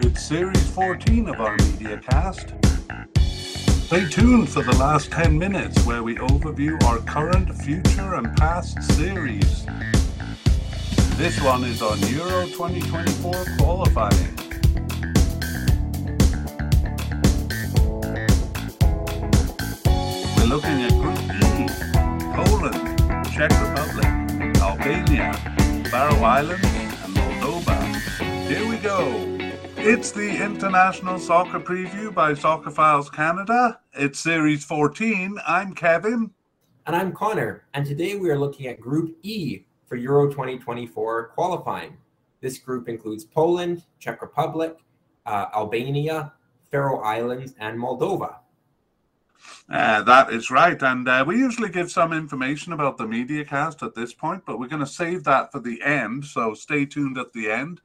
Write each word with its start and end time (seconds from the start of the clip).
It's 0.00 0.22
Series 0.22 0.70
14 0.70 1.28
of 1.28 1.40
our 1.40 1.56
media 1.58 1.98
cast. 1.98 2.54
Stay 3.18 4.08
tuned 4.08 4.48
for 4.48 4.62
the 4.62 4.74
last 4.78 5.10
10 5.12 5.38
minutes 5.38 5.84
where 5.84 6.02
we 6.02 6.16
overview 6.16 6.82
our 6.84 6.98
current, 7.00 7.54
future, 7.62 8.14
and 8.14 8.34
past 8.36 8.82
series. 8.94 9.66
This 11.16 11.40
one 11.42 11.64
is 11.64 11.82
on 11.82 11.98
Euro 12.08 12.46
2024 12.46 13.32
qualifying. 13.58 14.36
We're 20.36 20.46
looking 20.46 20.82
at 20.82 20.92
Group 20.92 21.18
E 21.42 21.68
Poland, 22.34 23.32
Czech 23.32 23.50
Republic, 23.50 24.56
Albania, 24.60 25.34
Faroe 25.90 26.24
Islands, 26.24 26.64
and 27.04 27.14
Moldova. 27.14 28.48
Here 28.48 28.66
we 28.68 28.78
go. 28.78 29.41
It's 29.84 30.12
the 30.12 30.40
International 30.40 31.18
Soccer 31.18 31.58
Preview 31.58 32.14
by 32.14 32.34
Soccer 32.34 32.70
Files 32.70 33.10
Canada. 33.10 33.80
It's 33.94 34.20
Series 34.20 34.64
14. 34.64 35.36
I'm 35.44 35.74
Kevin. 35.74 36.30
And 36.86 36.94
I'm 36.94 37.12
Connor. 37.12 37.64
And 37.74 37.84
today 37.84 38.14
we 38.14 38.30
are 38.30 38.38
looking 38.38 38.68
at 38.68 38.80
Group 38.80 39.18
E 39.24 39.64
for 39.86 39.96
Euro 39.96 40.30
2024 40.30 41.30
qualifying. 41.30 41.96
This 42.40 42.58
group 42.58 42.88
includes 42.88 43.24
Poland, 43.24 43.82
Czech 43.98 44.22
Republic, 44.22 44.76
uh, 45.26 45.46
Albania, 45.52 46.32
Faroe 46.70 47.00
Islands, 47.00 47.54
and 47.58 47.76
Moldova. 47.76 48.36
Uh, 49.68 50.02
that 50.02 50.32
is 50.32 50.48
right. 50.48 50.80
And 50.80 51.08
uh, 51.08 51.24
we 51.26 51.38
usually 51.38 51.70
give 51.70 51.90
some 51.90 52.12
information 52.12 52.72
about 52.72 52.98
the 52.98 53.06
media 53.08 53.44
cast 53.44 53.82
at 53.82 53.96
this 53.96 54.14
point, 54.14 54.44
but 54.46 54.60
we're 54.60 54.68
going 54.68 54.78
to 54.78 54.86
save 54.86 55.24
that 55.24 55.50
for 55.50 55.58
the 55.58 55.82
end. 55.82 56.24
So 56.24 56.54
stay 56.54 56.86
tuned 56.86 57.18
at 57.18 57.32
the 57.32 57.50
end. 57.50 57.80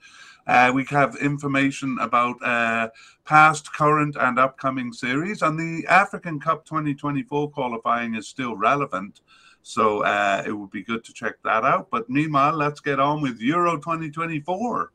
Uh, 0.47 0.71
we 0.73 0.85
have 0.85 1.15
information 1.17 1.97
about 1.99 2.41
uh, 2.41 2.87
past, 3.25 3.71
current, 3.73 4.15
and 4.17 4.39
upcoming 4.39 4.93
series, 4.93 5.41
and 5.41 5.59
the 5.59 5.85
African 5.87 6.39
Cup 6.39 6.65
2024 6.65 7.49
qualifying 7.51 8.15
is 8.15 8.29
still 8.29 8.55
relevant. 8.55 9.19
So 9.61 10.03
uh, 10.05 10.43
it 10.45 10.53
would 10.53 10.71
be 10.71 10.83
good 10.83 11.03
to 11.03 11.13
check 11.13 11.35
that 11.43 11.65
out. 11.65 11.89
But 11.91 12.09
meanwhile, 12.09 12.55
let's 12.55 12.79
get 12.79 13.01
on 13.01 13.21
with 13.21 13.41
Euro 13.41 13.75
2024. 13.75 14.93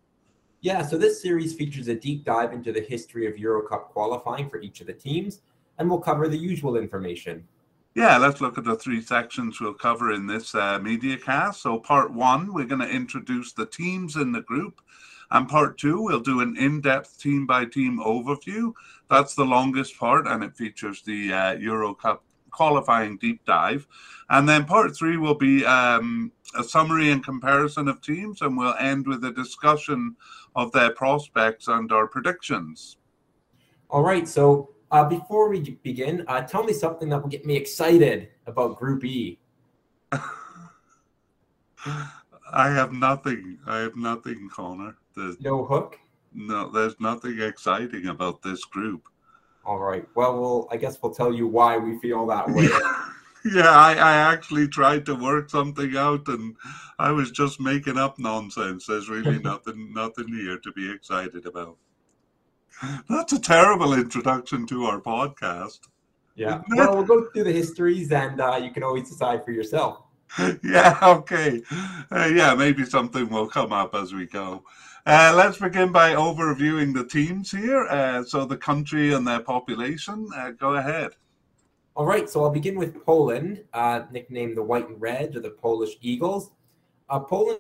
Yeah, 0.63 0.81
so 0.87 0.97
this 0.97 1.21
series 1.21 1.53
features 1.53 1.89
a 1.89 1.95
deep 1.95 2.25
dive 2.25 2.55
into 2.55 2.73
the 2.73 2.81
history 2.81 3.27
of 3.27 3.37
Euro 3.37 3.69
Cup 3.69 3.91
qualifying 3.91 4.49
for 4.49 4.59
each 4.61 4.81
of 4.81 4.87
the 4.87 4.95
teams, 4.95 5.43
and 5.77 5.91
we'll 5.91 6.01
cover 6.01 6.29
the 6.29 6.39
usual 6.39 6.77
information. 6.77 7.47
Yeah, 7.95 8.17
let's 8.17 8.41
look 8.41 8.57
at 8.57 8.65
the 8.65 8.77
three 8.77 9.03
sections 9.03 9.61
we'll 9.61 9.75
cover 9.75 10.13
in 10.13 10.27
this 10.27 10.55
uh, 10.55 10.79
media 10.79 11.19
cast. 11.19 11.61
So, 11.61 11.79
part 11.79 12.11
one, 12.11 12.55
we're 12.55 12.65
going 12.65 12.81
to 12.81 12.89
introduce 12.89 13.53
the 13.53 13.67
teams 13.67 14.17
in 14.17 14.33
the 14.33 14.41
group. 14.41 14.81
And 15.33 15.49
part 15.49 15.79
two, 15.79 16.03
we'll 16.03 16.21
do 16.21 16.41
an 16.41 16.57
in 16.59 16.83
depth 16.83 17.19
team 17.19 17.47
by 17.47 17.65
team 17.65 17.99
overview. 18.05 18.75
That's 19.09 19.35
the 19.35 19.45
longest 19.45 19.99
part, 19.99 20.27
and 20.27 20.45
it 20.45 20.55
features 20.55 21.01
the 21.03 21.33
uh, 21.33 21.53
Euro 21.55 21.95
Cup 21.95 22.23
qualifying 22.51 23.17
deep 23.17 23.43
dive. 23.47 23.87
And 24.29 24.47
then 24.47 24.67
part 24.67 24.95
three 24.95 25.17
will 25.17 25.35
be 25.35 25.65
um, 25.65 26.33
a 26.55 26.63
summary 26.63 27.11
and 27.11 27.25
comparison 27.25 27.89
of 27.89 28.03
teams, 28.03 28.43
and 28.43 28.59
we'll 28.59 28.75
end 28.79 29.07
with 29.07 29.25
a 29.25 29.33
discussion 29.33 30.17
of 30.55 30.71
their 30.73 30.91
prospects 30.91 31.67
and 31.67 31.91
our 31.93 32.07
predictions. 32.07 32.99
All 33.89 34.03
right. 34.03 34.29
So 34.29 34.75
uh, 34.91 35.07
before 35.07 35.49
we 35.49 35.61
begin, 35.83 36.27
uh, 36.29 36.43
tell 36.43 36.63
me 36.63 36.75
something 36.75 37.09
that 37.09 37.23
will 37.23 37.31
get 37.31 37.47
me 37.47 37.57
excited 37.57 38.29
about 38.47 38.77
Group 38.77 39.03
E. 39.03 39.39
I 40.13 40.21
have 42.69 42.93
nothing. 42.93 43.61
I 43.67 43.79
have 43.79 43.97
nothing, 43.97 44.51
Connor. 44.53 44.95
There's 45.17 45.41
no 45.41 45.65
hook. 45.65 45.99
No, 46.35 46.71
there's 46.71 46.99
nothing 47.01 47.41
exciting 47.41 48.07
about 48.07 48.43
this 48.43 48.65
group. 48.65 49.09
All 49.65 49.79
right. 49.79 50.07
Well, 50.15 50.41
we'll. 50.41 50.69
I 50.71 50.77
guess 50.77 50.99
we'll 51.03 51.15
tell 51.15 51.33
you 51.33 51.47
why 51.47 51.77
we 51.77 51.99
feel 51.99 52.27
that 52.27 52.49
way. 52.49 52.69
yeah, 53.55 53.71
I, 53.71 53.95
I 53.95 54.33
actually 54.33 54.69
tried 54.69 55.07
to 55.07 55.15
work 55.15 55.51
something 55.51 55.97
out, 55.97 56.27
and 56.29 56.57
I 56.99 57.13
was 57.13 57.31
just 57.31 57.61
making 57.61 57.99
up 57.99 58.19
nonsense. 58.19 58.87
There's 58.87 59.09
really 59.09 59.39
nothing, 59.43 59.93
nothing 59.93 60.29
here 60.29 60.59
to 60.59 60.73
be 60.73 60.91
excited 60.91 61.47
about. 61.47 61.77
That's 63.09 63.33
a 63.33 63.39
terrible 63.41 63.95
introduction 63.95 64.67
to 64.67 64.85
our 64.87 65.01
podcast. 65.01 65.81
Yeah. 66.35 66.63
Well, 66.71 66.97
we'll 66.97 67.05
go 67.05 67.29
through 67.31 67.45
the 67.45 67.53
histories, 67.53 68.11
and 68.11 68.41
uh, 68.41 68.61
you 68.63 68.71
can 68.71 68.83
always 68.83 69.09
decide 69.09 69.45
for 69.45 69.53
yourself. 69.53 70.03
yeah, 70.65 70.99
okay. 71.03 71.63
Uh, 72.11 72.31
yeah, 72.35 72.55
maybe 72.55 72.85
something 72.85 73.29
will 73.29 73.47
come 73.47 73.73
up 73.73 73.95
as 73.95 74.15
we 74.15 74.27
go. 74.27 74.65
Uh, 75.05 75.35
let's 75.37 75.59
begin 75.59 75.91
by 75.91 76.15
overviewing 76.15 76.95
the 76.95 77.05
teams 77.05 77.51
here. 77.51 77.89
Uh, 77.89 78.23
so, 78.23 78.45
the 78.45 78.57
country 78.57 79.13
and 79.15 79.27
their 79.27 79.41
population. 79.41 80.29
Uh, 80.37 80.53
go 80.53 80.75
ahead. 80.75 81.11
All 81.97 82.07
right, 82.07 82.31
so 82.31 82.45
I'll 82.45 82.51
begin 82.51 82.77
with 82.77 83.05
Poland, 83.05 83.65
uh, 83.75 84.03
nicknamed 84.13 84.57
the 84.57 84.63
White 84.63 84.89
and 84.89 85.01
Red 85.01 85.35
or 85.35 85.41
the 85.41 85.51
Polish 85.51 85.97
Eagles. 86.01 86.53
Uh, 87.11 87.19
Poland 87.19 87.59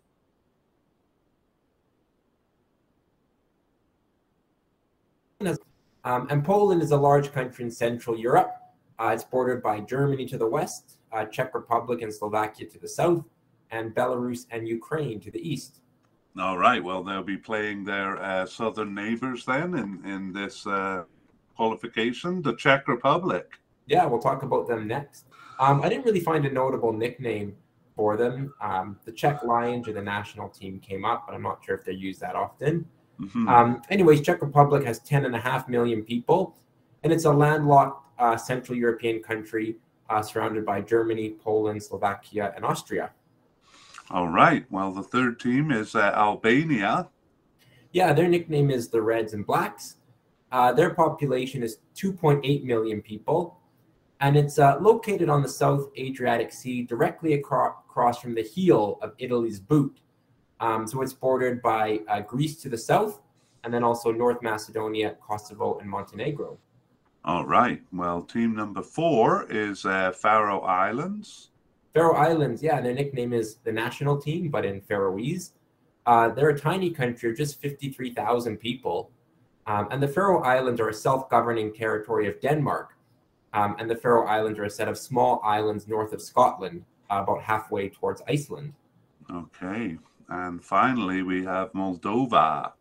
um, 6.05 6.29
and 6.31 6.45
Poland 6.45 6.81
is 6.81 6.93
a 6.93 6.97
large 6.97 7.33
country 7.33 7.65
in 7.65 7.71
Central 7.71 8.17
Europe. 8.17 8.55
Uh, 9.01 9.11
it's 9.13 9.25
bordered 9.25 9.63
by 9.63 9.81
Germany 9.81 10.27
to 10.27 10.39
the 10.39 10.47
west, 10.47 10.99
Czech 11.33 11.53
Republic 11.55 12.03
and 12.03 12.15
Slovakia 12.15 12.69
to 12.69 12.79
the 12.79 12.89
south, 12.89 13.25
and 13.73 13.93
Belarus 13.95 14.47
and 14.53 14.69
Ukraine 14.69 15.19
to 15.21 15.31
the 15.33 15.41
east. 15.41 15.82
All 16.39 16.57
right. 16.57 16.83
Well, 16.83 17.03
they'll 17.03 17.23
be 17.23 17.37
playing 17.37 17.85
their 17.85 18.17
uh, 18.23 18.47
southern 18.47 18.95
neighbors 18.95 19.45
then 19.45 19.75
in 19.75 20.05
in 20.05 20.33
this 20.33 20.67
uh, 20.67 21.05
qualification, 21.57 22.43
the 22.43 22.55
Czech 22.57 22.89
Republic. 22.89 23.59
Yeah, 23.87 24.07
we'll 24.07 24.21
talk 24.21 24.43
about 24.43 24.67
them 24.67 24.87
next. 24.87 25.27
Um, 25.59 25.83
I 25.83 25.89
didn't 25.89 26.05
really 26.05 26.21
find 26.21 26.47
a 26.47 26.51
notable 26.51 26.93
nickname 26.93 27.57
for 27.95 28.17
them. 28.17 28.55
Um, 28.61 28.99
the 29.05 29.13
Czech 29.13 29.45
Lions 29.45 29.87
or 29.89 29.93
the 29.93 30.03
national 30.03 30.49
team 30.49 30.81
came 30.81 31.05
up, 31.05 31.25
but 31.27 31.35
I'm 31.35 31.43
not 31.43 31.63
sure 31.65 31.75
if 31.75 31.85
they're 31.85 31.95
used 31.95 32.21
that 32.21 32.35
often. 32.35 32.87
Mm-hmm. 33.21 33.49
Um, 33.49 33.83
anyways, 33.91 34.23
Czech 34.23 34.41
Republic 34.41 34.85
has 34.85 34.99
10 35.01 35.27
and 35.27 35.35
a 35.37 35.39
half 35.39 35.69
million 35.69 36.03
people, 36.03 36.57
and 37.03 37.13
it's 37.13 37.25
a 37.25 37.31
landlocked 37.31 38.09
uh, 38.19 38.37
Central 38.37 38.77
European 38.77 39.23
country 39.23 39.77
uh, 40.09 40.23
surrounded 40.23 40.65
by 40.65 40.81
Germany, 40.81 41.37
Poland, 41.39 41.83
Slovakia, 41.83 42.53
and 42.57 42.65
Austria. 42.65 43.11
All 44.13 44.29
right. 44.29 44.67
Well, 44.71 44.93
the 44.93 45.03
third 45.03 45.41
team 45.41 45.71
is 45.73 45.95
uh, 45.95 46.13
Albania. 46.15 47.09
Yeah, 47.93 48.13
their 48.13 48.29
nickname 48.29 48.71
is 48.71 48.89
the 48.89 49.01
Reds 49.01 49.33
and 49.33 49.47
Blacks. 49.47 49.97
Uh, 50.51 50.71
their 50.71 50.91
population 50.91 51.63
is 51.63 51.79
2.8 51.97 52.63
million 52.63 53.01
people, 53.01 53.59
and 54.21 54.37
it's 54.37 54.59
uh, 54.59 54.77
located 54.81 55.31
on 55.31 55.41
the 55.41 55.49
South 55.49 55.89
Adriatic 55.97 56.53
Sea, 56.53 56.83
directly 56.83 57.33
acro- 57.33 57.75
across 57.89 58.21
from 58.21 58.35
the 58.35 58.43
heel 58.43 58.99
of 59.01 59.15
Italy's 59.17 59.59
boot. 59.59 60.01
Um, 60.61 60.87
so 60.87 61.01
it's 61.01 61.15
bordered 61.15 61.63
by 61.63 62.01
uh, 62.07 62.21
Greece 62.21 62.57
to 62.63 62.69
the 62.69 62.77
south, 62.77 63.23
and 63.65 63.73
then 63.73 63.83
also 63.83 64.13
North 64.13 64.43
Macedonia, 64.43 65.17
Kosovo, 65.27 65.79
and 65.79 65.89
Montenegro. 65.89 66.59
All 67.25 67.47
right. 67.47 67.83
Well, 67.93 68.21
team 68.21 68.55
number 68.55 68.83
four 68.83 69.47
is 69.51 69.87
uh, 69.87 70.13
Faroe 70.13 70.61
Islands. 70.61 71.52
Faroe 71.95 72.17
Islands, 72.17 72.63
yeah, 72.63 72.81
their 72.81 72.95
nickname 72.95 73.33
is 73.33 73.57
the 73.65 73.73
national 73.73 74.19
team, 74.19 74.49
but 74.49 74.65
in 74.65 74.81
Faroese. 74.81 75.53
Uh, 76.07 76.31
they're 76.31 76.49
a 76.49 76.59
tiny 76.59 76.91
country 76.91 77.31
of 77.31 77.37
just 77.37 77.61
53,000 77.61 78.57
people. 78.57 79.11
Um, 79.67 79.89
and 79.91 80.03
the 80.03 80.09
Faroe 80.09 80.43
Islands 80.43 80.81
are 80.81 80.89
a 80.89 80.95
self 80.95 81.29
governing 81.31 81.73
territory 81.73 82.27
of 82.29 82.41
Denmark. 82.41 82.97
Um, 83.53 83.77
and 83.79 83.89
the 83.89 83.97
Faroe 83.97 84.27
Islands 84.27 84.59
are 84.59 84.65
a 84.65 84.71
set 84.71 84.89
of 84.89 84.99
small 84.99 85.41
islands 85.45 85.87
north 85.87 86.13
of 86.13 86.23
Scotland, 86.23 86.85
uh, 87.11 87.21
about 87.23 87.43
halfway 87.43 87.91
towards 87.91 88.23
Iceland. 88.27 88.73
Okay. 89.31 89.99
And 90.29 90.65
finally, 90.65 91.23
we 91.23 91.45
have 91.45 91.73
Moldova. 91.73 92.73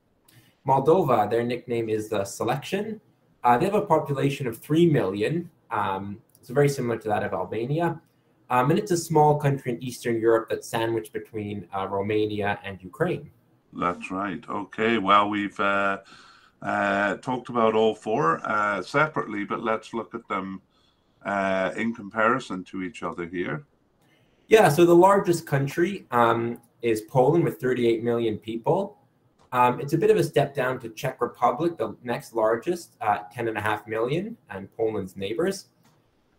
Moldova, 0.65 1.29
their 1.29 1.43
nickname 1.43 1.89
is 1.89 2.07
the 2.07 2.23
Selection. 2.23 3.01
Uh, 3.43 3.57
they 3.57 3.65
have 3.65 3.73
a 3.73 3.81
population 3.81 4.47
of 4.47 4.57
3 4.57 4.85
million. 4.89 5.49
Um, 5.69 6.19
so 6.41 6.53
very 6.53 6.69
similar 6.69 6.97
to 6.97 7.07
that 7.09 7.23
of 7.23 7.33
Albania. 7.33 7.99
Um, 8.51 8.69
and 8.69 8.77
it's 8.77 8.91
a 8.91 8.97
small 8.97 9.39
country 9.39 9.71
in 9.71 9.81
Eastern 9.81 10.19
Europe 10.19 10.49
that's 10.49 10.67
sandwiched 10.67 11.13
between 11.13 11.67
uh, 11.73 11.87
Romania 11.87 12.59
and 12.65 12.83
Ukraine. 12.83 13.31
That's 13.71 14.11
right. 14.11 14.43
Okay. 14.49 14.97
Well, 14.97 15.29
we've 15.29 15.57
uh, 15.57 15.99
uh, 16.61 17.15
talked 17.17 17.47
about 17.47 17.75
all 17.75 17.95
four 17.95 18.41
uh, 18.43 18.83
separately, 18.83 19.45
but 19.45 19.63
let's 19.63 19.93
look 19.93 20.13
at 20.13 20.27
them 20.27 20.61
uh, 21.25 21.71
in 21.77 21.95
comparison 21.95 22.65
to 22.65 22.83
each 22.83 23.03
other 23.03 23.25
here. 23.25 23.63
Yeah. 24.49 24.67
So 24.67 24.85
the 24.85 24.95
largest 25.09 25.47
country 25.47 26.05
um, 26.11 26.59
is 26.81 27.03
Poland 27.03 27.45
with 27.45 27.61
38 27.61 28.03
million 28.03 28.37
people. 28.37 28.97
Um, 29.53 29.79
it's 29.79 29.93
a 29.93 29.97
bit 29.97 30.11
of 30.11 30.17
a 30.17 30.23
step 30.25 30.53
down 30.53 30.77
to 30.81 30.89
Czech 30.89 31.21
Republic, 31.21 31.77
the 31.77 31.95
next 32.03 32.33
largest, 32.33 32.97
uh, 32.99 33.19
10.5 33.33 33.87
million, 33.87 34.35
and 34.49 34.69
Poland's 34.75 35.15
neighbors. 35.15 35.67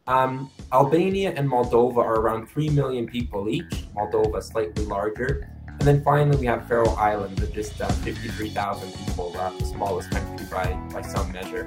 Um, 0.09 0.51
Albania 0.73 1.33
and 1.37 1.49
Moldova 1.49 1.99
are 1.99 2.17
around 2.17 2.49
3 2.49 2.71
million 2.71 3.07
people 3.07 3.49
each, 3.49 3.87
Moldova 3.95 4.43
slightly 4.43 4.85
larger. 4.85 5.49
And 5.69 5.81
then 5.83 6.03
finally, 6.03 6.37
we 6.39 6.47
have 6.47 6.67
Faroe 6.67 6.95
Islands 6.95 7.41
with 7.41 7.53
just 7.53 7.81
uh, 7.81 7.89
53,000 7.89 8.93
people, 9.07 9.37
uh, 9.37 9.51
the 9.59 9.65
smallest 9.65 10.11
country 10.11 10.47
by, 10.51 10.73
by 10.93 11.03
some 11.03 11.31
measure. 11.33 11.67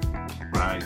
Right. 0.52 0.84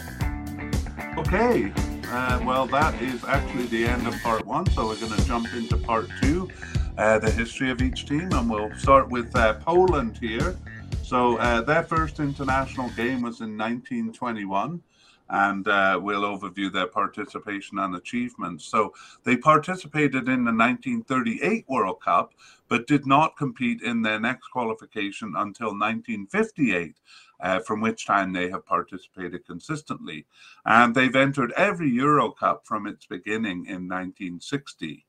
Okay. 1.19 1.73
Uh, 2.07 2.41
well, 2.45 2.67
that 2.67 3.01
is 3.03 3.25
actually 3.25 3.67
the 3.67 3.85
end 3.85 4.07
of 4.07 4.15
part 4.23 4.47
one. 4.47 4.67
So 4.71 4.87
we're 4.87 5.01
going 5.01 5.13
to 5.13 5.25
jump 5.27 5.53
into 5.53 5.77
part 5.77 6.09
two, 6.21 6.49
uh, 6.99 7.19
the 7.19 7.31
history 7.31 7.71
of 7.71 7.83
each 7.83 8.07
team. 8.07 8.29
And 8.33 8.49
we'll 8.49 8.73
start 8.77 9.09
with 9.09 9.35
uh, 9.35 9.55
Poland 9.55 10.19
here. 10.19 10.57
So 11.03 11.39
uh, 11.39 11.63
their 11.63 11.83
first 11.83 12.21
international 12.21 12.89
game 12.91 13.23
was 13.23 13.41
in 13.41 13.59
1921 13.59 14.83
and 15.31 15.69
uh, 15.69 15.99
we'll 16.03 16.23
overview 16.23 16.73
their 16.73 16.89
participation 16.89 17.79
and 17.79 17.95
achievements. 17.95 18.65
So 18.65 18.93
they 19.25 19.37
participated 19.37 20.29
in 20.29 20.45
the 20.45 20.53
1938 20.53 21.65
World 21.69 22.01
Cup, 22.01 22.35
but 22.69 22.87
did 22.87 23.07
not 23.07 23.37
compete 23.37 23.83
in 23.83 24.03
their 24.03 24.21
next 24.21 24.49
qualification 24.49 25.35
until 25.37 25.69
1958. 25.69 26.97
Uh, 27.43 27.59
from 27.61 27.81
which 27.81 28.05
time 28.05 28.35
they 28.35 28.51
have 28.51 28.67
participated 28.67 29.47
consistently. 29.47 30.27
And 30.67 30.95
they've 30.95 31.17
entered 31.17 31.55
every 31.57 31.89
Euro 31.93 32.33
Cup 32.33 32.67
from 32.67 32.87
its 32.87 33.07
beginning 33.07 33.65
in 33.65 33.89
1960. 33.89 35.07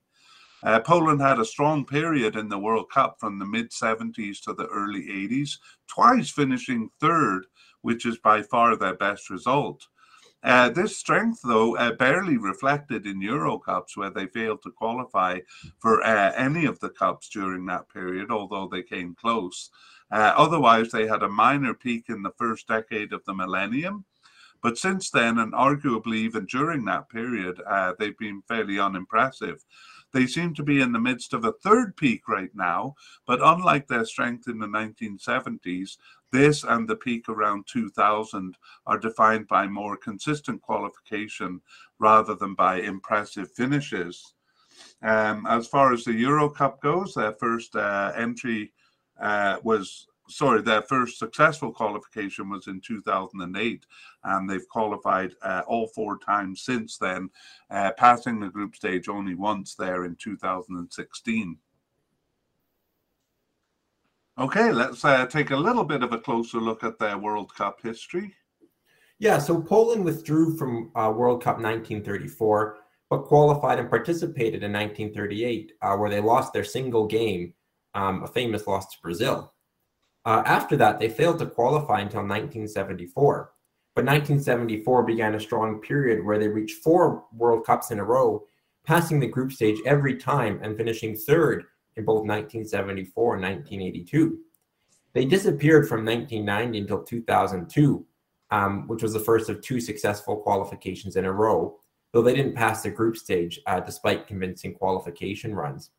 Uh, 0.64 0.80
Poland 0.80 1.22
had 1.22 1.40
a 1.40 1.46
strong 1.46 1.86
period 1.86 2.36
in 2.36 2.50
the 2.50 2.60
World 2.60 2.90
Cup 2.92 3.18
from 3.20 3.40
the 3.40 3.46
mid 3.46 3.72
70s 3.72 4.42
to 4.44 4.54
the 4.54 4.68
early 4.68 5.04
80s, 5.08 5.58
twice 5.88 6.30
finishing 6.30 6.90
third, 7.00 7.46
which 7.82 8.06
is 8.06 8.18
by 8.18 8.42
far 8.42 8.76
their 8.76 8.96
best 8.96 9.30
result. 9.30 9.88
Uh, 10.44 10.70
this 10.70 10.98
strength, 10.98 11.40
though, 11.44 11.78
uh, 11.78 11.92
barely 11.94 12.38
reflected 12.38 13.06
in 13.06 13.22
Euro 13.22 13.60
Cups, 13.60 13.96
where 13.96 14.10
they 14.10 14.26
failed 14.26 14.62
to 14.64 14.72
qualify 14.72 15.40
for 15.80 16.04
uh, 16.04 16.32
any 16.36 16.66
of 16.66 16.80
the 16.80 16.90
cups 16.90 17.30
during 17.30 17.66
that 17.68 17.88
period, 17.90 18.32
although 18.32 18.68
they 18.68 18.82
came 18.82 19.14
close. 19.14 19.70
Uh, 20.12 20.34
otherwise, 20.36 20.90
they 20.90 21.08
had 21.08 21.22
a 21.22 21.30
minor 21.30 21.74
peak 21.74 22.06
in 22.10 22.24
the 22.24 22.34
first 22.38 22.68
decade 22.68 23.14
of 23.14 23.24
the 23.26 23.34
millennium. 23.34 24.04
But 24.62 24.78
since 24.78 25.10
then, 25.10 25.38
and 25.40 25.54
arguably 25.54 26.18
even 26.18 26.46
during 26.46 26.86
that 26.86 27.10
period, 27.10 27.62
uh, 27.68 27.94
they've 27.98 28.18
been 28.18 28.44
fairly 28.48 28.80
unimpressive. 28.80 29.64
They 30.14 30.28
seem 30.28 30.54
to 30.56 30.64
be 30.64 30.82
in 30.82 30.92
the 30.92 31.00
midst 31.00 31.34
of 31.34 31.46
a 31.46 31.54
third 31.54 31.96
peak 31.96 32.28
right 32.28 32.54
now, 32.54 32.96
but 33.26 33.40
unlike 33.42 33.88
their 33.88 34.06
strength 34.06 34.48
in 34.48 34.60
the 34.60 34.68
1970s, 34.68 35.98
this 36.32 36.64
and 36.64 36.88
the 36.88 36.96
peak 36.96 37.30
around 37.30 37.68
2000 37.68 38.58
are 38.86 38.98
defined 38.98 39.48
by 39.48 39.68
more 39.68 39.98
consistent 39.98 40.62
qualification 40.62 41.62
rather 42.00 42.36
than 42.36 42.56
by 42.56 42.82
impressive 42.82 43.52
finishes. 43.52 44.34
Um, 45.02 45.46
as 45.48 45.68
far 45.68 45.94
as 45.94 46.04
the 46.04 46.14
Euro 46.14 46.50
Cup 46.50 46.82
goes, 46.82 47.14
their 47.14 47.34
first 47.34 47.76
uh, 47.76 48.12
entry 48.16 48.72
uh, 49.20 49.58
was 49.64 50.08
sorry, 50.32 50.62
their 50.62 50.82
first 50.82 51.20
successful 51.20 51.72
qualification 51.72 52.50
was 52.50 52.68
in 52.68 52.82
2008, 52.82 53.86
and 54.24 54.50
they've 54.50 54.68
qualified 54.70 55.34
uh, 55.42 55.62
all 55.68 55.88
four 55.88 56.18
times 56.18 56.62
since 56.62 56.98
then, 56.98 57.30
uh, 57.70 57.92
passing 57.98 58.40
the 58.40 58.50
group 58.50 58.76
stage 58.76 59.08
only 59.08 59.36
once 59.36 59.76
there 59.76 60.06
in 60.06 60.16
2016. 60.16 61.58
Okay, 64.40 64.72
let's 64.72 65.04
uh, 65.04 65.26
take 65.28 65.52
a 65.52 65.58
little 65.58 65.84
bit 65.84 66.04
of 66.04 66.14
a 66.14 66.18
closer 66.18 66.60
look 66.60 66.84
at 66.84 66.98
their 66.98 67.18
World 67.18 67.54
Cup 67.54 67.80
history. 67.84 68.34
Yeah, 69.20 69.38
so 69.38 69.62
Poland 69.62 70.04
withdrew 70.04 70.58
from 70.58 70.90
uh, 70.96 71.14
World 71.16 71.44
Cup 71.44 71.58
1934, 71.58 72.78
but 73.10 73.26
qualified 73.26 73.78
and 73.78 73.90
participated 73.90 74.64
in 74.64 74.72
1938, 74.72 75.74
uh, 75.82 75.96
where 75.96 76.10
they 76.10 76.20
lost 76.20 76.54
their 76.54 76.64
single 76.64 77.06
game, 77.06 77.54
um, 77.94 78.24
a 78.24 78.28
famous 78.28 78.66
loss 78.66 78.88
to 78.94 79.02
Brazil. 79.02 79.54
Uh, 80.26 80.44
after 80.46 80.76
that, 80.78 81.00
they 81.00 81.10
failed 81.10 81.40
to 81.40 81.46
qualify 81.46 82.00
until 82.00 82.22
1974. 82.22 83.52
But 83.96 84.06
1974 84.06 85.04
began 85.04 85.36
a 85.36 85.40
strong 85.40 85.80
period 85.82 86.24
where 86.24 86.40
they 86.40 86.48
reached 86.48 86.84
four 86.84 87.26
World 87.34 87.66
Cups 87.66 87.92
in 87.92 88.00
a 88.00 88.04
row, 88.04 88.46
passing 88.86 89.20
the 89.20 89.28
group 89.28 89.52
stage 89.52 89.80
every 89.86 90.16
time 90.16 90.60
and 90.64 90.78
finishing 90.78 91.16
third 91.16 91.66
in 91.98 92.06
both 92.06 92.26
1974 92.26 93.36
and 93.36 93.44
1982. 93.44 94.40
They 95.14 95.26
disappeared 95.26 95.90
from 95.90 96.06
1990 96.06 96.80
until 96.80 97.04
2002, 97.04 98.06
um, 98.52 98.88
which 98.88 99.04
was 99.04 99.14
the 99.14 99.20
first 99.20 99.50
of 99.50 99.62
two 99.62 99.82
successful 99.82 100.38
qualifications 100.38 101.18
in 101.18 101.26
a 101.26 101.32
row, 101.32 101.78
though 102.14 102.22
they 102.22 102.34
didn't 102.34 102.56
pass 102.56 102.84
the 102.84 102.90
group 102.90 103.18
stage 103.18 103.60
uh, 103.68 103.82
despite 103.82 104.28
convincing 104.28 104.74
qualification 104.74 105.54
runs. 105.54 105.92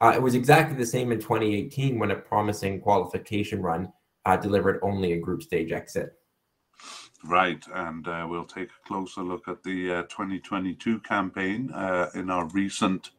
Uh, 0.00 0.12
it 0.14 0.22
was 0.22 0.34
exactly 0.34 0.76
the 0.76 0.86
same 0.86 1.12
in 1.12 1.18
2018 1.18 1.98
when 1.98 2.10
a 2.10 2.16
promising 2.16 2.80
qualification 2.80 3.60
run 3.60 3.92
uh, 4.24 4.36
delivered 4.36 4.80
only 4.82 5.12
a 5.12 5.18
group 5.18 5.42
stage 5.42 5.72
exit. 5.72 6.14
Right, 7.24 7.62
and 7.74 8.08
uh, 8.08 8.26
we'll 8.28 8.46
take 8.46 8.70
a 8.70 8.88
closer 8.88 9.22
look 9.22 9.46
at 9.46 9.62
the 9.62 9.92
uh, 9.92 10.02
2022 10.04 11.00
campaign 11.00 11.70
uh, 11.72 12.08
in 12.14 12.30
our 12.30 12.46
recent 12.48 13.10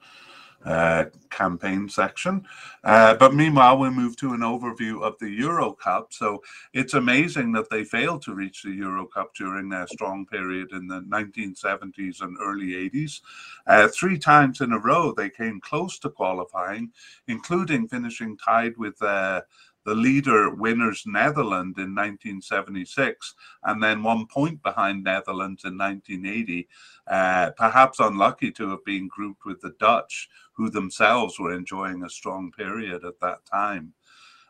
uh, 0.66 1.06
campaign 1.30 1.90
section. 1.90 2.46
Uh, 2.84 3.16
but 3.16 3.34
meanwhile, 3.34 3.78
we 3.78 3.90
move 3.90 4.16
to 4.18 4.34
an 4.34 4.42
overview 4.42 5.02
of 5.02 5.18
the 5.20 5.30
Euro 5.30 5.72
Cup. 5.72 6.14
So 6.14 6.44
it's 6.74 6.94
amazing 6.94 7.52
that 7.54 7.70
they 7.70 7.84
failed 7.84 8.22
to 8.24 8.36
reach 8.36 8.64
the 8.64 8.72
Euro 8.72 9.06
Cup 9.06 9.34
during 9.36 9.70
their 9.70 9.88
strong 9.88 10.26
period 10.26 10.72
in 10.72 10.88
the 10.88 11.02
1970s 11.02 12.22
and 12.22 12.38
early 12.42 12.90
80s. 12.90 13.22
Uh, 13.66 13.88
three 13.88 14.18
times 14.18 14.62
in 14.62 14.72
a 14.72 14.80
row, 14.80 15.14
they 15.16 15.30
came 15.30 15.62
close 15.62 15.98
to 16.00 16.10
qualifying, 16.10 16.92
including 17.28 17.88
finishing 17.88 18.38
tied 18.38 18.78
with 18.78 19.02
uh, 19.02 19.42
the 19.86 19.96
leader 19.96 20.54
winners 20.54 21.04
Netherlands 21.06 21.78
in 21.78 21.96
1976, 21.96 23.36
and 23.64 23.82
then 23.82 24.04
one 24.04 24.28
point 24.28 24.62
behind 24.62 25.04
Netherlands 25.04 25.64
in 25.66 25.78
1980. 25.78 26.68
Uh, 27.08 27.52
perhaps 27.58 28.00
unlucky 28.00 28.52
to 28.52 28.70
have 28.70 28.86
been 28.86 29.08
grouped 29.08 29.46
with 29.46 29.60
the 29.62 29.74
Dutch, 29.80 30.30
who 30.62 30.70
themselves 30.70 31.40
were 31.40 31.54
enjoying 31.54 32.04
a 32.04 32.10
strong 32.10 32.52
period 32.52 33.04
at 33.04 33.20
that 33.20 33.44
time. 33.46 33.94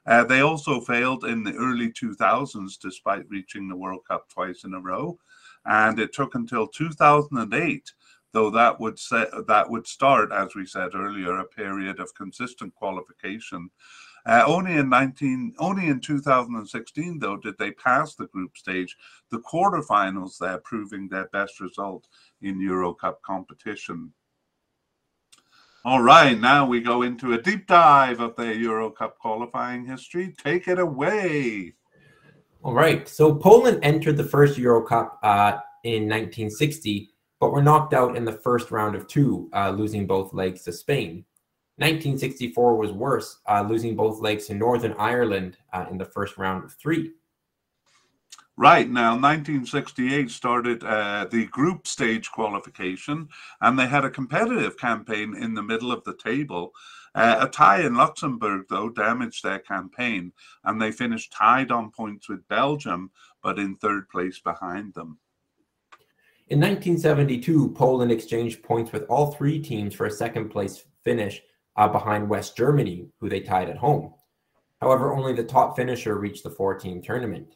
Uh, 0.05 0.25
they 0.25 0.41
also 0.41 0.81
failed 0.81 1.23
in 1.23 1.43
the 1.43 1.55
early 1.55 1.89
2000s 1.89 2.77
despite 2.77 3.29
reaching 3.29 3.69
the 3.69 3.75
World 3.75 4.01
Cup 4.05 4.27
twice 4.27 4.65
in 4.65 4.73
a 4.73 4.79
row. 4.79 5.17
And 5.65 5.99
it 5.99 6.11
took 6.11 6.35
until 6.35 6.67
2008 6.67 7.93
though 8.33 8.49
that 8.49 8.79
would 8.79 8.97
set, 8.97 9.29
that 9.47 9.69
would 9.69 9.85
start, 9.85 10.31
as 10.31 10.55
we 10.55 10.65
said 10.65 10.95
earlier, 10.95 11.37
a 11.37 11.45
period 11.45 11.99
of 11.99 12.13
consistent 12.15 12.73
qualification 12.75 13.69
uh, 14.25 14.43
only 14.45 14.73
in 14.73 14.89
19, 14.89 15.55
only 15.57 15.87
in 15.87 15.99
2016, 15.99 17.19
though, 17.19 17.37
did 17.37 17.57
they 17.57 17.71
pass 17.71 18.13
the 18.13 18.27
group 18.27 18.55
stage, 18.55 18.95
the 19.29 19.39
quarterfinals 19.39 20.37
there 20.37 20.59
proving 20.59 21.07
their 21.07 21.27
best 21.29 21.59
result 21.59 22.07
in 22.41 22.61
Euro 22.61 22.93
Cup 22.93 23.21
competition. 23.23 24.13
All 25.83 26.03
right, 26.03 26.39
now 26.39 26.67
we 26.67 26.79
go 26.79 27.01
into 27.01 27.33
a 27.33 27.41
deep 27.41 27.65
dive 27.65 28.19
of 28.19 28.35
the 28.35 28.55
Euro 28.55 28.91
Cup 28.91 29.17
qualifying 29.17 29.83
history. 29.83 30.31
Take 30.37 30.67
it 30.67 30.77
away. 30.77 31.73
All 32.63 32.75
right, 32.75 33.07
so 33.07 33.33
Poland 33.33 33.79
entered 33.81 34.15
the 34.15 34.23
first 34.23 34.59
Euro 34.59 34.83
Cup 34.83 35.17
uh, 35.23 35.57
in 35.83 36.03
1960, 36.03 37.09
but 37.39 37.51
were 37.51 37.63
knocked 37.63 37.95
out 37.95 38.15
in 38.15 38.25
the 38.25 38.31
first 38.31 38.69
round 38.69 38.95
of 38.95 39.07
two, 39.07 39.49
uh, 39.55 39.71
losing 39.71 40.05
both 40.05 40.35
legs 40.35 40.61
to 40.65 40.71
Spain. 40.71 41.25
1964 41.77 42.77
was 42.77 42.91
worse, 42.91 43.39
uh, 43.49 43.65
losing 43.67 43.95
both 43.95 44.21
legs 44.21 44.45
to 44.45 44.53
Northern 44.53 44.93
Ireland 44.99 45.57
uh, 45.73 45.85
in 45.89 45.97
the 45.97 46.05
first 46.05 46.37
round 46.37 46.63
of 46.63 46.73
three. 46.73 47.09
Right 48.57 48.89
now, 48.89 49.11
1968 49.11 50.29
started 50.29 50.83
uh, 50.83 51.25
the 51.31 51.45
group 51.47 51.87
stage 51.87 52.29
qualification, 52.31 53.29
and 53.61 53.79
they 53.79 53.87
had 53.87 54.03
a 54.03 54.09
competitive 54.09 54.77
campaign 54.77 55.35
in 55.35 55.53
the 55.53 55.63
middle 55.63 55.91
of 55.91 56.03
the 56.03 56.15
table. 56.15 56.73
Uh, 57.15 57.37
a 57.41 57.47
tie 57.47 57.81
in 57.81 57.95
Luxembourg, 57.95 58.65
though, 58.69 58.89
damaged 58.89 59.43
their 59.43 59.59
campaign, 59.59 60.33
and 60.65 60.81
they 60.81 60.91
finished 60.91 61.33
tied 61.33 61.71
on 61.71 61.91
points 61.91 62.27
with 62.27 62.47
Belgium, 62.49 63.11
but 63.41 63.57
in 63.57 63.75
third 63.77 64.09
place 64.09 64.39
behind 64.39 64.93
them. 64.93 65.17
In 66.49 66.59
1972, 66.59 67.69
Poland 67.69 68.11
exchanged 68.11 68.61
points 68.63 68.91
with 68.91 69.05
all 69.09 69.31
three 69.31 69.59
teams 69.59 69.95
for 69.95 70.05
a 70.05 70.11
second 70.11 70.49
place 70.49 70.83
finish 71.03 71.41
uh, 71.77 71.87
behind 71.87 72.27
West 72.27 72.57
Germany, 72.57 73.07
who 73.21 73.29
they 73.29 73.39
tied 73.39 73.69
at 73.69 73.77
home. 73.77 74.13
However, 74.81 75.13
only 75.13 75.33
the 75.33 75.43
top 75.43 75.77
finisher 75.77 76.17
reached 76.17 76.43
the 76.43 76.49
four 76.49 76.77
team 76.77 77.01
tournament. 77.01 77.55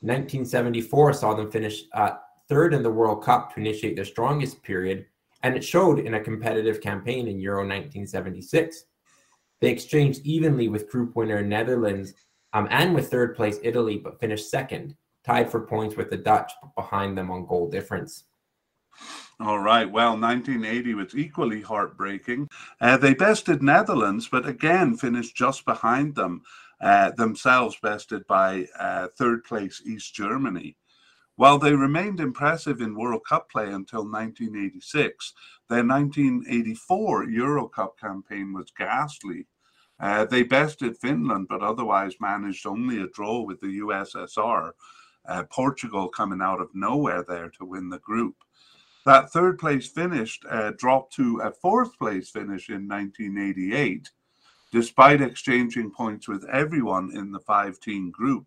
1974 0.00 1.12
saw 1.12 1.34
them 1.34 1.50
finish 1.50 1.84
uh, 1.92 2.10
third 2.48 2.72
in 2.72 2.82
the 2.82 2.90
World 2.90 3.22
Cup 3.22 3.52
to 3.52 3.60
initiate 3.60 3.96
their 3.96 4.04
strongest 4.04 4.62
period, 4.62 5.06
and 5.42 5.56
it 5.56 5.64
showed 5.64 5.98
in 5.98 6.14
a 6.14 6.20
competitive 6.20 6.80
campaign 6.80 7.28
in 7.28 7.40
Euro 7.40 7.58
1976. 7.58 8.84
They 9.60 9.70
exchanged 9.70 10.20
evenly 10.24 10.68
with 10.68 10.90
group 10.90 11.16
winner 11.16 11.42
Netherlands 11.42 12.14
um, 12.52 12.68
and 12.70 12.94
with 12.94 13.10
third 13.10 13.34
place 13.36 13.58
Italy, 13.62 13.98
but 13.98 14.20
finished 14.20 14.50
second, 14.50 14.96
tied 15.24 15.50
for 15.50 15.66
points 15.66 15.96
with 15.96 16.10
the 16.10 16.16
Dutch, 16.16 16.52
but 16.62 16.74
behind 16.74 17.18
them 17.18 17.30
on 17.30 17.46
goal 17.46 17.68
difference. 17.68 18.24
All 19.40 19.60
right. 19.60 19.90
Well, 19.90 20.18
1980 20.18 20.94
was 20.94 21.14
equally 21.14 21.60
heartbreaking. 21.60 22.48
Uh, 22.80 22.96
they 22.96 23.14
bested 23.14 23.62
Netherlands, 23.62 24.28
but 24.28 24.48
again 24.48 24.96
finished 24.96 25.36
just 25.36 25.64
behind 25.64 26.16
them, 26.16 26.42
uh, 26.80 27.10
themselves 27.12 27.76
bested 27.82 28.26
by 28.26 28.66
uh, 28.78 29.08
third 29.16 29.44
place 29.44 29.82
East 29.84 30.14
Germany. 30.14 30.76
While 31.36 31.58
they 31.58 31.72
remained 31.72 32.18
impressive 32.18 32.80
in 32.80 32.96
World 32.96 33.22
Cup 33.28 33.48
play 33.48 33.70
until 33.70 34.02
1986, 34.02 35.34
their 35.68 35.84
1984 35.84 37.24
Euro 37.30 37.68
Cup 37.68 37.98
campaign 37.98 38.52
was 38.52 38.72
ghastly. 38.76 39.46
Uh, 40.00 40.24
they 40.24 40.42
bested 40.42 40.96
Finland, 40.98 41.46
but 41.48 41.62
otherwise 41.62 42.14
managed 42.20 42.66
only 42.66 43.02
a 43.02 43.08
draw 43.08 43.40
with 43.40 43.60
the 43.60 43.78
USSR. 43.78 44.72
Uh, 45.28 45.44
Portugal 45.44 46.08
coming 46.08 46.40
out 46.40 46.60
of 46.60 46.74
nowhere 46.74 47.24
there 47.28 47.50
to 47.50 47.64
win 47.64 47.88
the 47.88 47.98
group. 48.00 48.34
That 49.04 49.30
third 49.30 49.58
place 49.58 49.88
finish 49.88 50.40
uh, 50.50 50.72
dropped 50.76 51.14
to 51.14 51.40
a 51.42 51.52
fourth 51.52 51.96
place 51.98 52.30
finish 52.30 52.68
in 52.68 52.88
1988, 52.88 54.10
despite 54.70 55.20
exchanging 55.20 55.90
points 55.90 56.28
with 56.28 56.44
everyone 56.52 57.10
in 57.14 57.32
the 57.32 57.40
five 57.40 57.80
team 57.80 58.10
group. 58.10 58.46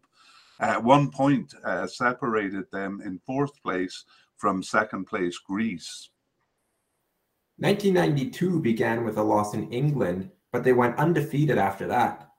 At 0.60 0.84
one 0.84 1.10
point, 1.10 1.54
uh, 1.64 1.88
separated 1.88 2.66
them 2.72 3.02
in 3.04 3.20
fourth 3.26 3.62
place 3.64 4.06
from 4.38 4.62
second 4.62 5.06
place 5.06 5.38
Greece. 5.38 6.10
1992 7.58 8.60
began 8.60 9.04
with 9.04 9.18
a 9.18 9.24
loss 9.24 9.54
in 9.54 9.72
England, 9.72 10.30
but 10.52 10.64
they 10.64 10.74
went 10.74 10.98
undefeated 10.98 11.58
after 11.58 11.88
that. 11.88 12.30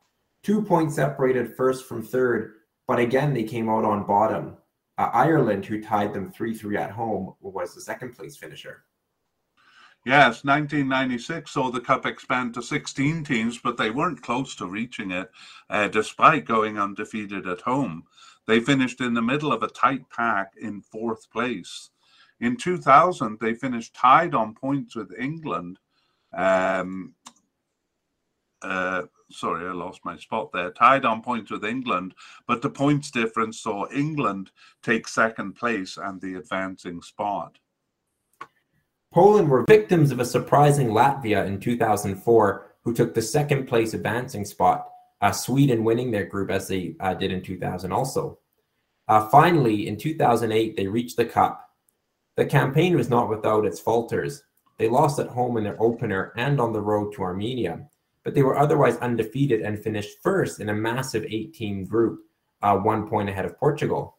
Two 0.43 0.62
points 0.62 0.97
separated 0.97 1.57
first 1.57 1.85
from 1.85 2.03
third, 2.03 2.55
but 2.89 2.99
again 2.99 3.33
they 3.33 3.45
came 3.45 3.69
out 3.69 3.85
on 3.85 4.07
bottom. 4.07 4.57
Uh, 4.99 5.11
Ireland, 5.12 5.65
who 5.65 5.81
tied 5.81 6.12
them 6.12 6.31
3 6.31 6.55
3 6.55 6.77
at 6.77 6.91
home, 6.91 7.35
was 7.41 7.75
the 7.75 7.81
second 7.81 8.15
place 8.15 8.37
finisher. 8.37 8.85
Yes, 10.04 10.42
1996 10.44 11.52
saw 11.52 11.71
the 11.71 11.80
cup 11.80 12.06
expand 12.06 12.54
to 12.54 12.62
16 12.62 13.23
teams, 13.23 13.59
but 13.59 13.76
they 13.76 13.90
weren't 13.90 14.21
close 14.21 14.56
to 14.56 14.66
reaching 14.66 15.12
it, 15.12 15.30
uh, 15.71 15.87
despite 15.87 16.44
going 16.44 16.76
undefeated 16.76 17.47
at 17.47 17.61
home. 17.61 18.04
They 18.49 18.59
finished 18.59 19.00
in 19.00 19.14
the 19.14 19.23
middle 19.23 19.52
of 19.52 19.62
a 19.62 19.68
tight 19.68 20.11
pack 20.11 20.54
in 20.61 20.80
fourth 20.80 21.30
place. 21.30 21.90
In 22.40 22.56
2000, 22.56 23.38
they 23.40 23.54
finished 23.54 23.94
tied 23.94 24.35
on 24.35 24.54
points 24.54 24.97
with 24.97 25.14
England. 25.16 25.78
Um, 26.32 27.14
uh, 28.61 29.02
sorry, 29.30 29.68
I 29.68 29.73
lost 29.73 30.00
my 30.04 30.16
spot 30.16 30.50
there. 30.52 30.73
Tied 30.73 31.04
on 31.04 31.23
points 31.23 31.52
with 31.52 31.64
England, 31.64 32.14
but 32.49 32.61
the 32.61 32.71
points 32.71 33.12
difference 33.12 33.61
saw 33.61 33.88
England 33.92 34.50
take 34.82 35.06
second 35.06 35.52
place 35.52 35.97
and 35.97 36.21
the 36.21 36.35
advancing 36.35 37.02
spot. 37.02 37.59
Poland 39.12 39.50
were 39.50 39.64
victims 39.69 40.11
of 40.11 40.21
a 40.21 40.25
surprising 40.25 40.88
Latvia 40.88 41.47
in 41.47 41.61
2004, 41.61 42.66
who 42.83 42.95
took 42.95 43.12
the 43.12 43.21
second 43.21 43.66
place 43.66 43.92
advancing 43.92 44.42
spot, 44.42 44.88
uh, 45.21 45.31
Sweden 45.31 45.85
winning 45.85 46.11
their 46.11 46.25
group 46.25 46.50
as 46.50 46.66
they 46.66 46.97
uh, 46.99 47.12
did 47.12 47.31
in 47.31 47.42
2000 47.42 47.92
also. 47.92 48.38
Uh, 49.09 49.28
finally, 49.28 49.87
in 49.87 49.99
2008, 49.99 50.76
they 50.76 50.87
reached 50.87 51.19
the 51.19 51.26
Cup. 51.26 51.69
The 52.37 52.47
campaign 52.47 52.97
was 52.97 53.11
not 53.11 53.28
without 53.28 53.66
its 53.66 53.78
falters. 53.78 54.45
They 54.78 54.88
lost 54.88 55.19
at 55.19 55.28
home 55.28 55.59
in 55.59 55.64
their 55.64 55.81
opener 55.81 56.33
and 56.37 56.59
on 56.59 56.73
the 56.73 56.81
road 56.81 57.12
to 57.14 57.23
Armenia, 57.23 57.87
but 58.25 58.35
they 58.35 58.42
were 58.42 58.59
otherwise 58.59 58.97
undefeated 58.97 59.61
and 59.61 59.78
finished 59.78 60.23
first 60.23 60.59
in 60.59 60.71
a 60.71 60.75
massive 60.75 61.26
18 61.28 61.85
group, 61.85 62.21
uh, 62.62 62.78
one 62.78 63.07
point 63.07 63.28
ahead 63.28 63.45
of 63.45 63.59
Portugal. 63.59 64.16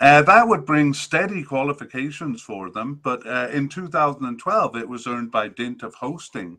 Uh, 0.00 0.22
that 0.22 0.48
would 0.48 0.64
bring 0.64 0.94
steady 0.94 1.42
qualifications 1.42 2.40
for 2.40 2.70
them, 2.70 2.98
but 3.04 3.26
uh, 3.26 3.48
in 3.52 3.68
2012 3.68 4.76
it 4.76 4.88
was 4.88 5.06
earned 5.06 5.30
by 5.30 5.46
dint 5.46 5.82
of 5.82 5.94
hosting. 5.94 6.58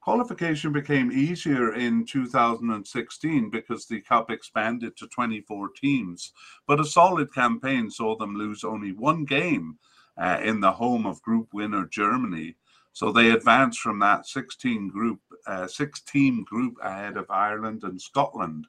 Qualification 0.00 0.72
became 0.72 1.10
easier 1.10 1.74
in 1.74 2.06
2016 2.06 3.50
because 3.50 3.86
the 3.86 4.00
Cup 4.00 4.30
expanded 4.30 4.96
to 4.96 5.08
24 5.08 5.70
teams, 5.70 6.32
but 6.68 6.78
a 6.78 6.84
solid 6.84 7.34
campaign 7.34 7.90
saw 7.90 8.16
them 8.16 8.36
lose 8.36 8.62
only 8.62 8.92
one 8.92 9.24
game 9.24 9.76
uh, 10.16 10.38
in 10.42 10.60
the 10.60 10.70
home 10.70 11.04
of 11.04 11.22
group 11.22 11.48
winner 11.52 11.86
Germany. 11.86 12.54
So 12.92 13.10
they 13.10 13.30
advanced 13.30 13.80
from 13.80 13.98
that 14.00 14.26
16 14.26 14.88
group, 14.88 15.20
uh, 15.46 15.66
six 15.66 16.00
team 16.00 16.44
group 16.44 16.76
ahead 16.82 17.16
of 17.16 17.30
Ireland 17.30 17.82
and 17.82 18.00
Scotland. 18.00 18.66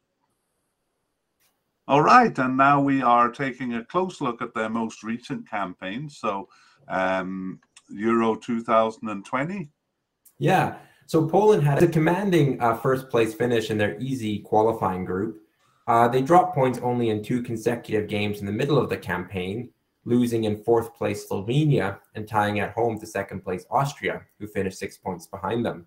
All 1.86 2.02
right, 2.02 2.38
and 2.40 2.56
now 2.56 2.82
we 2.82 3.02
are 3.02 3.30
taking 3.30 3.74
a 3.74 3.84
close 3.86 4.22
look 4.22 4.42
at 4.42 4.54
their 4.54 4.70
most 4.70 5.04
recent 5.04 5.50
campaign. 5.50 6.10
So, 6.10 6.48
um, 6.88 7.60
Euro 7.90 8.36
2020. 8.36 9.70
Yeah, 10.40 10.78
so 11.08 11.28
Poland 11.28 11.64
had 11.64 11.84
a 11.84 11.88
commanding 11.88 12.62
uh, 12.62 12.78
first 12.78 13.10
place 13.10 13.34
finish 13.34 13.70
in 13.70 13.78
their 13.78 14.00
easy 14.00 14.40
qualifying 14.40 15.04
group. 15.04 15.42
Uh, 15.86 16.08
they 16.08 16.22
dropped 16.22 16.56
points 16.56 16.80
only 16.82 17.10
in 17.10 17.22
two 17.22 17.44
consecutive 17.44 18.08
games 18.08 18.40
in 18.40 18.46
the 18.46 18.52
middle 18.52 18.78
of 18.78 18.90
the 18.90 18.98
campaign, 18.98 19.70
losing 20.06 20.46
in 20.46 20.64
fourth 20.64 20.96
place 20.96 21.28
Slovenia 21.28 22.00
and 22.16 22.28
tying 22.28 22.62
at 22.62 22.72
home 22.72 22.98
to 23.00 23.06
second 23.06 23.42
place 23.42 23.66
Austria, 23.70 24.22
who 24.40 24.48
finished 24.48 24.80
six 24.80 24.98
points 24.98 25.28
behind 25.28 25.66
them. 25.66 25.86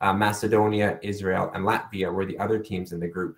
Uh, 0.00 0.12
Macedonia, 0.12 0.98
Israel, 1.02 1.50
and 1.54 1.64
Latvia 1.64 2.12
were 2.12 2.26
the 2.26 2.38
other 2.38 2.58
teams 2.58 2.92
in 2.92 2.98
the 2.98 3.06
group. 3.06 3.36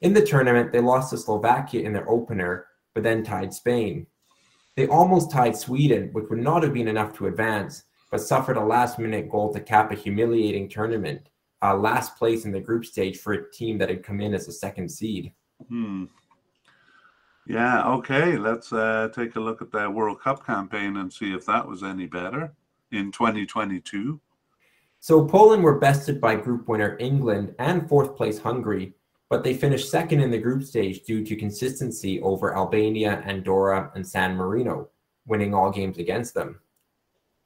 In 0.00 0.12
the 0.12 0.24
tournament, 0.24 0.72
they 0.72 0.80
lost 0.80 1.10
to 1.10 1.18
Slovakia 1.18 1.82
in 1.82 1.92
their 1.92 2.08
opener, 2.08 2.66
but 2.94 3.02
then 3.02 3.24
tied 3.24 3.54
Spain. 3.54 4.06
They 4.76 4.86
almost 4.86 5.30
tied 5.30 5.56
Sweden, 5.56 6.10
which 6.12 6.28
would 6.28 6.38
not 6.38 6.62
have 6.62 6.74
been 6.74 6.88
enough 6.88 7.16
to 7.16 7.26
advance, 7.26 7.84
but 8.10 8.20
suffered 8.20 8.58
a 8.58 8.64
last 8.64 8.98
minute 8.98 9.30
goal 9.30 9.52
to 9.52 9.60
cap 9.60 9.90
a 9.90 9.94
humiliating 9.94 10.68
tournament, 10.68 11.30
uh, 11.62 11.74
last 11.74 12.16
place 12.16 12.44
in 12.44 12.52
the 12.52 12.60
group 12.60 12.84
stage 12.84 13.18
for 13.18 13.32
a 13.32 13.50
team 13.50 13.78
that 13.78 13.88
had 13.88 14.02
come 14.02 14.20
in 14.20 14.34
as 14.34 14.48
a 14.48 14.52
second 14.52 14.90
seed. 14.90 15.32
Hmm. 15.68 16.04
Yeah, 17.46 17.86
okay. 17.94 18.36
Let's 18.36 18.72
uh, 18.72 19.08
take 19.14 19.36
a 19.36 19.40
look 19.40 19.62
at 19.62 19.72
that 19.72 19.92
World 19.92 20.20
Cup 20.20 20.44
campaign 20.44 20.96
and 20.98 21.12
see 21.12 21.32
if 21.32 21.46
that 21.46 21.66
was 21.66 21.82
any 21.82 22.06
better 22.06 22.52
in 22.92 23.12
2022. 23.12 24.20
So 25.00 25.24
Poland 25.24 25.62
were 25.62 25.78
bested 25.78 26.20
by 26.20 26.34
group 26.34 26.68
winner 26.68 26.96
England 26.98 27.54
and 27.58 27.88
fourth 27.88 28.16
place 28.16 28.38
Hungary, 28.38 28.94
but 29.28 29.42
they 29.42 29.54
finished 29.54 29.90
second 29.90 30.20
in 30.20 30.30
the 30.30 30.38
group 30.38 30.62
stage 30.62 31.02
due 31.02 31.24
to 31.24 31.36
consistency 31.36 32.20
over 32.20 32.56
Albania, 32.56 33.22
Andorra, 33.26 33.90
and 33.94 34.06
San 34.06 34.36
Marino, 34.36 34.88
winning 35.26 35.52
all 35.52 35.70
games 35.70 35.98
against 35.98 36.34
them. 36.34 36.60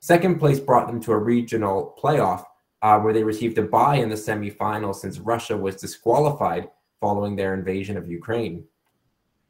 Second 0.01 0.39
place 0.39 0.61
brought 0.61 0.87
them 0.87 1.01
to 1.01 1.13
a 1.13 1.19
regional 1.19 1.97
playoff 2.03 2.45
uh, 2.83 2.99
where 2.99 3.13
they 3.13 3.25
received 3.25 3.59
a 3.59 3.63
bye 3.63 3.97
in 3.97 4.09
the 4.09 4.15
semifinals 4.15 4.97
since 4.97 5.19
Russia 5.19 5.57
was 5.57 5.77
disqualified 5.77 6.69
following 7.01 7.37
their 7.37 7.55
invasion 7.55 7.97
of 7.97 8.09
Ukraine. 8.09 8.65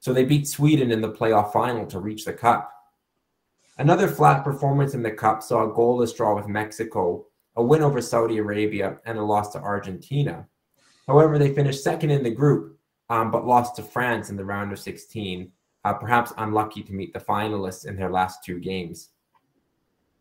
So 0.01 0.13
they 0.13 0.25
beat 0.25 0.49
Sweden 0.49 0.91
in 0.91 1.01
the 1.01 1.13
playoff 1.13 1.53
final 1.53 1.87
to 1.87 2.01
reach 2.01 2.25
the 2.25 2.33
cup. 2.33 2.73
Another 3.79 4.09
flat 4.09 4.45
performance 4.45 4.95
in 4.95 5.03
the 5.03 5.11
cup 5.11 5.43
saw 5.43 5.65
a 5.65 5.75
goalless 5.75 6.17
draw 6.17 6.35
with 6.35 6.49
Mexico, 6.49 7.27
a 7.57 7.63
win 7.63 7.83
over 7.83 8.01
Saudi 8.01 8.39
Arabia, 8.39 8.99
and 9.05 9.19
a 9.19 9.23
loss 9.23 9.53
to 9.53 9.59
Argentina. 9.59 10.47
However, 11.11 11.41
they 11.41 11.53
finished 11.53 11.83
second 11.83 12.11
in 12.11 12.23
the 12.23 12.31
group, 12.31 12.79
um, 13.09 13.33
but 13.33 13.45
lost 13.45 13.75
to 13.75 13.83
France 13.83 14.31
in 14.31 14.37
the 14.37 14.45
round 14.45 14.71
of 14.71 14.79
16, 14.79 15.51
uh, 15.85 15.95
perhaps 15.95 16.33
unlucky 16.39 16.85
to 16.85 16.93
meet 16.93 17.13
the 17.13 17.19
finalists 17.19 17.85
in 17.85 17.97
their 17.97 18.11
last 18.11 18.45
two 18.45 18.61
games. 18.61 19.09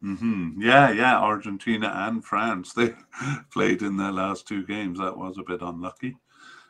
Mm-hmm. 0.03 0.60
Yeah, 0.60 0.91
yeah, 0.91 1.19
Argentina 1.19 1.93
and 1.93 2.25
France 2.25 2.74
they 2.77 2.96
played 3.53 3.84
in 3.84 3.98
their 3.98 4.12
last 4.12 4.48
two 4.48 4.65
games. 4.65 4.98
That 4.98 5.15
was 5.15 5.38
a 5.38 5.43
bit 5.43 5.62
unlucky. 5.62 6.17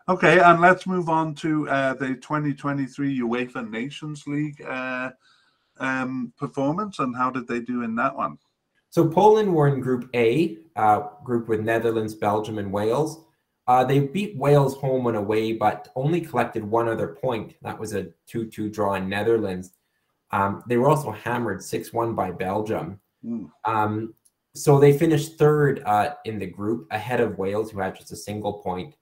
Okay, 0.09 0.39
and 0.39 0.59
let's 0.59 0.85
move 0.85 1.07
on 1.07 1.33
to 1.35 1.69
uh, 1.69 1.93
the 1.93 2.15
2023 2.15 3.21
UEFA 3.21 3.69
Nations 3.69 4.27
League 4.27 4.61
uh, 4.67 5.11
um, 5.79 6.33
performance 6.35 6.99
and 6.99 7.15
how 7.15 7.29
did 7.29 7.47
they 7.47 7.61
do 7.61 7.83
in 7.83 7.95
that 7.95 8.13
one? 8.13 8.38
So 8.89 9.07
Poland 9.07 9.55
were 9.55 9.69
in 9.69 9.79
Group 9.79 10.09
A, 10.13 10.57
uh, 10.75 11.03
group 11.23 11.47
with 11.47 11.61
Netherlands, 11.61 12.15
Belgium, 12.15 12.57
and 12.57 12.73
Wales. 12.73 13.23
Uh, 13.69 13.83
they 13.83 13.99
beat 13.99 14.35
Wales 14.35 14.75
home 14.77 15.05
and 15.05 15.15
away, 15.15 15.53
but 15.53 15.89
only 15.95 16.19
collected 16.19 16.63
one 16.63 16.89
other 16.89 17.09
point. 17.09 17.53
That 17.61 17.77
was 17.77 17.93
a 17.93 18.07
2 18.25 18.47
2 18.47 18.67
draw 18.71 18.95
in 18.95 19.07
Netherlands. 19.07 19.73
Um, 20.31 20.63
they 20.67 20.77
were 20.77 20.89
also 20.89 21.11
hammered 21.11 21.63
6 21.63 21.93
1 21.93 22.15
by 22.15 22.31
Belgium. 22.31 22.99
Mm. 23.23 23.51
Um, 23.65 24.15
so 24.55 24.79
they 24.79 24.97
finished 24.97 25.38
third 25.38 25.83
uh, 25.85 26.15
in 26.25 26.39
the 26.39 26.47
group 26.47 26.88
ahead 26.89 27.21
of 27.21 27.38
Wales, 27.38 27.69
who 27.69 27.79
had 27.79 27.95
just 27.95 28.11
a 28.11 28.15
single 28.15 28.53
point. 28.53 28.95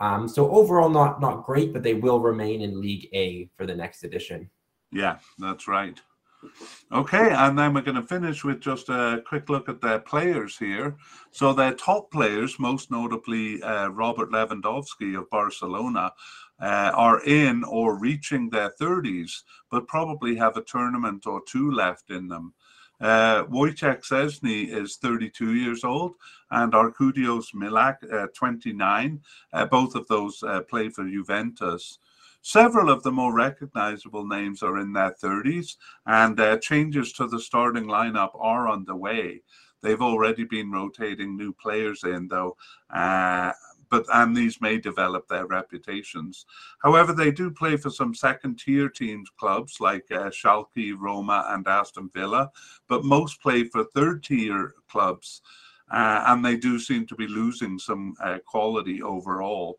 Um, 0.00 0.26
so 0.26 0.50
overall, 0.50 0.88
not 0.88 1.20
not 1.20 1.44
great, 1.44 1.72
but 1.72 1.84
they 1.84 1.94
will 1.94 2.18
remain 2.18 2.60
in 2.60 2.80
League 2.80 3.08
A 3.14 3.48
for 3.56 3.66
the 3.66 3.76
next 3.76 4.02
edition. 4.02 4.50
Yeah, 4.90 5.18
that's 5.38 5.68
right. 5.68 6.00
Okay, 6.92 7.30
and 7.32 7.58
then 7.58 7.74
we're 7.74 7.82
going 7.82 8.00
to 8.00 8.06
finish 8.06 8.44
with 8.44 8.60
just 8.60 8.88
a 8.88 9.22
quick 9.26 9.48
look 9.48 9.68
at 9.68 9.80
their 9.80 9.98
players 9.98 10.56
here. 10.56 10.96
So 11.32 11.52
their 11.52 11.74
top 11.74 12.10
players, 12.10 12.58
most 12.58 12.90
notably 12.90 13.62
uh, 13.62 13.88
Robert 13.88 14.30
Lewandowski 14.30 15.18
of 15.18 15.28
Barcelona, 15.30 16.12
uh, 16.60 16.92
are 16.94 17.22
in 17.24 17.64
or 17.64 17.98
reaching 17.98 18.50
their 18.50 18.72
30s, 18.80 19.42
but 19.70 19.86
probably 19.88 20.36
have 20.36 20.56
a 20.56 20.62
tournament 20.62 21.26
or 21.26 21.42
two 21.46 21.70
left 21.70 22.10
in 22.10 22.28
them. 22.28 22.54
Uh, 23.00 23.44
Wojciech 23.44 24.00
Szczesny 24.00 24.68
is 24.68 24.96
32 24.96 25.54
years 25.54 25.84
old, 25.84 26.14
and 26.50 26.72
Arkadiusz 26.72 27.54
Milik, 27.54 27.96
uh, 28.12 28.26
29. 28.34 29.20
Uh, 29.52 29.66
both 29.66 29.94
of 29.94 30.06
those 30.08 30.42
uh, 30.42 30.62
play 30.62 30.88
for 30.88 31.04
Juventus. 31.08 31.98
Several 32.42 32.90
of 32.90 33.02
the 33.02 33.12
more 33.12 33.34
recognizable 33.34 34.26
names 34.26 34.62
are 34.62 34.78
in 34.78 34.92
their 34.92 35.14
30s, 35.22 35.76
and 36.06 36.38
uh, 36.38 36.58
changes 36.58 37.12
to 37.14 37.26
the 37.26 37.40
starting 37.40 37.84
lineup 37.84 38.30
are 38.34 38.68
on 38.68 38.84
the 38.84 38.96
way. 38.96 39.42
They've 39.82 40.00
already 40.02 40.44
been 40.44 40.70
rotating 40.70 41.36
new 41.36 41.52
players 41.52 42.04
in, 42.04 42.28
though, 42.28 42.56
uh, 42.90 43.52
but 43.90 44.04
and 44.12 44.36
these 44.36 44.60
may 44.60 44.78
develop 44.78 45.28
their 45.28 45.46
reputations. 45.46 46.46
However, 46.82 47.12
they 47.12 47.30
do 47.30 47.50
play 47.50 47.76
for 47.76 47.90
some 47.90 48.14
second-tier 48.14 48.88
teams 48.88 49.30
clubs 49.38 49.80
like 49.80 50.04
uh, 50.10 50.30
Schalke, 50.30 50.94
Roma, 50.98 51.46
and 51.50 51.66
Aston 51.66 52.10
Villa, 52.14 52.50
but 52.88 53.04
most 53.04 53.40
play 53.40 53.64
for 53.64 53.84
third-tier 53.84 54.74
clubs, 54.88 55.42
uh, 55.90 56.24
and 56.26 56.44
they 56.44 56.56
do 56.56 56.78
seem 56.78 57.06
to 57.06 57.14
be 57.14 57.26
losing 57.26 57.78
some 57.78 58.14
uh, 58.22 58.38
quality 58.46 59.02
overall. 59.02 59.78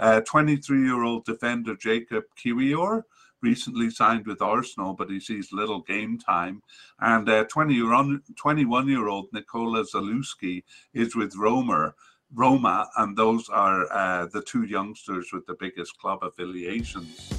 23-year-old 0.00 1.24
defender 1.24 1.74
Jakub 1.74 2.24
Kiwior 2.36 3.04
recently 3.42 3.90
signed 3.90 4.26
with 4.26 4.42
Arsenal, 4.42 4.94
but 4.94 5.10
he 5.10 5.20
sees 5.20 5.52
little 5.52 5.80
game 5.82 6.18
time. 6.18 6.62
And 7.00 7.28
uh, 7.28 7.44
21 7.44 8.88
year 8.88 9.08
old 9.08 9.26
Nicola 9.32 9.84
Zalewski 9.84 10.64
is 10.92 11.14
with 11.14 11.36
Roma, 11.36 11.94
Roma, 12.34 12.88
and 12.96 13.16
those 13.16 13.48
are 13.48 13.90
uh, 13.92 14.26
the 14.26 14.42
two 14.42 14.64
youngsters 14.64 15.30
with 15.32 15.46
the 15.46 15.54
biggest 15.54 15.98
club 15.98 16.22
affiliations. 16.22 17.32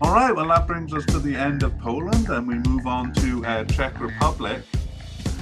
All 0.00 0.12
right, 0.12 0.34
well, 0.34 0.48
that 0.48 0.66
brings 0.66 0.92
us 0.92 1.06
to 1.06 1.20
the 1.20 1.34
end 1.34 1.62
of 1.62 1.78
Poland, 1.78 2.28
and 2.28 2.46
we 2.46 2.56
move 2.68 2.86
on 2.86 3.12
to 3.14 3.44
uh, 3.46 3.64
Czech 3.64 4.00
Republic. 4.00 4.62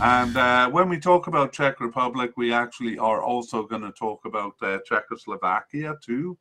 And 0.03 0.35
uh, 0.35 0.71
when 0.71 0.89
we 0.89 0.99
talk 0.99 1.27
about 1.27 1.53
Czech 1.53 1.79
Republic, 1.79 2.33
we 2.35 2.55
actually 2.55 2.97
are 2.97 3.23
also 3.23 3.67
going 3.67 3.83
to 3.83 3.93
talk 3.93 4.25
about 4.25 4.55
uh, 4.63 4.79
Czechoslovakia 4.87 5.95
too. 6.03 6.39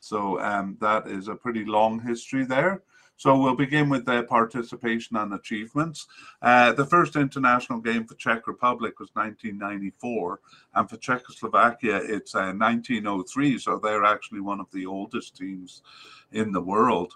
So 0.00 0.40
um, 0.40 0.76
that 0.80 1.06
is 1.06 1.28
a 1.28 1.34
pretty 1.34 1.64
long 1.64 2.00
history 2.00 2.44
there. 2.44 2.82
So 3.18 3.36
we'll 3.36 3.56
begin 3.56 3.88
with 3.88 4.06
their 4.06 4.22
participation 4.22 5.16
and 5.16 5.34
achievements. 5.34 6.06
Uh, 6.40 6.72
the 6.72 6.86
first 6.86 7.16
international 7.16 7.80
game 7.80 8.06
for 8.06 8.14
Czech 8.14 8.46
Republic 8.46 9.00
was 9.00 9.10
1994, 9.14 10.40
and 10.76 10.88
for 10.88 10.96
Czechoslovakia 10.98 11.96
it's 11.96 12.36
uh, 12.36 12.54
1903. 12.54 13.58
So 13.58 13.80
they're 13.82 14.04
actually 14.04 14.40
one 14.40 14.60
of 14.60 14.70
the 14.72 14.86
oldest 14.86 15.36
teams 15.36 15.82
in 16.30 16.52
the 16.52 16.60
world. 16.60 17.14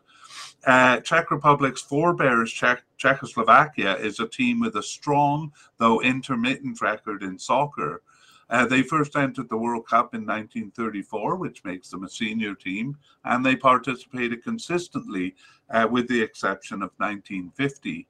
Uh, 0.66 0.98
Czech 1.00 1.30
Republic's 1.30 1.82
forebears, 1.82 2.52
Czech- 2.52 2.84
Czechoslovakia, 2.96 3.94
is 3.94 4.18
a 4.18 4.26
team 4.26 4.58
with 4.58 4.74
a 4.74 4.82
strong, 4.82 5.52
though 5.78 6.02
intermittent 6.02 6.80
record 6.80 7.22
in 7.22 7.38
soccer. 7.38 8.02
Uh, 8.50 8.66
they 8.66 8.82
first 8.82 9.16
entered 9.16 9.48
the 9.48 9.56
World 9.56 9.86
Cup 9.86 10.14
in 10.14 10.22
1934, 10.22 11.36
which 11.36 11.64
makes 11.64 11.90
them 11.90 12.04
a 12.04 12.08
senior 12.08 12.54
team, 12.54 12.96
and 13.24 13.44
they 13.44 13.56
participated 13.56 14.42
consistently, 14.42 15.34
uh, 15.70 15.88
with 15.90 16.08
the 16.08 16.20
exception 16.20 16.82
of 16.82 16.90
1950. 16.98 18.06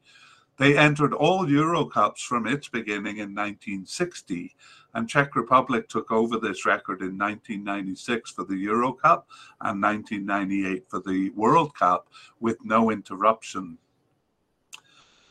They 0.58 0.76
entered 0.76 1.14
all 1.14 1.48
Euro 1.48 1.86
Cups 1.86 2.22
from 2.22 2.46
its 2.46 2.68
beginning 2.68 3.16
in 3.16 3.34
1960, 3.34 4.54
and 4.94 5.08
Czech 5.08 5.34
Republic 5.34 5.88
took 5.88 6.10
over 6.12 6.38
this 6.38 6.66
record 6.66 7.00
in 7.00 7.18
1996 7.18 8.30
for 8.30 8.44
the 8.44 8.56
Euro 8.56 8.92
Cup 8.92 9.26
and 9.62 9.82
1998 9.82 10.84
for 10.88 11.00
the 11.00 11.30
World 11.30 11.74
Cup 11.74 12.08
with 12.40 12.58
no 12.64 12.90
interruption. 12.90 13.78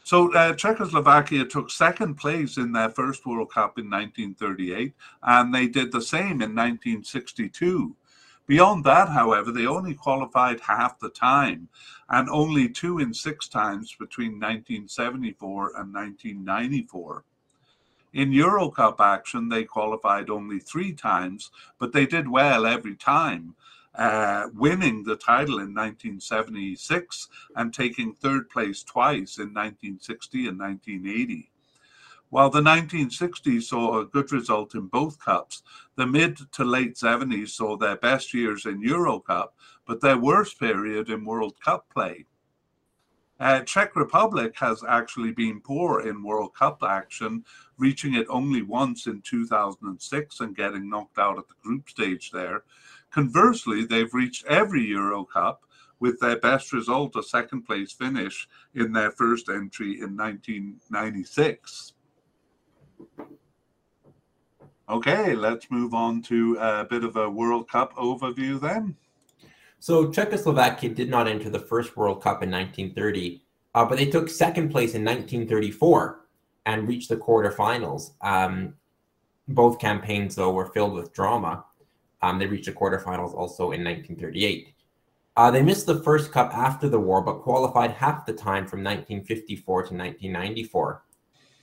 So 0.03 0.33
uh, 0.33 0.53
Czechoslovakia 0.53 1.45
took 1.45 1.69
second 1.69 2.15
place 2.15 2.57
in 2.57 2.71
their 2.71 2.89
first 2.89 3.25
World 3.25 3.51
Cup 3.51 3.77
in 3.77 3.89
1938, 3.89 4.93
and 5.23 5.53
they 5.53 5.67
did 5.67 5.91
the 5.91 6.01
same 6.01 6.41
in 6.41 6.55
1962. 6.55 7.95
Beyond 8.47 8.83
that, 8.83 9.09
however, 9.09 9.51
they 9.51 9.67
only 9.67 9.93
qualified 9.93 10.59
half 10.59 10.99
the 10.99 11.09
time, 11.09 11.69
and 12.09 12.27
only 12.29 12.67
two 12.67 12.99
in 12.99 13.13
six 13.13 13.47
times 13.47 13.95
between 13.97 14.39
1974 14.39 15.73
and 15.77 15.93
1994. 15.93 17.23
In 18.13 18.33
Euro 18.33 18.69
Cup 18.69 18.99
action, 18.99 19.47
they 19.47 19.63
qualified 19.63 20.29
only 20.29 20.59
three 20.59 20.91
times, 20.91 21.51
but 21.79 21.93
they 21.93 22.05
did 22.05 22.27
well 22.27 22.65
every 22.65 22.95
time 22.95 23.55
uh, 23.95 24.47
winning 24.53 25.03
the 25.03 25.15
title 25.15 25.59
in 25.59 25.73
1976 25.73 27.27
and 27.55 27.73
taking 27.73 28.13
third 28.13 28.49
place 28.49 28.83
twice 28.83 29.37
in 29.37 29.53
1960 29.53 30.47
and 30.47 30.59
1980. 30.59 31.51
While 32.29 32.49
the 32.49 32.61
1960s 32.61 33.63
saw 33.63 33.99
a 33.99 34.05
good 34.05 34.31
result 34.31 34.73
in 34.73 34.87
both 34.87 35.19
cups, 35.19 35.63
the 35.97 36.07
mid 36.07 36.39
to 36.53 36.63
late 36.63 36.95
70s 36.95 37.49
saw 37.49 37.75
their 37.75 37.97
best 37.97 38.33
years 38.33 38.65
in 38.65 38.81
Euro 38.81 39.19
Cup, 39.19 39.53
but 39.85 39.99
their 39.99 40.17
worst 40.17 40.57
period 40.57 41.09
in 41.09 41.25
World 41.25 41.55
Cup 41.59 41.89
play. 41.89 42.25
Uh, 43.41 43.61
Czech 43.61 43.95
Republic 43.95 44.53
has 44.57 44.83
actually 44.87 45.31
been 45.31 45.59
poor 45.59 46.01
in 46.07 46.23
World 46.23 46.53
Cup 46.53 46.83
action, 46.83 47.43
reaching 47.77 48.13
it 48.13 48.27
only 48.29 48.61
once 48.61 49.07
in 49.07 49.19
2006 49.23 50.39
and 50.39 50.55
getting 50.55 50.87
knocked 50.87 51.17
out 51.17 51.39
at 51.39 51.47
the 51.47 51.55
group 51.63 51.89
stage 51.89 52.29
there. 52.31 52.63
Conversely, 53.11 53.85
they've 53.85 54.13
reached 54.13 54.45
every 54.45 54.85
Euro 54.87 55.25
Cup 55.25 55.63
with 55.99 56.19
their 56.19 56.37
best 56.37 56.73
result, 56.73 57.15
a 57.15 57.23
second 57.23 57.63
place 57.63 57.91
finish 57.91 58.47
in 58.73 58.91
their 58.91 59.11
first 59.11 59.49
entry 59.49 59.99
in 59.99 60.17
1996. 60.17 61.93
Okay, 64.89 65.35
let's 65.35 65.69
move 65.69 65.93
on 65.93 66.21
to 66.23 66.57
a 66.59 66.85
bit 66.85 67.03
of 67.03 67.15
a 67.15 67.29
World 67.29 67.69
Cup 67.69 67.93
overview 67.95 68.59
then. 68.59 68.95
So, 69.79 70.11
Czechoslovakia 70.11 70.89
did 70.89 71.09
not 71.09 71.27
enter 71.27 71.49
the 71.49 71.59
first 71.59 71.95
World 71.95 72.21
Cup 72.21 72.43
in 72.43 72.51
1930, 72.51 73.43
uh, 73.73 73.85
but 73.85 73.97
they 73.97 74.05
took 74.05 74.29
second 74.29 74.69
place 74.69 74.93
in 74.93 75.03
1934 75.03 76.25
and 76.65 76.87
reached 76.87 77.09
the 77.09 77.17
quarterfinals. 77.17 78.11
Um, 78.21 78.75
both 79.47 79.79
campaigns, 79.79 80.35
though, 80.35 80.51
were 80.51 80.67
filled 80.67 80.93
with 80.93 81.13
drama. 81.13 81.65
Um, 82.21 82.39
they 82.39 82.47
reached 82.47 82.67
the 82.67 82.71
quarterfinals 82.71 83.33
also 83.33 83.71
in 83.71 83.83
1938. 83.83 84.73
Uh, 85.37 85.49
they 85.49 85.61
missed 85.61 85.85
the 85.85 86.03
first 86.03 86.31
cup 86.31 86.53
after 86.53 86.89
the 86.89 86.99
war, 86.99 87.21
but 87.21 87.41
qualified 87.41 87.91
half 87.91 88.25
the 88.25 88.33
time 88.33 88.67
from 88.67 88.83
1954 88.83 89.83
to 89.83 89.93
1994. 89.93 91.03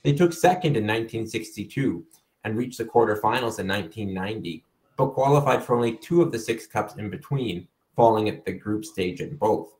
They 0.03 0.13
took 0.13 0.33
second 0.33 0.75
in 0.75 0.83
1962 0.83 2.03
and 2.43 2.57
reached 2.57 2.77
the 2.77 2.85
quarterfinals 2.85 3.59
in 3.59 3.67
1990, 3.67 4.65
but 4.97 5.13
qualified 5.13 5.63
for 5.63 5.75
only 5.75 5.97
two 5.97 6.21
of 6.21 6.31
the 6.31 6.39
six 6.39 6.65
cups 6.65 6.95
in 6.95 7.09
between, 7.09 7.67
falling 7.95 8.27
at 8.27 8.43
the 8.45 8.51
group 8.51 8.85
stage 8.85 9.21
in 9.21 9.35
both. 9.35 9.75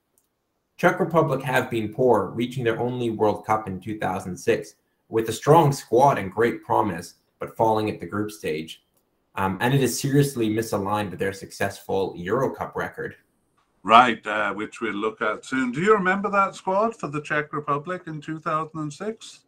Czech 0.78 1.00
Republic 1.00 1.42
have 1.42 1.70
been 1.70 1.94
poor, 1.94 2.28
reaching 2.30 2.64
their 2.64 2.80
only 2.80 3.10
World 3.10 3.46
Cup 3.46 3.68
in 3.68 3.80
2006 3.82 4.76
with 5.10 5.28
a 5.28 5.34
strong 5.34 5.74
squad 5.74 6.18
and 6.18 6.32
great 6.32 6.64
promise, 6.64 7.16
but 7.40 7.58
falling 7.58 7.90
at 7.90 8.00
the 8.00 8.06
group 8.06 8.32
stage. 8.32 8.84
Um, 9.40 9.58
and 9.62 9.74
it 9.74 9.82
is 9.82 9.98
seriously 9.98 10.50
misaligned 10.50 11.12
with 11.12 11.20
their 11.20 11.32
successful 11.32 12.14
Euro 12.18 12.54
Cup 12.54 12.76
record. 12.76 13.16
Right, 13.84 14.26
uh, 14.28 14.54
which 14.54 14.82
we'll 14.82 14.92
look 14.92 15.22
at 15.22 15.46
soon. 15.46 15.72
Do 15.72 15.80
you 15.80 15.94
remember 15.94 16.30
that 16.30 16.56
squad 16.56 16.94
for 17.00 17.08
the 17.08 17.22
Czech 17.22 17.54
Republic 17.54 18.02
in 18.08 18.20
2006? 18.20 19.40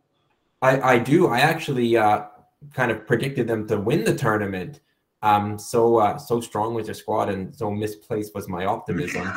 I, 0.61 0.79
I 0.79 0.97
do. 0.97 1.27
I 1.27 1.39
actually 1.39 1.97
uh, 1.97 2.27
kind 2.73 2.89
of 2.89 3.05
predicted 3.05 3.49
them 3.49 3.67
to 3.67 3.81
win 3.81 4.05
the 4.05 4.15
tournament. 4.15 4.79
Um, 5.23 5.59
so 5.59 5.97
uh, 5.97 6.17
so 6.17 6.39
strong 6.39 6.73
was 6.73 6.85
their 6.85 6.95
squad, 6.95 7.27
and 7.27 7.53
so 7.53 7.69
misplaced 7.69 8.33
was 8.33 8.47
my 8.47 8.63
optimism. 8.63 9.29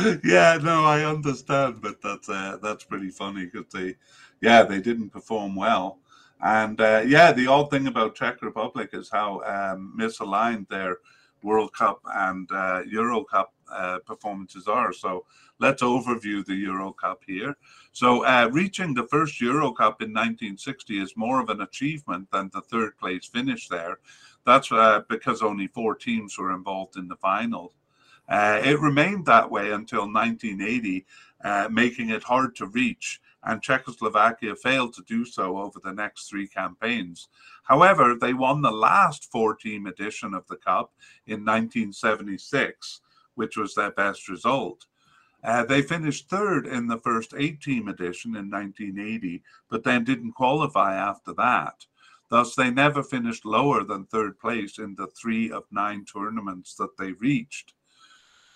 yeah, 0.24 0.58
no, 0.60 0.84
I 0.84 1.04
understand, 1.04 1.80
but 1.80 2.02
that's 2.02 2.28
uh, 2.28 2.56
that's 2.60 2.82
pretty 2.82 3.10
funny 3.10 3.46
because 3.46 3.72
they, 3.72 3.94
yeah, 4.40 4.64
they 4.64 4.80
didn't 4.80 5.10
perform 5.10 5.54
well. 5.54 6.00
And 6.40 6.80
uh, 6.80 7.02
yeah, 7.06 7.32
the 7.32 7.46
odd 7.48 7.70
thing 7.70 7.86
about 7.86 8.14
Czech 8.14 8.42
Republic 8.42 8.90
is 8.92 9.10
how 9.10 9.42
um, 9.42 9.94
misaligned 9.98 10.68
their 10.68 10.98
World 11.42 11.72
Cup 11.72 12.00
and 12.04 12.50
uh, 12.52 12.82
Euro 12.86 13.24
Cup 13.24 13.52
uh, 13.72 13.98
performances 14.06 14.66
are. 14.66 14.92
So 14.92 15.24
let's 15.58 15.82
overview 15.82 16.44
the 16.44 16.54
Euro 16.54 16.92
Cup 16.92 17.22
here. 17.26 17.56
So 17.92 18.24
uh, 18.24 18.48
reaching 18.52 18.94
the 18.94 19.06
first 19.06 19.40
Euro 19.40 19.72
Cup 19.72 20.02
in 20.02 20.10
1960 20.10 21.00
is 21.00 21.16
more 21.16 21.40
of 21.40 21.50
an 21.50 21.60
achievement 21.60 22.28
than 22.32 22.50
the 22.52 22.62
third 22.62 22.96
place 22.98 23.26
finish 23.26 23.68
there. 23.68 23.98
That's 24.46 24.70
uh, 24.72 25.02
because 25.08 25.42
only 25.42 25.66
four 25.66 25.94
teams 25.94 26.38
were 26.38 26.54
involved 26.54 26.96
in 26.96 27.08
the 27.08 27.16
final. 27.16 27.72
Uh, 28.28 28.60
it 28.62 28.78
remained 28.80 29.26
that 29.26 29.50
way 29.50 29.72
until 29.72 30.10
1980, 30.10 31.06
making 31.70 32.10
it 32.10 32.22
hard 32.22 32.54
to 32.56 32.66
reach 32.66 33.20
and 33.48 33.62
Czechoslovakia 33.62 34.54
failed 34.54 34.92
to 34.92 35.02
do 35.08 35.24
so 35.24 35.56
over 35.56 35.80
the 35.82 35.92
next 35.92 36.28
three 36.28 36.46
campaigns. 36.46 37.28
However, 37.64 38.14
they 38.14 38.34
won 38.34 38.60
the 38.60 38.70
last 38.70 39.32
four 39.32 39.56
team 39.56 39.86
edition 39.86 40.34
of 40.34 40.46
the 40.48 40.56
Cup 40.56 40.92
in 41.26 41.46
1976, 41.46 43.00
which 43.36 43.56
was 43.56 43.74
their 43.74 43.90
best 43.90 44.28
result. 44.28 44.84
Uh, 45.42 45.64
they 45.64 45.80
finished 45.80 46.28
third 46.28 46.66
in 46.66 46.88
the 46.88 46.98
first 46.98 47.32
eight 47.38 47.62
team 47.62 47.88
edition 47.88 48.36
in 48.36 48.50
1980, 48.50 49.42
but 49.70 49.82
then 49.82 50.04
didn't 50.04 50.32
qualify 50.32 50.94
after 50.94 51.32
that. 51.32 51.86
Thus, 52.28 52.54
they 52.54 52.70
never 52.70 53.02
finished 53.02 53.46
lower 53.46 53.82
than 53.82 54.04
third 54.04 54.38
place 54.38 54.78
in 54.78 54.94
the 54.94 55.06
three 55.06 55.50
of 55.50 55.64
nine 55.70 56.04
tournaments 56.04 56.74
that 56.74 56.98
they 56.98 57.12
reached. 57.12 57.72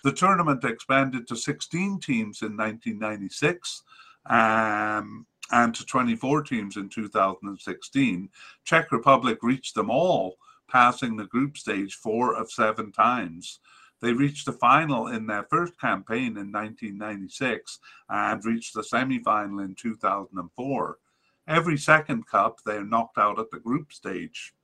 The 0.05 0.13
tournament 0.13 0.65
expanded 0.65 1.29
to 1.29 1.37
16 1.37 2.01
teams 2.01 2.43
in 2.43 2.57
1996 2.57 3.83
um, 4.27 5.27
and 5.51 5.75
to 5.75 5.85
24 5.85 6.43
teams 6.43 6.77
in 6.77 6.89
2016. 6.89 8.29
Czech 8.65 8.93
Republic 8.93 9.39
reached 9.43 9.75
them 9.75 9.91
all, 9.91 10.37
passing 10.69 11.17
the 11.17 11.27
group 11.27 11.57
stage 11.57 11.95
four 11.95 12.35
of 12.35 12.51
seven 12.51 12.93
times. 12.93 13.61
They 14.01 14.13
reached 14.13 14.47
the 14.47 14.53
final 14.53 15.07
in 15.07 15.27
their 15.27 15.45
first 15.45 15.79
campaign 15.81 16.37
in 16.37 16.51
1996 16.51 17.79
and 18.09 18.45
reached 18.45 18.75
the 18.75 18.83
semi 18.83 19.21
final 19.21 19.61
in 19.61 19.77
2004. 19.77 20.99
Every 21.47 21.79
second 21.79 22.27
cup, 22.27 22.59
they're 22.65 22.85
knocked 22.85 23.19
out 23.19 23.39
at 23.39 23.51
the 23.51 23.61
group 23.61 23.93
stage. 23.93 24.55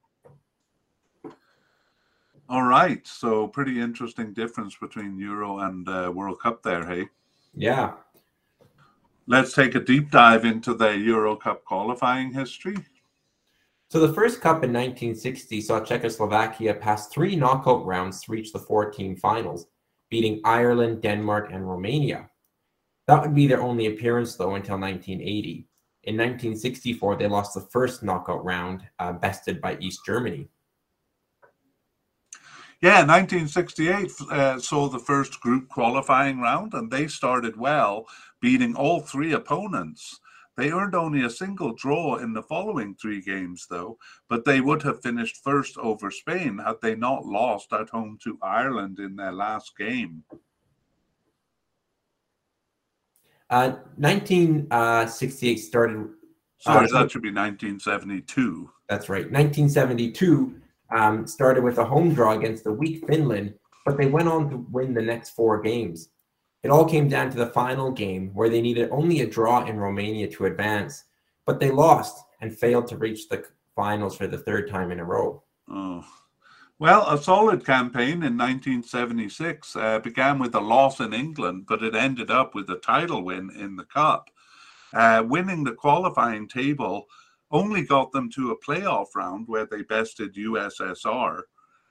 All 2.48 2.62
right, 2.62 3.06
so 3.06 3.46
pretty 3.46 3.78
interesting 3.78 4.32
difference 4.32 4.74
between 4.74 5.18
Euro 5.18 5.58
and 5.58 5.86
uh, 5.86 6.10
World 6.14 6.40
Cup 6.40 6.62
there, 6.62 6.84
hey? 6.86 7.08
Yeah. 7.54 7.92
Let's 9.30 9.52
take 9.52 9.74
a 9.74 9.80
deep 9.80 10.10
dive 10.10 10.46
into 10.46 10.72
the 10.72 10.96
Euro 10.96 11.36
Cup 11.36 11.62
qualifying 11.66 12.32
history. 12.32 12.78
So 13.90 14.00
the 14.00 14.14
first 14.14 14.40
cup 14.40 14.64
in 14.64 14.72
1960 14.72 15.60
saw 15.60 15.84
Czechoslovakia 15.84 16.72
pass 16.72 17.08
three 17.08 17.36
knockout 17.36 17.84
rounds 17.84 18.22
to 18.22 18.32
reach 18.32 18.54
the 18.54 18.58
four-team 18.58 19.16
finals, 19.16 19.66
beating 20.08 20.40
Ireland, 20.46 21.02
Denmark, 21.02 21.50
and 21.52 21.68
Romania. 21.68 22.30
That 23.06 23.20
would 23.20 23.34
be 23.34 23.46
their 23.46 23.60
only 23.60 23.88
appearance, 23.88 24.34
though, 24.34 24.54
until 24.54 24.80
1980. 24.80 25.68
In 26.04 26.16
1964, 26.16 27.16
they 27.16 27.28
lost 27.28 27.52
the 27.52 27.68
first 27.70 28.02
knockout 28.02 28.42
round, 28.42 28.80
uh, 28.98 29.12
bested 29.12 29.60
by 29.60 29.76
East 29.78 30.06
Germany. 30.06 30.48
Yeah, 32.80 33.04
1968 33.04 34.12
uh, 34.30 34.60
saw 34.60 34.88
the 34.88 35.00
first 35.00 35.40
group 35.40 35.68
qualifying 35.68 36.40
round, 36.40 36.74
and 36.74 36.88
they 36.88 37.08
started 37.08 37.56
well, 37.56 38.06
beating 38.40 38.76
all 38.76 39.00
three 39.00 39.32
opponents. 39.32 40.20
They 40.56 40.70
earned 40.70 40.94
only 40.94 41.24
a 41.24 41.30
single 41.30 41.72
draw 41.74 42.16
in 42.16 42.32
the 42.32 42.42
following 42.42 42.94
three 42.94 43.20
games, 43.20 43.66
though, 43.68 43.98
but 44.28 44.44
they 44.44 44.60
would 44.60 44.82
have 44.82 45.02
finished 45.02 45.42
first 45.42 45.76
over 45.78 46.10
Spain 46.12 46.58
had 46.58 46.76
they 46.80 46.94
not 46.94 47.24
lost 47.24 47.72
at 47.72 47.88
home 47.90 48.16
to 48.22 48.38
Ireland 48.42 49.00
in 49.00 49.16
their 49.16 49.32
last 49.32 49.76
game. 49.76 50.22
Uh, 53.50 53.70
1968 53.96 55.56
started. 55.56 56.08
Sorry, 56.58 56.86
uh, 56.86 57.00
that 57.00 57.10
should 57.10 57.22
be 57.22 57.30
1972. 57.30 58.70
That's 58.88 59.08
right. 59.08 59.30
1972 59.30 60.60
um, 60.90 61.26
started 61.26 61.62
with 61.62 61.78
a 61.78 61.84
home 61.84 62.14
draw 62.14 62.32
against 62.32 62.64
the 62.64 62.72
weak 62.72 63.06
Finland, 63.06 63.54
but 63.84 63.96
they 63.96 64.06
went 64.06 64.28
on 64.28 64.50
to 64.50 64.66
win 64.70 64.94
the 64.94 65.02
next 65.02 65.30
four 65.30 65.60
games. 65.60 66.10
It 66.62 66.70
all 66.70 66.84
came 66.84 67.08
down 67.08 67.30
to 67.30 67.38
the 67.38 67.46
final 67.46 67.90
game 67.92 68.30
where 68.34 68.48
they 68.48 68.60
needed 68.60 68.90
only 68.90 69.20
a 69.20 69.26
draw 69.26 69.64
in 69.64 69.78
Romania 69.78 70.28
to 70.28 70.46
advance, 70.46 71.04
but 71.46 71.60
they 71.60 71.70
lost 71.70 72.24
and 72.40 72.56
failed 72.56 72.86
to 72.88 72.96
reach 72.96 73.28
the 73.28 73.44
finals 73.76 74.16
for 74.16 74.26
the 74.26 74.38
third 74.38 74.68
time 74.68 74.90
in 74.90 75.00
a 75.00 75.04
row. 75.04 75.42
Oh. 75.70 76.04
Well, 76.80 77.08
a 77.08 77.20
solid 77.20 77.66
campaign 77.66 78.22
in 78.22 78.38
1976 78.38 79.74
uh, 79.74 79.98
began 79.98 80.38
with 80.38 80.54
a 80.54 80.60
loss 80.60 81.00
in 81.00 81.12
England, 81.12 81.66
but 81.68 81.82
it 81.82 81.94
ended 81.94 82.30
up 82.30 82.54
with 82.54 82.70
a 82.70 82.76
title 82.76 83.24
win 83.24 83.50
in 83.50 83.76
the 83.76 83.84
Cup. 83.84 84.30
Uh, 84.92 85.22
winning 85.26 85.64
the 85.64 85.72
qualifying 85.72 86.48
table 86.48 87.08
only 87.50 87.82
got 87.82 88.12
them 88.12 88.30
to 88.30 88.50
a 88.50 88.58
playoff 88.58 89.14
round 89.14 89.48
where 89.48 89.66
they 89.66 89.82
bested 89.82 90.34
USSR. 90.34 91.42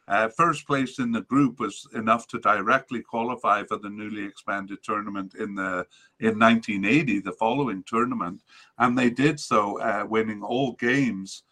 Uh, 0.07 0.29
first 0.29 0.65
place 0.65 0.99
in 0.99 1.11
the 1.11 1.21
group 1.21 1.59
was 1.59 1.87
enough 1.93 2.27
to 2.27 2.39
directly 2.39 3.01
qualify 3.01 3.63
for 3.63 3.77
the 3.77 3.89
newly 3.89 4.23
expanded 4.23 4.77
tournament 4.81 5.35
in 5.35 5.53
the 5.53 5.85
in 6.19 6.39
1980, 6.39 7.19
the 7.19 7.31
following 7.33 7.83
tournament, 7.83 8.41
and 8.77 8.97
they 8.97 9.09
did 9.09 9.39
so, 9.39 9.79
uh, 9.81 10.05
winning 10.07 10.41
all 10.41 10.73
games 10.73 11.43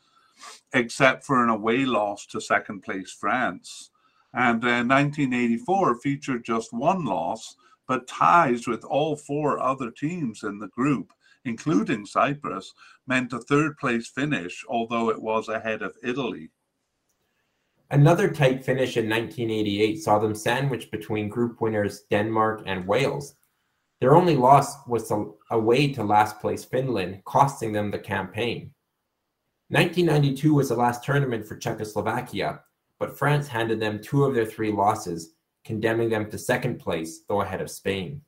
except 0.73 1.25
for 1.25 1.43
an 1.43 1.49
away 1.49 1.85
loss 1.85 2.25
to 2.27 2.39
second 2.41 2.81
place 2.81 3.11
France. 3.11 3.91
And 4.33 4.63
uh, 4.63 4.83
1984 4.83 5.99
featured 5.99 6.43
just 6.43 6.73
one 6.73 7.05
loss, 7.05 7.55
but 7.87 8.07
ties 8.07 8.67
with 8.67 8.83
all 8.83 9.15
four 9.15 9.59
other 9.59 9.91
teams 9.91 10.43
in 10.43 10.59
the 10.59 10.67
group 10.69 11.13
including 11.45 12.05
Cyprus, 12.05 12.73
meant 13.07 13.33
a 13.33 13.39
third 13.39 13.77
place 13.77 14.07
finish, 14.07 14.63
although 14.67 15.09
it 15.09 15.21
was 15.21 15.47
ahead 15.47 15.81
of 15.81 15.95
Italy. 16.03 16.49
Another 17.91 18.29
tight 18.29 18.65
finish 18.65 18.97
in 18.97 19.07
1988 19.07 20.01
saw 20.01 20.17
them 20.17 20.33
sandwiched 20.33 20.91
between 20.91 21.29
group 21.29 21.61
winners 21.61 22.01
Denmark 22.09 22.63
and 22.65 22.87
Wales. 22.87 23.35
Their 24.01 24.15
only 24.15 24.35
loss 24.35 24.75
was 24.87 25.11
away 25.51 25.93
to 25.93 26.03
last 26.03 26.41
place 26.41 26.65
Finland, 26.65 27.23
costing 27.25 27.71
them 27.71 27.91
the 27.91 27.99
campaign. 27.99 28.73
1992 29.69 30.53
was 30.53 30.69
the 30.69 30.75
last 30.75 31.03
tournament 31.03 31.45
for 31.45 31.55
Czechoslovakia, 31.55 32.61
but 32.99 33.17
France 33.17 33.47
handed 33.47 33.79
them 33.79 34.01
two 34.01 34.23
of 34.23 34.33
their 34.33 34.45
three 34.45 34.71
losses, 34.71 35.33
condemning 35.63 36.09
them 36.09 36.29
to 36.29 36.37
second 36.37 36.79
place, 36.79 37.21
though 37.27 37.41
ahead 37.41 37.61
of 37.61 37.71
Spain. 37.71 38.21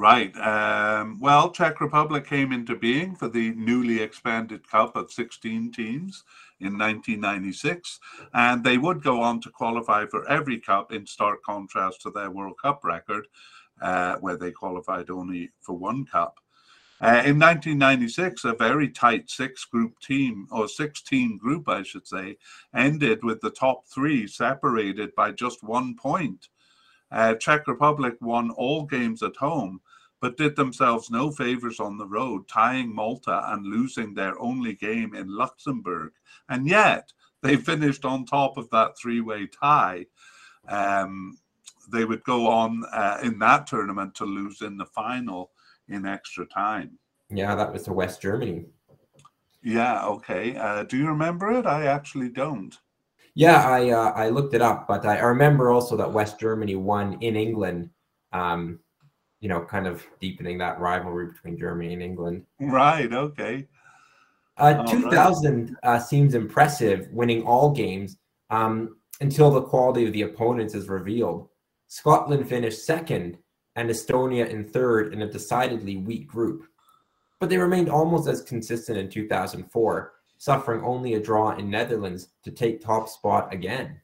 Right. 0.00 0.34
Um, 0.38 1.20
well, 1.20 1.50
Czech 1.50 1.78
Republic 1.78 2.26
came 2.26 2.52
into 2.54 2.74
being 2.74 3.14
for 3.14 3.28
the 3.28 3.50
newly 3.50 4.00
expanded 4.00 4.66
Cup 4.66 4.96
of 4.96 5.12
16 5.12 5.72
teams 5.72 6.24
in 6.58 6.78
1996, 6.78 8.00
and 8.32 8.64
they 8.64 8.78
would 8.78 9.02
go 9.02 9.20
on 9.20 9.42
to 9.42 9.50
qualify 9.50 10.06
for 10.06 10.26
every 10.26 10.58
Cup 10.58 10.90
in 10.90 11.04
stark 11.04 11.42
contrast 11.42 12.00
to 12.00 12.10
their 12.10 12.30
World 12.30 12.54
Cup 12.62 12.82
record, 12.82 13.28
uh, 13.82 14.16
where 14.20 14.38
they 14.38 14.52
qualified 14.52 15.10
only 15.10 15.50
for 15.60 15.76
one 15.76 16.06
Cup. 16.06 16.38
Uh, 17.02 17.20
in 17.26 17.38
1996, 17.38 18.46
a 18.46 18.54
very 18.54 18.88
tight 18.88 19.28
six 19.28 19.66
group 19.66 20.00
team, 20.00 20.46
or 20.50 20.66
six 20.66 21.02
team 21.02 21.36
group, 21.36 21.68
I 21.68 21.82
should 21.82 22.08
say, 22.08 22.38
ended 22.74 23.22
with 23.22 23.42
the 23.42 23.50
top 23.50 23.86
three 23.86 24.26
separated 24.26 25.14
by 25.14 25.32
just 25.32 25.62
one 25.62 25.94
point. 25.94 26.48
Uh, 27.12 27.34
Czech 27.34 27.66
Republic 27.66 28.14
won 28.22 28.50
all 28.50 28.84
games 28.86 29.22
at 29.22 29.36
home, 29.36 29.80
but 30.20 30.36
did 30.36 30.54
themselves 30.54 31.10
no 31.10 31.30
favors 31.30 31.80
on 31.80 31.96
the 31.96 32.06
road, 32.06 32.46
tying 32.46 32.94
Malta 32.94 33.42
and 33.52 33.66
losing 33.66 34.14
their 34.14 34.38
only 34.40 34.74
game 34.74 35.14
in 35.14 35.34
Luxembourg. 35.34 36.12
And 36.48 36.66
yet 36.66 37.12
they 37.42 37.56
finished 37.70 38.04
on 38.04 38.24
top 38.24 38.56
of 38.56 38.68
that 38.70 38.98
three 38.98 39.20
way 39.20 39.46
tie. 39.46 40.06
Um, 40.68 41.38
they 41.90 42.04
would 42.04 42.22
go 42.24 42.46
on 42.46 42.84
uh, 42.92 43.18
in 43.22 43.38
that 43.40 43.66
tournament 43.66 44.14
to 44.16 44.24
lose 44.24 44.62
in 44.62 44.76
the 44.76 44.86
final 44.86 45.50
in 45.88 46.06
extra 46.06 46.46
time. 46.46 46.98
Yeah, 47.30 47.54
that 47.54 47.72
was 47.72 47.84
to 47.84 47.92
West 47.92 48.20
Germany. 48.20 48.66
Yeah, 49.62 50.04
okay. 50.06 50.56
Uh, 50.56 50.84
do 50.84 50.96
you 50.96 51.08
remember 51.08 51.50
it? 51.52 51.66
I 51.66 51.86
actually 51.86 52.28
don't. 52.28 52.76
Yeah, 53.34 53.66
I 53.66 53.90
uh, 53.90 54.12
I 54.12 54.28
looked 54.28 54.54
it 54.54 54.62
up, 54.62 54.88
but 54.88 55.06
I, 55.06 55.18
I 55.18 55.22
remember 55.22 55.70
also 55.70 55.96
that 55.96 56.12
West 56.12 56.40
Germany 56.40 56.76
won 56.76 57.18
in 57.20 57.36
England. 57.36 57.90
Um, 58.32 58.80
you 59.40 59.48
know, 59.48 59.64
kind 59.64 59.86
of 59.86 60.04
deepening 60.20 60.58
that 60.58 60.78
rivalry 60.78 61.26
between 61.26 61.58
Germany 61.58 61.94
and 61.94 62.02
England. 62.02 62.44
Right. 62.60 63.12
Okay. 63.12 63.66
Uh, 64.56 64.84
2000 64.84 65.70
right. 65.70 65.76
uh, 65.82 65.98
seems 65.98 66.34
impressive, 66.34 67.08
winning 67.10 67.42
all 67.44 67.70
games 67.70 68.18
um, 68.50 68.96
until 69.20 69.50
the 69.50 69.62
quality 69.62 70.06
of 70.06 70.12
the 70.12 70.22
opponents 70.22 70.74
is 70.74 70.88
revealed. 70.88 71.48
Scotland 71.88 72.46
finished 72.48 72.84
second 72.84 73.38
and 73.76 73.88
Estonia 73.88 74.48
in 74.48 74.64
third 74.64 75.14
in 75.14 75.22
a 75.22 75.30
decidedly 75.30 75.96
weak 75.96 76.26
group. 76.26 76.66
But 77.38 77.48
they 77.48 77.56
remained 77.56 77.88
almost 77.88 78.28
as 78.28 78.42
consistent 78.42 78.98
in 78.98 79.08
2004, 79.08 80.12
suffering 80.36 80.84
only 80.84 81.14
a 81.14 81.20
draw 81.20 81.56
in 81.56 81.70
Netherlands 81.70 82.28
to 82.44 82.50
take 82.50 82.80
top 82.80 83.08
spot 83.08 83.52
again. 83.54 84.00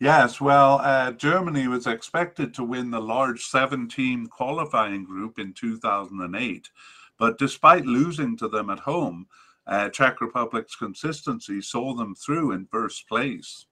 Yes, 0.00 0.40
well, 0.40 0.78
uh, 0.80 1.10
Germany 1.10 1.66
was 1.66 1.88
expected 1.88 2.54
to 2.54 2.62
win 2.62 2.90
the 2.90 3.00
large 3.00 3.44
seven 3.44 3.88
team 3.88 4.28
qualifying 4.28 5.04
group 5.04 5.40
in 5.40 5.52
2008. 5.52 6.70
But 7.18 7.36
despite 7.36 7.84
losing 7.84 8.36
to 8.36 8.48
them 8.48 8.70
at 8.70 8.78
home, 8.78 9.26
uh, 9.66 9.88
Czech 9.88 10.20
Republic's 10.20 10.76
consistency 10.76 11.60
saw 11.60 11.94
them 11.94 12.14
through 12.14 12.52
in 12.52 12.66
first 12.66 13.08
place. 13.08 13.66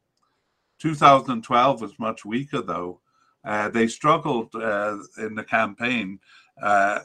2012 0.81 1.81
was 1.81 1.99
much 2.01 2.25
weaker, 2.25 2.61
though. 2.61 3.01
Uh, 3.45 3.69
they 3.69 3.87
struggled 3.87 4.53
uh, 4.57 4.99
in 5.19 5.37
the 5.37 5.45
campaign, 5.45 6.19
uh, 6.61 7.01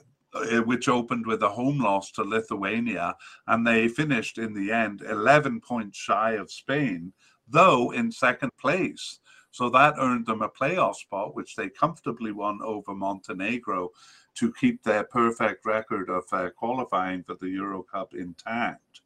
which 0.66 0.90
opened 0.90 1.28
with 1.28 1.44
a 1.44 1.50
home 1.50 1.80
loss 1.80 2.12
to 2.12 2.24
Lithuania, 2.24 3.16
and 3.46 3.68
they 3.68 3.88
finished 3.88 4.40
in 4.40 4.56
the 4.56 4.72
end 4.72 5.04
11 5.04 5.62
points 5.62 5.98
shy 5.98 6.32
of 6.32 6.52
Spain, 6.52 7.14
though 7.52 7.92
in 7.92 8.12
second 8.12 8.52
place. 8.60 9.20
So 9.52 9.70
that 9.70 9.96
earned 10.00 10.26
them 10.26 10.42
a 10.42 10.50
playoff 10.50 10.96
spot, 10.96 11.36
which 11.36 11.56
they 11.56 11.70
comfortably 11.70 12.32
won 12.32 12.60
over 12.64 12.96
Montenegro 12.96 13.90
to 14.36 14.54
keep 14.54 14.84
their 14.84 15.04
perfect 15.04 15.66
record 15.66 16.10
of 16.10 16.24
uh, 16.32 16.50
qualifying 16.52 17.24
for 17.24 17.36
the 17.36 17.50
Euro 17.50 17.84
Cup 17.84 18.14
intact. 18.14 19.02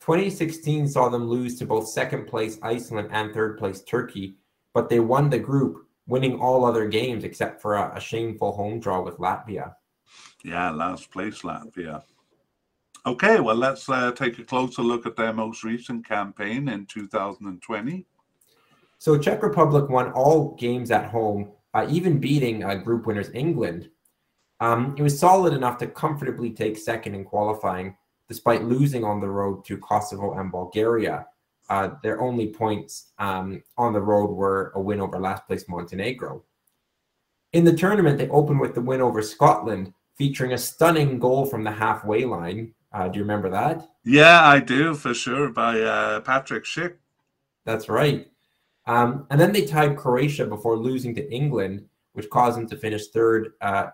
2016 0.00 0.88
saw 0.88 1.08
them 1.08 1.28
lose 1.28 1.58
to 1.58 1.66
both 1.66 1.88
second 1.88 2.26
place 2.26 2.58
Iceland 2.62 3.08
and 3.12 3.32
third 3.32 3.58
place 3.58 3.82
Turkey, 3.82 4.36
but 4.74 4.88
they 4.88 5.00
won 5.00 5.30
the 5.30 5.38
group, 5.38 5.86
winning 6.06 6.40
all 6.40 6.64
other 6.64 6.88
games 6.88 7.24
except 7.24 7.60
for 7.60 7.74
a, 7.74 7.96
a 7.96 8.00
shameful 8.00 8.52
home 8.52 8.80
draw 8.80 9.00
with 9.00 9.18
Latvia. 9.18 9.74
Yeah, 10.44 10.70
last 10.70 11.10
place 11.10 11.42
Latvia. 11.42 12.02
Okay, 13.04 13.40
well, 13.40 13.56
let's 13.56 13.88
uh, 13.88 14.12
take 14.12 14.38
a 14.38 14.44
closer 14.44 14.80
look 14.80 15.06
at 15.06 15.16
their 15.16 15.32
most 15.32 15.64
recent 15.64 16.06
campaign 16.06 16.68
in 16.68 16.86
2020. 16.86 18.06
So, 18.98 19.18
Czech 19.18 19.42
Republic 19.42 19.88
won 19.90 20.12
all 20.12 20.54
games 20.54 20.92
at 20.92 21.10
home, 21.10 21.50
uh, 21.74 21.84
even 21.90 22.20
beating 22.20 22.62
uh, 22.62 22.76
group 22.76 23.06
winners 23.06 23.30
England. 23.34 23.90
Um, 24.60 24.94
it 24.96 25.02
was 25.02 25.18
solid 25.18 25.52
enough 25.52 25.78
to 25.78 25.88
comfortably 25.88 26.50
take 26.50 26.76
second 26.78 27.16
in 27.16 27.24
qualifying, 27.24 27.96
despite 28.28 28.62
losing 28.62 29.02
on 29.02 29.20
the 29.20 29.28
road 29.28 29.64
to 29.64 29.78
Kosovo 29.78 30.38
and 30.38 30.52
Bulgaria. 30.52 31.26
Uh, 31.68 31.90
their 32.04 32.20
only 32.20 32.52
points 32.52 33.10
um, 33.18 33.64
on 33.76 33.92
the 33.92 34.00
road 34.00 34.30
were 34.30 34.70
a 34.76 34.80
win 34.80 35.00
over 35.00 35.18
last 35.18 35.44
place 35.48 35.68
Montenegro. 35.68 36.44
In 37.52 37.64
the 37.64 37.76
tournament, 37.76 38.18
they 38.18 38.28
opened 38.28 38.60
with 38.60 38.74
the 38.76 38.80
win 38.80 39.00
over 39.00 39.22
Scotland, 39.22 39.92
featuring 40.14 40.52
a 40.52 40.58
stunning 40.58 41.18
goal 41.18 41.44
from 41.44 41.64
the 41.64 41.72
halfway 41.72 42.24
line. 42.24 42.72
Uh, 42.92 43.08
do 43.08 43.18
you 43.18 43.24
remember 43.24 43.48
that? 43.50 43.88
Yeah, 44.04 44.46
I 44.46 44.60
do 44.60 44.94
for 44.94 45.14
sure 45.14 45.48
by 45.48 45.80
uh, 45.80 46.20
Patrick 46.20 46.64
Schick. 46.64 46.96
That's 47.64 47.88
right. 47.88 48.28
Um, 48.86 49.26
and 49.30 49.40
then 49.40 49.52
they 49.52 49.64
tied 49.64 49.96
Croatia 49.96 50.46
before 50.46 50.76
losing 50.76 51.14
to 51.14 51.32
England, 51.32 51.84
which 52.12 52.28
caused 52.30 52.58
them 52.58 52.68
to 52.68 52.76
finish 52.76 53.08
third, 53.08 53.52
uh, 53.60 53.86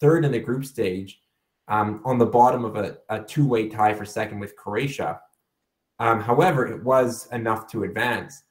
third 0.00 0.24
in 0.24 0.32
the 0.32 0.38
group 0.38 0.64
stage, 0.64 1.20
um, 1.68 2.02
on 2.04 2.18
the 2.18 2.26
bottom 2.26 2.64
of 2.64 2.76
a, 2.76 2.98
a 3.08 3.22
two-way 3.22 3.68
tie 3.68 3.94
for 3.94 4.04
second 4.04 4.38
with 4.38 4.54
Croatia. 4.56 5.20
Um, 5.98 6.20
however, 6.20 6.66
it 6.66 6.82
was 6.82 7.28
enough 7.32 7.66
to 7.68 7.84
advance. 7.84 8.42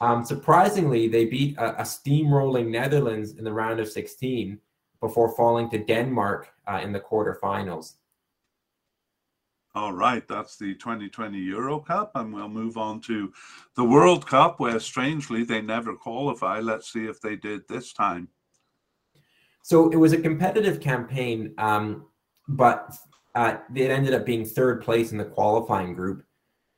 Um, 0.00 0.24
surprisingly, 0.24 1.08
they 1.08 1.24
beat 1.24 1.56
a, 1.56 1.80
a, 1.80 1.82
steamrolling 1.82 2.68
Netherlands 2.68 3.36
in 3.38 3.44
the 3.44 3.52
round 3.52 3.80
of 3.80 3.88
16 3.88 4.58
before 5.00 5.34
falling 5.34 5.70
to 5.70 5.78
Denmark 5.78 6.48
uh, 6.66 6.80
in 6.82 6.92
the 6.92 7.00
quarterfinals. 7.00 7.94
All 9.76 9.92
right, 9.92 10.26
that's 10.26 10.56
the 10.56 10.74
2020 10.74 11.36
Euro 11.36 11.80
Cup, 11.80 12.12
and 12.14 12.32
we'll 12.32 12.48
move 12.48 12.78
on 12.78 12.98
to 13.02 13.30
the 13.74 13.84
World 13.84 14.26
Cup, 14.26 14.58
where 14.58 14.80
strangely 14.80 15.44
they 15.44 15.60
never 15.60 15.94
qualify. 15.94 16.60
Let's 16.60 16.90
see 16.90 17.04
if 17.04 17.20
they 17.20 17.36
did 17.36 17.60
this 17.68 17.92
time. 17.92 18.28
So 19.62 19.90
it 19.90 19.96
was 19.96 20.14
a 20.14 20.18
competitive 20.18 20.80
campaign, 20.80 21.52
um, 21.58 22.06
but 22.48 22.96
uh, 23.34 23.58
it 23.74 23.90
ended 23.90 24.14
up 24.14 24.24
being 24.24 24.46
third 24.46 24.80
place 24.80 25.12
in 25.12 25.18
the 25.18 25.26
qualifying 25.26 25.92
group, 25.92 26.24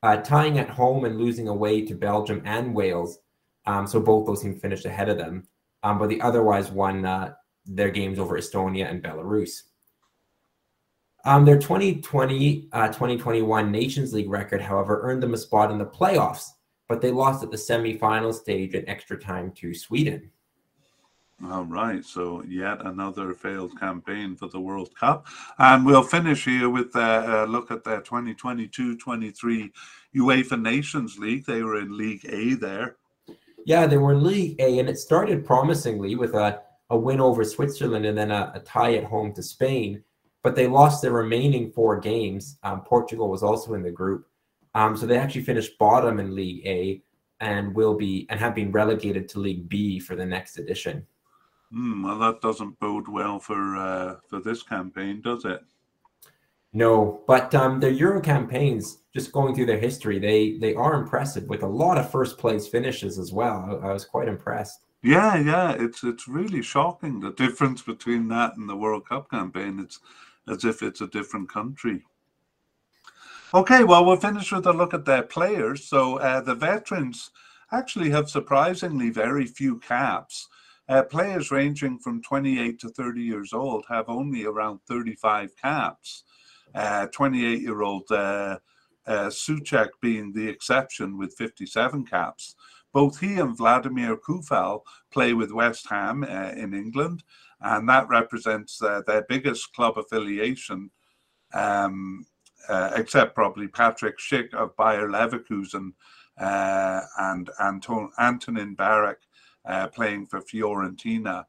uh, 0.02 0.16
tying 0.16 0.58
at 0.58 0.68
home 0.68 1.04
and 1.04 1.18
losing 1.18 1.46
away 1.46 1.86
to 1.86 1.94
Belgium 1.94 2.42
and 2.44 2.74
Wales. 2.74 3.20
Um, 3.64 3.86
so 3.86 4.00
both 4.00 4.26
those 4.26 4.42
teams 4.42 4.60
finished 4.60 4.86
ahead 4.86 5.08
of 5.08 5.18
them, 5.18 5.46
um, 5.84 6.00
but 6.00 6.08
they 6.08 6.18
otherwise 6.18 6.72
won 6.72 7.04
uh, 7.04 7.34
their 7.64 7.90
games 7.90 8.18
over 8.18 8.36
Estonia 8.36 8.90
and 8.90 9.00
Belarus. 9.04 9.62
Um, 11.24 11.44
their 11.44 11.58
2020 11.58 12.68
uh, 12.72 12.86
2021 12.88 13.72
Nations 13.72 14.12
League 14.12 14.30
record, 14.30 14.62
however, 14.62 15.00
earned 15.02 15.22
them 15.22 15.34
a 15.34 15.38
spot 15.38 15.70
in 15.70 15.78
the 15.78 15.86
playoffs, 15.86 16.50
but 16.88 17.00
they 17.00 17.10
lost 17.10 17.42
at 17.42 17.50
the 17.50 17.56
semifinal 17.56 18.32
stage 18.32 18.74
in 18.74 18.88
extra 18.88 19.18
time 19.18 19.50
to 19.52 19.74
Sweden. 19.74 20.30
All 21.46 21.64
right, 21.64 22.04
so 22.04 22.42
yet 22.48 22.84
another 22.84 23.32
failed 23.32 23.78
campaign 23.78 24.34
for 24.34 24.48
the 24.48 24.58
World 24.58 24.92
Cup. 24.98 25.28
And 25.58 25.86
we'll 25.86 26.02
finish 26.02 26.44
here 26.44 26.68
with 26.68 26.96
a 26.96 27.46
look 27.48 27.70
at 27.70 27.84
the 27.84 27.98
2022 27.98 28.96
23 28.96 29.72
UEFA 30.16 30.60
Nations 30.60 31.16
League. 31.16 31.46
They 31.46 31.62
were 31.62 31.78
in 31.78 31.96
League 31.96 32.26
A 32.28 32.54
there. 32.54 32.96
Yeah, 33.64 33.86
they 33.86 33.98
were 33.98 34.14
in 34.14 34.24
League 34.24 34.56
A, 34.60 34.80
and 34.80 34.88
it 34.88 34.98
started 34.98 35.46
promisingly 35.46 36.16
with 36.16 36.34
a, 36.34 36.62
a 36.90 36.98
win 36.98 37.20
over 37.20 37.44
Switzerland 37.44 38.04
and 38.04 38.18
then 38.18 38.32
a, 38.32 38.50
a 38.54 38.60
tie 38.60 38.94
at 38.94 39.04
home 39.04 39.32
to 39.34 39.42
Spain 39.42 40.02
but 40.48 40.54
they 40.54 40.66
lost 40.66 41.02
their 41.02 41.12
remaining 41.12 41.70
four 41.70 42.00
games. 42.00 42.56
Um, 42.62 42.80
Portugal 42.80 43.28
was 43.28 43.42
also 43.42 43.74
in 43.74 43.82
the 43.82 43.90
group, 43.90 44.26
um, 44.74 44.96
so 44.96 45.04
they 45.04 45.18
actually 45.18 45.42
finished 45.42 45.76
bottom 45.76 46.18
in 46.18 46.34
League 46.34 46.66
A 46.66 47.02
and 47.40 47.74
will 47.74 47.94
be 47.94 48.26
and 48.30 48.40
have 48.40 48.54
been 48.54 48.72
relegated 48.72 49.28
to 49.28 49.40
League 49.40 49.68
B 49.68 50.00
for 50.00 50.16
the 50.16 50.24
next 50.24 50.56
edition. 50.56 51.06
Mm, 51.70 52.02
well, 52.02 52.18
that 52.20 52.40
doesn't 52.40 52.80
bode 52.80 53.08
well 53.08 53.38
for 53.38 53.76
uh, 53.76 54.16
for 54.26 54.40
this 54.40 54.62
campaign, 54.62 55.20
does 55.20 55.44
it? 55.44 55.60
No, 56.72 57.22
but 57.26 57.54
um, 57.54 57.78
their 57.78 57.90
Euro 57.90 58.22
campaigns, 58.22 59.02
just 59.12 59.32
going 59.32 59.54
through 59.54 59.66
their 59.66 59.78
history, 59.78 60.18
they 60.18 60.56
they 60.56 60.74
are 60.74 60.94
impressive 60.94 61.46
with 61.50 61.62
a 61.62 61.68
lot 61.68 61.98
of 61.98 62.10
first 62.10 62.38
place 62.38 62.66
finishes 62.66 63.18
as 63.18 63.34
well. 63.34 63.80
I, 63.82 63.88
I 63.88 63.92
was 63.92 64.06
quite 64.06 64.28
impressed. 64.28 64.80
Yeah, 65.02 65.36
yeah, 65.36 65.76
it's 65.78 66.02
it's 66.04 66.26
really 66.26 66.62
shocking 66.62 67.20
the 67.20 67.32
difference 67.32 67.82
between 67.82 68.28
that 68.28 68.56
and 68.56 68.66
the 68.66 68.76
World 68.76 69.06
Cup 69.06 69.30
campaign. 69.30 69.78
It's 69.78 70.00
as 70.50 70.64
if 70.64 70.82
it's 70.82 71.00
a 71.00 71.06
different 71.06 71.50
country. 71.50 72.04
Okay, 73.54 73.84
well, 73.84 74.04
we'll 74.04 74.16
finish 74.16 74.52
with 74.52 74.66
a 74.66 74.72
look 74.72 74.92
at 74.92 75.06
their 75.06 75.22
players. 75.22 75.84
So 75.84 76.18
uh, 76.18 76.40
the 76.42 76.54
veterans 76.54 77.30
actually 77.72 78.10
have 78.10 78.28
surprisingly 78.28 79.10
very 79.10 79.46
few 79.46 79.78
caps. 79.78 80.48
Uh, 80.88 81.02
players 81.02 81.50
ranging 81.50 81.98
from 81.98 82.22
28 82.22 82.78
to 82.80 82.88
30 82.88 83.20
years 83.22 83.52
old 83.52 83.84
have 83.88 84.08
only 84.08 84.44
around 84.44 84.80
35 84.88 85.56
caps. 85.56 86.24
28 86.74 87.56
uh, 87.56 87.60
year 87.60 87.82
old 87.82 88.10
uh, 88.10 88.58
uh, 89.06 89.26
Souček 89.28 89.88
being 90.00 90.32
the 90.32 90.48
exception 90.48 91.16
with 91.18 91.34
57 91.34 92.04
caps. 92.04 92.54
Both 92.92 93.20
he 93.20 93.38
and 93.38 93.56
Vladimir 93.56 94.16
Coufal 94.16 94.82
play 95.10 95.32
with 95.32 95.52
West 95.52 95.88
Ham 95.88 96.24
uh, 96.24 96.52
in 96.56 96.74
England, 96.74 97.22
and 97.60 97.88
that 97.88 98.08
represents 98.08 98.80
uh, 98.82 99.02
their 99.06 99.22
biggest 99.28 99.72
club 99.74 99.98
affiliation, 99.98 100.90
um, 101.54 102.24
uh, 102.68 102.92
except 102.94 103.34
probably 103.34 103.68
Patrick 103.68 104.18
Schick 104.18 104.54
of 104.54 104.76
Bayer 104.76 105.08
Leverkusen 105.08 105.92
uh, 106.38 107.00
and 107.18 107.50
Anton 107.60 108.10
Antonin 108.18 108.74
Barak 108.74 109.18
uh, 109.64 109.88
playing 109.88 110.26
for 110.26 110.40
Fiorentina 110.40 111.44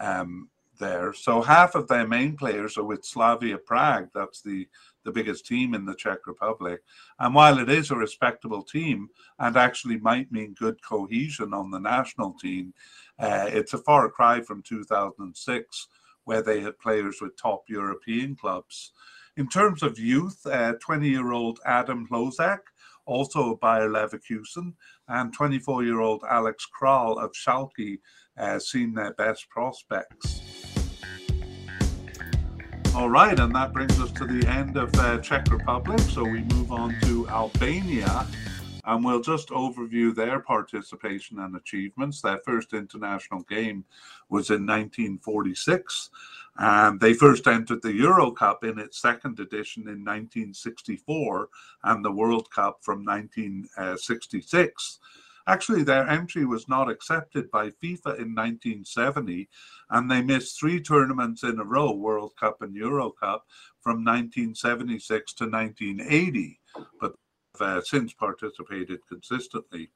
um, 0.00 0.48
there. 0.78 1.12
So 1.12 1.40
half 1.40 1.74
of 1.74 1.86
their 1.86 2.06
main 2.06 2.36
players 2.36 2.76
are 2.76 2.84
with 2.84 3.04
Slavia 3.04 3.58
Prague. 3.58 4.08
That's 4.14 4.42
the 4.42 4.66
the 5.04 5.12
biggest 5.12 5.46
team 5.46 5.74
in 5.74 5.84
the 5.84 5.94
Czech 5.94 6.26
Republic. 6.26 6.82
And 7.18 7.34
while 7.34 7.58
it 7.58 7.68
is 7.68 7.90
a 7.90 7.96
respectable 7.96 8.62
team 8.62 9.08
and 9.38 9.56
actually 9.56 9.98
might 9.98 10.32
mean 10.32 10.54
good 10.58 10.82
cohesion 10.82 11.52
on 11.52 11.70
the 11.70 11.78
national 11.78 12.32
team, 12.34 12.72
uh, 13.18 13.46
it's 13.48 13.74
a 13.74 13.78
far 13.78 14.08
cry 14.10 14.40
from 14.40 14.62
2006, 14.62 15.88
where 16.24 16.42
they 16.42 16.60
had 16.60 16.78
players 16.78 17.18
with 17.20 17.36
top 17.36 17.64
European 17.68 18.34
clubs. 18.34 18.92
In 19.36 19.48
terms 19.48 19.82
of 19.82 19.98
youth, 19.98 20.42
20 20.44 20.80
uh, 20.88 20.98
year 21.00 21.32
old 21.32 21.58
Adam 21.66 22.06
Hložák, 22.10 22.60
also 23.06 23.52
of 23.52 23.60
Bayer 23.60 23.88
Leverkusen, 23.88 24.74
and 25.08 25.32
24 25.32 25.84
year 25.84 26.00
old 26.00 26.22
Alex 26.28 26.66
Král 26.80 27.22
of 27.22 27.32
Schalke 27.32 27.98
uh, 28.38 28.58
seen 28.58 28.94
their 28.94 29.12
best 29.14 29.48
prospects. 29.50 30.40
All 32.94 33.10
right, 33.10 33.38
and 33.38 33.52
that 33.56 33.72
brings 33.72 33.98
us 34.00 34.12
to 34.12 34.24
the 34.24 34.46
end 34.48 34.76
of 34.76 34.94
uh, 34.94 35.18
Czech 35.18 35.50
Republic. 35.50 35.98
So 35.98 36.22
we 36.22 36.42
move 36.42 36.70
on 36.70 36.94
to 37.02 37.28
Albania, 37.28 38.24
and 38.86 39.04
we'll 39.04 39.20
just 39.20 39.48
overview 39.48 40.14
their 40.14 40.40
participation 40.40 41.38
and 41.38 41.56
achievements. 41.56 42.20
Their 42.20 42.40
first 42.44 42.72
international 42.72 43.42
game 43.42 43.84
was 44.28 44.50
in 44.50 44.66
1946, 44.66 46.10
and 46.58 47.00
they 47.00 47.14
first 47.14 47.46
entered 47.46 47.82
the 47.82 47.92
Euro 47.94 48.30
Cup 48.30 48.64
in 48.64 48.78
its 48.78 49.00
second 49.00 49.40
edition 49.40 49.82
in 49.84 50.04
1964, 50.04 51.48
and 51.84 52.04
the 52.04 52.12
World 52.12 52.50
Cup 52.50 52.78
from 52.82 53.04
1966. 53.04 54.98
Actually, 55.46 55.82
their 55.82 56.08
entry 56.08 56.46
was 56.46 56.68
not 56.68 56.88
accepted 56.88 57.50
by 57.50 57.68
FIFA 57.68 58.18
in 58.18 58.34
1970, 58.34 59.48
and 59.90 60.10
they 60.10 60.22
missed 60.22 60.58
three 60.58 60.80
tournaments 60.80 61.42
in 61.42 61.58
a 61.58 61.64
row 61.64 61.92
World 61.92 62.32
Cup 62.40 62.62
and 62.62 62.74
Euro 62.74 63.10
Cup 63.10 63.46
from 63.80 64.04
1976 64.04 65.34
to 65.34 65.44
1980, 65.44 66.60
but 66.98 67.14
uh, 67.60 67.80
since 67.82 68.12
participated 68.12 69.00
consistently. 69.08 69.90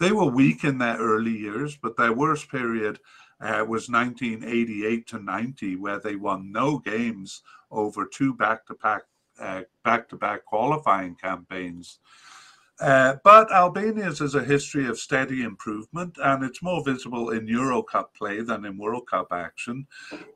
They 0.00 0.12
were 0.12 0.26
weak 0.26 0.64
in 0.64 0.78
their 0.78 0.96
early 0.96 1.36
years, 1.36 1.76
but 1.76 1.96
their 1.96 2.12
worst 2.12 2.50
period 2.50 3.00
uh, 3.40 3.64
was 3.66 3.88
1988 3.88 5.06
to 5.08 5.18
90, 5.18 5.76
where 5.76 5.98
they 5.98 6.16
won 6.16 6.52
no 6.52 6.78
games 6.78 7.42
over 7.70 8.06
two 8.06 8.34
back-to-back 8.34 9.02
uh, 9.40 9.62
back-to-back 9.84 10.44
qualifying 10.44 11.14
campaigns. 11.14 12.00
Uh, 12.80 13.16
but 13.24 13.50
Albania's 13.50 14.20
is 14.20 14.36
a 14.36 14.44
history 14.44 14.86
of 14.86 15.00
steady 15.00 15.42
improvement, 15.42 16.16
and 16.22 16.44
it's 16.44 16.62
more 16.62 16.84
visible 16.84 17.30
in 17.30 17.48
Euro 17.48 17.82
Cup 17.82 18.14
play 18.14 18.40
than 18.40 18.64
in 18.64 18.78
World 18.78 19.08
Cup 19.08 19.32
action. 19.32 19.84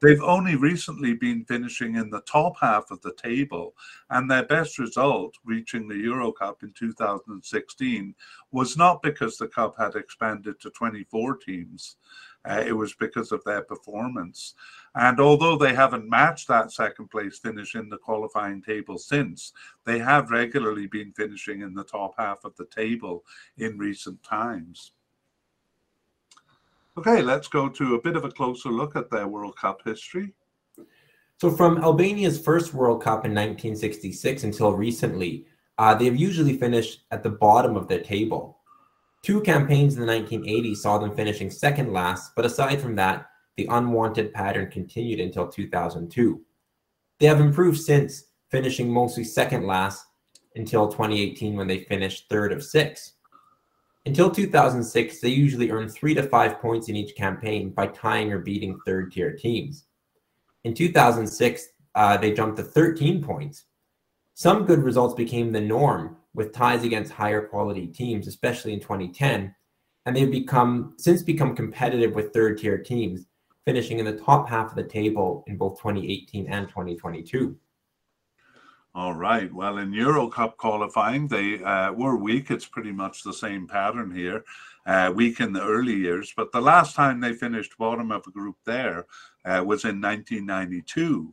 They've 0.01 0.23
only 0.23 0.57
recently 0.57 1.15
been 1.15 1.45
finishing 1.45 1.95
in 1.95 2.11
the 2.11 2.23
top 2.23 2.55
half 2.61 2.91
of 2.91 3.01
the 3.03 3.15
table, 3.15 3.75
and 4.11 4.29
their 4.29 4.45
best 4.45 4.81
result, 4.81 5.37
reaching 5.45 5.87
the 5.87 5.99
Euro 5.99 6.33
Cup 6.33 6.65
in 6.65 6.73
2016, 6.77 8.15
was 8.51 8.77
not 8.77 9.03
because 9.03 9.37
the 9.37 9.47
Cup 9.47 9.77
had 9.79 9.95
expanded 9.95 10.59
to 10.61 10.71
24 10.71 11.37
teams. 11.37 11.97
Uh, 12.49 12.63
it 12.67 12.73
was 12.73 12.95
because 12.95 13.31
of 13.31 13.45
their 13.45 13.63
performance. 13.63 14.55
And 14.95 15.21
although 15.21 15.57
they 15.57 15.75
haven't 15.75 16.11
matched 16.11 16.49
that 16.49 16.73
second 16.73 17.09
place 17.09 17.39
finish 17.39 17.75
in 17.75 17.89
the 17.89 17.99
qualifying 17.99 18.63
table 18.63 18.99
since, 18.99 19.53
they 19.85 19.99
have 20.01 20.31
regularly 20.31 20.87
been 20.87 21.13
finishing 21.13 21.63
in 21.63 21.75
the 21.75 21.85
top 21.85 22.15
half 22.19 22.45
of 22.45 22.57
the 22.57 22.67
table 22.67 23.25
in 23.59 23.79
recent 23.79 24.23
times. 24.23 24.93
Okay, 26.99 27.23
let's 27.23 27.49
go 27.49 27.69
to 27.69 27.95
a 27.95 28.03
bit 28.03 28.17
of 28.17 28.25
a 28.25 28.31
closer 28.31 28.69
look 28.69 28.97
at 28.97 29.11
their 29.11 29.27
World 29.27 29.57
Cup 29.57 29.81
history. 29.85 30.35
So, 31.41 31.51
from 31.51 31.79
Albania's 31.79 32.41
first 32.41 32.75
World 32.75 33.03
Cup 33.03 33.25
in 33.25 33.33
1966 33.33 34.45
until 34.45 34.73
recently, 34.73 35.47
uh, 35.79 35.95
they 35.95 36.05
have 36.05 36.17
usually 36.17 36.59
finished 36.59 37.05
at 37.11 37.23
the 37.23 37.31
bottom 37.31 37.77
of 37.77 37.89
their 37.89 38.03
table. 38.03 38.59
Two 39.23 39.41
campaigns 39.41 39.97
in 39.97 40.05
the 40.05 40.13
1980s 40.13 40.79
saw 40.79 40.99
them 40.99 41.15
finishing 41.15 41.49
second 41.49 41.93
last, 41.93 42.33
but 42.35 42.45
aside 42.45 42.81
from 42.81 42.97
that, 42.97 43.31
the 43.57 43.67
unwanted 43.71 44.33
pattern 44.33 44.69
continued 44.69 45.21
until 45.21 45.47
2002. 45.47 46.41
They 47.21 47.27
have 47.27 47.41
improved 47.41 47.81
since, 47.81 48.25
finishing 48.51 48.91
mostly 48.91 49.23
second 49.23 49.65
last 49.65 50.07
until 50.57 50.89
2018 50.89 51.57
when 51.57 51.69
they 51.69 51.85
finished 51.85 52.29
third 52.29 52.53
of 52.53 52.65
six. 52.65 53.13
Until 54.07 54.29
2006, 54.29 55.21
they 55.21 55.29
usually 55.29 55.71
earned 55.71 55.93
three 55.93 56.15
to 56.15 56.25
five 56.25 56.59
points 56.59 56.89
in 56.89 56.97
each 56.97 57.15
campaign 57.15 57.71
by 57.71 57.87
tying 57.87 58.33
or 58.33 58.41
beating 58.41 58.81
third 58.85 59.13
tier 59.13 59.33
teams. 59.33 59.85
In 60.65 60.75
2006, 60.75 61.69
uh, 61.95 62.17
they 62.17 62.33
jumped 62.33 62.57
to 62.57 62.65
13 62.65 63.23
points. 63.23 63.67
Some 64.35 64.65
good 64.65 64.83
results 64.83 65.15
became 65.15 65.53
the 65.53 65.61
norm 65.61 66.17
with 66.35 66.53
ties 66.53 66.85
against 66.85 67.13
higher 67.13 67.47
quality 67.47 67.87
teams, 67.87 68.27
especially 68.27 68.73
in 68.73 68.81
2010, 68.81 69.55
and 70.07 70.17
they've 70.17 70.31
become 70.31 70.95
since 70.99 71.23
become 71.23 71.55
competitive 71.55 72.15
with 72.15 72.33
third 72.33 72.59
tier 72.59 72.79
teams, 72.79 73.27
finishing 73.65 73.99
in 73.99 74.05
the 74.05 74.19
top 74.19 74.49
half 74.49 74.71
of 74.71 74.77
the 74.77 74.85
table 74.85 75.45
in 75.47 75.57
both 75.57 75.79
2018 75.79 76.47
and 76.49 76.69
2022. 76.69 77.57
All 78.95 79.15
right. 79.15 79.53
Well, 79.53 79.79
in 79.79 79.93
Euro 79.95 80.29
Cup 80.29 80.59
qualifying, 80.59 81.27
they 81.27 81.63
uh, 81.63 81.93
were 81.93 82.17
weak. 82.17 82.51
It's 82.51 82.67
pretty 82.67 82.93
much 82.93 83.23
the 83.23 83.33
same 83.33 83.67
pattern 83.67 84.15
here. 84.15 84.45
Uh, 84.85 85.11
weak 85.15 85.41
in 85.41 85.53
the 85.53 85.63
early 85.63 85.95
years, 85.95 86.35
but 86.37 86.53
the 86.53 86.61
last 86.61 86.95
time 86.95 87.21
they 87.21 87.33
finished 87.33 87.79
bottom 87.79 88.11
of 88.11 88.27
a 88.27 88.31
group 88.31 88.57
there 88.67 89.07
uh, 89.45 89.63
was 89.65 89.85
in 89.85 90.01
1992. 90.01 91.33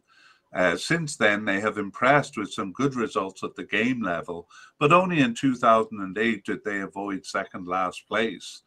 Uh, 0.54 0.76
since 0.76 1.16
then, 1.16 1.46
they 1.46 1.60
have 1.60 1.78
impressed 1.78 2.38
with 2.38 2.52
some 2.52 2.72
good 2.72 2.96
results 2.96 3.44
at 3.44 3.56
the 3.56 3.64
game 3.64 4.02
level, 4.02 4.48
but 4.80 4.92
only 4.92 5.20
in 5.20 5.36
2008 5.36 6.44
did 6.44 6.64
they 6.64 6.80
avoid 6.82 7.26
second 7.26 7.68
last 7.68 8.08
place. 8.08 8.64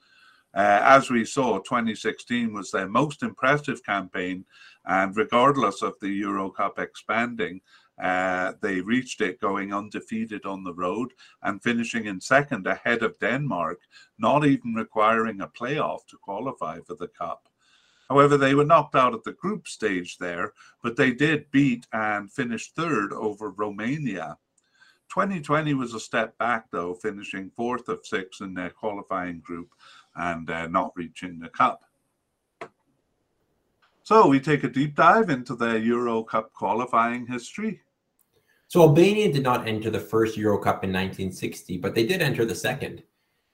Uh, 0.54 0.80
as 0.82 1.10
we 1.10 1.24
saw, 1.24 1.58
2016 1.58 2.52
was 2.52 2.70
their 2.70 2.88
most 2.88 3.22
impressive 3.22 3.82
campaign, 3.84 4.44
and 4.84 5.16
regardless 5.16 5.82
of 5.82 5.94
the 6.00 6.10
Euro 6.10 6.50
Cup 6.50 6.78
expanding, 6.78 7.60
uh, 8.00 8.52
they 8.60 8.80
reached 8.80 9.20
it 9.20 9.40
going 9.40 9.72
undefeated 9.72 10.44
on 10.44 10.64
the 10.64 10.74
road 10.74 11.12
and 11.42 11.62
finishing 11.62 12.06
in 12.06 12.20
second 12.20 12.66
ahead 12.66 13.02
of 13.02 13.18
Denmark, 13.18 13.80
not 14.18 14.44
even 14.44 14.74
requiring 14.74 15.40
a 15.40 15.48
playoff 15.48 16.06
to 16.08 16.16
qualify 16.18 16.80
for 16.80 16.94
the 16.94 17.08
Cup. 17.08 17.48
However, 18.12 18.36
they 18.36 18.54
were 18.54 18.66
knocked 18.66 18.94
out 18.94 19.14
at 19.14 19.24
the 19.24 19.32
group 19.32 19.66
stage 19.66 20.18
there, 20.18 20.52
but 20.82 20.96
they 20.96 21.12
did 21.12 21.50
beat 21.50 21.86
and 21.94 22.30
finish 22.30 22.70
third 22.72 23.10
over 23.14 23.48
Romania. 23.48 24.36
2020 25.08 25.72
was 25.72 25.94
a 25.94 26.00
step 26.00 26.36
back, 26.36 26.66
though, 26.70 26.92
finishing 26.92 27.50
fourth 27.56 27.88
of 27.88 28.04
six 28.04 28.42
in 28.42 28.52
their 28.52 28.68
qualifying 28.68 29.40
group 29.40 29.70
and 30.14 30.50
uh, 30.50 30.66
not 30.66 30.92
reaching 30.94 31.38
the 31.38 31.48
cup. 31.48 31.84
So 34.02 34.28
we 34.28 34.38
take 34.40 34.62
a 34.64 34.68
deep 34.68 34.94
dive 34.94 35.30
into 35.30 35.56
their 35.56 35.78
Euro 35.78 36.22
Cup 36.22 36.52
qualifying 36.52 37.26
history. 37.26 37.80
So 38.68 38.82
Albania 38.82 39.32
did 39.32 39.42
not 39.42 39.66
enter 39.66 39.88
the 39.88 40.00
first 40.00 40.36
Euro 40.36 40.58
Cup 40.58 40.84
in 40.84 40.90
1960, 40.90 41.78
but 41.78 41.94
they 41.94 42.06
did 42.06 42.20
enter 42.20 42.44
the 42.44 42.54
second. 42.54 43.04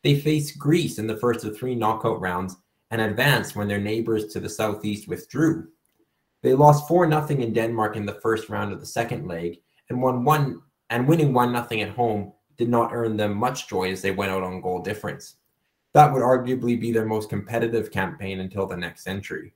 They 0.03 0.19
faced 0.19 0.59
Greece 0.59 0.99
in 0.99 1.07
the 1.07 1.17
first 1.17 1.45
of 1.45 1.57
three 1.57 1.77
knockout 1.77 2.21
rounds 2.21 2.57
and 2.91 3.01
advanced 3.01 3.57
when 3.57 3.69
their 3.69 3.81
neighbors 3.81 4.27
to 4.27 4.41
the 4.41 4.49
southeast 4.49 5.09
withdrew. 5.09 5.69
They 6.43 6.55
lost 6.55 6.89
4 6.89 7.11
0 7.11 7.27
in 7.29 7.53
Denmark 7.53 7.97
in 7.97 8.07
the 8.07 8.21
first 8.23 8.49
round 8.49 8.73
of 8.73 8.81
the 8.81 8.87
second 8.87 9.27
leg 9.27 9.61
and 9.91 10.01
won 10.01 10.25
one 10.25 10.63
and 10.91 11.07
winning 11.07 11.33
1 11.33 11.69
0 11.69 11.83
at 11.83 11.95
home 11.95 12.33
did 12.57 12.69
not 12.69 12.93
earn 12.93 13.17
them 13.17 13.37
much 13.37 13.69
joy 13.69 13.91
as 13.91 14.03
they 14.03 14.11
went 14.11 14.33
out 14.33 14.43
on 14.43 14.61
goal 14.61 14.83
difference 14.83 15.37
that 15.95 16.13
would 16.13 16.23
arguably 16.23 16.79
be 16.79 16.93
their 16.93 17.07
most 17.07 17.29
competitive 17.29 17.91
campaign 17.91 18.41
until 18.41 18.67
the 18.67 18.77
next 18.77 19.03
century. 19.03 19.53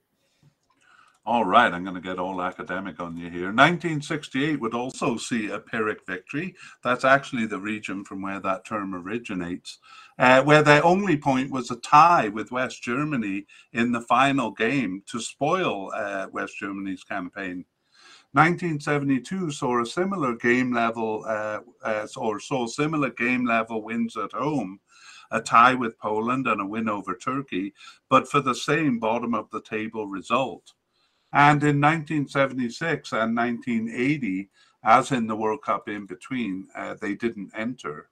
All 1.25 1.45
right, 1.45 1.71
I'm 1.71 1.85
going 1.85 1.95
to 1.95 2.01
get 2.01 2.19
all 2.19 2.41
academic 2.41 2.99
on 2.99 3.15
you 3.15 3.29
here. 3.29 3.45
1968 3.45 4.59
would 4.59 4.73
also 4.73 5.15
see 5.15 5.49
a 5.49 5.57
Pyrrhic 5.57 6.05
victory. 6.05 6.53
That's 6.83 7.05
actually 7.05 7.45
the 7.45 7.61
region 7.61 8.03
from 8.03 8.21
where 8.21 8.41
that 8.41 8.65
term 8.65 8.93
originates, 8.93 9.79
uh, 10.19 10.43
where 10.43 10.63
their 10.63 10.83
only 10.83 11.15
point 11.15 11.49
was 11.49 11.71
a 11.71 11.77
tie 11.77 12.27
with 12.27 12.51
West 12.51 12.83
Germany 12.83 13.45
in 13.71 13.93
the 13.93 14.01
final 14.01 14.51
game 14.51 15.01
to 15.05 15.21
spoil 15.21 15.93
uh, 15.95 16.27
West 16.33 16.57
Germany's 16.59 17.05
campaign. 17.05 17.63
1972 18.33 19.51
saw 19.51 19.81
a 19.81 19.85
similar 19.85 20.35
game 20.35 20.73
level, 20.73 21.23
uh, 21.25 21.59
or 22.17 22.37
saw 22.41 22.67
similar 22.67 23.11
game 23.11 23.45
level 23.45 23.81
wins 23.81 24.17
at 24.17 24.33
home 24.33 24.81
a 25.31 25.39
tie 25.39 25.73
with 25.73 25.97
Poland 25.99 26.47
and 26.47 26.59
a 26.59 26.65
win 26.65 26.89
over 26.89 27.15
Turkey, 27.15 27.73
but 28.09 28.27
for 28.27 28.41
the 28.41 28.53
same 28.53 28.99
bottom 28.99 29.33
of 29.33 29.49
the 29.51 29.61
table 29.61 30.05
result. 30.05 30.73
And 31.33 31.61
in 31.63 31.81
1976 31.81 33.11
and 33.11 33.35
1980, 33.35 34.49
as 34.83 35.11
in 35.11 35.27
the 35.27 35.35
World 35.35 35.61
Cup 35.63 35.89
in 35.89 36.05
between, 36.05 36.67
uh, 36.75 36.95
they 37.01 37.15
didn't 37.15 37.51
enter. 37.55 38.09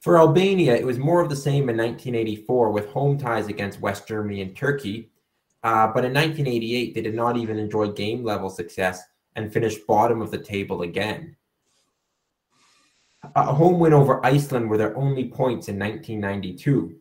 For 0.00 0.18
Albania, 0.18 0.74
it 0.74 0.86
was 0.86 0.98
more 0.98 1.20
of 1.20 1.28
the 1.28 1.36
same 1.36 1.68
in 1.68 1.76
1984 1.76 2.70
with 2.70 2.88
home 2.88 3.18
ties 3.18 3.48
against 3.48 3.80
West 3.80 4.08
Germany 4.08 4.40
and 4.40 4.56
Turkey. 4.56 5.10
Uh, 5.62 5.88
but 5.88 6.04
in 6.04 6.14
1988, 6.14 6.94
they 6.94 7.02
did 7.02 7.14
not 7.14 7.36
even 7.36 7.58
enjoy 7.58 7.88
game 7.88 8.24
level 8.24 8.48
success 8.48 9.02
and 9.34 9.52
finished 9.52 9.86
bottom 9.86 10.22
of 10.22 10.30
the 10.30 10.38
table 10.38 10.82
again 10.82 11.36
a 13.34 13.52
home 13.52 13.78
win 13.78 13.92
over 13.92 14.24
Iceland 14.24 14.70
were 14.70 14.78
their 14.78 14.96
only 14.96 15.28
points 15.28 15.68
in 15.68 15.78
1992. 15.78 16.96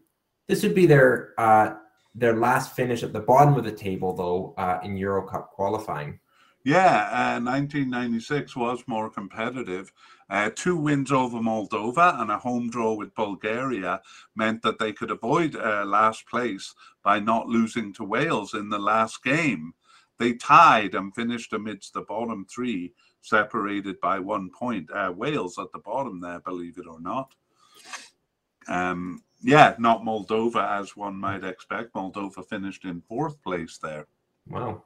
This 0.48 0.64
would 0.64 0.76
be 0.76 0.86
their 0.86 1.34
uh, 1.38 1.76
their 2.16 2.36
last 2.36 2.76
finish 2.76 3.04
at 3.04 3.14
the 3.14 3.20
bottom 3.20 3.56
of 3.56 3.66
the 3.66 3.72
table, 3.72 4.16
though, 4.16 4.54
uh, 4.58 4.80
in 4.84 4.96
Euro 4.98 5.28
Cup 5.28 5.52
qualifying. 5.52 6.20
Yeah, 6.64 7.10
uh, 7.12 7.40
1996 7.42 8.56
was 8.56 8.84
more 8.88 9.10
competitive. 9.12 9.92
Uh, 10.30 10.50
two 10.56 10.76
wins 10.76 11.12
over 11.12 11.38
Moldova 11.38 12.20
and 12.20 12.32
a 12.32 12.40
home 12.40 12.72
draw 12.72 12.94
with 12.94 13.14
Bulgaria 13.14 14.02
meant 14.36 14.64
that 14.64 14.80
they 14.80 14.92
could 14.92 15.12
avoid 15.12 15.56
uh, 15.56 15.86
last 15.86 16.26
place 16.28 16.74
by 17.04 17.20
not 17.20 17.48
losing 17.48 17.94
to 17.94 18.04
Wales 18.04 18.56
in 18.56 18.70
the 18.70 18.80
last 18.80 19.24
game. 19.24 19.74
They 20.18 20.34
tied 20.34 20.96
and 20.96 21.14
finished 21.14 21.54
amidst 21.54 21.94
the 21.94 22.02
bottom 22.02 22.48
three 22.50 22.94
separated 23.22 24.00
by 24.00 24.20
one 24.20 24.50
point. 24.50 24.90
Uh, 24.92 25.14
Wales 25.16 25.60
at 25.60 25.72
the 25.72 25.80
bottom 25.80 26.20
there, 26.20 26.40
believe 26.40 26.80
it 26.80 26.88
or 26.88 27.00
not. 27.00 27.36
Um, 28.68 29.22
yeah, 29.46 29.76
not 29.78 30.02
Moldova 30.02 30.82
as 30.82 30.98
one 30.98 31.16
might 31.16 31.44
expect. 31.44 31.94
Moldova 31.94 32.44
finished 32.48 32.84
in 32.84 33.02
fourth 33.02 33.40
place 33.44 33.78
there. 33.78 34.08
Wow. 34.50 34.84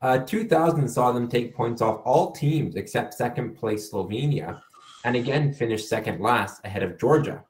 Uh, 0.00 0.18
2000 0.18 0.88
saw 0.88 1.12
them 1.12 1.28
take 1.28 1.54
points 1.54 1.80
off 1.80 2.02
all 2.04 2.32
teams 2.32 2.74
except 2.74 3.14
second 3.14 3.54
place 3.54 3.88
Slovenia, 3.88 4.60
and 5.04 5.14
again 5.14 5.52
finished 5.52 5.88
second 5.88 6.20
last 6.20 6.60
ahead 6.64 6.82
of 6.82 6.98
Georgia. 6.98 7.44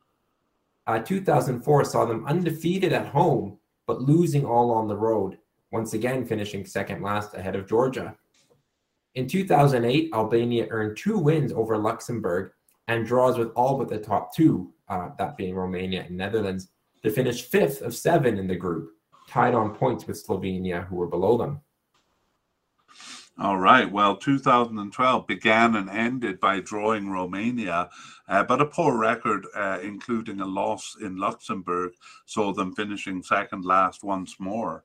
Uh, 0.86 0.98
2004 0.98 1.84
saw 1.86 2.04
them 2.04 2.26
undefeated 2.26 2.92
at 2.92 3.06
home, 3.06 3.58
but 3.86 4.02
losing 4.02 4.44
all 4.44 4.70
on 4.70 4.88
the 4.88 4.96
road, 4.96 5.38
once 5.70 5.94
again 5.94 6.26
finishing 6.26 6.66
second 6.66 7.02
last 7.02 7.32
ahead 7.32 7.56
of 7.56 7.66
Georgia. 7.66 8.14
In 9.14 9.26
2008, 9.26 10.10
Albania 10.12 10.66
earned 10.68 10.98
two 10.98 11.18
wins 11.18 11.52
over 11.52 11.78
Luxembourg 11.78 12.52
and 12.88 13.06
draws 13.06 13.38
with 13.38 13.50
all 13.56 13.78
but 13.78 13.88
the 13.88 13.98
top 13.98 14.34
two, 14.34 14.74
uh, 14.92 15.10
that 15.18 15.36
being 15.36 15.54
Romania 15.54 16.04
and 16.06 16.16
Netherlands, 16.16 16.68
to 17.02 17.10
finish 17.10 17.42
fifth 17.42 17.80
of 17.82 17.94
seven 17.94 18.38
in 18.38 18.46
the 18.46 18.56
group. 18.56 18.90
tied 19.28 19.54
on 19.54 19.74
points 19.74 20.06
with 20.06 20.22
Slovenia, 20.22 20.86
who 20.88 20.96
were 20.96 21.06
below 21.06 21.38
them. 21.38 21.60
All 23.38 23.58
right. 23.58 23.90
Well, 23.90 24.16
2012 24.16 25.26
began 25.26 25.76
and 25.76 25.88
ended 25.88 26.38
by 26.38 26.60
drawing 26.60 27.08
Romania, 27.08 27.88
uh, 28.28 28.44
but 28.44 28.60
a 28.60 28.66
poor 28.66 28.98
record, 28.98 29.46
uh, 29.54 29.78
including 29.82 30.40
a 30.40 30.46
loss 30.46 30.96
in 31.00 31.16
Luxembourg, 31.16 31.92
saw 32.26 32.52
them 32.52 32.74
finishing 32.74 33.22
second 33.22 33.64
last 33.64 34.04
once 34.04 34.38
more. 34.38 34.84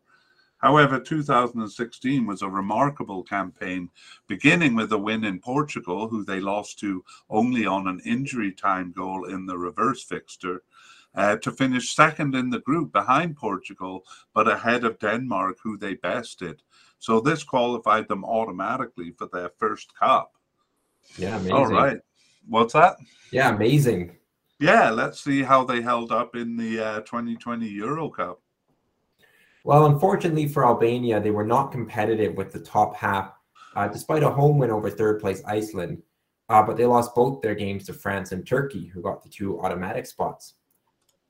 However, 0.58 1.00
2016 1.00 2.26
was 2.26 2.42
a 2.42 2.50
remarkable 2.50 3.24
campaign, 3.24 3.90
beginning 4.28 4.76
with 4.76 4.92
a 4.92 4.98
win 4.98 5.24
in 5.24 5.40
Portugal, 5.40 6.08
who 6.08 6.24
they 6.24 6.40
lost 6.40 6.80
to 6.80 7.04
only 7.30 7.66
on 7.66 7.88
an 7.88 8.02
injury 8.06 8.52
time 8.52 8.92
goal 8.92 9.26
in 9.26 9.46
the 9.46 9.58
reverse 9.58 10.04
fixture, 10.04 10.64
uh, 11.16 11.36
to 11.38 11.52
finish 11.52 11.96
second 11.96 12.36
in 12.36 12.50
the 12.50 12.60
group 12.60 12.92
behind 12.92 13.36
Portugal, 13.36 14.04
but 14.34 14.48
ahead 14.48 14.84
of 14.84 15.00
Denmark, 15.00 15.58
who 15.62 15.78
they 15.78 15.94
bested. 15.96 16.62
So 17.00 17.20
this 17.20 17.44
qualified 17.44 18.08
them 18.08 18.26
automatically 18.26 19.12
for 19.12 19.28
their 19.32 19.52
first 19.58 19.94
cup. 19.96 20.34
Yeah, 21.18 21.36
amazing. 21.36 21.54
All 21.54 21.68
right. 21.68 22.00
What's 22.48 22.74
that? 22.74 22.98
Yeah, 23.32 23.54
amazing. 23.54 24.16
Yeah, 24.60 24.90
let's 24.90 25.24
see 25.24 25.44
how 25.44 25.64
they 25.64 25.82
held 25.82 26.12
up 26.12 26.36
in 26.36 26.58
the 26.58 26.80
uh, 26.80 27.00
2020 27.02 27.68
Euro 27.68 28.10
Cup. 28.10 28.42
Well, 29.68 29.88
unfortunately 29.88 30.48
for 30.48 30.66
Albania, 30.66 31.20
they 31.20 31.30
were 31.30 31.46
not 31.46 31.74
competitive 31.74 32.36
with 32.36 32.54
the 32.54 32.60
top 32.62 32.96
half, 32.96 33.34
uh, 33.76 33.90
despite 33.90 34.24
a 34.24 34.30
home 34.30 34.58
win 34.58 34.72
over 34.72 34.90
third 34.90 35.20
place 35.20 35.44
Iceland. 35.46 36.02
Uh, 36.48 36.64
but 36.64 36.78
they 36.78 36.86
lost 36.86 37.14
both 37.14 37.42
their 37.42 37.54
games 37.54 37.86
to 37.88 37.94
France 37.94 38.32
and 38.32 38.48
Turkey, 38.48 38.86
who 38.86 39.02
got 39.02 39.22
the 39.22 39.28
two 39.28 39.60
automatic 39.60 40.06
spots. 40.06 40.54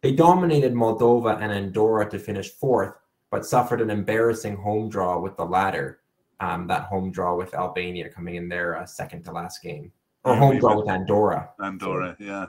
They 0.02 0.12
dominated 0.12 0.76
Moldova 0.76 1.42
and 1.42 1.52
Andorra 1.52 2.08
to 2.12 2.20
finish 2.20 2.52
fourth, 2.52 2.94
but 3.32 3.44
suffered 3.44 3.82
an 3.82 3.90
embarrassing 3.90 4.56
home 4.56 4.88
draw 4.88 5.20
with 5.20 5.36
the 5.36 5.46
latter. 5.46 6.02
Um, 6.40 6.68
that 6.68 6.84
home 6.84 7.12
draw 7.12 7.36
with 7.36 7.56
Albania 7.56 8.08
coming 8.08 8.36
in 8.36 8.48
their 8.48 8.78
uh, 8.78 8.86
second 8.86 9.24
to 9.24 9.32
last 9.32 9.64
game, 9.64 9.92
or 10.24 10.34
yeah, 10.34 10.40
home 10.40 10.60
draw 10.60 10.78
with 10.78 10.88
Andorra. 10.88 11.50
Andorra, 11.60 12.16
yeah, 12.20 12.46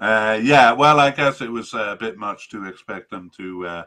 uh, 0.00 0.38
yeah. 0.42 0.70
Well, 0.72 1.00
I 1.00 1.12
guess 1.12 1.40
it 1.40 1.50
was 1.50 1.72
a 1.72 1.96
bit 1.98 2.18
much 2.18 2.50
to 2.50 2.66
expect 2.66 3.08
them 3.08 3.30
to 3.38 3.66
uh, 3.66 3.84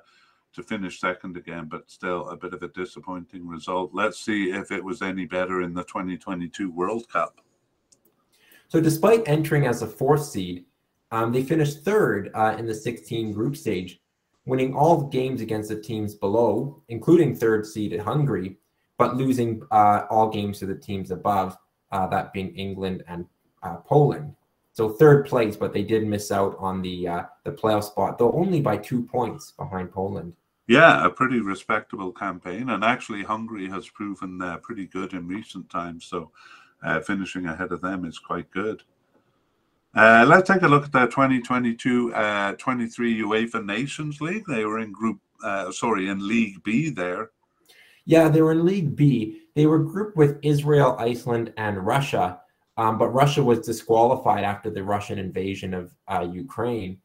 to 0.53 0.63
finish 0.63 0.99
second 0.99 1.37
again, 1.37 1.67
but 1.69 1.89
still 1.89 2.27
a 2.29 2.37
bit 2.37 2.53
of 2.53 2.63
a 2.63 2.67
disappointing 2.69 3.47
result. 3.47 3.91
Let's 3.93 4.19
see 4.19 4.51
if 4.51 4.71
it 4.71 4.83
was 4.83 5.01
any 5.01 5.25
better 5.25 5.61
in 5.61 5.73
the 5.73 5.83
2022 5.83 6.71
World 6.71 7.07
Cup. 7.09 7.41
So, 8.67 8.79
despite 8.79 9.27
entering 9.27 9.67
as 9.67 9.81
a 9.81 9.87
fourth 9.87 10.25
seed, 10.25 10.65
um, 11.11 11.31
they 11.31 11.43
finished 11.43 11.83
third 11.83 12.31
uh, 12.33 12.55
in 12.57 12.65
the 12.65 12.73
16 12.73 13.33
group 13.33 13.57
stage 13.57 14.01
winning 14.45 14.73
all 14.73 15.07
games 15.07 15.41
against 15.41 15.69
the 15.69 15.79
teams 15.79 16.15
below, 16.15 16.81
including 16.89 17.35
third 17.35 17.65
seeded 17.65 17.99
Hungary, 17.99 18.57
but 18.97 19.15
losing 19.15 19.61
uh, 19.71 20.03
all 20.09 20.29
games 20.29 20.59
to 20.59 20.65
the 20.65 20.75
teams 20.75 21.11
above, 21.11 21.57
uh, 21.91 22.07
that 22.07 22.33
being 22.33 22.55
England 22.55 23.03
and 23.07 23.25
uh, 23.63 23.77
Poland. 23.77 24.33
So 24.73 24.89
third 24.89 25.25
place, 25.25 25.55
but 25.57 25.73
they 25.73 25.83
did 25.83 26.07
miss 26.07 26.31
out 26.31 26.55
on 26.57 26.81
the 26.81 27.07
uh, 27.07 27.23
the 27.43 27.51
playoff 27.51 27.83
spot, 27.83 28.17
though 28.17 28.31
only 28.31 28.61
by 28.61 28.77
two 28.77 29.03
points 29.03 29.51
behind 29.51 29.91
Poland. 29.91 30.35
Yeah, 30.67 31.05
a 31.05 31.09
pretty 31.09 31.41
respectable 31.41 32.11
campaign, 32.11 32.69
and 32.69 32.83
actually 32.83 33.23
Hungary 33.23 33.67
has 33.69 33.89
proven 33.89 34.41
uh, 34.41 34.57
pretty 34.57 34.85
good 34.85 35.13
in 35.13 35.27
recent 35.27 35.69
times. 35.69 36.05
So 36.05 36.31
uh, 36.83 36.99
finishing 37.01 37.45
ahead 37.45 37.71
of 37.71 37.81
them 37.81 38.05
is 38.05 38.19
quite 38.19 38.49
good. 38.51 38.83
Uh, 39.93 40.25
let's 40.27 40.47
take 40.47 40.61
a 40.61 40.67
look 40.67 40.85
at 40.85 40.91
the 40.93 41.05
2022 41.07 42.13
uh, 42.13 42.53
23 42.53 43.21
UEFA 43.21 43.65
Nations 43.65 44.21
League. 44.21 44.45
They 44.47 44.63
were 44.63 44.79
in 44.79 44.91
Group, 44.93 45.19
uh, 45.43 45.71
sorry, 45.71 46.07
in 46.07 46.25
League 46.25 46.63
B 46.63 46.89
there. 46.89 47.31
Yeah, 48.05 48.29
they 48.29 48.41
were 48.41 48.53
in 48.53 48.65
League 48.65 48.95
B. 48.95 49.41
They 49.55 49.65
were 49.65 49.79
grouped 49.79 50.15
with 50.15 50.39
Israel, 50.43 50.95
Iceland, 50.97 51.53
and 51.57 51.85
Russia, 51.85 52.39
um, 52.77 52.97
but 52.97 53.09
Russia 53.09 53.43
was 53.43 53.59
disqualified 53.59 54.43
after 54.43 54.69
the 54.69 54.83
Russian 54.83 55.19
invasion 55.19 55.73
of 55.73 55.93
uh, 56.07 56.27
Ukraine. 56.31 56.99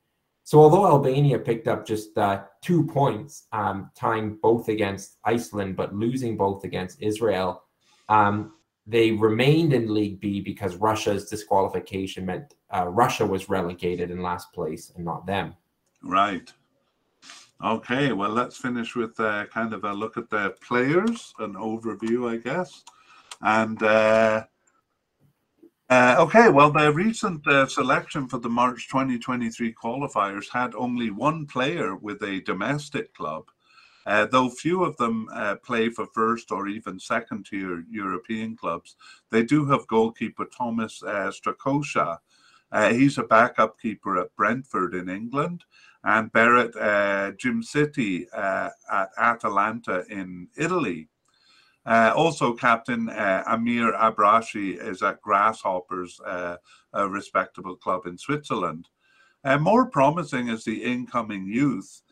So, 0.46 0.60
although 0.60 0.86
Albania 0.86 1.40
picked 1.40 1.66
up 1.66 1.84
just 1.84 2.16
uh, 2.16 2.44
two 2.62 2.86
points, 2.86 3.48
um, 3.50 3.90
tying 3.96 4.38
both 4.40 4.68
against 4.68 5.18
Iceland, 5.24 5.74
but 5.74 5.92
losing 5.92 6.36
both 6.36 6.62
against 6.62 7.02
Israel, 7.02 7.64
um, 8.08 8.52
they 8.86 9.10
remained 9.10 9.72
in 9.72 9.92
League 9.92 10.20
B 10.20 10.40
because 10.40 10.76
Russia's 10.76 11.28
disqualification 11.28 12.24
meant 12.24 12.54
uh, 12.72 12.86
Russia 12.86 13.26
was 13.26 13.48
relegated 13.48 14.12
in 14.12 14.22
last 14.22 14.52
place 14.52 14.92
and 14.94 15.04
not 15.04 15.26
them. 15.26 15.56
Right. 16.00 16.52
Okay, 17.64 18.12
well, 18.12 18.30
let's 18.30 18.56
finish 18.56 18.94
with 18.94 19.18
uh, 19.18 19.46
kind 19.46 19.74
of 19.74 19.82
a 19.82 19.92
look 19.92 20.16
at 20.16 20.30
the 20.30 20.54
players, 20.60 21.34
an 21.40 21.54
overview, 21.54 22.30
I 22.30 22.36
guess. 22.36 22.84
And 23.42 23.82
uh, 25.88 26.16
okay, 26.18 26.48
well, 26.48 26.70
the 26.72 26.92
recent 26.92 27.46
uh, 27.46 27.66
selection 27.66 28.26
for 28.26 28.38
the 28.38 28.48
March 28.48 28.88
2023 28.88 29.72
qualifiers 29.74 30.46
had 30.52 30.74
only 30.74 31.10
one 31.10 31.46
player 31.46 31.94
with 31.94 32.22
a 32.22 32.40
domestic 32.40 33.14
club. 33.14 33.44
Uh, 34.04 34.26
though 34.26 34.48
few 34.48 34.84
of 34.84 34.96
them 34.96 35.28
uh, 35.32 35.56
play 35.64 35.88
for 35.88 36.06
first 36.14 36.50
or 36.50 36.68
even 36.68 36.98
second 36.98 37.46
tier 37.46 37.84
European 37.90 38.56
clubs, 38.56 38.96
they 39.30 39.42
do 39.42 39.66
have 39.66 39.86
goalkeeper 39.86 40.46
Thomas 40.46 41.02
uh, 41.04 41.30
Strakosha. 41.30 42.18
Uh, 42.72 42.92
he's 42.92 43.18
a 43.18 43.24
backup 43.24 43.78
keeper 43.80 44.18
at 44.18 44.34
Brentford 44.36 44.94
in 44.94 45.08
England, 45.08 45.64
and 46.02 46.32
Berat 46.32 46.74
uh, 46.76 47.32
Djimsiti 47.32 48.26
at 48.34 49.10
Atalanta 49.18 50.04
in 50.08 50.48
Italy. 50.56 51.08
Uh, 51.86 52.12
also, 52.16 52.52
captain 52.52 53.08
Amir 53.08 53.92
Abrashi 53.92 54.76
is 54.76 55.02
at 55.02 55.22
Grasshoppers, 55.22 56.20
a 56.20 56.58
respectable 57.08 57.76
club 57.76 58.06
in 58.06 58.18
Switzerland. 58.18 58.88
more 59.60 59.86
promising 59.86 60.48
is 60.48 60.64
the 60.64 60.82
incoming 60.82 61.46
youth, 61.46 62.02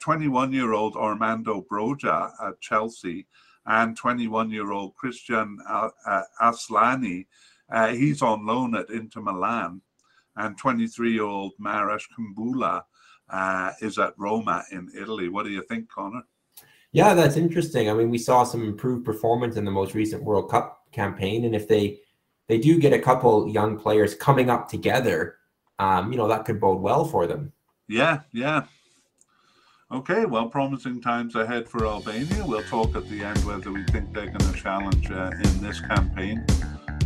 21 0.00 0.52
year 0.52 0.72
old 0.72 0.96
Armando 0.96 1.64
Broja 1.70 2.30
at 2.46 2.60
Chelsea 2.60 3.26
and 3.66 3.96
21 3.96 4.50
year 4.50 4.72
old 4.72 4.94
Kristjan 4.96 5.56
Asllani. 6.40 7.26
Uh, 7.70 7.88
he's 7.88 8.22
on 8.22 8.46
loan 8.46 8.74
at 8.76 8.90
Inter 8.90 9.20
Milan. 9.20 9.80
And 10.36 10.56
23 10.58 11.12
year 11.12 11.22
old 11.22 11.52
Marash 11.60 12.04
Kumbula 12.16 12.82
uh, 13.30 13.72
is 13.80 13.98
at 13.98 14.14
Roma 14.18 14.64
in 14.70 14.90
Italy. 14.94 15.28
What 15.28 15.44
do 15.44 15.50
you 15.50 15.62
think, 15.62 15.88
Connor? 15.88 16.22
Yeah, 16.96 17.12
that's 17.12 17.36
interesting. 17.36 17.90
I 17.90 17.92
mean, 17.92 18.08
we 18.08 18.16
saw 18.16 18.42
some 18.42 18.64
improved 18.64 19.04
performance 19.04 19.56
in 19.56 19.66
the 19.66 19.70
most 19.70 19.92
recent 19.92 20.22
World 20.22 20.50
Cup 20.50 20.90
campaign, 20.92 21.44
and 21.44 21.54
if 21.54 21.68
they 21.68 22.00
they 22.48 22.56
do 22.56 22.78
get 22.78 22.94
a 22.94 22.98
couple 22.98 23.50
young 23.50 23.78
players 23.78 24.14
coming 24.14 24.48
up 24.48 24.66
together, 24.66 25.36
um, 25.78 26.10
you 26.10 26.16
know, 26.16 26.26
that 26.26 26.46
could 26.46 26.58
bode 26.58 26.80
well 26.80 27.04
for 27.04 27.26
them. 27.26 27.52
Yeah, 27.86 28.20
yeah. 28.32 28.62
Okay, 29.92 30.24
well, 30.24 30.48
promising 30.48 31.02
times 31.02 31.34
ahead 31.34 31.68
for 31.68 31.86
Albania. 31.86 32.42
We'll 32.46 32.62
talk 32.62 32.96
at 32.96 33.06
the 33.10 33.22
end 33.22 33.44
whether 33.44 33.70
we 33.70 33.84
think 33.84 34.14
they're 34.14 34.32
going 34.36 34.50
to 34.50 34.54
challenge 34.54 35.10
uh, 35.10 35.32
in 35.44 35.60
this 35.60 35.82
campaign. 35.82 36.46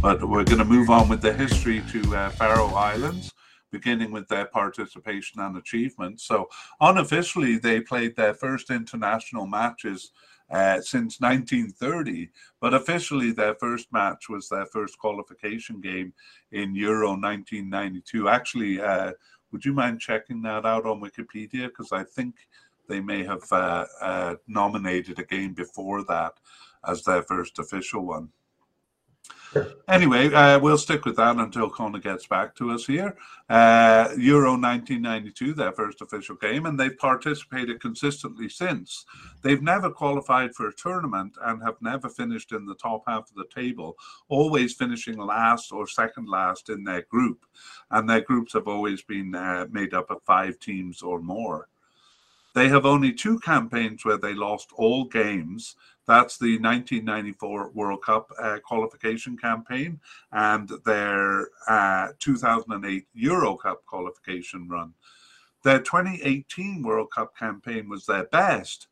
But 0.01 0.22
we're 0.22 0.45
going 0.45 0.59
to 0.59 0.64
move 0.64 0.88
on 0.88 1.09
with 1.09 1.20
the 1.20 1.32
history 1.32 1.82
to 1.91 2.16
uh, 2.16 2.30
Faroe 2.30 2.68
Islands, 2.68 3.32
beginning 3.71 4.11
with 4.11 4.29
their 4.29 4.47
participation 4.47 5.41
and 5.41 5.57
achievements. 5.57 6.25
So, 6.25 6.49
unofficially, 6.81 7.59
they 7.59 7.81
played 7.81 8.16
their 8.16 8.35
first 8.35 8.71
international 8.71 9.47
matches 9.47 10.12
uh, 10.51 10.81
since 10.81 11.21
1930, 11.21 12.29
but 12.61 12.75
officially 12.75 13.31
their 13.31 13.55
first 13.55 13.93
match 13.93 14.29
was 14.29 14.49
their 14.49 14.66
first 14.66 14.99
qualification 14.99 15.81
game 15.81 16.12
in 16.53 16.75
Euro 16.75 17.11
1992. 17.11 18.29
Actually, 18.29 18.81
uh, 18.81 19.12
would 19.53 19.64
you 19.64 19.73
mind 19.73 20.01
checking 20.01 20.43
that 20.43 20.66
out 20.66 20.87
on 20.87 21.01
Wikipedia? 21.01 21.68
Because 21.68 21.93
I 21.93 22.03
think 22.03 22.35
they 22.89 23.01
may 23.01 23.23
have 23.25 23.45
uh, 23.53 23.87
uh, 24.01 24.35
nominated 24.49 25.18
a 25.18 25.25
game 25.25 25.55
before 25.55 26.05
that 26.05 26.35
as 26.87 27.05
their 27.05 27.23
first 27.23 27.59
official 27.59 28.05
one. 28.05 28.29
Anyway, 29.89 30.33
uh, 30.33 30.59
we'll 30.61 30.79
stick 30.79 31.05
with 31.05 31.17
that 31.17 31.37
until 31.37 31.69
Connor 31.69 31.99
gets 31.99 32.27
back 32.27 32.55
to 32.55 32.71
us 32.71 32.87
here. 32.87 33.17
Uh, 33.49 34.09
Euro 34.17 34.53
1992, 34.53 35.55
their 35.55 35.73
first 35.73 36.01
official 36.01 36.37
game, 36.37 36.67
and 36.67 36.79
they've 36.79 36.97
participated 36.97 37.81
consistently 37.81 38.49
since. 38.49 39.05
They've 39.43 39.63
never 39.63 39.91
qualified 39.91 40.55
for 40.55 40.69
a 40.69 40.75
tournament 40.75 41.37
and 41.43 41.63
have 41.63 41.77
never 41.81 42.09
finished 42.09 42.53
in 42.53 42.65
the 42.65 42.77
top 42.77 43.03
half 43.09 43.31
of 43.31 43.35
the 43.35 43.49
table, 43.53 43.97
always 44.29 44.75
finishing 44.75 45.19
last 45.19 45.73
or 45.73 45.89
second 45.89 46.29
last 46.29 46.69
in 46.69 46.85
their 46.85 47.03
group. 47.03 47.45
And 47.91 48.09
their 48.09 48.21
groups 48.21 48.53
have 48.53 48.69
always 48.69 49.03
been 49.03 49.35
uh, 49.35 49.67
made 49.71 49.95
up 49.95 50.11
of 50.11 50.23
five 50.23 50.61
teams 50.61 51.03
or 51.03 51.21
more. 51.21 51.69
They 52.55 52.69
have 52.69 52.85
only 52.85 53.13
two 53.13 53.39
campaigns 53.39 54.05
where 54.05 54.19
they 54.19 54.35
lost 54.35 54.71
all 54.75 55.05
games. 55.05 55.77
That's 56.11 56.39
the 56.39 56.59
1994 56.59 57.71
World 57.71 58.03
Cup 58.03 58.33
uh, 58.37 58.59
qualification 58.65 59.39
campaign 59.39 60.01
and 60.33 60.69
their 60.85 61.51
uh, 61.69 62.09
2008 62.19 63.07
Euro 63.15 63.55
Cup 63.55 63.87
qualification 63.87 64.69
run. 64.69 64.95
Their 65.63 65.79
2018 65.79 66.83
World 66.83 67.13
Cup 67.15 67.37
campaign 67.37 67.89
was 67.89 68.07
their 68.07 68.25
best, 68.25 68.89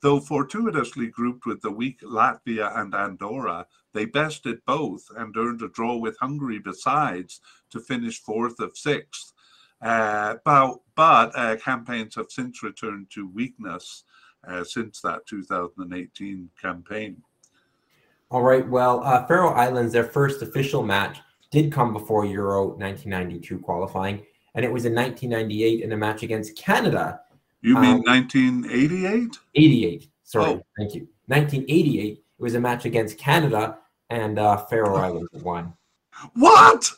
Though 0.00 0.18
fortuitously 0.18 1.08
grouped 1.08 1.44
with 1.44 1.60
the 1.60 1.70
weak 1.70 2.00
Latvia 2.00 2.76
and 2.76 2.94
Andorra, 2.94 3.66
they 3.92 4.06
bested 4.06 4.64
both 4.66 5.04
and 5.14 5.36
earned 5.36 5.60
a 5.60 5.68
draw 5.68 5.96
with 5.96 6.18
Hungary 6.18 6.58
besides 6.58 7.40
to 7.70 7.80
finish 7.80 8.18
fourth 8.18 8.58
of 8.60 8.78
sixth. 8.78 9.34
Uh, 9.82 10.36
but 10.42 10.78
but 10.96 11.32
uh, 11.36 11.56
campaigns 11.56 12.14
have 12.14 12.30
since 12.30 12.62
returned 12.62 13.10
to 13.10 13.28
weakness 13.28 14.04
uh, 14.46 14.64
since 14.64 15.00
that 15.00 15.26
2018 15.26 16.50
campaign. 16.60 17.22
All 18.30 18.42
right. 18.42 18.66
Well, 18.66 19.02
uh, 19.04 19.26
Faroe 19.26 19.50
Islands, 19.50 19.92
their 19.92 20.04
first 20.04 20.42
official 20.42 20.82
match 20.82 21.18
did 21.50 21.70
come 21.70 21.92
before 21.92 22.24
Euro 22.24 22.68
1992 22.68 23.58
qualifying, 23.58 24.24
and 24.54 24.64
it 24.64 24.72
was 24.72 24.86
in 24.86 24.94
1998 24.94 25.82
in 25.82 25.92
a 25.92 25.96
match 25.96 26.22
against 26.22 26.56
Canada. 26.56 27.20
You 27.60 27.74
mean 27.78 27.96
um, 27.96 28.02
1988? 28.02 29.38
88. 29.54 30.08
Sorry. 30.24 30.44
Oh. 30.46 30.62
Thank 30.78 30.94
you. 30.94 31.08
1988. 31.26 32.12
It 32.12 32.42
was 32.42 32.54
a 32.54 32.60
match 32.60 32.86
against 32.86 33.18
Canada, 33.18 33.78
and 34.10 34.38
uh, 34.38 34.56
Faroe 34.66 34.96
Islands 34.96 35.42
won. 35.42 35.74
What? 36.34 36.90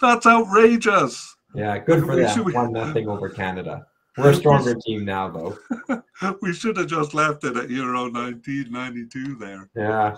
That's 0.00 0.26
outrageous. 0.26 1.36
Yeah, 1.54 1.78
good 1.78 2.04
for 2.04 2.16
them. 2.16 2.52
One 2.52 2.72
nothing 2.72 3.08
over 3.08 3.28
Canada. 3.28 3.86
We're 4.16 4.30
a 4.30 4.34
stronger 4.34 4.74
team 4.74 5.04
now, 5.04 5.30
though. 5.30 6.02
we 6.42 6.52
should 6.52 6.76
have 6.76 6.88
just 6.88 7.14
left 7.14 7.44
it 7.44 7.56
at 7.56 7.70
Euro 7.70 8.10
1992 8.10 9.36
there. 9.36 9.70
Yeah. 9.74 10.16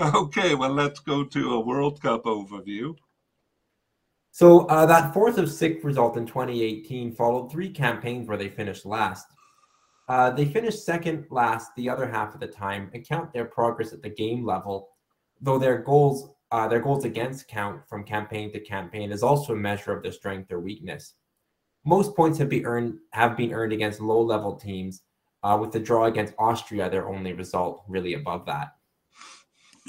Okay, 0.00 0.54
well, 0.54 0.72
let's 0.72 1.00
go 1.00 1.22
to 1.22 1.54
a 1.54 1.60
World 1.60 2.00
Cup 2.00 2.24
overview. 2.24 2.96
So 4.32 4.66
uh, 4.66 4.84
that 4.86 5.14
fourth 5.14 5.38
of 5.38 5.52
sixth 5.52 5.84
result 5.84 6.16
in 6.16 6.26
2018 6.26 7.12
followed 7.14 7.52
three 7.52 7.70
campaigns 7.70 8.26
where 8.26 8.36
they 8.36 8.48
finished 8.48 8.84
last. 8.84 9.26
Uh, 10.08 10.30
they 10.30 10.44
finished 10.44 10.84
second 10.84 11.26
last 11.30 11.70
the 11.76 11.88
other 11.88 12.06
half 12.06 12.34
of 12.34 12.40
the 12.40 12.46
time 12.46 12.90
and 12.92 13.06
count 13.06 13.32
their 13.32 13.44
progress 13.44 13.92
at 13.92 14.02
the 14.02 14.08
game 14.08 14.44
level, 14.44 14.88
though 15.40 15.58
their 15.58 15.78
goals 15.78 16.34
uh, 16.50 16.68
their 16.68 16.80
goals 16.80 17.04
against 17.04 17.48
count 17.48 17.80
from 17.88 18.04
campaign 18.04 18.52
to 18.52 18.60
campaign 18.60 19.10
is 19.10 19.22
also 19.22 19.52
a 19.52 19.56
measure 19.56 19.92
of 19.92 20.02
their 20.02 20.12
strength 20.12 20.52
or 20.52 20.60
weakness. 20.60 21.14
Most 21.84 22.16
points 22.16 22.38
have 22.38 22.48
been 22.48 22.64
earned 22.64 22.98
have 23.12 23.36
been 23.36 23.52
earned 23.52 23.72
against 23.72 24.00
low 24.00 24.22
level 24.22 24.54
teams, 24.56 25.02
uh, 25.42 25.58
with 25.60 25.72
the 25.72 25.80
draw 25.80 26.06
against 26.06 26.34
Austria 26.38 26.88
their 26.88 27.08
only 27.08 27.32
result 27.32 27.84
really 27.88 28.14
above 28.14 28.46
that. 28.46 28.74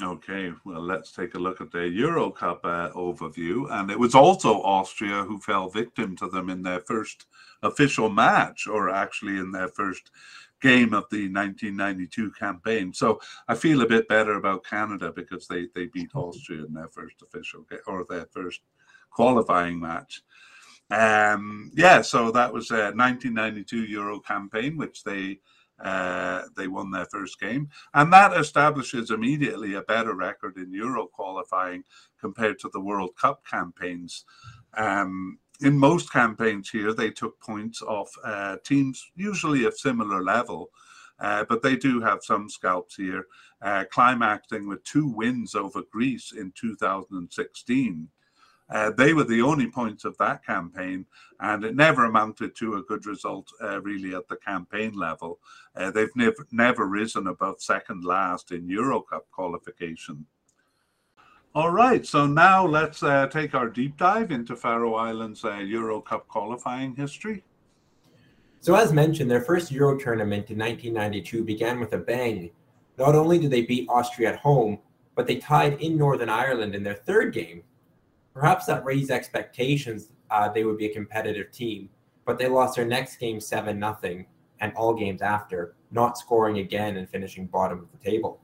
Okay, 0.02 0.52
well, 0.66 0.82
let's 0.82 1.10
take 1.10 1.34
a 1.34 1.38
look 1.38 1.62
at 1.62 1.72
the 1.72 1.88
Euro 1.88 2.30
Cup 2.30 2.60
uh, 2.64 2.90
overview. 2.90 3.70
And 3.70 3.90
it 3.90 3.98
was 3.98 4.14
also 4.14 4.60
Austria 4.60 5.24
who 5.24 5.38
fell 5.38 5.70
victim 5.70 6.14
to 6.16 6.28
them 6.28 6.50
in 6.50 6.62
their 6.62 6.80
first 6.80 7.24
official 7.62 8.10
match, 8.10 8.66
or 8.66 8.90
actually 8.90 9.38
in 9.38 9.50
their 9.50 9.68
first 9.68 10.10
game 10.60 10.92
of 10.92 11.04
the 11.10 11.32
1992 11.32 12.30
campaign. 12.32 12.92
So 12.92 13.20
I 13.48 13.54
feel 13.54 13.80
a 13.80 13.88
bit 13.88 14.06
better 14.06 14.34
about 14.34 14.66
Canada 14.66 15.12
because 15.16 15.46
they, 15.48 15.68
they 15.74 15.86
beat 15.86 16.14
Austria 16.14 16.66
in 16.66 16.74
their 16.74 16.88
first 16.88 17.22
official 17.22 17.62
game 17.62 17.80
or 17.86 18.04
their 18.06 18.26
first 18.26 18.60
qualifying 19.10 19.80
match. 19.80 20.22
Um, 20.90 21.72
yeah, 21.74 22.00
so 22.02 22.30
that 22.30 22.52
was 22.52 22.70
a 22.70 22.92
1992 22.94 23.84
Euro 23.84 24.20
campaign, 24.20 24.76
which 24.76 25.02
they 25.04 25.40
uh, 25.84 26.42
they 26.56 26.68
won 26.68 26.90
their 26.90 27.04
first 27.06 27.38
game, 27.38 27.68
and 27.92 28.10
that 28.10 28.34
establishes 28.34 29.10
immediately 29.10 29.74
a 29.74 29.82
better 29.82 30.14
record 30.14 30.56
in 30.56 30.72
Euro 30.72 31.06
qualifying 31.06 31.84
compared 32.18 32.58
to 32.60 32.70
the 32.72 32.80
World 32.80 33.10
Cup 33.20 33.44
campaigns. 33.44 34.24
Um, 34.74 35.38
in 35.60 35.78
most 35.78 36.10
campaigns 36.10 36.70
here, 36.70 36.92
they 36.94 37.10
took 37.10 37.38
points 37.40 37.82
off 37.82 38.10
uh, 38.24 38.56
teams 38.64 39.04
usually 39.16 39.64
of 39.64 39.76
similar 39.78 40.22
level, 40.22 40.70
uh, 41.18 41.44
but 41.48 41.62
they 41.62 41.76
do 41.76 42.00
have 42.00 42.22
some 42.22 42.48
scalps 42.48 42.96
here, 42.96 43.26
uh, 43.62 43.84
climaxing 43.90 44.66
with 44.68 44.82
two 44.84 45.06
wins 45.06 45.54
over 45.54 45.82
Greece 45.90 46.32
in 46.32 46.52
2016. 46.58 48.08
Uh, 48.68 48.90
they 48.90 49.14
were 49.14 49.24
the 49.24 49.42
only 49.42 49.68
points 49.68 50.04
of 50.04 50.16
that 50.18 50.44
campaign, 50.44 51.06
and 51.40 51.64
it 51.64 51.76
never 51.76 52.04
amounted 52.04 52.56
to 52.56 52.74
a 52.74 52.82
good 52.82 53.06
result 53.06 53.48
uh, 53.62 53.80
really 53.82 54.14
at 54.14 54.26
the 54.28 54.36
campaign 54.36 54.92
level. 54.92 55.38
Uh, 55.76 55.90
they've 55.90 56.14
never 56.16 56.46
never 56.50 56.86
risen 56.86 57.28
above 57.28 57.60
second 57.60 58.04
last 58.04 58.50
in 58.50 58.68
Euro 58.68 59.00
Cup 59.00 59.26
qualification. 59.30 60.26
All 61.54 61.70
right, 61.70 62.04
so 62.04 62.26
now 62.26 62.66
let's 62.66 63.02
uh, 63.02 63.28
take 63.28 63.54
our 63.54 63.68
deep 63.68 63.96
dive 63.96 64.30
into 64.30 64.56
Faroe 64.56 64.96
Islands 64.96 65.44
uh, 65.44 65.54
Euro 65.58 66.00
Cup 66.00 66.26
qualifying 66.26 66.94
history. 66.94 67.44
So, 68.60 68.74
as 68.74 68.92
mentioned, 68.92 69.30
their 69.30 69.40
first 69.40 69.70
Euro 69.70 69.96
tournament 69.96 70.50
in 70.50 70.58
1992 70.58 71.44
began 71.44 71.78
with 71.78 71.92
a 71.92 71.98
bang. 71.98 72.50
Not 72.98 73.14
only 73.14 73.38
did 73.38 73.52
they 73.52 73.62
beat 73.62 73.88
Austria 73.88 74.32
at 74.32 74.40
home, 74.40 74.80
but 75.14 75.26
they 75.26 75.36
tied 75.36 75.80
in 75.80 75.96
Northern 75.96 76.28
Ireland 76.28 76.74
in 76.74 76.82
their 76.82 76.94
third 76.94 77.32
game 77.32 77.62
Perhaps 78.36 78.66
that 78.66 78.84
raised 78.84 79.10
expectations 79.10 80.10
uh, 80.30 80.50
they 80.50 80.62
would 80.64 80.76
be 80.76 80.84
a 80.84 80.92
competitive 80.92 81.50
team, 81.52 81.88
but 82.26 82.38
they 82.38 82.46
lost 82.46 82.76
their 82.76 82.84
next 82.84 83.16
game 83.16 83.40
7 83.40 83.78
nothing 83.78 84.26
and 84.60 84.74
all 84.74 84.92
games 84.92 85.22
after, 85.22 85.74
not 85.90 86.18
scoring 86.18 86.58
again 86.58 86.98
and 86.98 87.08
finishing 87.08 87.46
bottom 87.46 87.78
of 87.78 87.86
the 87.92 88.10
table. 88.10 88.38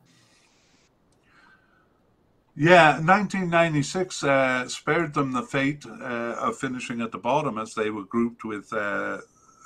Yeah, 2.56 2.92
1996 2.92 4.24
uh, 4.24 4.66
spared 4.66 5.12
them 5.12 5.32
the 5.32 5.42
fate 5.42 5.84
uh, 5.84 6.36
of 6.40 6.56
finishing 6.56 7.02
at 7.02 7.12
the 7.12 7.18
bottom 7.18 7.58
as 7.58 7.74
they 7.74 7.90
were 7.90 8.04
grouped 8.04 8.44
with 8.44 8.72
uh, 8.72 9.18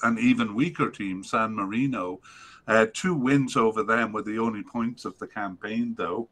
an 0.03 0.19
even 0.19 0.57
weaker 0.57 0.91
team, 0.91 1.23
San 1.23 1.55
Marino. 1.55 2.21
Uh, 2.67 2.87
two 2.93 3.15
wins 3.15 3.57
over 3.57 3.85
them 3.85 4.13
were 4.13 4.23
the 4.23 4.39
only 4.39 4.65
points 4.65 5.05
of 5.05 5.17
the 5.21 5.27
campaign, 5.29 5.95
though. 5.97 6.29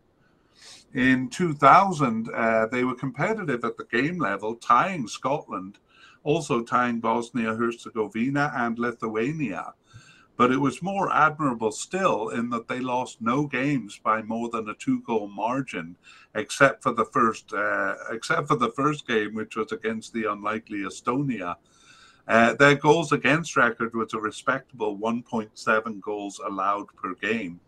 In 0.94 1.28
2000, 1.28 2.28
uh, 2.32 2.66
they 2.66 2.84
were 2.84 2.94
competitive 2.94 3.64
at 3.64 3.76
the 3.76 3.84
game 3.84 4.18
level, 4.18 4.54
tying 4.54 5.08
Scotland, 5.08 5.78
also 6.22 6.62
tying 6.62 7.00
Bosnia 7.00 7.54
Herzegovina 7.54 8.52
and 8.54 8.78
Lithuania. 8.78 9.74
But 10.36 10.52
it 10.52 10.60
was 10.60 10.82
more 10.82 11.12
admirable 11.12 11.72
still 11.72 12.28
in 12.28 12.48
that 12.50 12.68
they 12.68 12.78
lost 12.78 13.20
no 13.20 13.46
games 13.46 14.00
by 14.02 14.22
more 14.22 14.48
than 14.50 14.68
a 14.68 14.74
two-goal 14.74 15.28
margin, 15.28 15.96
except 16.36 16.84
for 16.84 16.92
the 16.92 17.04
first, 17.04 17.52
uh, 17.52 17.94
except 18.12 18.46
for 18.46 18.56
the 18.56 18.70
first 18.70 19.06
game, 19.06 19.34
which 19.34 19.56
was 19.56 19.72
against 19.72 20.12
the 20.12 20.30
unlikely 20.30 20.78
Estonia. 20.78 21.56
Uh, 22.26 22.54
their 22.54 22.76
goals 22.76 23.10
against 23.10 23.56
record 23.56 23.94
was 23.94 24.14
a 24.14 24.18
respectable 24.18 24.96
1.7 24.96 26.00
goals 26.00 26.40
allowed 26.44 26.86
per 26.96 27.14
game. 27.14 27.60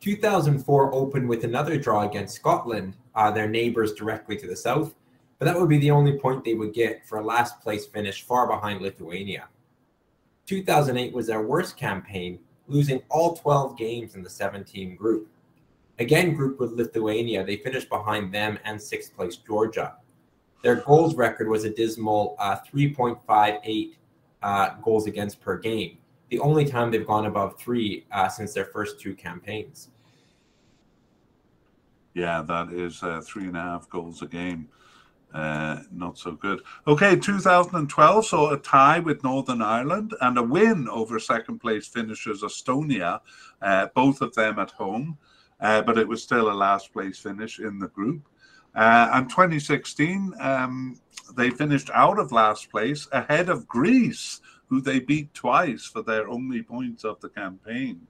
2004 0.00 0.94
opened 0.94 1.28
with 1.28 1.44
another 1.44 1.76
draw 1.76 2.08
against 2.08 2.36
Scotland, 2.36 2.96
uh, 3.14 3.30
their 3.30 3.48
neighbors 3.48 3.92
directly 3.92 4.36
to 4.36 4.46
the 4.46 4.56
south, 4.56 4.94
but 5.38 5.44
that 5.44 5.58
would 5.58 5.68
be 5.68 5.78
the 5.78 5.90
only 5.90 6.18
point 6.18 6.42
they 6.42 6.54
would 6.54 6.72
get 6.72 7.06
for 7.06 7.18
a 7.18 7.24
last 7.24 7.60
place 7.60 7.86
finish 7.86 8.22
far 8.22 8.46
behind 8.46 8.80
Lithuania. 8.80 9.48
2008 10.46 11.12
was 11.12 11.26
their 11.26 11.42
worst 11.42 11.76
campaign, 11.76 12.38
losing 12.66 13.02
all 13.10 13.36
12 13.36 13.76
games 13.76 14.14
in 14.14 14.22
the 14.22 14.30
seven 14.30 14.64
team 14.64 14.96
group. 14.96 15.28
Again, 15.98 16.34
grouped 16.34 16.60
with 16.60 16.72
Lithuania, 16.72 17.44
they 17.44 17.56
finished 17.56 17.90
behind 17.90 18.32
them 18.32 18.58
and 18.64 18.80
sixth 18.80 19.14
place 19.14 19.36
Georgia. 19.36 19.96
Their 20.62 20.76
goals 20.76 21.14
record 21.14 21.48
was 21.48 21.64
a 21.64 21.70
dismal 21.70 22.36
uh, 22.38 22.56
3.58 22.72 23.92
uh, 24.42 24.70
goals 24.82 25.06
against 25.06 25.40
per 25.40 25.58
game 25.58 25.98
the 26.30 26.38
only 26.38 26.64
time 26.64 26.90
they've 26.90 27.06
gone 27.06 27.26
above 27.26 27.58
three 27.58 28.06
uh, 28.12 28.28
since 28.28 28.54
their 28.54 28.64
first 28.64 29.00
two 29.00 29.14
campaigns. 29.14 29.90
Yeah, 32.14 32.42
that 32.42 32.72
is 32.72 33.02
uh, 33.02 33.20
three 33.24 33.46
and 33.46 33.56
a 33.56 33.60
half 33.60 33.88
goals 33.88 34.22
a 34.22 34.26
game. 34.26 34.68
Uh, 35.32 35.82
not 35.92 36.18
so 36.18 36.32
good. 36.32 36.60
Okay, 36.88 37.14
2012 37.14 38.26
saw 38.26 38.50
a 38.50 38.58
tie 38.58 38.98
with 38.98 39.22
Northern 39.22 39.62
Ireland 39.62 40.14
and 40.20 40.36
a 40.38 40.42
win 40.42 40.88
over 40.88 41.20
second 41.20 41.60
place 41.60 41.86
finishers 41.86 42.42
Estonia, 42.42 43.20
uh, 43.62 43.86
both 43.94 44.22
of 44.22 44.34
them 44.34 44.58
at 44.58 44.72
home, 44.72 45.18
uh, 45.60 45.82
but 45.82 45.98
it 45.98 46.08
was 46.08 46.22
still 46.22 46.50
a 46.50 46.54
last 46.54 46.92
place 46.92 47.18
finish 47.18 47.60
in 47.60 47.78
the 47.78 47.88
group. 47.88 48.22
Uh, 48.74 49.10
and 49.14 49.30
2016, 49.30 50.34
um, 50.40 51.00
they 51.36 51.50
finished 51.50 51.90
out 51.94 52.18
of 52.18 52.32
last 52.32 52.70
place 52.70 53.06
ahead 53.12 53.48
of 53.48 53.68
Greece, 53.68 54.40
who 54.70 54.80
they 54.80 55.00
beat 55.00 55.34
twice 55.34 55.84
for 55.84 56.00
their 56.00 56.28
only 56.28 56.62
points 56.62 57.04
of 57.04 57.20
the 57.20 57.28
campaign. 57.28 58.06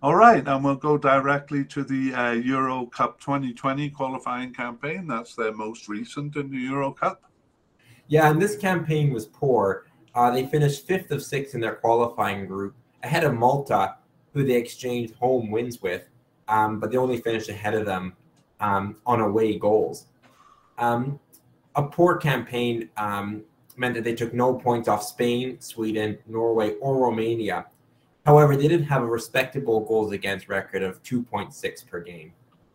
All 0.00 0.14
right, 0.14 0.46
and 0.46 0.62
we'll 0.62 0.76
go 0.76 0.96
directly 0.96 1.64
to 1.64 1.82
the 1.82 2.14
uh, 2.14 2.32
Euro 2.32 2.86
Cup 2.86 3.18
2020 3.18 3.90
qualifying 3.90 4.52
campaign. 4.52 5.08
That's 5.08 5.34
their 5.34 5.52
most 5.52 5.88
recent 5.88 6.36
in 6.36 6.50
the 6.50 6.58
Euro 6.58 6.92
Cup. 6.92 7.22
Yeah, 8.06 8.30
and 8.30 8.40
this 8.40 8.56
campaign 8.56 9.12
was 9.12 9.26
poor. 9.26 9.86
Uh, 10.14 10.30
they 10.30 10.46
finished 10.46 10.86
fifth 10.86 11.10
of 11.10 11.22
six 11.22 11.54
in 11.54 11.60
their 11.60 11.74
qualifying 11.74 12.46
group, 12.46 12.76
ahead 13.02 13.24
of 13.24 13.34
Malta, 13.34 13.96
who 14.34 14.44
they 14.44 14.54
exchanged 14.54 15.14
home 15.14 15.50
wins 15.50 15.82
with, 15.82 16.08
um, 16.46 16.78
but 16.78 16.90
they 16.90 16.96
only 16.96 17.20
finished 17.20 17.48
ahead 17.48 17.74
of 17.74 17.86
them 17.86 18.14
um, 18.60 18.96
on 19.06 19.20
away 19.20 19.58
goals. 19.58 20.06
Um, 20.76 21.18
a 21.74 21.82
poor 21.82 22.18
campaign 22.18 22.88
um, 22.96 23.42
meant 23.78 23.94
that 23.94 24.04
they 24.04 24.14
took 24.14 24.34
no 24.34 24.54
points 24.54 24.88
off 24.88 25.02
Spain, 25.02 25.60
Sweden, 25.60 26.18
Norway, 26.26 26.74
or 26.80 26.98
Romania. 26.98 27.66
However, 28.26 28.56
they 28.56 28.68
did 28.68 28.84
have 28.84 29.02
a 29.02 29.06
respectable 29.06 29.80
goals 29.80 30.12
against 30.12 30.48
record 30.48 30.82
of 30.82 31.02
2.6 31.02 31.86
per 31.86 32.00
game. 32.00 32.32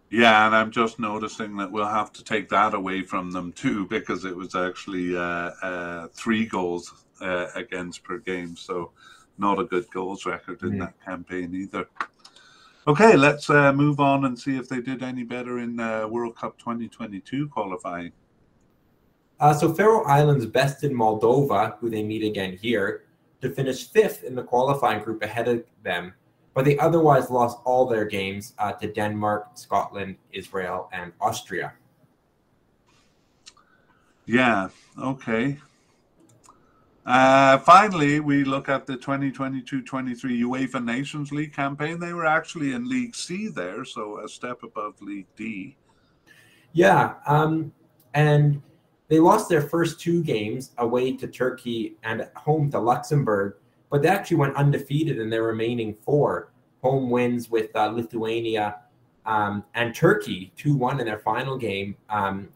Yeah, 0.09 0.45
and 0.45 0.55
I'm 0.55 0.71
just 0.71 0.99
noticing 0.99 1.57
that 1.57 1.71
we'll 1.71 1.87
have 1.87 2.11
to 2.13 2.23
take 2.23 2.47
that 2.49 2.73
away 2.73 3.01
from 3.01 3.31
them 3.31 3.51
too 3.51 3.87
because 3.87 4.25
it 4.25 4.35
was 4.35 4.53
actually 4.53 5.17
uh, 5.17 5.51
uh, 5.61 6.07
three 6.13 6.45
goals 6.45 7.05
uh, 7.19 7.47
against 7.55 8.03
per 8.03 8.19
game. 8.19 8.55
So, 8.55 8.91
not 9.39 9.59
a 9.59 9.63
good 9.63 9.89
goals 9.89 10.27
record 10.27 10.61
in 10.61 10.73
mm. 10.73 10.79
that 10.81 10.93
campaign 11.03 11.55
either. 11.55 11.87
Okay, 12.85 13.15
let's 13.15 13.49
uh, 13.49 13.73
move 13.73 13.99
on 13.99 14.25
and 14.25 14.37
see 14.37 14.57
if 14.57 14.67
they 14.67 14.81
did 14.81 15.01
any 15.01 15.23
better 15.23 15.59
in 15.59 15.79
uh, 15.79 16.07
World 16.07 16.35
Cup 16.35 16.59
2022 16.59 17.47
qualifying. 17.47 18.11
Uh, 19.43 19.53
so 19.53 19.73
Faroe 19.73 20.05
Islands 20.05 20.45
bested 20.45 20.93
Moldova, 20.93 21.77
who 21.79 21.89
they 21.89 22.01
meet 22.01 22.23
again 22.23 22.57
here, 22.61 23.03
to 23.41 23.49
finish 23.49 23.91
fifth 23.91 24.23
in 24.23 24.35
the 24.35 24.41
qualifying 24.41 25.03
group 25.03 25.21
ahead 25.21 25.49
of 25.49 25.65
them. 25.83 26.13
But 26.53 26.63
they 26.63 26.77
otherwise 26.77 27.29
lost 27.29 27.57
all 27.65 27.85
their 27.85 28.05
games 28.05 28.53
uh, 28.57 28.71
to 28.71 28.87
Denmark, 28.87 29.49
Scotland, 29.55 30.15
Israel, 30.31 30.89
and 30.93 31.11
Austria. 31.19 31.73
Yeah, 34.25 34.69
okay. 34.97 35.57
Uh, 37.05 37.57
finally, 37.57 38.21
we 38.21 38.45
look 38.45 38.69
at 38.69 38.87
the 38.87 38.95
2022-23 38.95 39.83
UEFA 40.41 40.81
Nations 40.81 41.33
League 41.33 41.51
campaign. 41.51 41.99
They 41.99 42.13
were 42.13 42.25
actually 42.25 42.71
in 42.71 42.87
League 42.87 43.13
C 43.13 43.49
there, 43.49 43.83
so 43.83 44.19
a 44.23 44.29
step 44.29 44.63
above 44.63 45.01
League 45.01 45.27
D. 45.35 45.75
Yeah, 46.71 47.15
um, 47.27 47.73
and 48.13 48.61
they 49.13 49.19
lost 49.19 49.47
their 49.47 49.61
first 49.61 49.99
two 49.99 50.23
games 50.23 50.71
away 50.79 51.15
to 51.17 51.27
Turkey 51.27 51.97
and 52.03 52.27
home 52.35 52.71
to 52.71 52.79
Luxembourg, 52.79 53.57
but 53.91 54.01
they 54.01 54.07
actually 54.07 54.37
went 54.37 54.55
undefeated 54.55 55.19
in 55.19 55.29
their 55.29 55.43
remaining 55.43 55.93
four 55.93 56.51
home 56.81 57.11
wins 57.11 57.47
with 57.47 57.69
uh, 57.75 57.85
Lithuania 57.85 58.77
um, 59.27 59.63
and 59.75 59.93
Turkey, 59.93 60.51
2 60.57 60.75
1 60.75 60.99
in 60.99 61.05
their 61.05 61.19
final 61.19 61.59
game, 61.59 61.95
um, 62.09 62.49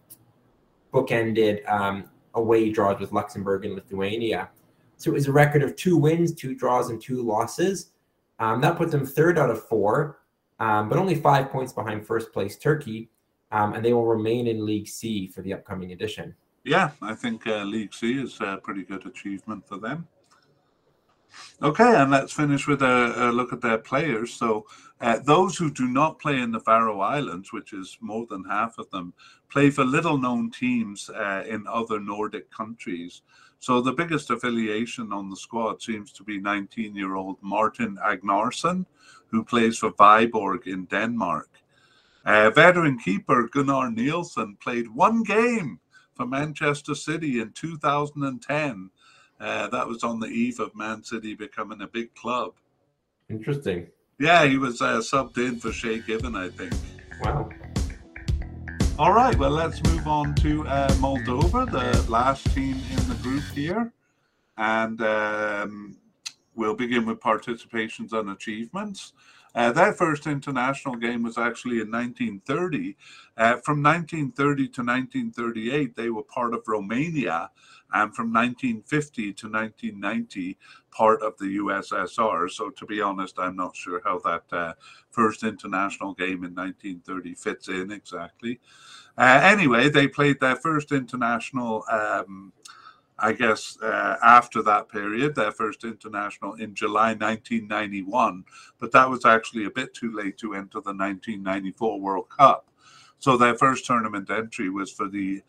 bookended 0.91 1.63
um, 1.69 2.05
away 2.33 2.71
draws 2.71 2.99
with 2.99 3.11
Luxembourg 3.11 3.63
and 3.63 3.75
Lithuania. 3.75 4.49
So 4.97 5.11
it 5.11 5.13
was 5.13 5.27
a 5.27 5.31
record 5.31 5.61
of 5.61 5.75
two 5.75 5.95
wins, 5.95 6.33
two 6.33 6.55
draws, 6.55 6.89
and 6.89 6.99
two 6.99 7.21
losses. 7.21 7.91
Um, 8.39 8.61
that 8.61 8.77
put 8.77 8.89
them 8.89 9.05
third 9.05 9.37
out 9.37 9.51
of 9.51 9.63
four, 9.67 10.21
um, 10.59 10.89
but 10.89 10.97
only 10.97 11.13
five 11.13 11.51
points 11.51 11.71
behind 11.71 12.07
first 12.07 12.33
place 12.33 12.57
Turkey, 12.57 13.11
um, 13.51 13.75
and 13.75 13.85
they 13.85 13.93
will 13.93 14.07
remain 14.07 14.47
in 14.47 14.65
League 14.65 14.87
C 14.87 15.27
for 15.27 15.43
the 15.43 15.53
upcoming 15.53 15.91
edition. 15.91 16.33
Yeah, 16.68 16.91
I 17.01 17.15
think 17.15 17.47
uh, 17.47 17.63
League 17.63 17.93
C 17.93 18.20
is 18.22 18.41
a 18.41 18.59
pretty 18.61 18.84
good 18.84 19.05
achievement 19.05 19.65
for 19.65 19.78
them. 19.78 20.05
Okay, 21.63 21.95
and 21.95 22.11
let's 22.11 22.34
finish 22.34 22.68
with 22.68 22.82
a, 22.82 23.30
a 23.30 23.32
look 23.32 23.53
at 23.53 23.61
their 23.61 23.78
players. 23.78 24.34
So, 24.34 24.65
uh, 24.99 25.20
those 25.20 25.55
who 25.55 25.72
do 25.72 25.88
not 25.88 26.20
play 26.20 26.41
in 26.41 26.51
the 26.51 26.59
Faroe 26.59 26.99
Islands, 26.99 27.53
which 27.53 27.72
is 27.72 27.97
more 28.01 28.26
than 28.30 28.43
half 28.43 28.78
of 28.80 28.89
them, 28.89 29.13
play 29.49 29.70
for 29.70 29.86
little 29.86 30.18
known 30.18 30.51
teams 30.51 31.09
uh, 31.09 31.45
in 31.47 31.63
other 31.68 32.01
Nordic 32.01 32.51
countries. 32.51 33.22
So, 33.59 33.80
the 33.80 33.93
biggest 33.93 34.30
affiliation 34.30 35.13
on 35.13 35.30
the 35.30 35.38
squad 35.38 35.82
seems 35.82 36.11
to 36.13 36.24
be 36.26 36.38
19 36.38 36.97
year 36.97 37.15
old 37.15 37.38
Martin 37.41 37.97
Agnarsson, 38.03 38.86
who 39.28 39.41
plays 39.41 39.78
for 39.78 39.91
Viborg 39.91 40.68
in 40.68 40.84
Denmark. 40.84 41.49
Uh, 42.26 42.49
veteran 42.49 42.99
keeper 42.99 43.47
Gunnar 43.47 43.89
Nielsen 43.89 44.57
played 44.57 44.89
one 44.89 45.24
game 45.24 45.80
for 46.18 46.26
Manchester 46.26 46.95
City 46.95 47.39
in 47.39 47.51
2010. 47.51 48.89
Uh, 49.39 49.68
that 49.68 49.88
was 49.88 50.03
on 50.03 50.20
the 50.20 50.28
eve 50.28 50.59
of 50.59 50.76
Man 50.76 51.03
City 51.03 51.36
becoming 51.36 51.82
a 51.82 51.88
big 51.88 52.13
club. 52.15 52.53
Interesting. 53.30 53.88
Yeah, 54.20 54.45
he 54.45 54.57
was 54.57 54.82
uh, 54.82 54.97
subbed 54.97 55.38
in 55.38 55.59
for 55.59 55.72
Shay 55.72 55.99
Given, 55.99 56.36
I 56.36 56.49
think. 56.49 56.74
Wow. 57.22 57.49
All 58.97 59.13
right, 59.13 59.38
well, 59.38 59.51
let's 59.51 59.84
move 59.84 60.07
on 60.07 60.34
to 60.36 60.65
uh, 60.68 60.89
Moldova, 60.93 61.70
the 61.70 62.11
last 62.11 62.51
team 62.55 62.82
in 62.89 63.07
the 63.07 63.18
group 63.22 63.43
here. 63.53 63.93
And 64.57 64.99
um, 65.03 65.97
we'll 66.55 66.74
begin 66.74 67.05
with 67.05 67.20
participations 67.20 68.11
and 68.11 68.32
achievements. 68.32 69.13
Uh, 69.57 69.71
their 69.71 69.91
first 69.91 70.27
international 70.27 70.95
game 70.95 71.23
was 71.23 71.39
actually 71.39 71.81
in 71.81 71.89
1930. 71.89 72.95
Uh, 73.35 73.57
from 73.65 73.81
1930 73.81 74.67
to 74.67 74.81
1938, 74.83 75.95
they 75.95 76.11
were 76.11 76.21
part 76.21 76.53
of 76.53 76.61
Romania, 76.67 77.49
and 77.91 78.15
from 78.15 78.31
1950 78.31 79.33
to 79.33 79.49
1990, 79.49 80.59
part 80.91 81.23
of 81.23 81.35
the 81.39 81.57
USSR. 81.57 82.47
So, 82.51 82.69
to 82.69 82.85
be 82.85 83.01
honest, 83.01 83.39
I'm 83.39 83.55
not 83.55 83.75
sure 83.75 83.99
how 84.05 84.19
that 84.19 84.43
uh, 84.51 84.73
first 85.09 85.41
international 85.41 86.13
game 86.13 86.43
in 86.43 86.53
1930 86.53 87.33
fits 87.33 87.67
in 87.67 87.89
exactly. 87.89 88.59
Uh, 89.17 89.39
anyway, 89.41 89.89
they 89.89 90.07
played 90.07 90.39
their 90.39 90.57
first 90.57 90.91
international. 90.91 91.83
Um, 91.89 92.53
I 93.20 93.34
guess 93.34 93.78
uh, 93.82 94.18
after 94.24 94.61
that 94.63 94.89
period, 94.89 95.36
their 95.36 95.51
first 95.51 95.84
international 95.84 96.53
in 96.55 96.76
July 96.76 97.13
1991, 97.13 98.43
but 98.80 98.91
that 98.91 99.09
was 99.09 99.26
actually 99.26 99.65
a 99.65 99.72
bit 99.72 99.93
too 99.93 100.15
late 100.15 100.38
to 100.39 100.53
enter 100.53 100.80
the 100.82 100.93
1994 100.93 101.99
World 101.99 102.30
Cup. 102.30 102.70
So 103.20 103.36
their 103.36 103.55
first 103.55 103.86
tournament 103.86 104.30
entry 104.30 104.70
was 104.70 104.91
for 104.91 105.07
the 105.07 105.41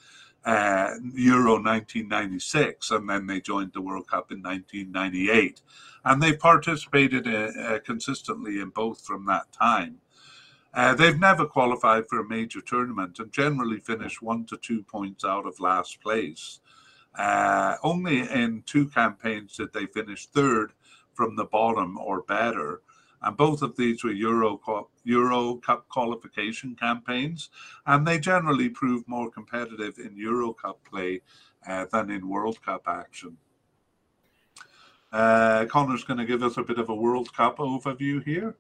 uh, 0.45 0.95
Euro 1.14 1.55
1996, 1.55 2.91
and 2.91 3.09
then 3.09 3.27
they 3.27 3.41
joined 3.41 3.73
the 3.75 3.83
World 3.83 4.09
Cup 4.09 4.33
in 4.33 4.43
1998. 4.43 5.61
And 6.05 6.23
they 6.23 6.33
participated 6.33 7.27
uh, 7.27 7.51
uh, 7.61 7.79
consistently 7.81 8.61
in 8.61 8.71
both 8.71 9.05
from 9.05 9.27
that 9.27 9.53
time. 9.53 9.99
Uh, 10.73 10.95
they've 10.95 11.19
never 11.19 11.45
qualified 11.45 12.09
for 12.09 12.21
a 12.21 12.29
major 12.29 12.61
tournament 12.61 13.19
and 13.19 13.33
generally 13.33 13.79
finish 13.79 14.23
one 14.23 14.45
to 14.47 14.57
two 14.57 14.83
points 14.83 15.25
out 15.25 15.47
of 15.47 15.61
last 15.61 16.01
place. 16.01 16.61
Uh, 17.19 17.77
only 17.83 18.21
in 18.21 18.62
two 18.64 18.87
campaigns 18.89 19.57
did 19.57 19.73
they 19.73 19.87
finish 19.87 20.27
third 20.27 20.73
from 21.12 21.35
the 21.35 21.45
bottom 21.45 21.99
or 21.99 22.23
better. 22.23 22.81
And 23.21 23.37
both 23.37 23.62
of 23.62 23.77
these 23.77 24.05
were 24.05 24.12
Euro 24.12 24.61
Euro 25.03 25.57
Cup 25.57 25.89
qualification 25.89 26.77
campaigns, 26.77 27.51
and 27.87 28.07
they 28.07 28.21
generally 28.21 28.69
proved 28.69 29.09
more 29.09 29.29
competitive 29.29 29.99
in 29.99 30.16
Euro 30.16 30.53
Cup 30.53 30.79
play 30.89 31.23
uh, 31.69 31.87
than 31.93 32.11
in 32.11 32.29
World 32.29 32.62
Cup 32.62 32.83
action. 32.87 33.37
Uh, 35.11 35.64
Connor's 35.64 36.05
going 36.05 36.19
to 36.19 36.27
give 36.27 36.45
us 36.45 36.57
a 36.59 36.62
bit 36.62 36.79
of 36.79 36.91
a 36.91 36.95
World 36.95 37.35
Cup 37.35 37.59
overview 37.59 38.23
here. 38.25 38.57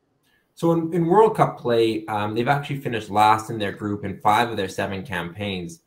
So 0.54 0.72
in, 0.72 0.92
in 0.92 1.06
World 1.06 1.36
Cup 1.36 1.60
play, 1.60 2.04
um, 2.06 2.34
they've 2.34 2.48
actually 2.48 2.80
finished 2.80 3.10
last 3.10 3.50
in 3.50 3.58
their 3.58 3.70
group 3.70 4.04
in 4.04 4.18
five 4.18 4.50
of 4.50 4.56
their 4.56 4.68
seven 4.68 5.04
campaigns. 5.06 5.82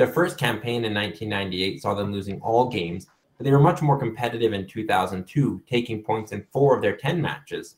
Their 0.00 0.06
first 0.06 0.38
campaign 0.38 0.86
in 0.86 0.94
1998 0.94 1.82
saw 1.82 1.92
them 1.92 2.10
losing 2.10 2.40
all 2.40 2.70
games, 2.70 3.06
but 3.36 3.44
they 3.44 3.50
were 3.50 3.60
much 3.60 3.82
more 3.82 3.98
competitive 3.98 4.54
in 4.54 4.66
2002, 4.66 5.60
taking 5.68 6.02
points 6.02 6.32
in 6.32 6.46
four 6.50 6.74
of 6.74 6.80
their 6.80 6.96
10 6.96 7.20
matches. 7.20 7.76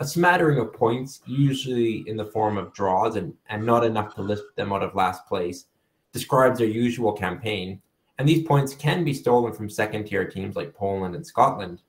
A 0.00 0.04
smattering 0.04 0.58
of 0.58 0.72
points, 0.72 1.20
usually 1.26 2.02
in 2.08 2.16
the 2.16 2.24
form 2.24 2.58
of 2.58 2.72
draws 2.72 3.14
and, 3.14 3.34
and 3.50 3.64
not 3.64 3.84
enough 3.84 4.16
to 4.16 4.22
lift 4.22 4.42
them 4.56 4.72
out 4.72 4.82
of 4.82 4.96
last 4.96 5.26
place, 5.26 5.66
describes 6.12 6.58
their 6.58 6.66
usual 6.66 7.12
campaign, 7.12 7.80
and 8.18 8.28
these 8.28 8.44
points 8.44 8.74
can 8.74 9.04
be 9.04 9.14
stolen 9.14 9.52
from 9.52 9.70
second 9.70 10.06
tier 10.06 10.28
teams 10.28 10.56
like 10.56 10.74
Poland 10.74 11.14
and 11.14 11.24
Scotland. 11.24 11.82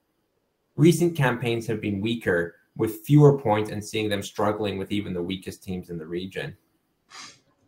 Recent 0.76 1.18
campaigns 1.18 1.66
have 1.66 1.82
been 1.82 2.02
weaker, 2.02 2.58
with 2.78 3.04
fewer 3.04 3.36
points 3.40 3.72
and 3.72 3.84
seeing 3.84 4.10
them 4.10 4.22
struggling 4.22 4.78
with 4.78 4.92
even 4.92 5.12
the 5.12 5.24
weakest 5.24 5.64
teams 5.64 5.90
in 5.90 5.98
the 5.98 6.06
region. 6.06 6.56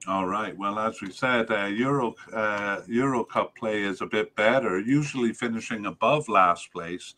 All 0.08 0.26
right. 0.26 0.58
Well, 0.58 0.80
as 0.80 1.02
we 1.02 1.12
said, 1.12 1.52
uh, 1.52 1.66
Euro 1.66 2.16
uh, 2.32 2.80
Euro 2.88 3.26
Cup 3.26 3.58
play 3.58 3.84
is 3.84 4.00
a 4.00 4.06
bit 4.06 4.34
better, 4.38 4.80
usually 4.80 5.34
finishing 5.34 5.86
above 5.86 6.30
last 6.30 6.72
place. 6.72 7.14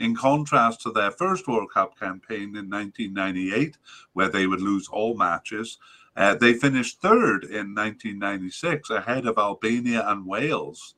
In 0.00 0.16
contrast 0.16 0.80
to 0.80 0.90
their 0.90 1.12
first 1.12 1.46
World 1.46 1.70
Cup 1.72 1.96
campaign 1.96 2.56
in 2.56 2.68
1998, 2.68 3.78
where 4.14 4.28
they 4.28 4.48
would 4.48 4.60
lose 4.60 4.88
all 4.88 5.16
matches, 5.16 5.78
uh, 6.16 6.34
they 6.34 6.52
finished 6.52 7.00
third 7.00 7.44
in 7.44 7.76
1996, 7.76 8.90
ahead 8.90 9.24
of 9.24 9.38
Albania 9.38 10.02
and 10.08 10.26
Wales. 10.26 10.96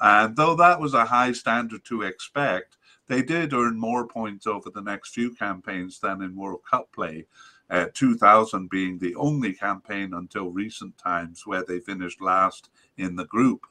And 0.00 0.36
though 0.36 0.56
that 0.56 0.80
was 0.80 0.94
a 0.94 1.04
high 1.04 1.32
standard 1.32 1.84
to 1.84 2.00
expect, 2.00 2.78
they 3.08 3.20
did 3.20 3.52
earn 3.52 3.78
more 3.78 4.06
points 4.06 4.46
over 4.46 4.70
the 4.70 4.80
next 4.80 5.12
few 5.12 5.34
campaigns 5.34 6.00
than 6.00 6.22
in 6.22 6.34
World 6.34 6.62
Cup 6.70 6.90
play 6.92 7.26
uh, 7.70 7.86
2000 7.94 8.70
being 8.70 8.98
the 8.98 9.14
only 9.16 9.52
campaign 9.52 10.14
until 10.14 10.50
recent 10.50 10.96
times 10.98 11.46
where 11.46 11.64
they 11.64 11.80
finished 11.80 12.20
last 12.20 12.70
in 12.96 13.16
the 13.16 13.26
group. 13.26 13.66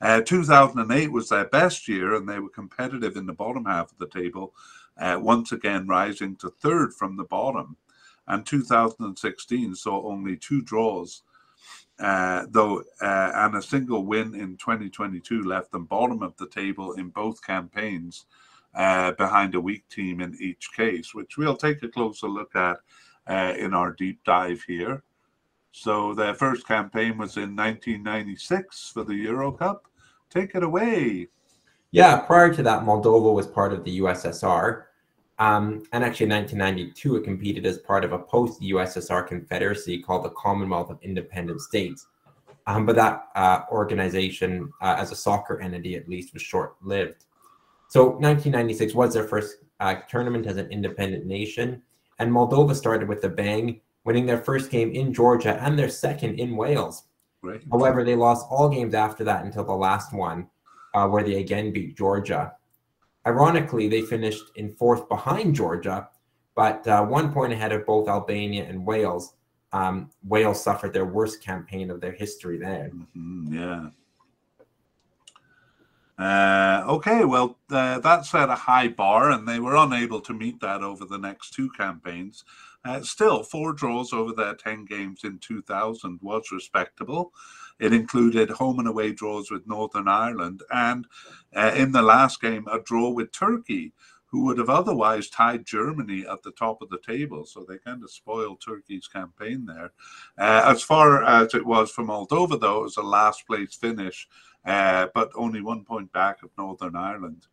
Uh, 0.00 0.20
2008 0.20 1.10
was 1.10 1.28
their 1.28 1.46
best 1.46 1.88
year, 1.88 2.14
and 2.14 2.28
they 2.28 2.38
were 2.38 2.50
competitive 2.50 3.16
in 3.16 3.26
the 3.26 3.32
bottom 3.32 3.64
half 3.64 3.90
of 3.92 3.98
the 3.98 4.08
table, 4.08 4.52
uh, 4.98 5.18
once 5.20 5.52
again 5.52 5.86
rising 5.86 6.36
to 6.36 6.50
third 6.50 6.92
from 6.92 7.16
the 7.16 7.24
bottom. 7.24 7.76
And 8.26 8.44
2016 8.44 9.74
saw 9.74 10.06
only 10.06 10.36
two 10.36 10.62
draws 10.62 11.22
uh, 11.98 12.46
though, 12.50 12.80
uh, 13.00 13.30
and 13.34 13.54
a 13.54 13.62
single 13.62 14.04
win 14.04 14.34
in 14.34 14.56
2022 14.56 15.42
left 15.42 15.70
them 15.70 15.84
bottom 15.84 16.22
of 16.22 16.36
the 16.36 16.48
table 16.48 16.92
in 16.94 17.08
both 17.08 17.44
campaigns, 17.44 18.26
uh, 18.74 19.12
behind 19.12 19.54
a 19.54 19.60
weak 19.60 19.88
team 19.88 20.20
in 20.20 20.36
each 20.40 20.72
case, 20.72 21.14
which 21.14 21.36
we'll 21.36 21.56
take 21.56 21.82
a 21.82 21.88
closer 21.88 22.26
look 22.26 22.54
at 22.56 22.78
uh, 23.26 23.54
in 23.58 23.74
our 23.74 23.92
deep 23.92 24.22
dive 24.24 24.62
here. 24.62 25.02
So 25.72 26.14
their 26.14 26.34
first 26.34 26.66
campaign 26.66 27.18
was 27.18 27.36
in 27.36 27.56
1996 27.56 28.90
for 28.94 29.04
the 29.04 29.14
Euro 29.16 29.50
Cup. 29.50 29.86
Take 30.30 30.54
it 30.54 30.62
away. 30.62 31.28
Yeah, 31.90 32.16
prior 32.18 32.52
to 32.54 32.62
that, 32.62 32.82
Moldova 32.82 33.32
was 33.32 33.46
part 33.46 33.72
of 33.72 33.84
the 33.84 34.00
USSR. 34.00 34.84
Um, 35.38 35.82
and 35.92 36.04
actually, 36.04 36.24
in 36.24 36.30
1992, 36.30 37.16
it 37.16 37.24
competed 37.24 37.66
as 37.66 37.78
part 37.78 38.04
of 38.04 38.12
a 38.12 38.18
post 38.18 38.60
USSR 38.60 39.26
confederacy 39.26 40.00
called 40.00 40.24
the 40.24 40.30
Commonwealth 40.30 40.90
of 40.90 40.98
Independent 41.02 41.60
States. 41.60 42.06
Um, 42.66 42.86
but 42.86 42.96
that 42.96 43.28
uh, 43.34 43.62
organization, 43.70 44.72
uh, 44.80 44.96
as 44.98 45.12
a 45.12 45.16
soccer 45.16 45.60
entity 45.60 45.96
at 45.96 46.08
least, 46.08 46.32
was 46.32 46.42
short 46.42 46.76
lived. 46.82 47.24
So, 47.88 48.04
1996 48.04 48.94
was 48.94 49.14
their 49.14 49.28
first 49.28 49.56
uh, 49.80 49.96
tournament 50.08 50.46
as 50.46 50.56
an 50.56 50.70
independent 50.70 51.26
nation. 51.26 51.82
And 52.18 52.30
Moldova 52.30 52.74
started 52.74 53.08
with 53.08 53.24
a 53.24 53.28
bang, 53.28 53.80
winning 54.04 54.26
their 54.26 54.42
first 54.42 54.70
game 54.70 54.92
in 54.92 55.12
Georgia 55.12 55.58
and 55.62 55.78
their 55.78 55.88
second 55.88 56.38
in 56.38 56.56
Wales. 56.56 57.04
Right. 57.42 57.60
However, 57.70 58.04
they 58.04 58.16
lost 58.16 58.46
all 58.50 58.68
games 58.68 58.94
after 58.94 59.24
that 59.24 59.44
until 59.44 59.64
the 59.64 59.72
last 59.72 60.12
one, 60.12 60.48
uh, 60.94 61.08
where 61.08 61.22
they 61.22 61.40
again 61.40 61.72
beat 61.72 61.96
Georgia. 61.96 62.52
Ironically, 63.26 63.88
they 63.88 64.02
finished 64.02 64.44
in 64.56 64.74
fourth 64.76 65.08
behind 65.08 65.54
Georgia, 65.54 66.08
but 66.54 66.86
uh, 66.86 67.04
one 67.04 67.32
point 67.32 67.52
ahead 67.52 67.72
of 67.72 67.86
both 67.86 68.08
Albania 68.08 68.64
and 68.64 68.86
Wales. 68.86 69.34
Um, 69.72 70.10
Wales 70.22 70.62
suffered 70.62 70.92
their 70.92 71.04
worst 71.04 71.42
campaign 71.42 71.90
of 71.90 72.00
their 72.00 72.12
history 72.12 72.58
there. 72.58 72.90
Mm-hmm, 72.94 73.54
yeah. 73.54 73.88
Uh, 76.16 76.84
okay, 76.86 77.24
well, 77.24 77.58
uh, 77.70 77.98
that 77.98 78.24
set 78.24 78.48
a 78.48 78.54
high 78.54 78.88
bar, 78.88 79.30
and 79.32 79.48
they 79.48 79.58
were 79.58 79.74
unable 79.74 80.20
to 80.20 80.32
meet 80.32 80.60
that 80.60 80.82
over 80.82 81.04
the 81.04 81.18
next 81.18 81.50
two 81.54 81.68
campaigns. 81.70 82.44
Uh, 82.84 83.00
still, 83.00 83.42
four 83.42 83.72
draws 83.72 84.12
over 84.12 84.32
their 84.32 84.54
10 84.54 84.84
games 84.84 85.24
in 85.24 85.38
2000 85.38 86.20
was 86.22 86.52
respectable. 86.52 87.32
It 87.80 87.92
included 87.92 88.50
home 88.50 88.78
and 88.78 88.86
away 88.86 89.12
draws 89.12 89.50
with 89.50 89.66
Northern 89.66 90.06
Ireland, 90.06 90.62
and 90.70 91.06
uh, 91.56 91.72
in 91.74 91.90
the 91.90 92.02
last 92.02 92.40
game, 92.40 92.68
a 92.70 92.78
draw 92.78 93.10
with 93.10 93.32
Turkey, 93.32 93.92
who 94.34 94.42
would 94.42 94.58
have 94.58 94.68
otherwise 94.68 95.30
tied 95.30 95.64
Germany 95.64 96.26
at 96.28 96.42
the 96.42 96.50
top 96.50 96.82
of 96.82 96.88
the 96.88 96.98
table. 97.06 97.46
So 97.46 97.64
they 97.64 97.78
kind 97.78 98.02
of 98.02 98.10
spoiled 98.10 98.60
Turkey's 98.60 99.06
campaign 99.06 99.64
there. 99.64 99.92
Uh, 100.36 100.72
as 100.72 100.82
far 100.82 101.22
as 101.22 101.54
it 101.54 101.64
was 101.64 101.92
for 101.92 102.02
Moldova, 102.02 102.60
though, 102.60 102.80
it 102.80 102.82
was 102.82 102.96
a 102.96 103.02
last 103.02 103.46
place 103.46 103.76
finish 103.76 104.26
uh, 104.64 105.06
but 105.14 105.30
only 105.36 105.60
one 105.60 105.84
point 105.84 106.12
back 106.12 106.42
of 106.42 106.50
Northern 106.58 106.96
Ireland. 106.96 107.46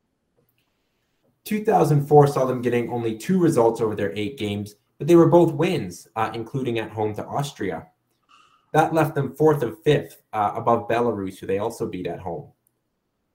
2004 1.44 2.28
saw 2.28 2.46
them 2.46 2.64
getting 2.64 2.90
only 2.90 3.16
two 3.16 3.38
results 3.38 3.80
over 3.80 3.96
their 3.96 4.16
eight 4.16 4.40
games, 4.40 4.74
but 4.98 5.08
they 5.08 5.16
were 5.16 5.30
both 5.30 5.54
wins, 5.54 6.08
uh, 6.16 6.32
including 6.34 6.80
at 6.80 6.90
home 6.90 7.14
to 7.14 7.26
Austria. 7.26 7.86
That 8.74 8.94
left 8.94 9.14
them 9.14 9.36
fourth 9.36 9.62
of 9.62 9.84
fifth 9.84 10.24
uh, 10.34 10.54
above 10.56 10.88
Belarus, 10.88 11.38
who 11.38 11.46
they 11.46 11.60
also 11.60 11.88
beat 11.88 12.08
at 12.08 12.20
home. 12.22 12.52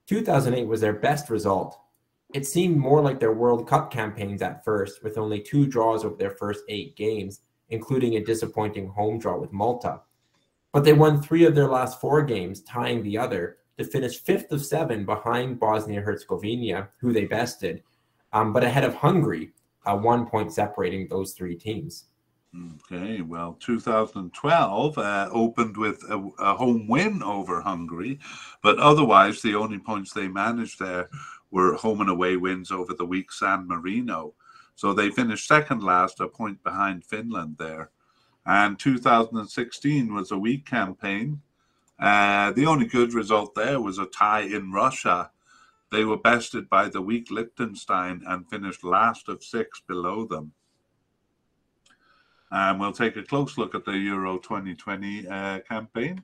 2008 0.08 0.66
was 0.66 0.80
their 0.80 0.94
best 0.94 1.30
result. 1.30 1.78
It 2.36 2.46
seemed 2.46 2.76
more 2.76 3.00
like 3.00 3.18
their 3.18 3.32
World 3.32 3.66
Cup 3.66 3.90
campaigns 3.90 4.42
at 4.42 4.62
first, 4.62 5.02
with 5.02 5.16
only 5.16 5.40
two 5.40 5.66
draws 5.66 6.04
over 6.04 6.16
their 6.16 6.32
first 6.32 6.64
eight 6.68 6.94
games, 6.94 7.40
including 7.70 8.16
a 8.16 8.24
disappointing 8.24 8.88
home 8.88 9.18
draw 9.18 9.38
with 9.38 9.54
Malta. 9.54 10.02
But 10.70 10.84
they 10.84 10.92
won 10.92 11.22
three 11.22 11.46
of 11.46 11.54
their 11.54 11.66
last 11.66 11.98
four 11.98 12.22
games, 12.22 12.60
tying 12.60 13.02
the 13.02 13.16
other, 13.16 13.56
to 13.78 13.84
finish 13.84 14.22
fifth 14.22 14.52
of 14.52 14.62
seven 14.62 15.06
behind 15.06 15.58
Bosnia 15.58 16.02
Herzegovina, 16.02 16.90
who 17.00 17.10
they 17.14 17.24
bested, 17.24 17.82
um, 18.34 18.52
but 18.52 18.64
ahead 18.64 18.84
of 18.84 18.94
Hungary, 18.94 19.52
uh, 19.86 19.96
one 19.96 20.26
point 20.26 20.52
separating 20.52 21.08
those 21.08 21.32
three 21.32 21.56
teams. 21.56 22.04
Okay, 22.90 23.20
well, 23.20 23.56
2012 23.60 24.98
uh, 24.98 25.28
opened 25.30 25.76
with 25.76 26.02
a, 26.10 26.18
a, 26.38 26.54
home 26.54 26.86
win 26.88 27.22
over 27.22 27.60
Hungary, 27.60 28.18
but 28.62 28.78
otherwise, 28.78 29.42
the 29.42 29.54
only 29.54 29.78
points 29.78 30.12
they 30.12 30.28
managed 30.28 30.78
there 30.78 31.08
were 31.50 31.74
home 31.74 32.00
and 32.00 32.10
away 32.10 32.36
wins 32.36 32.70
over 32.70 32.94
the 32.94 33.06
weak 33.06 33.32
San 33.32 33.66
Marino. 33.66 34.34
So 34.74 34.92
they 34.92 35.10
finished 35.10 35.48
second 35.48 35.82
last, 35.82 36.20
a 36.20 36.28
point 36.28 36.62
behind 36.62 37.04
Finland 37.04 37.56
there. 37.58 37.90
And 38.44 38.78
2016 38.78 40.14
was 40.14 40.30
a 40.30 40.38
weak 40.38 40.66
campaign. 40.66 41.40
Uh, 41.98 42.52
the 42.52 42.66
only 42.66 42.86
good 42.86 43.14
result 43.14 43.54
there 43.54 43.80
was 43.80 43.98
a 43.98 44.06
tie 44.06 44.42
in 44.42 44.70
Russia. 44.70 45.30
They 45.90 46.04
were 46.04 46.18
bested 46.18 46.68
by 46.68 46.88
the 46.88 47.00
weak 47.00 47.30
Liechtenstein 47.30 48.22
and 48.26 48.48
finished 48.48 48.84
last 48.84 49.28
of 49.28 49.42
six 49.42 49.80
below 49.80 50.26
them. 50.26 50.52
And 52.50 52.78
we'll 52.78 52.92
take 52.92 53.16
a 53.16 53.22
close 53.22 53.58
look 53.58 53.74
at 53.74 53.84
the 53.84 53.96
Euro 53.96 54.38
2020 54.38 55.26
uh, 55.26 55.60
campaign. 55.60 56.22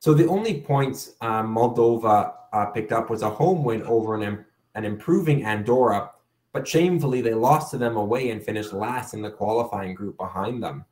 So 0.00 0.14
the 0.14 0.28
only 0.28 0.60
points 0.60 1.14
uh, 1.20 1.42
Moldova 1.42 2.32
uh, 2.52 2.66
picked 2.66 2.92
up 2.92 3.10
was 3.10 3.22
a 3.22 3.30
home 3.30 3.64
win 3.64 3.82
over 3.82 4.14
an, 4.14 4.44
an 4.74 4.84
improving 4.84 5.44
Andorra, 5.44 6.10
but 6.52 6.66
shamefully 6.66 7.20
they 7.20 7.34
lost 7.34 7.70
to 7.72 7.78
them 7.78 7.96
away 7.96 8.30
and 8.30 8.42
finished 8.42 8.72
last 8.72 9.12
in 9.14 9.22
the 9.22 9.30
qualifying 9.30 9.94
group 9.94 10.16
behind 10.16 10.62
them. 10.62 10.84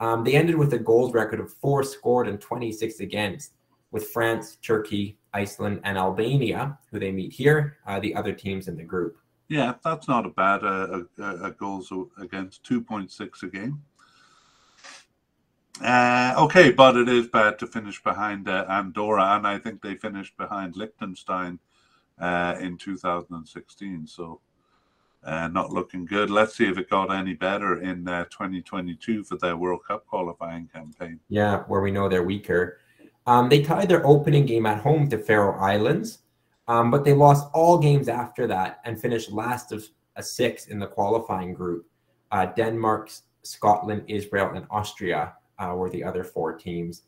Um, 0.00 0.24
they 0.24 0.34
ended 0.34 0.56
with 0.56 0.74
a 0.74 0.78
goals 0.78 1.14
record 1.14 1.40
of 1.40 1.52
four 1.52 1.82
scored 1.82 2.28
and 2.28 2.38
26 2.38 3.00
against, 3.00 3.52
with 3.90 4.08
France, 4.08 4.56
Turkey, 4.56 5.16
Iceland, 5.32 5.80
and 5.84 5.96
Albania, 5.96 6.78
who 6.90 6.98
they 6.98 7.12
meet 7.12 7.32
here, 7.32 7.78
uh, 7.86 7.98
the 8.00 8.14
other 8.14 8.32
teams 8.32 8.68
in 8.68 8.76
the 8.76 8.84
group. 8.84 9.16
Yeah, 9.48 9.74
that's 9.82 10.08
not 10.08 10.26
a 10.26 10.30
bad 10.30 10.64
uh, 10.64 11.04
a, 11.18 11.44
a 11.44 11.50
goals 11.52 11.90
against 12.20 12.64
2.6 12.64 13.42
a 13.42 13.46
game. 13.46 13.82
Uh, 15.82 16.34
okay, 16.38 16.70
but 16.70 16.96
it 16.96 17.08
is 17.08 17.28
bad 17.28 17.58
to 17.58 17.66
finish 17.66 18.02
behind 18.02 18.48
uh, 18.48 18.64
Andorra, 18.68 19.36
and 19.36 19.46
I 19.46 19.58
think 19.58 19.82
they 19.82 19.94
finished 19.94 20.36
behind 20.36 20.76
Liechtenstein 20.76 21.58
uh, 22.18 22.56
in 22.60 22.78
2016. 22.78 24.06
So 24.06 24.40
uh, 25.22 25.48
not 25.48 25.72
looking 25.72 26.06
good. 26.06 26.30
Let's 26.30 26.56
see 26.56 26.66
if 26.66 26.78
it 26.78 26.88
got 26.88 27.12
any 27.12 27.34
better 27.34 27.82
in 27.82 28.08
uh, 28.08 28.24
2022 28.24 29.24
for 29.24 29.36
their 29.36 29.56
World 29.56 29.80
Cup 29.86 30.06
qualifying 30.06 30.68
campaign. 30.72 31.20
Yeah, 31.28 31.64
where 31.64 31.80
we 31.80 31.90
know 31.90 32.08
they're 32.08 32.22
weaker. 32.22 32.78
Um, 33.26 33.48
they 33.48 33.60
tied 33.60 33.88
their 33.88 34.06
opening 34.06 34.46
game 34.46 34.66
at 34.66 34.80
home 34.80 35.08
to 35.10 35.18
Faroe 35.18 35.58
Islands, 35.58 36.20
um, 36.68 36.90
but 36.90 37.04
they 37.04 37.12
lost 37.12 37.48
all 37.52 37.76
games 37.76 38.08
after 38.08 38.46
that 38.46 38.80
and 38.84 39.00
finished 39.00 39.32
last 39.32 39.72
of 39.72 39.84
a 40.14 40.22
six 40.22 40.66
in 40.66 40.78
the 40.78 40.86
qualifying 40.86 41.52
group. 41.52 41.86
Uh, 42.30 42.46
Denmark, 42.46 43.10
Scotland, 43.42 44.04
Israel, 44.06 44.52
and 44.54 44.66
Austria 44.70 45.34
uh, 45.58 45.74
were 45.74 45.90
the 45.90 46.04
other 46.04 46.24
four 46.24 46.54
teams. 46.54 47.02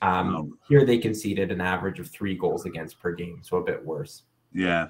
Um, 0.00 0.58
Here 0.68 0.84
they 0.84 0.98
conceded 0.98 1.50
an 1.50 1.60
average 1.60 1.98
of 1.98 2.08
three 2.08 2.36
goals 2.36 2.66
against 2.66 3.00
per 3.00 3.12
game, 3.12 3.40
so 3.42 3.56
a 3.56 3.64
bit 3.64 3.84
worse. 3.84 4.22
Yeah, 4.52 4.88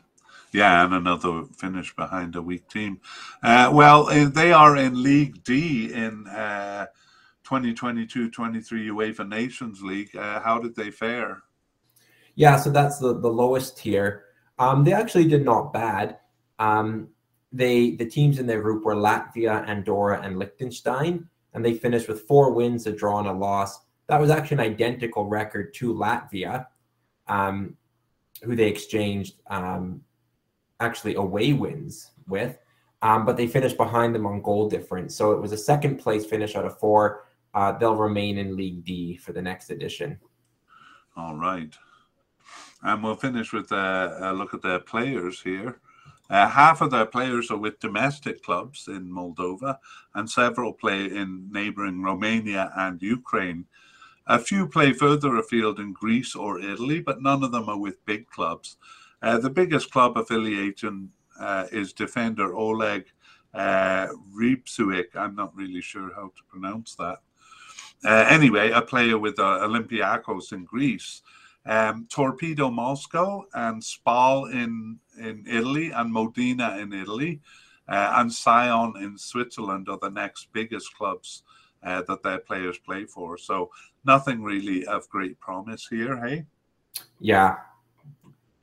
yeah, 0.52 0.84
and 0.84 0.94
another 0.94 1.44
finish 1.56 1.94
behind 1.94 2.36
a 2.36 2.42
weak 2.42 2.68
team. 2.68 3.00
Uh, 3.42 3.70
well, 3.72 4.08
uh, 4.08 4.28
they 4.28 4.52
are 4.52 4.76
in 4.76 5.02
League 5.02 5.42
D 5.44 5.92
in 5.92 6.24
2022-23 6.24 6.76
uh, 7.48 8.94
UEFA 8.94 9.28
Nations 9.28 9.82
League. 9.82 10.14
Uh, 10.16 10.40
how 10.40 10.58
did 10.58 10.74
they 10.76 10.90
fare? 10.90 11.42
Yeah, 12.34 12.56
so 12.56 12.70
that's 12.70 12.98
the, 12.98 13.18
the 13.18 13.28
lowest 13.28 13.78
tier. 13.78 14.24
Um, 14.58 14.84
they 14.84 14.92
actually 14.92 15.26
did 15.26 15.44
not 15.44 15.72
bad. 15.72 16.18
Um, 16.58 17.08
they 17.52 17.92
the 17.92 18.04
teams 18.04 18.38
in 18.38 18.46
their 18.46 18.60
group 18.60 18.84
were 18.84 18.94
Latvia, 18.94 19.66
Andorra, 19.66 20.20
and 20.22 20.38
Liechtenstein, 20.38 21.28
and 21.54 21.64
they 21.64 21.74
finished 21.74 22.08
with 22.08 22.22
four 22.22 22.52
wins, 22.52 22.86
a 22.86 22.92
draw, 22.92 23.18
and 23.18 23.28
a 23.28 23.32
loss. 23.32 23.80
That 24.08 24.20
was 24.20 24.30
actually 24.30 24.56
an 24.56 24.72
identical 24.72 25.26
record 25.26 25.74
to 25.74 25.94
Latvia, 25.94 26.66
um, 27.26 27.76
who 28.42 28.56
they 28.56 28.68
exchanged 28.68 29.34
um, 29.48 30.02
actually 30.80 31.14
away 31.16 31.52
wins 31.52 32.12
with, 32.26 32.58
um, 33.02 33.24
but 33.24 33.36
they 33.36 33.46
finished 33.46 33.76
behind 33.76 34.14
them 34.14 34.26
on 34.26 34.42
goal 34.42 34.68
difference. 34.68 35.14
So 35.14 35.32
it 35.32 35.40
was 35.40 35.52
a 35.52 35.58
second 35.58 35.98
place 35.98 36.24
finish 36.24 36.56
out 36.56 36.64
of 36.64 36.78
four. 36.78 37.24
Uh, 37.54 37.72
they'll 37.72 37.96
remain 37.96 38.38
in 38.38 38.56
League 38.56 38.84
D 38.84 39.16
for 39.16 39.32
the 39.32 39.42
next 39.42 39.70
edition. 39.70 40.18
All 41.16 41.36
right. 41.36 41.74
And 42.82 43.02
we'll 43.02 43.16
finish 43.16 43.52
with 43.52 43.72
uh, 43.72 44.14
a 44.20 44.32
look 44.32 44.54
at 44.54 44.62
their 44.62 44.78
players 44.78 45.42
here. 45.42 45.80
Uh, 46.30 46.48
half 46.48 46.80
of 46.80 46.90
their 46.90 47.06
players 47.06 47.50
are 47.50 47.56
with 47.56 47.80
domestic 47.80 48.42
clubs 48.42 48.88
in 48.88 49.10
Moldova, 49.10 49.78
and 50.14 50.30
several 50.30 50.72
play 50.72 51.06
in 51.06 51.48
neighboring 51.50 52.02
Romania 52.02 52.70
and 52.76 53.00
Ukraine. 53.00 53.64
A 54.26 54.38
few 54.38 54.68
play 54.68 54.92
further 54.92 55.36
afield 55.36 55.80
in 55.80 55.94
Greece 55.94 56.36
or 56.36 56.60
Italy, 56.60 57.00
but 57.00 57.22
none 57.22 57.42
of 57.42 57.52
them 57.52 57.68
are 57.68 57.78
with 57.78 58.04
big 58.04 58.28
clubs. 58.28 58.76
Uh, 59.22 59.38
the 59.38 59.50
biggest 59.50 59.90
club 59.90 60.18
affiliation 60.18 61.10
uh, 61.40 61.66
is 61.72 61.92
defender 61.92 62.54
Oleg 62.54 63.06
uh, 63.54 64.08
I'm 65.14 65.34
not 65.34 65.56
really 65.56 65.80
sure 65.80 66.14
how 66.14 66.26
to 66.36 66.42
pronounce 66.48 66.94
that. 66.96 67.18
uh, 68.04 68.26
anyway, 68.28 68.70
a 68.70 68.82
player 68.82 69.18
with 69.18 69.38
uh, 69.38 69.60
Olympiacos 69.62 70.52
in 70.52 70.64
Greece, 70.64 71.22
um, 71.68 72.06
Torpedo 72.10 72.70
Moscow 72.70 73.44
and 73.54 73.82
Spal 73.82 74.46
in 74.46 74.98
in 75.18 75.44
Italy 75.46 75.90
and 75.90 76.12
Modena 76.12 76.78
in 76.78 76.92
Italy, 76.92 77.40
uh, 77.88 78.14
and 78.16 78.32
Sion 78.32 78.94
in 79.00 79.18
Switzerland 79.18 79.88
are 79.88 79.98
the 79.98 80.10
next 80.10 80.48
biggest 80.52 80.94
clubs 80.96 81.42
uh, 81.82 82.02
that 82.08 82.22
their 82.22 82.38
players 82.38 82.78
play 82.78 83.04
for. 83.04 83.38
So 83.38 83.70
nothing 84.04 84.42
really 84.42 84.86
of 84.86 85.08
great 85.08 85.38
promise 85.40 85.86
here. 85.88 86.16
Hey. 86.24 86.44
Yeah, 87.20 87.56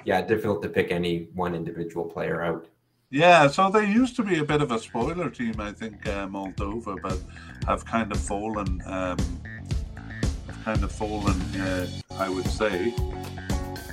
yeah, 0.06 0.22
difficult 0.22 0.62
to 0.64 0.70
pick 0.70 0.92
any 0.92 1.28
one 1.34 1.56
individual 1.56 2.06
player 2.06 2.42
out. 2.44 2.68
Yeah, 3.12 3.48
so 3.48 3.70
they 3.70 3.86
used 3.86 4.16
to 4.18 4.24
be 4.24 4.40
a 4.40 4.44
bit 4.44 4.62
of 4.62 4.72
a 4.72 4.80
spoiler 4.80 5.30
team, 5.30 5.56
I 5.60 5.72
think, 5.72 6.08
uh, 6.08 6.28
Moldova, 6.28 7.02
but 7.02 7.20
have 7.68 7.86
kind 7.86 8.12
of 8.12 8.20
fallen, 8.20 8.82
um, 8.86 9.18
kind 10.66 10.84
of 10.84 10.92
fallen, 10.92 11.40
uh, 11.62 11.88
I 12.18 12.28
would 12.28 12.48
say. 12.48 12.92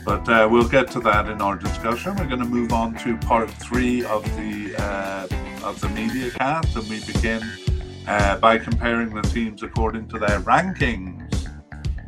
But 0.06 0.26
uh, 0.26 0.48
we'll 0.50 0.70
get 0.70 0.90
to 0.92 1.00
that 1.00 1.28
in 1.28 1.42
our 1.42 1.54
discussion. 1.54 2.16
We're 2.16 2.26
going 2.26 2.40
to 2.40 2.46
move 2.46 2.72
on 2.72 2.94
to 3.00 3.18
part 3.18 3.50
three 3.50 4.06
of 4.06 4.24
the 4.38 4.74
uh, 4.78 5.28
of 5.62 5.78
the 5.82 5.90
media 5.90 6.30
cast, 6.30 6.74
and 6.74 6.88
we 6.88 7.04
begin 7.04 7.42
uh, 8.08 8.38
by 8.38 8.56
comparing 8.56 9.14
the 9.14 9.20
teams 9.20 9.62
according 9.62 10.08
to 10.08 10.18
their 10.18 10.40
rankings. 10.40 11.46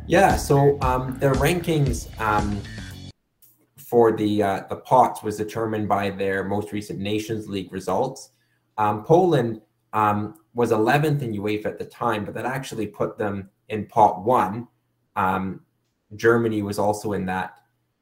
Yeah, 0.07 0.35
so 0.35 0.81
um, 0.81 1.15
their 1.19 1.35
rankings. 1.35 1.97
Um, 2.19 2.59
for 3.77 4.17
the 4.17 4.41
uh, 4.41 4.63
the 4.67 4.77
pots 4.77 5.21
was 5.21 5.37
determined 5.37 5.87
by 5.87 6.09
their 6.09 6.43
most 6.43 6.71
recent 6.71 6.99
Nations 6.99 7.47
League 7.47 7.71
results. 7.71 8.31
Um, 8.79 9.03
Poland 9.03 9.61
um, 9.93 10.39
was 10.55 10.71
11th 10.71 11.21
in 11.21 11.33
UEFA 11.33 11.67
at 11.67 11.77
the 11.77 11.85
time, 11.85 12.25
but 12.25 12.33
that 12.33 12.47
actually 12.47 12.87
put 12.87 13.19
them 13.19 13.49
in 13.69 13.85
pot 13.87 14.23
one. 14.23 14.67
Um, 15.15 15.61
Germany 16.15 16.61
was 16.61 16.79
also 16.79 17.13
in 17.13 17.25
that 17.25 17.59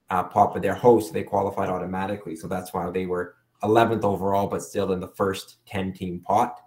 uh, 0.09 0.23
pot, 0.23 0.53
but 0.53 0.61
their 0.61 0.75
host 0.75 1.13
they 1.13 1.23
qualified 1.23 1.69
automatically, 1.69 2.35
so 2.35 2.47
that's 2.47 2.73
why 2.73 2.89
they 2.91 3.05
were 3.05 3.35
11th 3.63 4.03
overall, 4.03 4.47
but 4.47 4.61
still 4.61 4.91
in 4.91 4.99
the 4.99 5.07
first 5.07 5.57
10 5.65 5.93
team 5.93 6.19
pot. 6.19 6.59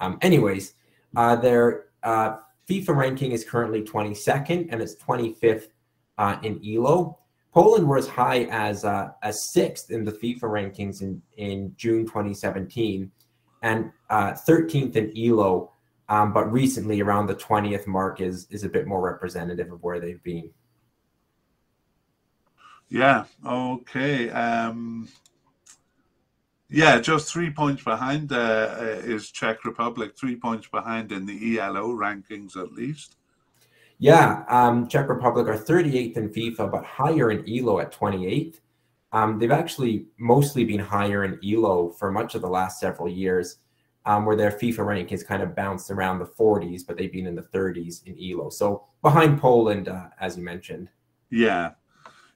Um, 0.00 0.18
anyways, 0.20 0.74
uh, 1.16 1.36
their 1.36 1.86
uh, 2.02 2.38
FIFA 2.68 2.96
ranking 2.96 3.32
is 3.32 3.44
currently 3.44 3.82
22nd, 3.82 4.68
and 4.70 4.82
it's 4.82 4.96
25th 4.96 5.68
uh, 6.18 6.36
in 6.42 6.60
ELO. 6.66 7.18
Poland 7.52 7.86
were 7.86 7.98
as 7.98 8.06
high 8.06 8.44
as 8.50 8.84
uh, 8.84 9.08
as 9.22 9.50
sixth 9.50 9.90
in 9.90 10.04
the 10.04 10.12
FIFA 10.12 10.42
rankings 10.42 11.02
in, 11.02 11.20
in 11.36 11.72
June 11.76 12.06
2017 12.06 13.10
and 13.62 13.90
uh, 14.08 14.32
13th 14.32 14.96
in 14.96 15.12
ELO, 15.16 15.72
um, 16.10 16.32
but 16.32 16.52
recently 16.52 17.00
around 17.00 17.28
the 17.28 17.36
20th 17.36 17.86
mark 17.86 18.20
is 18.20 18.46
is 18.50 18.64
a 18.64 18.68
bit 18.68 18.86
more 18.86 19.00
representative 19.00 19.72
of 19.72 19.82
where 19.82 20.00
they've 20.00 20.22
been. 20.22 20.50
Yeah. 22.88 23.24
Okay. 23.46 24.28
Um, 24.30 25.08
yeah, 26.68 27.00
just 27.00 27.32
three 27.32 27.50
points 27.50 27.82
behind 27.84 28.32
uh, 28.32 28.76
uh 28.78 29.00
is 29.04 29.30
Czech 29.30 29.64
Republic. 29.64 30.16
Three 30.18 30.36
points 30.36 30.66
behind 30.66 31.12
in 31.12 31.26
the 31.26 31.58
ELO 31.58 31.88
rankings, 31.88 32.56
at 32.56 32.72
least. 32.72 33.16
Yeah, 33.98 34.44
um, 34.48 34.88
Czech 34.88 35.08
Republic 35.08 35.46
are 35.46 35.58
38th 35.58 36.16
in 36.16 36.30
FIFA, 36.30 36.70
but 36.72 36.84
higher 36.84 37.30
in 37.30 37.44
ELO 37.46 37.80
at 37.80 37.92
28th. 37.92 38.60
Um, 39.12 39.38
they've 39.38 39.50
actually 39.50 40.06
mostly 40.18 40.64
been 40.64 40.80
higher 40.80 41.24
in 41.24 41.38
ELO 41.44 41.90
for 41.90 42.10
much 42.10 42.34
of 42.34 42.40
the 42.40 42.48
last 42.48 42.80
several 42.80 43.08
years, 43.08 43.58
um, 44.06 44.24
where 44.24 44.36
their 44.36 44.50
FIFA 44.50 44.86
rank 44.86 45.10
has 45.10 45.22
kind 45.22 45.42
of 45.42 45.54
bounced 45.54 45.90
around 45.90 46.18
the 46.18 46.26
40s, 46.26 46.86
but 46.86 46.96
they've 46.96 47.12
been 47.12 47.26
in 47.26 47.34
the 47.34 47.42
30s 47.42 48.06
in 48.06 48.16
ELO. 48.18 48.50
So 48.50 48.86
behind 49.02 49.40
Poland, 49.40 49.88
uh, 49.88 50.08
as 50.20 50.36
you 50.36 50.42
mentioned. 50.42 50.88
Yeah, 51.30 51.72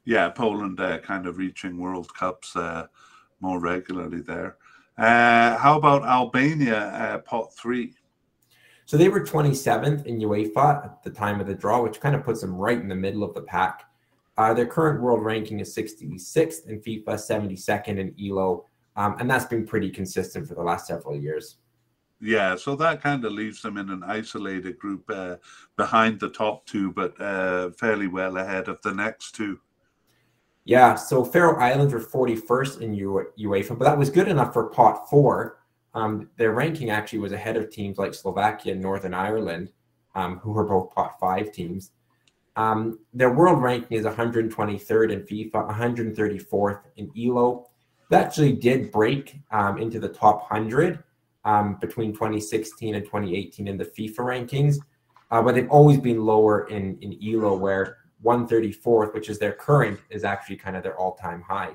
yeah, 0.05 0.29
Poland 0.29 0.81
uh, 0.81 0.99
kind 0.99 1.27
of 1.27 1.39
reaching 1.39 1.79
World 1.79 2.13
Cups 2.15 2.55
uh, 2.57 2.87
more 3.41 3.61
regularly 3.61 4.21
there. 4.21 4.57
Uh, 4.99 5.57
how 5.57 5.77
about 5.77 6.05
Albania, 6.05 6.79
uh, 6.79 7.19
pot 7.19 7.55
three? 7.57 7.95
So 8.87 8.97
they 8.97 9.09
were 9.09 9.21
27th 9.21 10.05
in 10.05 10.21
UEFA 10.21 10.85
at 10.85 11.03
the 11.03 11.11
time 11.11 11.41
of 11.41 11.47
the 11.47 11.55
draw, 11.55 11.83
which 11.83 12.01
kind 12.01 12.15
of 12.15 12.23
puts 12.23 12.43
them 12.43 12.55
right 12.55 12.79
in 12.79 12.89
the 12.89 12.95
middle 12.95 13.25
of 13.25 13.35
the 13.35 13.43
pack. 13.43 13.85
Uh, 14.37 14.53
their 14.53 14.67
current 14.67 15.01
world 15.01 15.25
ranking 15.25 15.61
is 15.61 15.75
66th 15.75 16.69
in 16.69 16.81
FIFA, 16.81 17.07
72nd 17.07 17.99
in 17.99 18.15
ELO, 18.21 18.67
um, 18.97 19.17
and 19.19 19.31
that's 19.31 19.45
been 19.45 19.67
pretty 19.67 19.91
consistent 19.91 20.47
for 20.47 20.55
the 20.55 20.63
last 20.63 20.87
several 20.87 21.17
years. 21.17 21.59
Yeah, 22.21 22.57
so 22.57 22.75
that 22.77 23.03
kind 23.03 23.25
of 23.25 23.33
leaves 23.33 23.61
them 23.61 23.77
in 23.77 23.91
an 23.91 24.03
isolated 24.05 24.79
group 24.79 25.05
uh, 25.11 25.37
behind 25.77 26.21
the 26.21 26.31
top 26.31 26.65
two, 26.65 26.93
but 26.93 27.21
uh, 27.21 27.71
fairly 27.73 28.07
well 28.07 28.37
ahead 28.39 28.69
of 28.69 28.81
the 28.83 28.95
next 28.95 29.35
two. 29.35 29.59
Yeah, 30.65 30.95
so 30.95 31.25
Faroe 31.25 31.59
Islands 31.61 31.93
were 31.93 32.01
41st 32.01 32.81
in 32.81 32.95
U- 32.95 33.27
UEFA, 33.39 33.79
but 33.79 33.85
that 33.85 33.99
was 33.99 34.09
good 34.09 34.29
enough 34.29 34.55
for 34.55 34.71
pot 34.71 35.11
four 35.11 35.59
um, 35.95 36.29
their 36.37 36.53
ranking 36.53 36.91
actually 36.91 37.21
was 37.21 37.33
ahead 37.33 37.57
of 37.57 37.71
teams 37.71 37.99
like 37.99 38.15
Slovakia 38.15 38.73
and 38.73 38.83
Northern 38.83 39.15
Ireland, 39.15 39.71
um, 40.15 40.39
who 40.39 40.53
were 40.53 40.65
both 40.65 40.93
pot 40.95 41.19
five 41.21 41.53
teams. 41.53 41.93
Um, 42.57 43.01
their 43.13 43.33
world 43.33 43.63
ranking 43.63 43.97
is 43.97 44.05
123rd 44.05 45.13
in 45.13 45.23
FIFA, 45.23 45.71
134th 45.71 46.81
in 46.97 47.11
ELO. 47.17 47.69
That 48.11 48.27
actually 48.27 48.53
did 48.53 48.93
break 48.93 49.37
um, 49.51 49.79
into 49.79 49.99
the 49.99 50.09
top 50.09 50.51
100 50.51 51.03
um, 51.45 51.77
between 51.81 52.13
2016 52.13 52.95
and 52.95 53.05
2018 53.05 53.69
in 53.69 53.77
the 53.77 53.85
FIFA 53.85 54.19
rankings, 54.19 54.77
uh, 55.31 55.43
but 55.43 55.55
they've 55.55 55.71
always 55.71 55.99
been 55.99 56.25
lower 56.25 56.69
in, 56.69 56.99
in 57.01 57.19
ELO, 57.23 57.57
where 57.57 57.99
134th, 58.25 59.15
which 59.15 59.29
is 59.29 59.39
their 59.39 59.53
current, 59.53 60.01
is 60.11 60.25
actually 60.25 60.57
kind 60.57 60.77
of 60.77 60.83
their 60.83 60.97
all 60.99 61.15
time 61.15 61.43
high. 61.43 61.75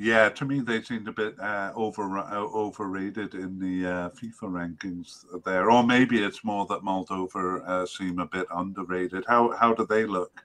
Yeah, 0.00 0.28
to 0.28 0.44
me 0.44 0.60
they 0.60 0.80
seemed 0.80 1.08
a 1.08 1.12
bit 1.12 1.38
uh, 1.40 1.72
over 1.74 2.18
uh, 2.18 2.36
overrated 2.36 3.34
in 3.34 3.58
the 3.58 3.84
uh, 3.84 4.10
FIFA 4.10 4.76
rankings 4.78 5.24
there, 5.44 5.72
or 5.72 5.82
maybe 5.82 6.22
it's 6.22 6.44
more 6.44 6.66
that 6.66 6.82
Moldova 6.82 7.68
uh, 7.68 7.84
seem 7.84 8.20
a 8.20 8.26
bit 8.26 8.46
underrated. 8.54 9.24
How 9.26 9.56
how 9.56 9.74
do 9.74 9.84
they 9.84 10.04
look? 10.04 10.44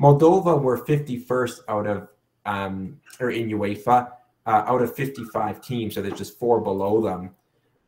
Moldova 0.00 0.58
were 0.60 0.78
51st 0.78 1.60
out 1.68 1.86
of 1.86 2.08
um, 2.46 2.98
or 3.20 3.30
in 3.30 3.48
UEFA 3.50 4.10
uh, 4.46 4.64
out 4.66 4.80
of 4.80 4.94
55 4.94 5.60
teams, 5.60 5.94
so 5.94 6.02
there's 6.02 6.18
just 6.18 6.38
four 6.38 6.60
below 6.60 7.02
them. 7.02 7.30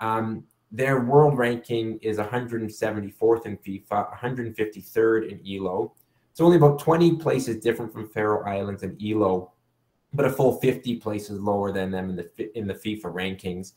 Um, 0.00 0.44
their 0.70 1.00
world 1.00 1.38
ranking 1.38 1.98
is 2.02 2.18
174th 2.18 3.46
in 3.46 3.56
FIFA, 3.56 4.18
153rd 4.18 5.30
in 5.30 5.40
ELO. 5.46 5.94
It's 6.30 6.40
only 6.40 6.56
about 6.56 6.78
20 6.78 7.16
places 7.16 7.56
different 7.56 7.92
from 7.92 8.08
Faroe 8.10 8.44
Islands 8.44 8.82
and 8.82 9.00
ELO 9.02 9.52
but 10.12 10.26
a 10.26 10.30
full 10.30 10.58
50 10.58 10.96
places 10.96 11.40
lower 11.40 11.72
than 11.72 11.90
them 11.90 12.10
in 12.10 12.16
the 12.16 12.58
in 12.58 12.66
the 12.66 12.74
FIFA 12.74 13.12
rankings. 13.12 13.72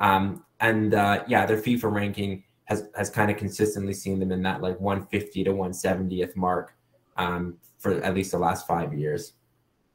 Um, 0.00 0.44
and 0.60 0.94
uh, 0.94 1.24
yeah, 1.26 1.46
their 1.46 1.56
FIFA 1.56 1.92
ranking 1.92 2.44
has 2.64 2.88
has 2.96 3.10
kind 3.10 3.30
of 3.30 3.36
consistently 3.36 3.94
seen 3.94 4.18
them 4.18 4.32
in 4.32 4.42
that 4.42 4.60
like 4.60 4.78
150 4.80 5.44
to 5.44 5.50
170th 5.50 6.36
mark 6.36 6.74
um, 7.16 7.56
for 7.78 8.02
at 8.02 8.14
least 8.14 8.32
the 8.32 8.38
last 8.38 8.66
five 8.66 8.92
years. 8.92 9.32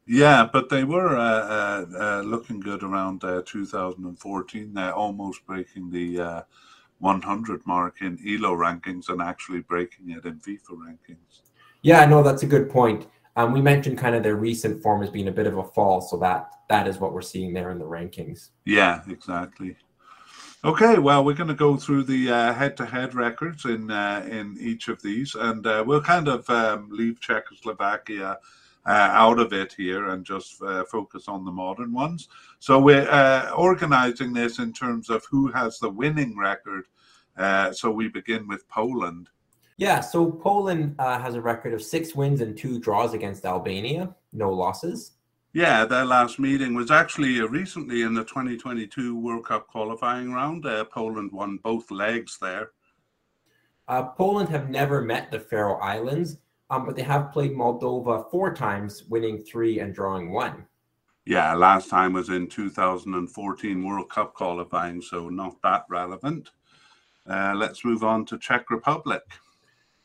Yeah, 0.08 0.48
but 0.52 0.70
they 0.70 0.86
were 0.86 1.18
uh, 1.18 1.22
uh, 1.22 1.86
uh 2.00 2.22
looking 2.22 2.60
good 2.60 2.82
around 2.82 3.24
uh, 3.24 3.42
2014, 3.46 4.74
They're 4.74 4.94
almost 4.94 5.46
breaking 5.46 5.92
the 5.92 6.46
100 7.00 7.60
uh, 7.60 7.64
mark 7.66 8.02
in 8.02 8.18
ELO 8.26 8.56
rankings 8.56 9.10
and 9.10 9.22
actually 9.22 9.60
breaking 9.60 10.12
it 10.12 10.26
in 10.26 10.40
FIFA 10.40 10.78
rankings. 10.78 11.42
Yeah, 11.82 12.06
no, 12.06 12.24
that's 12.24 12.44
a 12.44 12.48
good 12.48 12.70
point. 12.70 13.08
Um, 13.36 13.52
we 13.54 13.62
mentioned 13.62 13.98
kind 13.98 14.16
of 14.16 14.24
their 14.24 14.36
recent 14.36 14.82
form 14.82 15.04
as 15.04 15.10
being 15.10 15.28
a 15.28 15.32
bit 15.32 15.46
of 15.46 15.58
a 15.58 15.64
fall, 15.64 16.02
so 16.02 16.18
that 16.18 16.50
that 16.70 16.88
is 16.88 16.98
what 17.00 17.14
we're 17.14 17.22
seeing 17.22 17.54
there 17.54 17.70
in 17.72 17.78
the 17.78 17.86
rankings. 17.86 18.50
Yeah, 18.66 19.02
exactly. 19.08 19.76
Okay, 20.64 20.98
well, 20.98 21.24
we're 21.24 21.36
going 21.36 21.50
to 21.50 21.54
go 21.54 21.78
through 21.78 22.04
the 22.04 22.32
uh, 22.32 22.54
head-to-head 22.54 23.14
records 23.14 23.66
in 23.66 23.92
uh, 23.92 24.26
in 24.28 24.58
each 24.60 24.88
of 24.88 25.02
these, 25.04 25.36
and 25.36 25.68
uh, 25.68 25.84
we'll 25.86 26.02
kind 26.02 26.28
of 26.28 26.50
um, 26.50 26.90
leave 26.92 27.20
Czechoslovakia 27.20 28.40
out 28.88 29.40
of 29.40 29.54
it 29.54 29.74
here 29.74 30.10
and 30.10 30.26
just 30.26 30.62
uh, 30.62 30.84
focus 30.86 31.28
on 31.28 31.44
the 31.46 31.52
modern 31.52 31.94
ones. 31.94 32.30
So 32.60 32.80
we're 32.80 33.10
uh, 33.10 33.52
organizing 33.52 34.34
this 34.34 34.60
in 34.60 34.74
terms 34.74 35.10
of 35.10 35.26
who 35.30 35.52
has 35.52 35.80
the 35.80 35.90
winning 35.90 36.38
record. 36.38 36.86
so 37.74 37.92
we 37.92 38.08
begin 38.08 38.48
with 38.48 38.68
Poland. 38.70 39.30
Yeah, 39.78 40.00
so 40.00 40.32
Poland 40.32 40.96
uh, 40.98 41.20
has 41.20 41.36
a 41.36 41.42
record 41.42 41.74
of 41.74 41.84
six 41.84 42.16
wins 42.16 42.42
and 42.42 42.58
two 42.58 42.80
draws 42.80 43.14
against 43.14 43.46
Albania, 43.46 44.16
no 44.34 44.52
losses. 44.52 45.12
Yeah, 45.54 45.86
their 45.86 46.06
last 46.06 46.40
meeting 46.40 46.74
was 46.74 46.90
actually 46.90 47.40
uh, 47.40 47.46
recently 47.48 48.02
in 48.02 48.16
the 48.16 48.24
2022 48.24 49.20
World 49.20 49.46
Cup 49.46 49.68
qualifying 49.68 50.34
round. 50.34 50.66
Uh, 50.66 50.84
Poland 50.86 51.32
won 51.32 51.58
both 51.58 51.92
legs 51.92 52.40
there. 52.42 52.72
Uh, 53.88 54.04
Poland 54.04 54.50
have 54.50 54.70
never 54.70 55.02
met 55.02 55.32
the 55.32 55.40
Faroe 55.40 55.78
Islands, 55.78 56.38
um, 56.70 56.86
but 56.86 56.96
they 56.96 57.04
have 57.04 57.32
played 57.32 57.52
Moldova 57.52 58.30
four 58.30 58.54
times, 58.54 59.04
winning 59.06 59.44
three 59.44 59.80
and 59.80 59.94
drawing 59.94 60.32
one. 60.32 60.66
Yeah, 61.26 61.54
last 61.54 61.90
time 61.90 62.14
was 62.14 62.30
in 62.30 62.48
2014 62.48 63.84
World 63.84 64.10
Cup 64.10 64.34
qualifying, 64.34 65.02
so 65.02 65.30
not 65.30 65.62
that 65.62 65.86
relevant. 65.90 66.52
Uh, 67.30 67.54
let's 67.56 67.84
move 67.84 68.04
on 68.04 68.26
to 68.26 68.38
Czech 68.38 68.72
Republic. 68.72 69.22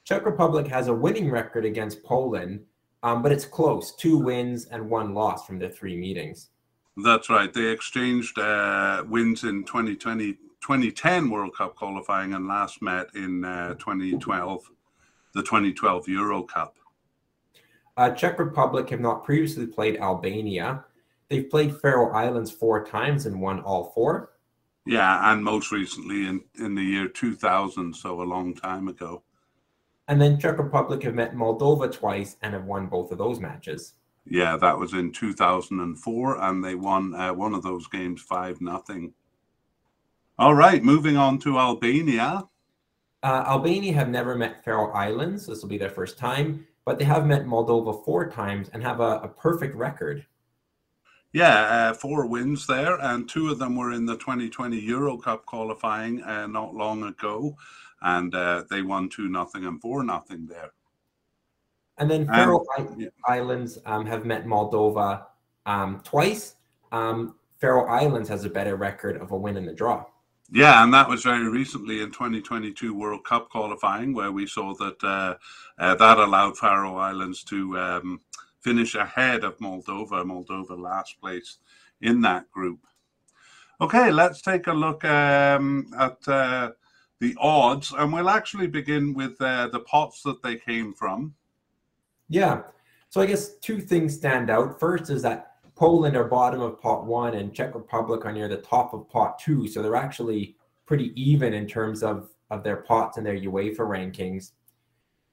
Czech 0.05 0.25
Republic 0.25 0.67
has 0.67 0.89
a 0.89 0.95
winning 0.95 1.31
record 1.31 1.65
against 1.65 2.03
Poland, 2.03 2.65
um, 3.05 3.23
but 3.23 3.31
it's 3.31 3.45
close 3.45 3.95
two 3.95 4.19
wins 4.19 4.67
and 4.67 4.91
one 4.91 5.15
loss 5.15 5.47
from 5.47 5.59
their 5.61 5.71
three 5.71 5.97
meetings. 5.97 6.51
That's 6.97 7.31
right. 7.31 7.53
They 7.53 7.67
exchanged 7.67 8.39
uh, 8.39 9.05
wins 9.09 9.45
in 9.45 9.65
2020, 9.65 10.33
2010 10.61 11.31
World 11.31 11.57
Cup 11.57 11.75
qualifying 11.77 12.35
and 12.35 12.47
last 12.49 12.83
met 12.83 13.07
in 13.15 13.45
uh, 13.45 13.75
2012, 13.75 14.71
the 15.35 15.43
2012 15.43 16.09
Euro 16.09 16.43
Cup. 16.43 16.79
Uh, 17.97 18.11
Czech 18.11 18.39
Republic 18.39 18.89
have 18.91 19.01
not 19.01 19.25
previously 19.25 19.67
played 19.67 19.99
Albania. 19.99 20.85
They've 21.29 21.49
played 21.49 21.77
Faroe 21.77 22.13
Islands 22.13 22.51
four 22.51 22.85
times 22.85 23.27
and 23.27 23.41
won 23.41 23.61
all 23.61 23.93
four. 23.95 24.33
Yeah, 24.87 25.33
and 25.33 25.45
most 25.45 25.71
recently 25.71 26.27
in, 26.27 26.43
in 26.59 26.75
the 26.75 26.83
year 26.83 27.09
2000, 27.09 27.95
so 27.95 28.21
a 28.21 28.25
long 28.25 28.55
time 28.55 28.89
ago. 28.89 29.23
And 30.09 30.21
then 30.21 30.39
Czech 30.39 30.59
Republic 30.59 31.03
have 31.05 31.15
met 31.15 31.35
Moldova 31.35 31.93
twice 31.93 32.37
and 32.43 32.55
have 32.55 32.65
won 32.65 32.87
both 32.87 33.13
of 33.13 33.19
those 33.19 33.39
matches. 33.39 33.95
Yeah, 34.25 34.57
that 34.57 34.79
was 34.79 34.93
in 34.93 35.13
2004, 35.13 36.43
and 36.43 36.65
they 36.65 36.75
won 36.75 37.15
uh, 37.15 37.33
one 37.33 37.55
of 37.55 37.63
those 37.63 37.87
games 37.89 38.21
5 38.23 38.61
nothing. 38.61 39.13
All 40.39 40.55
right, 40.55 40.83
moving 40.83 41.17
on 41.17 41.39
to 41.41 41.59
Albania. 41.59 42.49
Uh, 43.23 43.45
Albania 43.47 43.93
have 43.93 44.09
never 44.09 44.35
met 44.35 44.65
Faroe 44.65 44.91
Islands. 44.93 45.47
This 45.47 45.63
will 45.63 45.69
be 45.69 45.79
their 45.79 45.91
first 45.91 46.19
time, 46.19 46.67
but 46.85 46.99
they 46.99 47.05
have 47.05 47.27
met 47.27 47.45
Moldova 47.45 48.05
four 48.05 48.29
times 48.29 48.69
and 48.73 48.83
have 48.83 49.01
a, 49.01 49.21
a 49.21 49.29
perfect 49.29 49.77
record. 49.77 50.27
Yeah, 51.33 51.61
uh, 51.61 51.95
four 51.95 52.27
wins 52.27 52.67
there, 52.67 52.99
and 53.01 53.29
two 53.29 53.49
of 53.51 53.59
them 53.59 53.77
were 53.77 53.93
in 53.93 54.05
the 54.05 54.17
2020 54.17 54.79
Euro 54.81 55.17
Cup 55.17 55.47
qualifying 55.47 56.23
uh, 56.23 56.47
not 56.47 56.75
long 56.75 57.05
ago, 57.05 57.57
and 58.03 58.35
uh, 58.35 58.65
they 58.69 58.83
won 58.83 59.09
two 59.09 59.29
nothing 59.29 59.65
and 59.65 59.81
four 59.81 60.03
nothing 60.05 60.47
there. 60.47 60.73
And 61.99 62.11
then 62.11 62.27
Faroe 62.27 62.65
um, 62.77 62.97
yeah. 62.99 63.09
Islands 63.27 63.79
um, 63.87 64.05
have 64.07 64.25
met 64.25 64.45
Moldova 64.45 65.25
um, 65.65 66.01
twice. 66.05 66.57
Um, 66.91 67.37
Faroe 67.61 67.87
Islands 67.87 68.29
has 68.29 68.45
a 68.45 68.51
better 68.51 68.77
record 68.77 69.17
of 69.19 69.31
a 69.31 69.37
win 69.37 69.57
in 69.57 69.65
the 69.65 69.73
draw. 69.73 70.05
Yeah, 70.55 70.85
and 70.85 70.93
that 70.93 71.09
was 71.09 71.23
very 71.23 71.49
recently 71.49 72.03
in 72.03 72.11
2022 72.11 72.93
World 72.93 73.25
Cup 73.25 73.49
qualifying, 73.49 74.13
where 74.13 74.33
we 74.33 74.47
saw 74.47 74.75
that 74.75 75.03
uh, 75.03 75.35
uh, 75.79 75.95
that 75.95 76.19
allowed 76.19 76.59
Faroe 76.59 76.99
Islands 76.99 77.43
to 77.45 77.79
um, 77.79 78.21
finish 78.61 78.95
ahead 78.95 79.45
of 79.45 79.57
Moldova. 79.59 80.23
Moldova 80.25 80.79
last 80.79 81.19
place 81.23 81.57
in 82.03 82.21
that 82.21 82.51
group. 82.51 82.81
Okay, 83.81 84.11
let's 84.11 84.43
take 84.43 84.67
a 84.67 84.73
look 84.75 85.03
um, 85.07 85.91
at 85.99 86.19
uh, 86.29 86.73
the 87.19 87.35
odds, 87.41 87.95
and 87.97 88.13
we'll 88.13 88.29
actually 88.29 88.67
begin 88.67 89.15
with 89.15 89.41
uh, 89.41 89.69
the 89.69 89.81
pots 89.81 90.23
that 90.23 90.43
they 90.43 90.57
came 90.57 90.93
from. 90.93 91.35
Yeah, 92.29 92.61
so 93.09 93.23
I 93.23 93.27
guess 93.27 93.55
two 93.57 93.81
things 93.81 94.15
stand 94.15 94.51
out. 94.51 94.79
First 94.79 95.09
is 95.09 95.23
that 95.23 95.52
Poland 95.83 96.17
are 96.17 96.23
bottom 96.23 96.61
of 96.61 96.81
pot 96.81 97.07
one, 97.07 97.35
and 97.35 97.53
Czech 97.53 97.75
Republic 97.75 98.25
are 98.25 98.31
near 98.31 98.47
the 98.47 98.59
top 98.59 98.95
of 98.95 99.09
pot 99.09 99.37
two, 99.41 99.67
so 99.67 99.83
they're 99.83 99.97
actually 99.97 100.55
pretty 100.87 101.13
even 101.21 101.53
in 101.53 101.67
terms 101.67 102.05
of 102.05 102.31
of 102.53 102.63
their 102.63 102.77
pots 102.77 103.17
and 103.17 103.27
their 103.27 103.37
UEFA 103.37 103.79
rankings. 103.79 104.53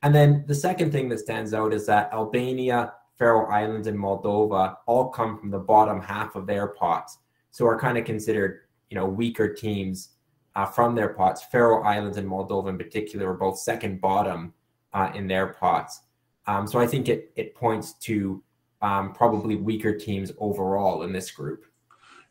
And 0.01 0.15
then 0.15 0.43
the 0.47 0.55
second 0.55 0.91
thing 0.91 1.07
that 1.09 1.19
stands 1.19 1.53
out 1.53 1.71
is 1.71 1.85
that 1.85 2.11
Albania 2.11 2.93
Faroe 3.15 3.45
Islands 3.45 3.85
and 3.85 3.95
Moldova 3.95 4.77
all 4.87 5.09
come 5.09 5.37
from 5.37 5.51
the 5.51 5.59
bottom 5.59 6.01
half 6.01 6.35
of 6.35 6.47
their 6.47 6.69
pots, 6.69 7.19
so 7.51 7.67
are 7.67 7.79
kind 7.79 7.99
of 7.99 8.05
considered, 8.05 8.61
you 8.89 8.95
know, 8.95 9.05
weaker 9.05 9.53
teams 9.53 10.15
uh, 10.55 10.65
from 10.65 10.95
their 10.95 11.09
pots. 11.09 11.43
Faroe 11.43 11.83
Islands 11.83 12.17
and 12.17 12.27
Moldova, 12.27 12.69
in 12.69 12.77
particular, 12.79 13.29
are 13.29 13.37
both 13.37 13.59
second 13.59 14.01
bottom 14.01 14.51
uh, 14.93 15.11
in 15.13 15.27
their 15.27 15.53
pots. 15.53 16.01
Um, 16.47 16.65
so 16.65 16.79
I 16.79 16.87
think 16.87 17.07
it 17.07 17.31
it 17.35 17.53
points 17.53 17.93
to 18.07 18.41
um, 18.81 19.13
probably 19.13 19.55
weaker 19.55 19.97
teams 19.97 20.31
overall 20.37 21.03
in 21.03 21.11
this 21.11 21.31
group. 21.31 21.65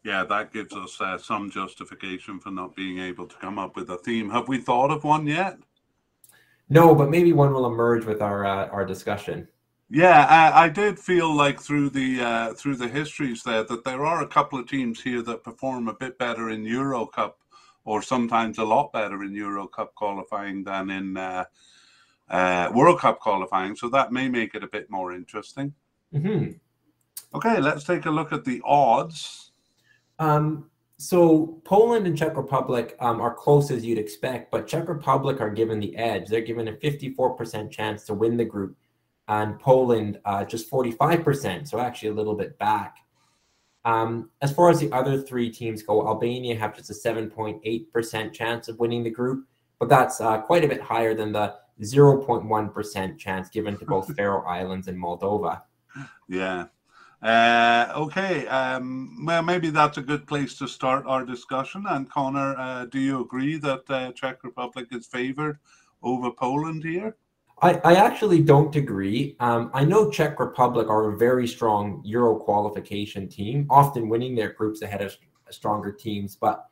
Yeah, 0.04 0.24
that 0.24 0.52
gives 0.52 0.72
us 0.74 1.00
uh, 1.00 1.18
some 1.18 1.50
justification 1.50 2.38
for 2.40 2.50
not 2.50 2.74
being 2.74 2.98
able 2.98 3.26
to 3.26 3.36
come 3.36 3.58
up 3.58 3.76
with 3.76 3.90
a 3.90 3.98
theme. 3.98 4.30
Have 4.30 4.48
we 4.48 4.58
thought 4.58 4.90
of 4.90 5.04
one 5.04 5.26
yet? 5.26 5.58
No, 6.70 6.94
but 6.94 7.10
maybe 7.10 7.32
one 7.32 7.52
will 7.52 7.66
emerge 7.66 8.04
with 8.04 8.22
our 8.22 8.44
uh, 8.44 8.68
our 8.68 8.84
discussion. 8.84 9.48
Yeah, 9.90 10.26
I, 10.28 10.64
I, 10.64 10.68
did 10.68 10.98
feel 10.98 11.34
like 11.34 11.58
through 11.60 11.90
the 11.90 12.20
uh, 12.20 12.54
through 12.54 12.76
the 12.76 12.88
histories 12.88 13.42
there 13.42 13.64
that 13.64 13.84
there 13.84 14.04
are 14.04 14.22
a 14.22 14.28
couple 14.28 14.58
of 14.58 14.68
teams 14.68 15.00
here 15.00 15.22
that 15.22 15.42
perform 15.42 15.88
a 15.88 15.94
bit 15.94 16.18
better 16.18 16.50
in 16.50 16.64
Euro 16.64 17.06
Cup, 17.06 17.38
or 17.86 18.02
sometimes 18.02 18.58
a 18.58 18.64
lot 18.64 18.92
better 18.92 19.24
in 19.24 19.34
Euro 19.34 19.66
Cup 19.66 19.94
qualifying 19.94 20.62
than 20.62 20.90
in 20.90 21.16
uh, 21.16 21.44
uh, 22.28 22.70
World 22.74 23.00
Cup 23.00 23.18
qualifying. 23.18 23.74
So 23.74 23.88
that 23.88 24.12
may 24.12 24.28
make 24.28 24.54
it 24.54 24.62
a 24.62 24.68
bit 24.68 24.90
more 24.90 25.12
interesting. 25.12 25.72
Mm-hmm. 26.14 26.52
Okay, 27.36 27.60
let's 27.60 27.84
take 27.84 28.06
a 28.06 28.10
look 28.10 28.32
at 28.32 28.44
the 28.44 28.62
odds. 28.64 29.52
Um, 30.18 30.70
so 30.96 31.60
Poland 31.64 32.06
and 32.06 32.16
Czech 32.16 32.36
Republic 32.36 32.96
um, 33.00 33.20
are 33.20 33.32
close 33.34 33.70
as 33.70 33.84
you'd 33.84 33.98
expect, 33.98 34.50
but 34.50 34.66
Czech 34.66 34.88
Republic 34.88 35.40
are 35.40 35.50
given 35.50 35.78
the 35.78 35.94
edge. 35.96 36.28
They're 36.28 36.40
given 36.40 36.68
a 36.68 36.72
54% 36.72 37.70
chance 37.70 38.04
to 38.04 38.14
win 38.14 38.36
the 38.36 38.44
group 38.44 38.76
and 39.28 39.58
Poland 39.60 40.18
uh, 40.24 40.44
just 40.44 40.70
45%, 40.70 41.68
so 41.68 41.78
actually 41.78 42.08
a 42.08 42.14
little 42.14 42.34
bit 42.34 42.58
back. 42.58 42.96
Um, 43.84 44.30
as 44.42 44.52
far 44.52 44.70
as 44.70 44.80
the 44.80 44.90
other 44.92 45.20
three 45.20 45.50
teams 45.50 45.82
go, 45.82 46.06
Albania 46.06 46.58
have 46.58 46.74
just 46.74 46.90
a 46.90 46.94
7.8% 46.94 48.32
chance 48.32 48.68
of 48.68 48.78
winning 48.78 49.04
the 49.04 49.10
group, 49.10 49.46
but 49.78 49.88
that's 49.88 50.20
uh, 50.20 50.38
quite 50.38 50.64
a 50.64 50.68
bit 50.68 50.80
higher 50.80 51.14
than 51.14 51.32
the 51.32 51.54
0.1% 51.82 53.18
chance 53.18 53.48
given 53.50 53.78
to 53.78 53.84
both 53.84 54.12
Faroe 54.16 54.44
Islands 54.44 54.88
and 54.88 54.98
Moldova. 55.00 55.62
Yeah. 56.28 56.66
Uh, 57.22 57.92
okay. 57.96 58.46
Um, 58.46 59.24
well, 59.24 59.42
maybe 59.42 59.70
that's 59.70 59.98
a 59.98 60.02
good 60.02 60.26
place 60.26 60.56
to 60.58 60.68
start 60.68 61.04
our 61.06 61.24
discussion. 61.24 61.84
And 61.88 62.08
Connor, 62.10 62.56
uh, 62.56 62.84
do 62.84 63.00
you 63.00 63.22
agree 63.22 63.56
that 63.58 63.82
uh, 63.90 64.12
Czech 64.12 64.44
Republic 64.44 64.88
is 64.92 65.06
favored 65.06 65.58
over 66.02 66.30
Poland 66.30 66.84
here? 66.84 67.16
I, 67.60 67.80
I 67.84 67.94
actually 67.94 68.40
don't 68.40 68.74
agree. 68.76 69.36
Um, 69.40 69.70
I 69.74 69.84
know 69.84 70.10
Czech 70.10 70.38
Republic 70.38 70.88
are 70.88 71.10
a 71.10 71.16
very 71.16 71.48
strong 71.48 72.00
Euro 72.04 72.36
qualification 72.36 73.28
team, 73.28 73.66
often 73.68 74.08
winning 74.08 74.36
their 74.36 74.52
groups 74.52 74.82
ahead 74.82 75.02
of 75.02 75.16
stronger 75.50 75.90
teams. 75.90 76.36
But 76.36 76.66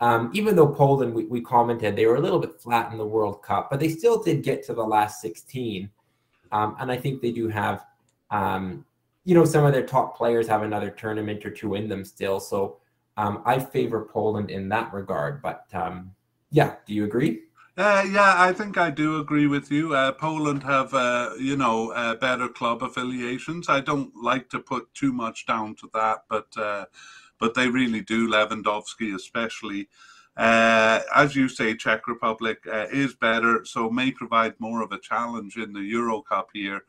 um, 0.00 0.30
even 0.34 0.56
though 0.56 0.66
Poland, 0.66 1.14
we, 1.14 1.26
we 1.26 1.40
commented, 1.40 1.94
they 1.94 2.06
were 2.06 2.16
a 2.16 2.20
little 2.20 2.40
bit 2.40 2.60
flat 2.60 2.90
in 2.90 2.98
the 2.98 3.06
World 3.06 3.42
Cup, 3.42 3.70
but 3.70 3.78
they 3.78 3.88
still 3.88 4.20
did 4.20 4.42
get 4.42 4.64
to 4.64 4.74
the 4.74 4.82
last 4.82 5.20
16. 5.20 5.88
Um, 6.50 6.76
and 6.80 6.90
I 6.90 6.96
think 6.96 7.22
they 7.22 7.30
do 7.30 7.48
have, 7.48 7.84
um, 8.34 8.84
you 9.24 9.34
know, 9.34 9.44
some 9.44 9.64
of 9.64 9.72
their 9.72 9.86
top 9.86 10.16
players 10.16 10.48
have 10.48 10.62
another 10.62 10.90
tournament 10.90 11.46
or 11.46 11.50
two 11.50 11.76
in 11.76 11.88
them 11.88 12.04
still. 12.04 12.40
So 12.40 12.78
um, 13.16 13.42
I 13.46 13.58
favor 13.58 14.08
Poland 14.12 14.50
in 14.50 14.68
that 14.70 14.92
regard. 14.92 15.40
But 15.40 15.66
um, 15.72 16.14
yeah, 16.50 16.74
do 16.84 16.92
you 16.92 17.04
agree? 17.04 17.42
Uh, 17.76 18.04
yeah, 18.10 18.34
I 18.36 18.52
think 18.52 18.76
I 18.76 18.90
do 18.90 19.18
agree 19.20 19.46
with 19.46 19.70
you. 19.70 19.94
Uh, 19.94 20.12
Poland 20.12 20.62
have, 20.62 20.92
uh, 20.94 21.30
you 21.38 21.56
know, 21.56 21.90
uh, 21.92 22.14
better 22.16 22.48
club 22.48 22.82
affiliations. 22.82 23.68
I 23.68 23.80
don't 23.80 24.12
like 24.16 24.48
to 24.50 24.60
put 24.60 24.92
too 24.94 25.12
much 25.12 25.46
down 25.46 25.74
to 25.76 25.90
that, 25.94 26.24
but 26.28 26.46
uh, 26.56 26.86
but 27.40 27.54
they 27.54 27.68
really 27.68 28.00
do. 28.00 28.28
Lewandowski, 28.28 29.14
especially, 29.14 29.88
uh, 30.36 31.00
as 31.14 31.34
you 31.34 31.48
say, 31.48 31.74
Czech 31.74 32.06
Republic 32.06 32.58
is 32.92 33.14
better, 33.14 33.64
so 33.64 33.90
may 33.90 34.12
provide 34.12 34.54
more 34.60 34.80
of 34.82 34.92
a 34.92 35.00
challenge 35.00 35.56
in 35.56 35.72
the 35.72 35.82
Euro 35.82 36.20
Cup 36.20 36.50
here 36.52 36.82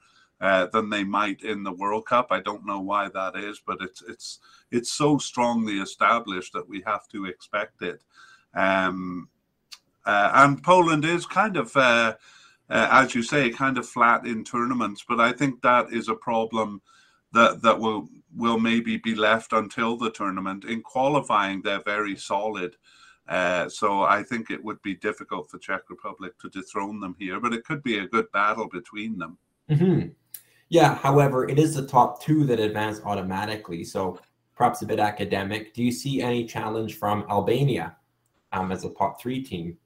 than 0.72 0.90
they 0.90 1.04
might 1.04 1.42
in 1.42 1.64
the 1.64 1.72
World 1.72 2.06
Cup. 2.06 2.28
I 2.30 2.40
don't 2.40 2.66
know 2.66 2.80
why 2.80 3.10
that 3.10 3.36
is, 3.36 3.62
but 3.66 3.78
it's 3.82 4.04
it's 4.08 4.40
it's 4.72 4.92
so 4.92 5.18
strongly 5.18 5.80
established 5.80 6.54
that 6.54 6.68
we 6.68 6.84
have 6.86 7.08
to 7.10 7.26
expect 7.26 7.82
it. 7.82 8.04
Um, 8.54 9.30
uh, 10.06 10.32
and 10.36 10.62
Poland 10.62 11.04
is 11.04 11.26
kind 11.26 11.58
of, 11.58 11.76
uh, 11.76 12.16
uh, 12.70 12.88
as 12.92 13.16
you 13.16 13.24
say, 13.24 13.50
kind 13.50 13.78
of 13.78 13.88
flat 13.88 14.26
in 14.26 14.44
tournaments. 14.44 15.04
But 15.08 15.20
I 15.20 15.32
think 15.32 15.62
that 15.62 15.92
is 15.92 16.10
a 16.10 16.16
problem 16.16 16.82
that 17.34 17.62
that 17.64 17.80
will 17.80 18.08
will 18.36 18.60
maybe 18.60 18.98
be 18.98 19.16
left 19.16 19.54
until 19.54 19.98
the 19.98 20.12
tournament. 20.12 20.66
In 20.66 20.82
qualifying, 20.82 21.62
they're 21.62 21.84
very 21.84 22.16
solid. 22.16 22.76
Uh, 23.28 23.68
so 23.68 24.04
I 24.04 24.22
think 24.22 24.52
it 24.52 24.64
would 24.64 24.82
be 24.84 24.94
difficult 24.96 25.50
for 25.50 25.58
Czech 25.58 25.90
Republic 25.90 26.34
to 26.40 26.50
dethrone 26.50 27.00
them 27.00 27.16
here, 27.18 27.40
but 27.40 27.54
it 27.54 27.66
could 27.66 27.82
be 27.82 27.98
a 27.98 28.08
good 28.08 28.32
battle 28.32 28.70
between 28.70 29.18
them. 29.18 29.40
Mm-hmm. 29.70 30.10
Yeah. 30.70 30.96
However, 30.96 31.48
it 31.48 31.60
is 31.60 31.76
the 31.76 31.88
top 31.88 32.22
two 32.22 32.44
that 32.46 32.60
advance 32.60 33.02
automatically. 33.04 33.84
So 33.84 34.20
perhaps 34.56 34.82
a 34.82 34.86
bit 34.86 35.00
academic. 35.00 35.74
Do 35.74 35.84
you 35.84 35.92
see 35.92 36.22
any 36.22 36.46
challenge 36.46 36.98
from 36.98 37.26
Albania 37.30 37.96
um, 38.52 38.72
as 38.72 38.86
a 38.86 38.90
top 38.90 39.22
three 39.22 39.44
team? 39.44 39.78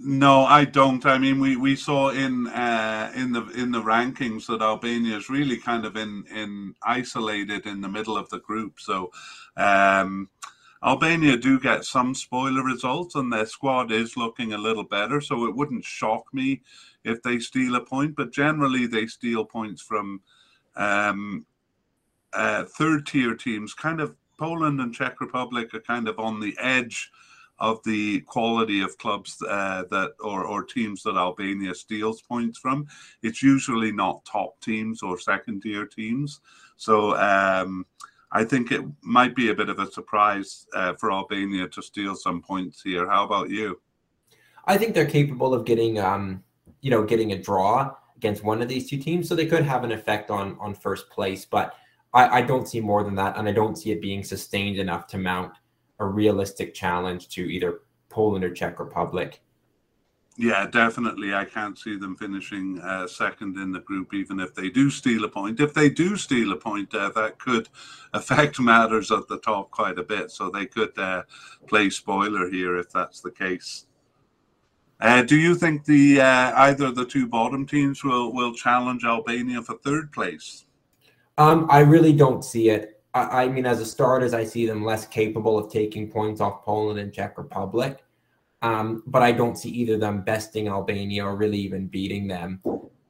No, 0.00 0.44
I 0.44 0.64
don't. 0.64 1.04
I 1.06 1.18
mean, 1.18 1.40
we, 1.40 1.56
we 1.56 1.74
saw 1.74 2.10
in 2.10 2.46
uh, 2.46 3.10
in 3.16 3.32
the 3.32 3.48
in 3.48 3.72
the 3.72 3.82
rankings 3.82 4.46
that 4.46 4.62
Albania 4.62 5.16
is 5.16 5.28
really 5.28 5.56
kind 5.56 5.84
of 5.84 5.96
in 5.96 6.24
in 6.32 6.74
isolated 6.84 7.66
in 7.66 7.80
the 7.80 7.88
middle 7.88 8.16
of 8.16 8.28
the 8.28 8.38
group. 8.38 8.78
So, 8.78 9.10
um, 9.56 10.28
Albania 10.84 11.36
do 11.36 11.58
get 11.58 11.84
some 11.84 12.14
spoiler 12.14 12.62
results, 12.62 13.14
and 13.14 13.32
their 13.32 13.46
squad 13.46 13.90
is 13.90 14.16
looking 14.16 14.52
a 14.52 14.58
little 14.58 14.84
better. 14.84 15.20
So 15.20 15.46
it 15.46 15.56
wouldn't 15.56 15.84
shock 15.84 16.24
me 16.32 16.62
if 17.04 17.22
they 17.22 17.38
steal 17.38 17.74
a 17.74 17.80
point, 17.80 18.16
but 18.16 18.32
generally 18.32 18.86
they 18.86 19.06
steal 19.06 19.44
points 19.44 19.82
from 19.82 20.20
um, 20.76 21.44
uh, 22.32 22.64
third 22.64 23.06
tier 23.06 23.34
teams. 23.34 23.74
Kind 23.74 24.00
of 24.00 24.14
Poland 24.38 24.80
and 24.80 24.94
Czech 24.94 25.20
Republic 25.20 25.74
are 25.74 25.80
kind 25.80 26.08
of 26.08 26.18
on 26.18 26.40
the 26.40 26.56
edge 26.60 27.10
of 27.60 27.82
the 27.82 28.20
quality 28.20 28.80
of 28.82 28.96
clubs 28.98 29.42
uh, 29.42 29.82
that 29.90 30.12
or, 30.20 30.44
or 30.44 30.62
teams 30.62 31.02
that 31.02 31.16
Albania 31.16 31.74
steals 31.74 32.22
points 32.22 32.58
from. 32.58 32.86
It's 33.22 33.42
usually 33.42 33.90
not 33.90 34.24
top 34.24 34.60
teams 34.60 35.02
or 35.02 35.18
second 35.18 35.62
tier 35.62 35.86
teams. 35.86 36.40
So 36.76 37.16
um, 37.16 37.84
I 38.30 38.44
think 38.44 38.72
it 38.72 38.84
might 39.02 39.34
be 39.34 39.50
a 39.50 39.54
bit 39.54 39.68
of 39.68 39.78
a 39.78 39.90
surprise 39.90 40.66
uh, 40.74 40.94
for 40.94 41.10
Albania 41.10 41.68
to 41.68 41.82
steal 41.82 42.14
some 42.14 42.42
points 42.42 42.82
here. 42.82 43.08
How 43.08 43.24
about 43.24 43.48
you? 43.48 43.80
I 44.66 44.76
think 44.76 44.94
they're 44.94 45.06
capable 45.06 45.54
of 45.54 45.64
getting, 45.64 45.98
um, 45.98 46.44
you 46.82 46.90
know, 46.90 47.04
getting 47.04 47.32
a 47.32 47.42
draw 47.42 47.94
against 48.16 48.44
one 48.44 48.60
of 48.60 48.68
these 48.68 48.90
two 48.90 48.98
teams, 48.98 49.28
so 49.28 49.34
they 49.34 49.46
could 49.46 49.62
have 49.64 49.84
an 49.84 49.92
effect 49.92 50.30
on 50.30 50.56
on 50.60 50.74
first 50.74 51.08
place. 51.08 51.46
But 51.46 51.74
I, 52.12 52.38
I 52.38 52.42
don't 52.42 52.68
see 52.68 52.80
more 52.80 53.02
than 53.02 53.14
that, 53.14 53.38
and 53.38 53.48
I 53.48 53.52
don't 53.52 53.76
see 53.76 53.92
it 53.92 54.02
being 54.02 54.22
sustained 54.22 54.78
enough 54.78 55.06
to 55.08 55.18
mount 55.18 55.52
a 56.00 56.06
realistic 56.06 56.74
challenge 56.74 57.28
to 57.30 57.42
either 57.42 57.80
Poland 58.08 58.44
or 58.44 58.52
Czech 58.52 58.78
Republic. 58.78 59.40
Yeah, 60.40 60.68
definitely. 60.68 61.34
I 61.34 61.44
can't 61.44 61.76
see 61.76 61.96
them 61.96 62.14
finishing 62.14 62.78
uh, 62.78 63.08
second 63.08 63.58
in 63.58 63.72
the 63.72 63.80
group, 63.80 64.14
even 64.14 64.38
if 64.38 64.54
they 64.54 64.70
do 64.70 64.88
steal 64.88 65.24
a 65.24 65.28
point. 65.28 65.58
If 65.58 65.74
they 65.74 65.90
do 65.90 66.16
steal 66.16 66.52
a 66.52 66.56
point, 66.56 66.94
uh, 66.94 67.10
that 67.16 67.40
could 67.40 67.68
affect 68.14 68.60
matters 68.60 69.10
at 69.10 69.26
the 69.26 69.40
top 69.40 69.72
quite 69.72 69.98
a 69.98 70.04
bit. 70.04 70.30
So 70.30 70.48
they 70.48 70.66
could 70.66 70.96
uh, 70.96 71.24
play 71.66 71.90
spoiler 71.90 72.48
here 72.48 72.78
if 72.78 72.88
that's 72.92 73.20
the 73.20 73.32
case. 73.32 73.86
Uh, 75.00 75.22
do 75.22 75.36
you 75.36 75.56
think 75.56 75.84
the 75.84 76.20
uh, 76.20 76.52
either 76.54 76.92
the 76.92 77.04
two 77.04 77.26
bottom 77.26 77.66
teams 77.66 78.04
will 78.04 78.32
will 78.32 78.52
challenge 78.52 79.04
Albania 79.04 79.60
for 79.60 79.76
third 79.78 80.12
place? 80.12 80.66
Um, 81.36 81.66
I 81.68 81.80
really 81.80 82.12
don't 82.12 82.44
see 82.44 82.70
it. 82.70 83.02
I, 83.12 83.44
I 83.44 83.48
mean, 83.48 83.66
as 83.66 83.80
a 83.80 83.86
starters, 83.86 84.34
I 84.34 84.44
see 84.44 84.66
them 84.66 84.84
less 84.84 85.04
capable 85.04 85.58
of 85.58 85.70
taking 85.70 86.08
points 86.08 86.40
off 86.40 86.64
Poland 86.64 87.00
and 87.00 87.12
Czech 87.12 87.38
Republic. 87.38 88.04
Um, 88.62 89.02
but 89.06 89.22
I 89.22 89.32
don't 89.32 89.56
see 89.56 89.70
either 89.70 89.94
of 89.94 90.00
them 90.00 90.22
besting 90.22 90.68
Albania 90.68 91.24
or 91.24 91.36
really 91.36 91.58
even 91.58 91.86
beating 91.86 92.26
them. 92.26 92.60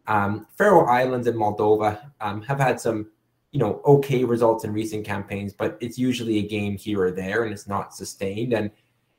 Um, 0.06 0.46
Faroe 0.56 0.86
Islands 0.86 1.26
and 1.26 1.38
Moldova 1.38 2.10
um, 2.20 2.42
have 2.42 2.58
had 2.58 2.80
some, 2.80 3.10
you 3.52 3.58
know, 3.58 3.80
okay 3.86 4.24
results 4.24 4.64
in 4.64 4.72
recent 4.72 5.06
campaigns, 5.06 5.52
but 5.52 5.78
it's 5.80 5.98
usually 5.98 6.38
a 6.38 6.48
game 6.48 6.76
here 6.76 7.02
or 7.02 7.10
there, 7.10 7.44
and 7.44 7.52
it's 7.52 7.66
not 7.66 7.94
sustained. 7.94 8.52
And 8.52 8.70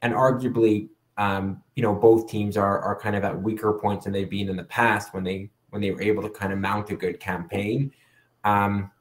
and 0.02 0.14
arguably, 0.14 0.90
um, 1.18 1.62
you 1.76 1.84
know, 1.84 1.94
both 1.94 2.30
teams 2.30 2.58
are 2.58 2.80
are 2.80 3.00
kind 3.00 3.16
of 3.16 3.24
at 3.24 3.42
weaker 3.42 3.74
points 3.74 4.06
than 4.06 4.14
they've 4.14 4.30
been 4.30 4.50
in 4.50 4.56
the 4.56 4.64
past 4.64 5.14
when 5.14 5.24
they 5.24 5.50
when 5.70 5.82
they 5.82 5.92
were 5.92 6.02
able 6.02 6.24
to 6.24 6.30
kind 6.30 6.54
of 6.54 6.60
mount 6.60 6.90
a 6.92 6.96
good 6.96 7.20
campaign. 7.20 7.92
Um, 8.44 8.92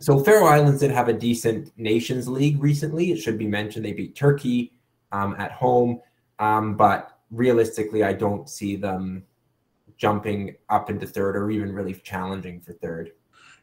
so 0.00 0.18
Faroe 0.18 0.46
Islands 0.46 0.80
did 0.80 0.90
have 0.90 1.08
a 1.08 1.12
decent 1.12 1.76
Nations 1.76 2.26
League 2.26 2.60
recently. 2.62 3.12
It 3.12 3.18
should 3.18 3.38
be 3.38 3.46
mentioned 3.46 3.84
they 3.84 3.92
beat 3.92 4.16
Turkey 4.16 4.72
um, 5.12 5.36
at 5.38 5.52
home. 5.52 6.00
Um, 6.40 6.74
but 6.74 7.18
realistically, 7.30 8.02
I 8.02 8.14
don't 8.14 8.48
see 8.48 8.74
them 8.74 9.24
jumping 9.96 10.56
up 10.70 10.90
into 10.90 11.06
third 11.06 11.36
or 11.36 11.50
even 11.50 11.72
really 11.72 11.94
challenging 11.94 12.60
for 12.60 12.72
third. 12.72 13.12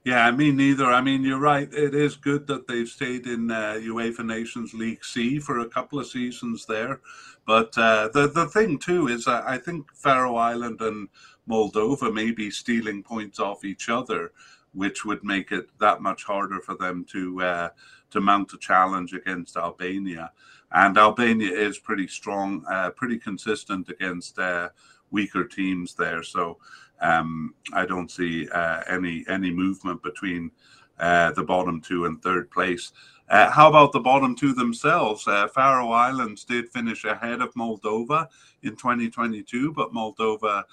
Yeah, 0.06 0.32
mean, 0.32 0.56
neither. 0.56 0.86
I 0.86 1.02
mean, 1.02 1.24
you're 1.24 1.40
right. 1.40 1.68
It 1.74 1.94
is 1.94 2.16
good 2.16 2.48
that 2.48 2.66
they've 2.66 2.88
stayed 2.88 3.28
in 3.28 3.52
uh, 3.52 3.74
UEFA 3.80 4.26
Nations 4.26 4.74
League 4.74 5.04
C 5.04 5.38
for 5.38 5.60
a 5.60 5.68
couple 5.68 6.00
of 6.00 6.08
seasons 6.08 6.66
there. 6.66 7.02
But 7.46 7.78
uh, 7.78 8.10
the 8.14 8.28
the 8.28 8.46
thing 8.46 8.78
too 8.80 9.10
is, 9.10 9.28
uh, 9.28 9.44
I 9.46 9.58
think 9.58 9.94
Faroe 9.94 10.38
Island 10.38 10.80
and 10.80 11.10
Moldova 11.50 12.14
may 12.14 12.32
be 12.32 12.50
stealing 12.52 13.04
points 13.04 13.40
off 13.40 13.66
each 13.66 13.90
other, 13.90 14.32
which 14.74 15.04
would 15.04 15.24
make 15.26 15.52
it 15.52 15.68
that 15.80 16.02
much 16.02 16.24
harder 16.24 16.62
for 16.62 16.76
them 16.76 17.06
to 17.12 17.42
uh, 17.42 17.70
to 18.12 18.22
mount 18.22 18.54
a 18.54 18.58
challenge 18.58 19.14
against 19.14 19.58
Albania. 19.58 20.32
And 20.72 20.98
Albania 20.98 21.52
is 21.52 21.80
pretty 21.80 22.08
strong, 22.08 22.66
uh, 22.70 22.92
pretty 22.92 23.18
consistent 23.18 23.90
against 23.90 24.38
uh, 24.38 24.70
weaker 25.12 25.46
teams 25.46 25.94
there. 25.94 26.24
So 26.24 26.58
um, 27.02 27.54
I 27.74 27.86
don't 27.86 28.12
see 28.12 28.50
uh, 28.50 28.82
any 28.88 29.24
any 29.30 29.52
movement 29.52 30.04
between 30.04 30.52
uh, 31.00 31.32
the 31.32 31.44
bottom 31.44 31.80
two 31.82 32.06
and 32.06 32.22
third 32.22 32.50
place. 32.52 32.92
Uh, 33.30 33.50
how 33.52 33.68
about 33.68 33.92
the 33.92 34.00
bottom 34.00 34.36
two 34.36 34.54
themselves? 34.54 35.28
Uh, 35.28 35.48
Faroe 35.48 35.92
Islands 35.92 36.46
did 36.46 36.70
finish 36.70 37.04
ahead 37.04 37.42
of 37.42 37.54
Moldova 37.56 38.28
in 38.64 38.76
2022, 38.76 39.74
but 39.74 39.92
Moldova 39.92 40.64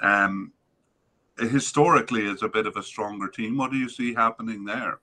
um, 0.00 0.52
historically 1.38 2.26
is 2.26 2.42
a 2.42 2.48
bit 2.48 2.66
of 2.66 2.76
a 2.76 2.82
stronger 2.82 3.28
team. 3.28 3.56
What 3.56 3.70
do 3.70 3.78
you 3.78 3.88
see 3.88 4.12
happening 4.12 4.64
there? 4.64 4.98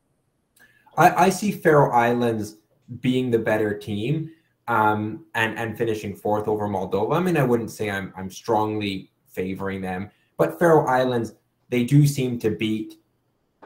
I, 0.97 1.25
I 1.25 1.29
see 1.29 1.51
Faroe 1.51 1.91
Islands 1.91 2.57
being 3.01 3.31
the 3.31 3.39
better 3.39 3.77
team 3.77 4.31
um, 4.67 5.25
and 5.35 5.57
and 5.57 5.77
finishing 5.77 6.15
fourth 6.15 6.47
over 6.47 6.67
Moldova. 6.67 7.15
I 7.15 7.19
mean, 7.19 7.37
I 7.37 7.43
wouldn't 7.43 7.71
say 7.71 7.89
I'm 7.89 8.13
I'm 8.17 8.29
strongly 8.29 9.11
favoring 9.27 9.81
them, 9.81 10.09
but 10.37 10.59
Faroe 10.59 10.85
Islands 10.85 11.33
they 11.69 11.83
do 11.83 12.07
seem 12.07 12.39
to 12.39 12.51
beat, 12.51 12.95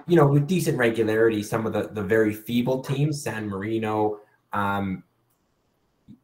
you 0.08 0.16
know, 0.16 0.28
with 0.28 0.48
decent 0.48 0.78
regularity 0.78 1.44
some 1.44 1.66
of 1.66 1.74
the 1.74 1.90
the 1.90 2.04
very 2.04 2.34
feeble 2.34 2.82
teams, 2.82 3.22
San 3.22 3.48
Marino, 3.48 4.20
um, 4.54 5.04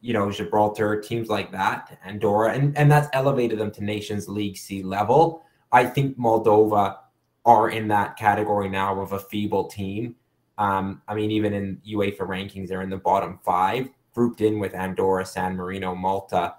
you 0.02 0.14
know, 0.14 0.32
Gibraltar, 0.32 1.02
teams 1.02 1.30
like 1.30 1.52
that, 1.52 2.00
Andorra, 2.06 2.54
and 2.54 2.78
and 2.78 2.92
that's 2.92 3.10
elevated 3.14 3.60
them 3.60 3.72
to 3.72 3.84
Nations 3.84 4.30
League 4.30 4.58
C 4.58 4.84
level. 4.84 5.44
I 5.72 5.86
think 5.86 6.18
Moldova 6.18 6.98
are 7.46 7.70
in 7.70 7.88
that 7.88 8.18
category 8.18 8.70
now 8.70 9.00
of 9.02 9.14
a 9.14 9.20
feeble 9.20 9.66
team. 9.66 10.16
Um, 10.58 11.02
I 11.08 11.14
mean, 11.14 11.32
even 11.32 11.54
in 11.54 11.82
UEFA 11.88 12.20
rankings, 12.20 12.68
they're 12.68 12.82
in 12.82 12.90
the 12.90 12.98
bottom 12.98 13.40
five 13.44 13.90
grouped 14.18 14.42
in 14.42 14.58
with 14.58 14.74
Andorra, 14.74 15.24
San 15.24 15.56
Marino, 15.56 15.94
Malta. 15.94 16.56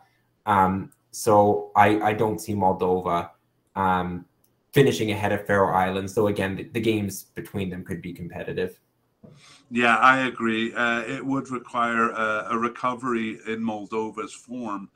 Um, 0.47 0.93
so 1.11 1.73
I, 1.75 2.01
I 2.01 2.13
don't 2.13 2.41
see 2.41 2.55
Moldova 2.55 3.31
um, 3.75 4.25
finishing 4.73 5.11
ahead 5.11 5.33
of 5.33 5.45
Faroe 5.45 5.75
Islands. 5.75 6.15
So 6.15 6.29
again, 6.29 6.55
the, 6.55 6.63
the, 6.73 6.81
games 6.81 7.25
between 7.35 7.69
them 7.69 7.85
could 7.85 8.01
be 8.01 8.13
competitive. 8.13 8.79
Yeah, 9.73 9.97
I 9.97 10.29
agree. 10.29 10.73
Uh, 10.73 11.01
it 11.01 11.27
would 11.27 11.51
require 11.51 12.11
a, 12.11 12.47
a, 12.51 12.57
recovery 12.57 13.41
in 13.49 13.59
Moldova's 13.59 14.33
form 14.33 14.89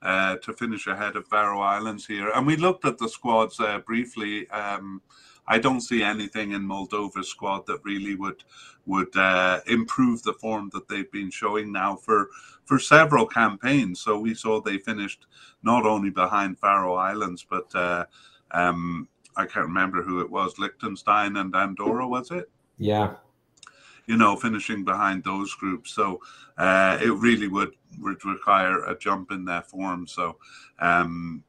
uh, 0.00 0.36
to 0.36 0.54
finish 0.54 0.86
ahead 0.86 1.14
of 1.14 1.26
Faroe 1.26 1.60
Islands 1.60 2.06
here. 2.06 2.30
And 2.34 2.46
we 2.46 2.56
looked 2.56 2.86
at 2.86 2.96
the 2.96 3.08
squads 3.08 3.60
uh, 3.60 3.80
briefly. 3.80 4.48
Um, 4.48 5.02
I 5.48 5.58
don't 5.58 5.80
see 5.80 6.02
anything 6.02 6.52
in 6.52 6.62
Moldova's 6.62 7.28
squad 7.28 7.66
that 7.66 7.84
really 7.84 8.14
would 8.14 8.44
would 8.86 9.14
uh, 9.16 9.60
improve 9.66 10.22
the 10.22 10.34
form 10.34 10.70
that 10.72 10.88
they've 10.88 11.10
been 11.10 11.30
showing 11.30 11.72
now 11.72 11.96
for 11.96 12.28
for 12.64 12.78
several 12.78 13.26
campaigns. 13.26 14.00
So 14.00 14.18
we 14.18 14.34
saw 14.34 14.60
they 14.60 14.78
finished 14.78 15.26
not 15.62 15.86
only 15.86 16.10
behind 16.10 16.58
Faroe 16.58 16.94
Islands, 16.94 17.44
but 17.48 17.74
uh, 17.74 18.04
um, 18.50 19.08
I 19.36 19.46
can't 19.46 19.66
remember 19.66 20.02
who 20.02 20.20
it 20.20 20.30
was, 20.30 20.58
Liechtenstein 20.58 21.36
and 21.36 21.54
Andorra, 21.54 22.06
was 22.06 22.30
it? 22.30 22.50
Yeah. 22.76 23.14
You 24.06 24.16
know, 24.16 24.36
finishing 24.36 24.84
behind 24.84 25.22
those 25.22 25.54
groups, 25.54 25.90
so 25.92 26.20
uh, 26.56 26.98
it 27.00 27.12
really 27.12 27.48
would 27.48 27.74
would 28.00 28.24
require 28.24 28.84
a 28.84 28.98
jump 28.98 29.32
in 29.32 29.44
their 29.44 29.62
form. 29.62 30.06
So, 30.06 30.36
um, 30.78 31.42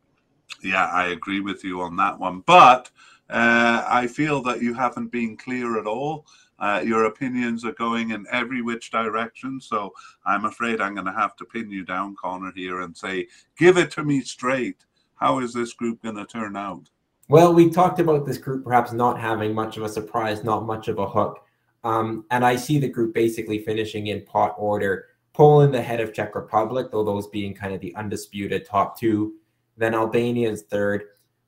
yeah, 0.61 0.87
I 0.87 1.07
agree 1.07 1.41
with 1.41 1.63
you 1.63 1.81
on 1.81 1.95
that 1.97 2.19
one. 2.19 2.41
But 2.45 2.89
uh, 3.29 3.85
I 3.87 4.07
feel 4.07 4.41
that 4.43 4.61
you 4.61 4.73
haven't 4.73 5.11
been 5.11 5.37
clear 5.37 5.79
at 5.79 5.85
all. 5.85 6.25
Uh, 6.57 6.81
your 6.83 7.05
opinions 7.05 7.63
are 7.63 7.73
going 7.73 8.11
in 8.11 8.25
every 8.31 8.61
which 8.61 8.91
direction. 8.91 9.61
So 9.61 9.93
I'm 10.25 10.45
afraid 10.45 10.81
I'm 10.81 10.93
going 10.93 11.05
to 11.05 11.13
have 11.13 11.35
to 11.37 11.45
pin 11.45 11.71
you 11.71 11.85
down, 11.85 12.15
Connor, 12.21 12.51
here 12.55 12.81
and 12.81 12.95
say, 12.95 13.27
give 13.57 13.77
it 13.77 13.91
to 13.91 14.03
me 14.03 14.21
straight. 14.21 14.85
How 15.15 15.39
is 15.39 15.53
this 15.53 15.73
group 15.73 16.01
going 16.01 16.15
to 16.15 16.25
turn 16.25 16.55
out? 16.57 16.89
Well, 17.29 17.53
we 17.53 17.69
talked 17.69 17.99
about 17.99 18.25
this 18.25 18.37
group 18.37 18.63
perhaps 18.63 18.91
not 18.91 19.19
having 19.19 19.53
much 19.53 19.77
of 19.77 19.83
a 19.83 19.89
surprise, 19.89 20.43
not 20.43 20.65
much 20.65 20.87
of 20.87 20.97
a 20.97 21.07
hook. 21.07 21.45
Um, 21.83 22.25
and 22.31 22.43
I 22.43 22.55
see 22.55 22.79
the 22.79 22.89
group 22.89 23.13
basically 23.13 23.59
finishing 23.63 24.07
in 24.07 24.25
pot 24.25 24.55
order. 24.57 25.05
Poland 25.33 25.75
ahead 25.75 26.01
of 26.01 26.13
Czech 26.13 26.35
Republic, 26.35 26.87
though 26.91 27.03
those 27.03 27.27
being 27.27 27.53
kind 27.53 27.73
of 27.73 27.79
the 27.79 27.95
undisputed 27.95 28.65
top 28.65 28.99
two. 28.99 29.35
Then 29.77 29.93
Albania 29.93 30.49
is 30.49 30.63
third. 30.63 31.03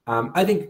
Um, 0.07 0.31
I 0.35 0.45
think 0.45 0.69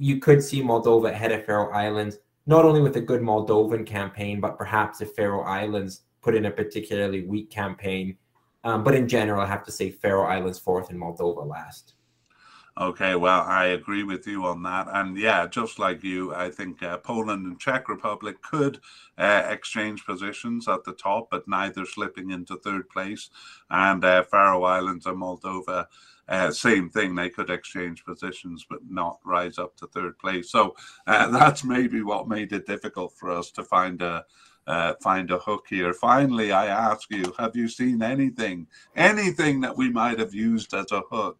you 0.00 0.18
could 0.18 0.42
see 0.42 0.62
Moldova 0.62 1.10
ahead 1.10 1.30
of 1.30 1.44
Faroe 1.44 1.70
Islands, 1.72 2.16
not 2.46 2.64
only 2.64 2.80
with 2.80 2.96
a 2.96 3.00
good 3.02 3.20
Moldovan 3.20 3.86
campaign, 3.86 4.40
but 4.40 4.56
perhaps 4.56 5.02
if 5.02 5.14
Faroe 5.14 5.42
Islands 5.42 6.04
put 6.22 6.34
in 6.34 6.46
a 6.46 6.50
particularly 6.50 7.26
weak 7.26 7.50
campaign. 7.50 8.16
Um, 8.64 8.82
but 8.82 8.94
in 8.94 9.06
general, 9.06 9.42
I 9.42 9.46
have 9.46 9.64
to 9.66 9.72
say 9.72 9.90
Faroe 9.90 10.26
Islands 10.26 10.58
fourth 10.58 10.88
and 10.88 10.98
Moldova 10.98 11.46
last. 11.46 11.94
Okay, 12.78 13.14
well, 13.14 13.42
I 13.42 13.66
agree 13.66 14.04
with 14.04 14.26
you 14.26 14.46
on 14.46 14.62
that. 14.62 14.88
And 14.90 15.18
yeah, 15.18 15.46
just 15.46 15.78
like 15.78 16.02
you, 16.02 16.34
I 16.34 16.50
think 16.50 16.82
uh, 16.82 16.96
Poland 16.96 17.44
and 17.44 17.60
Czech 17.60 17.90
Republic 17.90 18.40
could 18.40 18.80
uh, 19.18 19.42
exchange 19.50 20.06
positions 20.06 20.66
at 20.66 20.84
the 20.84 20.92
top, 20.92 21.28
but 21.30 21.46
neither 21.46 21.84
slipping 21.84 22.30
into 22.30 22.56
third 22.56 22.88
place. 22.88 23.28
And 23.68 24.02
uh, 24.02 24.22
Faroe 24.22 24.64
Islands 24.64 25.04
and 25.04 25.18
Moldova, 25.18 25.86
uh, 26.30 26.50
same 26.50 26.88
thing. 26.88 27.14
They 27.14 27.28
could 27.28 27.50
exchange 27.50 28.04
positions, 28.04 28.64
but 28.68 28.78
not 28.88 29.18
rise 29.24 29.58
up 29.58 29.76
to 29.76 29.86
third 29.88 30.18
place. 30.18 30.50
So 30.50 30.74
uh, 31.06 31.28
that's 31.38 31.64
maybe 31.64 32.02
what 32.02 32.28
made 32.28 32.52
it 32.52 32.66
difficult 32.66 33.12
for 33.16 33.30
us 33.30 33.50
to 33.52 33.64
find 33.64 34.00
a. 34.02 34.24
Uh, 34.66 34.92
find 35.02 35.32
a 35.32 35.38
hook 35.38 35.64
here. 35.68 35.92
Finally, 35.92 36.52
I 36.52 36.66
ask 36.66 37.10
you: 37.10 37.34
Have 37.38 37.56
you 37.56 37.66
seen 37.66 38.02
anything, 38.02 38.68
anything 38.94 39.60
that 39.62 39.76
we 39.76 39.90
might 39.90 40.18
have 40.20 40.34
used 40.34 40.74
as 40.74 40.92
a 40.92 41.00
hook? 41.10 41.38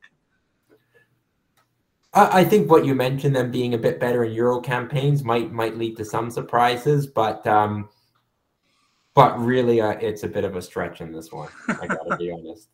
I 2.13 2.43
think 2.45 2.69
what 2.69 2.85
you 2.85 2.97
mentioned, 2.97 3.37
them 3.37 3.53
being 3.53 3.75
a 3.75 3.79
bit 3.79 4.01
better 4.01 4.25
in 4.25 4.33
Euro 4.33 4.61
campaigns, 4.61 5.23
might 5.23 5.53
might 5.53 5.77
lead 5.77 5.97
to 5.99 6.05
some 6.05 6.29
surprises, 6.31 7.07
but 7.07 7.47
um, 7.47 7.89
but 9.15 9.39
really, 9.39 9.81
uh, 9.81 9.93
it's 10.01 10.25
a 10.25 10.29
bit 10.29 10.45
of 10.45 10.57
a 10.57 10.63
stretch 10.63 11.01
in 11.01 11.13
this 11.13 11.31
one. 11.31 11.51
I 11.69 11.87
gotta 11.87 12.17
be 12.17 12.33
honest. 12.33 12.69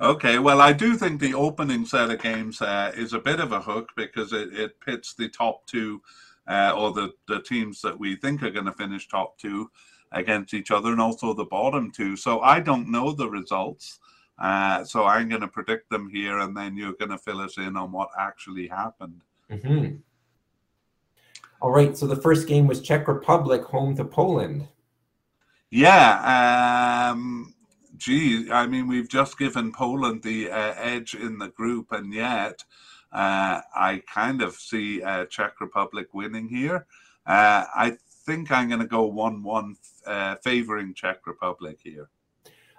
Okay, 0.00 0.38
well, 0.38 0.60
I 0.60 0.72
do 0.72 0.96
think 0.96 1.20
the 1.20 1.34
opening 1.34 1.84
set 1.84 2.10
of 2.10 2.22
games 2.22 2.62
uh, 2.62 2.92
is 2.96 3.12
a 3.12 3.18
bit 3.18 3.40
of 3.40 3.52
a 3.52 3.60
hook 3.60 3.90
because 3.96 4.32
it, 4.32 4.52
it 4.52 4.80
pits 4.80 5.14
the 5.14 5.28
top 5.28 5.66
two 5.66 6.00
uh, 6.46 6.72
or 6.76 6.92
the, 6.92 7.12
the 7.26 7.40
teams 7.42 7.80
that 7.82 7.98
we 7.98 8.16
think 8.16 8.42
are 8.42 8.50
going 8.50 8.66
to 8.66 8.72
finish 8.72 9.08
top 9.08 9.38
two 9.38 9.70
against 10.12 10.54
each 10.54 10.70
other 10.70 10.92
and 10.92 11.00
also 11.00 11.34
the 11.34 11.44
bottom 11.44 11.90
two. 11.90 12.16
So 12.16 12.40
I 12.40 12.60
don't 12.60 12.90
know 12.90 13.12
the 13.12 13.28
results. 13.28 14.00
Uh, 14.38 14.84
so 14.84 15.04
I'm 15.04 15.28
going 15.28 15.40
to 15.40 15.48
predict 15.48 15.90
them 15.90 16.08
here, 16.08 16.38
and 16.38 16.56
then 16.56 16.76
you're 16.76 16.92
going 16.92 17.10
to 17.10 17.18
fill 17.18 17.40
us 17.40 17.58
in 17.58 17.76
on 17.76 17.90
what 17.90 18.08
actually 18.16 18.68
happened. 18.68 19.20
Mm-hmm. 19.50 19.96
All 21.60 21.72
right. 21.72 21.96
So 21.96 22.06
the 22.06 22.16
first 22.16 22.46
game 22.46 22.68
was 22.68 22.80
Czech 22.80 23.08
Republic 23.08 23.62
home 23.64 23.96
to 23.96 24.04
Poland. 24.04 24.68
Yeah. 25.70 27.10
Um, 27.10 27.54
gee, 27.98 28.50
I 28.50 28.66
mean, 28.66 28.86
we've 28.86 29.08
just 29.08 29.38
given 29.38 29.72
Poland 29.72 30.22
the 30.22 30.50
uh, 30.50 30.74
edge 30.76 31.14
in 31.14 31.38
the 31.38 31.48
group, 31.48 31.92
and 31.92 32.12
yet 32.12 32.64
uh, 33.12 33.60
I 33.74 34.02
kind 34.12 34.42
of 34.42 34.54
see 34.54 35.02
uh, 35.02 35.26
Czech 35.26 35.60
Republic 35.60 36.08
winning 36.12 36.48
here. 36.48 36.86
Uh, 37.26 37.64
I 37.74 37.96
think 38.24 38.50
I'm 38.50 38.68
going 38.68 38.80
to 38.80 38.86
go 38.86 39.04
1 39.04 39.42
1 39.42 39.76
uh, 40.06 40.34
favoring 40.42 40.94
Czech 40.94 41.26
Republic 41.26 41.78
here. 41.82 42.08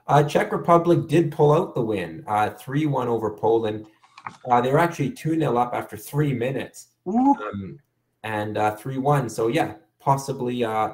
Uh, 0.08 0.24
Czech 0.24 0.52
Republic 0.52 1.08
did 1.08 1.32
pull 1.32 1.54
out 1.54 1.76
the 1.76 1.82
win, 1.82 2.24
uh, 2.28 2.50
3 2.50 2.86
1 2.86 3.08
over 3.08 3.32
Poland. 3.32 3.86
Uh, 4.50 4.62
they 4.62 4.72
were 4.72 4.80
actually 4.80 5.12
2 5.12 5.40
0 5.40 5.58
up 5.58 5.74
after 5.74 5.98
three 5.98 6.34
minutes 6.34 6.90
um, 7.06 7.80
and 8.24 8.58
uh, 8.58 8.76
3 8.76 8.98
1. 8.98 9.30
So, 9.30 9.48
yeah, 9.48 9.76
possibly, 10.00 10.64
uh, 10.64 10.94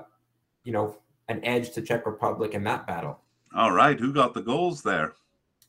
you 0.64 0.74
know, 0.74 0.98
an 1.28 1.44
edge 1.44 1.72
to 1.72 1.82
Czech 1.82 2.06
Republic 2.06 2.54
in 2.54 2.64
that 2.66 2.88
battle. 2.88 3.20
All 3.56 3.72
right. 3.72 4.00
Who 4.00 4.12
got 4.12 4.34
the 4.34 4.42
goals 4.42 4.84
there? 4.84 5.14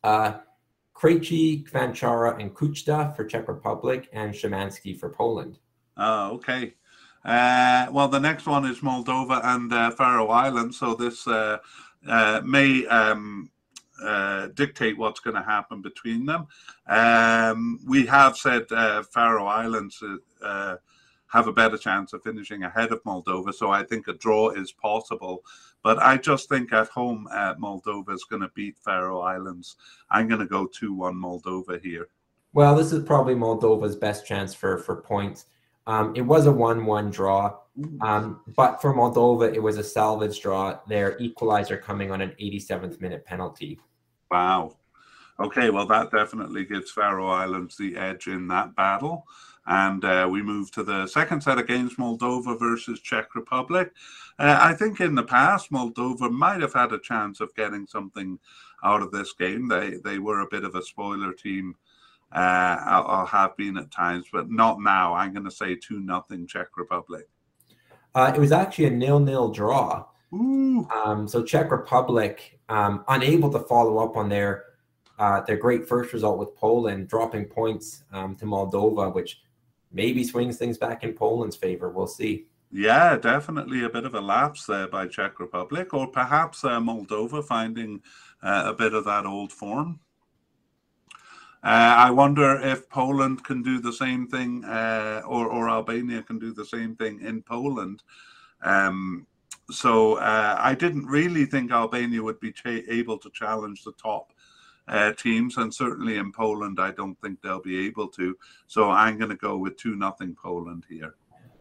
Uh, 0.03 0.39
Krejci, 0.95 1.69
Cvancara, 1.71 2.41
and 2.41 2.53
Kuchta 2.53 3.15
for 3.15 3.25
Czech 3.25 3.47
Republic, 3.49 4.09
and 4.13 4.35
Szymanski 4.35 4.99
for 4.99 5.09
Poland. 5.11 5.59
Oh, 5.97 6.33
okay. 6.33 6.75
Uh, 7.25 7.87
well, 7.93 8.09
the 8.09 8.21
next 8.21 8.47
one 8.47 8.65
is 8.65 8.81
Moldova 8.81 9.41
and 9.45 9.73
uh, 9.73 9.91
Faroe 9.91 10.29
Islands. 10.29 10.79
So 10.79 10.95
this 10.95 11.27
uh, 11.27 11.59
uh, 12.09 12.41
may 12.45 12.87
um, 12.87 13.51
uh, 14.03 14.49
dictate 14.55 14.99
what's 14.99 15.21
going 15.21 15.37
to 15.37 15.43
happen 15.43 15.81
between 15.81 16.27
them. 16.27 16.47
Um, 16.87 17.81
we 17.87 18.07
have 18.07 18.37
said 18.37 18.71
uh, 18.71 19.03
Faroe 19.03 19.47
Islands 19.47 20.03
uh, 20.43 20.77
have 21.29 21.49
a 21.49 21.53
better 21.53 21.79
chance 21.79 22.13
of 22.13 22.23
finishing 22.23 22.63
ahead 22.63 22.93
of 22.93 23.03
Moldova, 23.05 23.53
so 23.53 23.71
I 23.71 23.83
think 23.83 24.09
a 24.09 24.13
draw 24.15 24.51
is 24.51 24.73
possible. 24.73 25.45
But 25.87 26.03
I 26.03 26.17
just 26.17 26.49
think 26.49 26.73
at 26.73 26.89
home, 26.89 27.29
uh, 27.31 27.55
Moldova 27.55 28.11
is 28.11 28.25
going 28.25 28.43
to 28.43 28.51
beat 28.57 28.77
Faroe 28.77 29.21
Islands. 29.21 29.77
I'm 30.11 30.27
going 30.27 30.41
to 30.41 30.47
go 30.47 30.67
2 30.67 30.93
1 30.93 31.15
Moldova 31.15 31.81
here. 31.81 32.09
Well, 32.55 32.75
this 32.75 32.91
is 32.91 33.05
probably 33.05 33.37
Moldova's 33.37 33.95
best 33.95 34.27
chance 34.27 34.53
for, 34.53 34.79
for 34.79 34.97
points. 34.97 35.47
Um, 35.87 36.13
it 36.17 36.23
was 36.23 36.47
a 36.47 36.51
1 36.51 36.85
1 36.85 37.11
draw. 37.13 37.59
Um, 38.01 38.41
but 38.57 38.83
for 38.83 38.93
Moldova, 38.93 39.55
it 39.55 39.63
was 39.63 39.79
a 39.79 39.85
salvage 39.85 40.41
draw. 40.41 40.77
Their 40.89 41.17
equalizer 41.21 41.77
coming 41.77 42.11
on 42.11 42.21
an 42.21 42.35
87th 42.41 43.01
minute 43.01 43.25
penalty. 43.25 43.79
Wow. 44.29 44.79
Okay, 45.39 45.71
well, 45.71 45.87
that 45.87 46.11
definitely 46.11 46.65
gives 46.65 46.91
Faroe 46.91 47.29
Islands 47.29 47.77
the 47.77 47.97
edge 47.97 48.27
in 48.27 48.49
that 48.49 48.75
battle. 48.75 49.25
And 49.67 50.05
uh, 50.05 50.29
we 50.31 50.43
move 50.43 50.71
to 50.73 50.83
the 50.83 51.07
second 51.07 51.43
set 51.43 51.59
of 51.59 51.67
games 51.67 51.97
Moldova 51.97 52.59
versus 52.59 53.01
Czech 53.01 53.35
Republic. 53.35 53.93
Uh, 54.39 54.59
I 54.61 54.75
think 54.75 55.01
in 55.01 55.15
the 55.15 55.23
past, 55.23 55.73
Moldova 55.73 56.31
might 56.31 56.61
have 56.61 56.75
had 56.75 56.93
a 56.93 56.99
chance 56.99 57.41
of 57.41 57.55
getting 57.55 57.87
something 57.87 58.39
out 58.85 59.03
of 59.03 59.11
this 59.11 59.33
game. 59.33 59.69
They, 59.69 59.97
they 60.05 60.19
were 60.19 60.41
a 60.41 60.49
bit 60.49 60.65
of 60.65 60.75
a 60.75 60.83
spoiler 60.83 61.33
team 61.33 61.75
uh, 62.33 62.77
I'll, 62.85 63.27
have 63.27 63.57
been 63.57 63.79
at 63.79 63.91
times, 63.91 64.27
but 64.33 64.51
not 64.51 64.81
now. 64.81 65.15
I'm 65.15 65.33
going 65.33 65.45
to 65.45 65.51
say 65.51 65.77
2 65.77 66.01
nothing 66.01 66.47
Czech 66.47 66.77
Republic. 66.77 67.29
Uh, 68.15 68.33
it 68.35 68.39
was 68.39 68.53
actually 68.53 68.87
a 68.87 68.91
nil-nil 68.91 69.53
draw. 69.53 70.07
Um, 70.33 71.27
so 71.29 71.43
Czech 71.43 71.71
Republic 71.71 72.59
um, 72.69 73.05
unable 73.09 73.51
to 73.53 73.61
follow 73.61 73.99
up 73.99 74.17
on 74.17 74.29
their 74.29 74.65
uh, 75.19 75.41
their 75.43 75.57
great 75.57 75.89
first 75.89 76.13
result 76.13 76.39
with 76.39 76.55
Poland, 76.57 77.09
dropping 77.09 77.47
points 77.47 78.05
um, 78.13 78.37
to 78.37 78.45
Moldova, 78.45 79.15
which 79.15 79.41
maybe 79.97 80.23
swings 80.23 80.59
things 80.59 80.79
back 80.79 81.03
in 81.03 81.15
Poland's 81.15 81.57
favor. 81.57 81.89
We'll 81.89 82.07
see. 82.07 82.47
Yeah, 82.71 83.17
definitely 83.17 83.85
a 83.85 83.89
bit 83.89 84.05
of 84.05 84.15
a 84.15 84.21
lapse 84.21 84.67
there 84.67 84.87
by 84.87 85.07
Czech 85.07 85.41
Republic, 85.41 85.95
or 85.95 86.07
perhaps 86.07 86.63
uh, 86.65 86.79
Moldova 86.79 87.43
finding 87.43 88.03
uh, 88.43 88.65
a 88.67 88.75
bit 88.75 88.93
of 88.93 89.05
that 89.07 89.25
old 89.25 89.53
form. 89.53 90.01
Uh, 91.65 91.95
I 92.07 92.11
wonder 92.11 92.61
if 92.61 92.89
Poland 92.91 93.43
can 93.45 93.63
do 93.63 93.81
the 93.81 93.93
same 93.93 94.29
thing, 94.29 94.65
uh, 94.65 95.23
or 95.27 95.49
or 95.49 95.71
Albania 95.71 96.23
can 96.23 96.39
do 96.39 96.53
the 96.53 96.65
same 96.65 96.95
thing 96.95 97.21
in 97.23 97.43
Poland. 97.43 98.03
Um, 98.63 99.27
so 99.71 100.15
uh, 100.15 100.57
I 100.59 100.75
didn't 100.75 101.07
really 101.07 101.47
think 101.47 101.73
Albania 101.73 102.23
would 102.23 102.41
be 102.41 102.55
able 102.89 103.19
to 103.19 103.31
challenge 103.31 103.83
the 103.83 103.93
top 103.93 104.33
uh, 104.89 105.13
teams, 105.13 105.57
and 105.57 105.73
certainly 105.73 106.17
in 106.17 106.33
Poland, 106.33 106.79
I 106.81 106.93
don't 106.93 107.21
think 107.21 107.41
they'll 107.43 107.61
be 107.61 107.87
able 107.87 108.09
to. 108.09 108.37
So 108.67 108.91
I'm 108.91 109.19
going 109.19 109.31
to 109.31 109.37
go 109.37 109.57
with 109.57 109.77
two 109.77 109.97
nothing 109.97 110.37
Poland 110.41 110.85
here. 110.89 111.15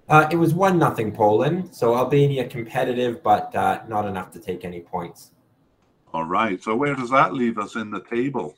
Uh, 0.08 0.28
it 0.32 0.36
was 0.36 0.54
one 0.54 0.78
nothing 0.78 1.12
Poland, 1.12 1.74
so 1.74 1.96
Albania 1.96 2.48
competitive, 2.48 3.24
but 3.24 3.56
uh, 3.56 3.82
not 3.88 4.06
enough 4.06 4.32
to 4.32 4.40
take 4.40 4.64
any 4.64 4.82
points. 4.82 5.32
All 6.14 6.26
right. 6.26 6.62
So 6.62 6.76
where 6.76 6.96
does 6.96 7.10
that 7.10 7.34
leave 7.34 7.58
us 7.58 7.76
in 7.76 7.90
the 7.90 8.02
table? 8.02 8.56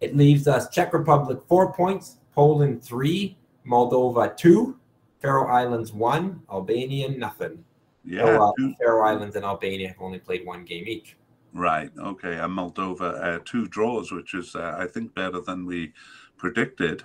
It 0.00 0.14
leaves 0.14 0.46
us 0.46 0.68
Czech 0.68 0.92
Republic 0.92 1.38
four 1.48 1.72
points, 1.72 2.18
Poland 2.34 2.84
three, 2.84 3.38
Moldova 3.66 4.36
two, 4.36 4.76
Faroe 5.20 5.46
Islands 5.48 5.92
one, 5.92 6.42
Albania 6.52 7.08
nothing. 7.08 7.64
Yeah, 8.04 8.26
so, 8.26 8.42
uh, 8.42 8.68
Faroe 8.78 9.06
Islands 9.06 9.36
and 9.36 9.44
Albania 9.46 9.88
have 9.88 9.96
only 10.00 10.18
played 10.18 10.44
one 10.44 10.64
game 10.64 10.86
each. 10.86 11.16
Right. 11.54 11.90
Okay. 11.96 12.34
And 12.34 12.52
Moldova 12.52 13.24
uh, 13.24 13.38
two 13.44 13.68
draws, 13.68 14.12
which 14.12 14.34
is 14.34 14.54
uh, 14.54 14.76
I 14.76 14.86
think 14.86 15.14
better 15.14 15.40
than 15.40 15.64
we 15.64 15.92
predicted. 16.36 17.04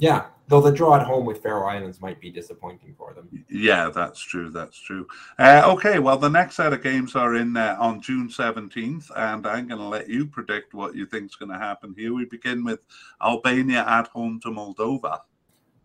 Yeah, 0.00 0.26
though 0.46 0.60
the 0.60 0.70
draw 0.70 0.94
at 0.94 1.06
home 1.06 1.24
with 1.26 1.42
Faroe 1.42 1.66
Islands 1.66 2.00
might 2.00 2.20
be 2.20 2.30
disappointing 2.30 2.94
for 2.96 3.14
them. 3.14 3.28
Yeah, 3.50 3.90
that's 3.90 4.20
true. 4.20 4.48
That's 4.48 4.78
true. 4.80 5.08
Uh, 5.40 5.62
okay, 5.74 5.98
well, 5.98 6.16
the 6.16 6.28
next 6.28 6.54
set 6.54 6.72
of 6.72 6.84
games 6.84 7.16
are 7.16 7.34
in 7.34 7.56
uh, 7.56 7.76
on 7.80 8.00
June 8.00 8.30
seventeenth, 8.30 9.10
and 9.16 9.44
I'm 9.44 9.66
going 9.66 9.80
to 9.80 9.88
let 9.88 10.08
you 10.08 10.26
predict 10.26 10.72
what 10.72 10.94
you 10.94 11.04
think 11.04 11.30
is 11.30 11.36
going 11.36 11.50
to 11.50 11.58
happen 11.58 11.94
here. 11.98 12.14
We 12.14 12.26
begin 12.26 12.64
with 12.64 12.80
Albania 13.20 13.84
at 13.88 14.06
home 14.08 14.38
to 14.44 14.50
Moldova. 14.50 15.20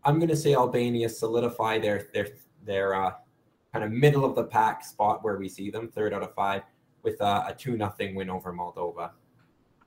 I'm 0.04 0.18
going 0.18 0.28
to 0.28 0.36
say 0.36 0.54
Albania 0.54 1.08
solidify 1.08 1.78
their 1.80 2.08
their 2.14 2.28
their 2.64 2.94
uh, 2.94 3.12
kind 3.72 3.84
of 3.84 3.90
middle 3.90 4.24
of 4.24 4.36
the 4.36 4.44
pack 4.44 4.84
spot 4.84 5.24
where 5.24 5.38
we 5.38 5.48
see 5.48 5.70
them, 5.70 5.88
third 5.88 6.14
out 6.14 6.22
of 6.22 6.32
five, 6.34 6.62
with 7.04 7.20
a 7.20 7.54
two 7.56 7.76
nothing 7.76 8.14
win 8.14 8.30
over 8.30 8.52
Moldova. 8.52 9.10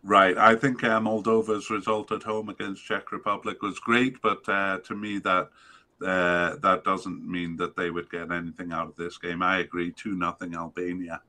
Right. 0.03 0.37
I 0.37 0.55
think 0.55 0.83
uh, 0.83 0.99
Moldova's 1.01 1.69
result 1.69 2.11
at 2.11 2.23
home 2.23 2.49
against 2.49 2.85
Czech 2.85 3.11
Republic 3.11 3.61
was 3.61 3.79
great, 3.79 4.21
but 4.21 4.47
uh, 4.47 4.77
to 4.85 4.95
me 4.95 5.19
that 5.19 5.49
uh, 6.01 6.55
that 6.57 6.83
doesn't 6.85 7.27
mean 7.27 7.57
that 7.57 7.75
they 7.75 7.89
would 7.89 8.09
get 8.09 8.31
anything 8.31 8.71
out 8.71 8.87
of 8.87 8.95
this 8.95 9.17
game. 9.17 9.41
I 9.41 9.59
agree. 9.59 9.91
Two 9.91 10.15
nothing 10.15 10.55
Albania. 10.55 11.21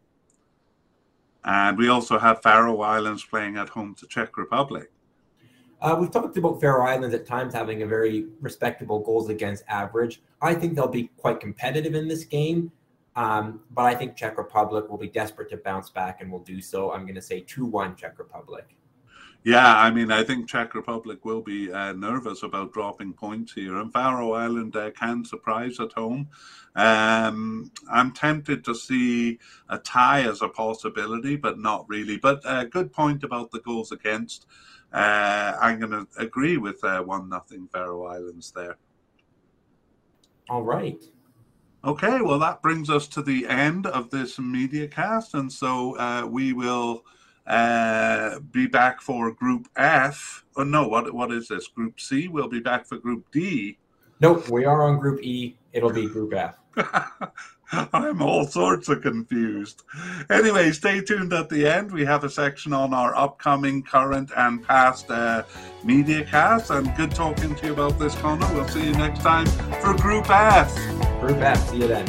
And 1.44 1.78
we 1.78 1.89
also 1.89 2.19
have 2.19 2.43
Faroe 2.43 2.82
Islands 2.82 3.24
playing 3.24 3.56
at 3.56 3.70
home 3.70 3.94
to 3.97 4.06
Czech 4.06 4.36
Republic. 4.36 4.90
Uh, 5.81 5.97
we've 5.98 6.10
talked 6.10 6.36
about 6.36 6.60
Faroe 6.60 6.85
Islands 6.85 7.15
at 7.15 7.24
times 7.24 7.55
having 7.55 7.82
a 7.82 7.86
very 7.86 8.27
respectable 8.40 8.98
goals 8.98 9.31
against 9.31 9.65
average. 9.69 10.20
I 10.43 10.55
think 10.55 10.74
they'll 10.74 10.89
be 10.89 11.10
quite 11.16 11.40
competitive 11.40 11.94
in 11.94 12.09
this 12.09 12.24
game. 12.24 12.73
Um, 13.19 13.62
but 13.73 13.82
I 13.82 13.97
think 13.97 14.15
Czech 14.15 14.39
Republic 14.39 14.89
will 14.89 14.97
be 14.97 15.09
desperate 15.09 15.51
to 15.51 15.57
bounce 15.57 15.90
back 15.90 16.20
and 16.20 16.31
will 16.31 16.45
do 16.45 16.61
so. 16.61 16.93
I'm 16.93 17.03
going 17.03 17.16
to 17.16 17.23
say 17.23 17.40
2 17.40 17.66
1 17.66 17.97
Czech 17.97 18.16
Republic. 18.16 18.77
Yeah, 19.43 19.77
I 19.77 19.90
mean, 19.90 20.12
I 20.12 20.23
think 20.23 20.49
Czech 20.49 20.73
Republic 20.77 21.24
will 21.24 21.40
be 21.40 21.73
uh, 21.73 21.95
nervous 21.95 22.45
about 22.45 22.73
dropping 22.73 23.12
points 23.15 23.53
here, 23.53 23.77
and 23.78 23.93
Faroe 23.93 24.35
Island 24.35 24.77
uh, 24.77 24.93
can 24.93 25.24
surprise 25.24 25.81
at 25.81 25.93
home. 25.95 26.28
Um, 26.77 27.73
I'm 27.90 28.12
tempted 28.12 28.65
to 28.66 28.74
see 28.74 29.40
a 29.69 29.78
tie 29.78 30.23
as 30.23 30.40
a 30.40 30.49
possibility, 30.49 31.35
but 31.35 31.59
not 31.59 31.89
really. 31.89 32.19
But 32.19 32.45
a 32.45 32.49
uh, 32.49 32.65
good 32.65 32.93
point 32.93 33.24
about 33.24 33.51
the 33.51 33.61
goals 33.61 33.90
against. 33.90 34.47
Uh, 34.93 35.57
I'm 35.61 35.81
going 35.81 35.90
to 35.90 36.07
agree 36.19 36.57
with 36.57 36.85
uh, 36.85 37.03
one 37.03 37.28
nothing 37.28 37.66
Faroe 37.73 38.07
Islands 38.07 38.53
there. 38.53 38.77
All 40.49 40.62
right. 40.62 41.03
Okay, 41.84 42.20
well, 42.20 42.40
that 42.40 42.60
brings 42.60 42.90
us 42.90 43.06
to 43.09 43.22
the 43.22 43.46
end 43.46 43.86
of 43.86 44.10
this 44.10 44.38
media 44.38 44.88
cast, 44.88 45.34
and 45.34 45.50
so 45.50 45.96
uh, 45.96 46.26
we 46.26 46.52
will 46.52 47.05
uh, 47.46 48.40
be 48.50 48.66
back 48.66 49.00
for 49.00 49.32
Group 49.32 49.68
F. 49.76 50.44
Oh 50.56 50.64
no, 50.64 50.88
what 50.88 51.14
what 51.14 51.30
is 51.30 51.48
this? 51.48 51.68
Group 51.68 52.00
C. 52.00 52.26
We'll 52.26 52.48
be 52.48 52.60
back 52.60 52.84
for 52.84 52.98
Group 52.98 53.26
D. 53.30 53.78
Nope, 54.20 54.48
we 54.48 54.64
are 54.64 54.82
on 54.82 54.98
Group 54.98 55.22
E. 55.22 55.56
It'll 55.72 55.92
be 55.92 56.09
Group 56.09 56.34
F. 56.34 56.56
I'm 57.93 58.23
all 58.23 58.47
sorts 58.47 58.89
of 58.89 59.03
confused. 59.03 59.82
Anyway, 60.31 60.73
stay 60.73 61.01
tuned 61.01 61.32
at 61.32 61.49
the 61.49 61.66
end. 61.66 61.93
We 61.93 62.05
have 62.05 62.24
a 62.24 62.31
section 62.31 62.73
on 62.73 62.95
our 62.95 63.15
upcoming, 63.15 63.82
current, 63.82 64.31
and 64.36 64.62
past 64.62 65.11
uh, 65.11 65.43
media 65.85 66.24
casts. 66.24 66.70
And 66.70 66.95
good 66.97 67.11
talking 67.11 67.55
to 67.55 67.66
you 67.66 67.73
about 67.73 67.99
this, 67.99 68.15
Connor. 68.16 68.53
We'll 68.55 68.69
see 68.69 68.86
you 68.86 68.93
next 68.93 69.20
time 69.20 69.47
for 69.82 69.95
Group 69.95 70.31
F. 70.31 70.74
Group 71.20 71.39
F. 71.39 71.69
See 71.69 71.78
you 71.78 71.89
then. 71.89 72.09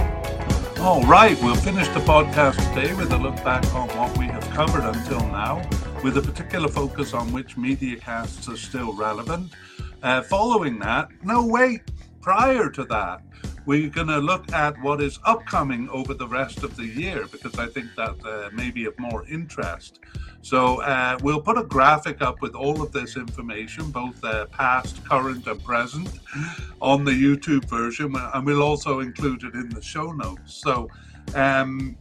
All 0.80 1.03
right, 1.03 1.38
we'll 1.41 1.56
finish 1.56 1.90
the 1.90 1.99
podcast 1.99 2.56
today 2.73 2.94
with 2.94 3.11
a 3.11 3.18
look 3.18 3.36
back 3.44 3.65
on 3.76 3.90
what 3.90 4.18
we 4.18 4.27
have 4.27 4.49
covered 4.52 4.86
until 4.86 5.19
now, 5.27 5.61
with 6.06 6.15
a 6.15 6.22
particular 6.22 6.69
focus 6.69 7.14
on 7.14 7.34
which 7.34 7.57
media 7.57 7.98
casts 7.98 8.48
are 8.48 8.56
still 8.56 8.94
relevant. 8.94 9.52
Uh, 10.02 10.22
following 10.22 10.80
that, 10.80 11.10
no, 11.22 11.45
wait, 11.45 11.81
prior 12.22 12.69
to 12.69 12.86
that, 12.86 13.22
we're 13.69 13.87
going 13.87 14.07
to 14.07 14.17
look 14.17 14.51
at 14.51 14.81
what 14.81 14.99
is 14.99 15.19
upcoming 15.25 15.87
over 15.89 16.15
the 16.15 16.27
rest 16.27 16.63
of 16.63 16.75
the 16.75 16.87
year 16.87 17.27
because 17.31 17.59
I 17.59 17.67
think 17.67 17.85
that 17.97 18.15
uh, 18.25 18.49
may 18.51 18.71
be 18.71 18.85
of 18.85 18.97
more 18.97 19.27
interest. 19.27 19.99
So 20.41 20.81
uh, 20.81 21.19
we'll 21.21 21.39
put 21.39 21.55
a 21.55 21.63
graphic 21.63 22.19
up 22.19 22.41
with 22.41 22.55
all 22.55 22.81
of 22.81 22.91
this 22.91 23.15
information, 23.15 23.91
both 23.91 24.23
uh, 24.23 24.47
past, 24.47 25.05
current, 25.05 25.45
and 25.45 25.63
present, 25.63 26.09
on 26.81 27.05
the 27.05 27.11
YouTube 27.11 27.65
version, 27.65 28.15
and 28.15 28.43
we'll 28.43 28.63
also 28.63 29.01
include 29.01 29.43
it 29.43 29.53
in 29.53 29.69
the 29.69 29.83
show 29.83 30.13
notes. 30.13 30.55
So 30.55 30.89
um, 31.35 31.95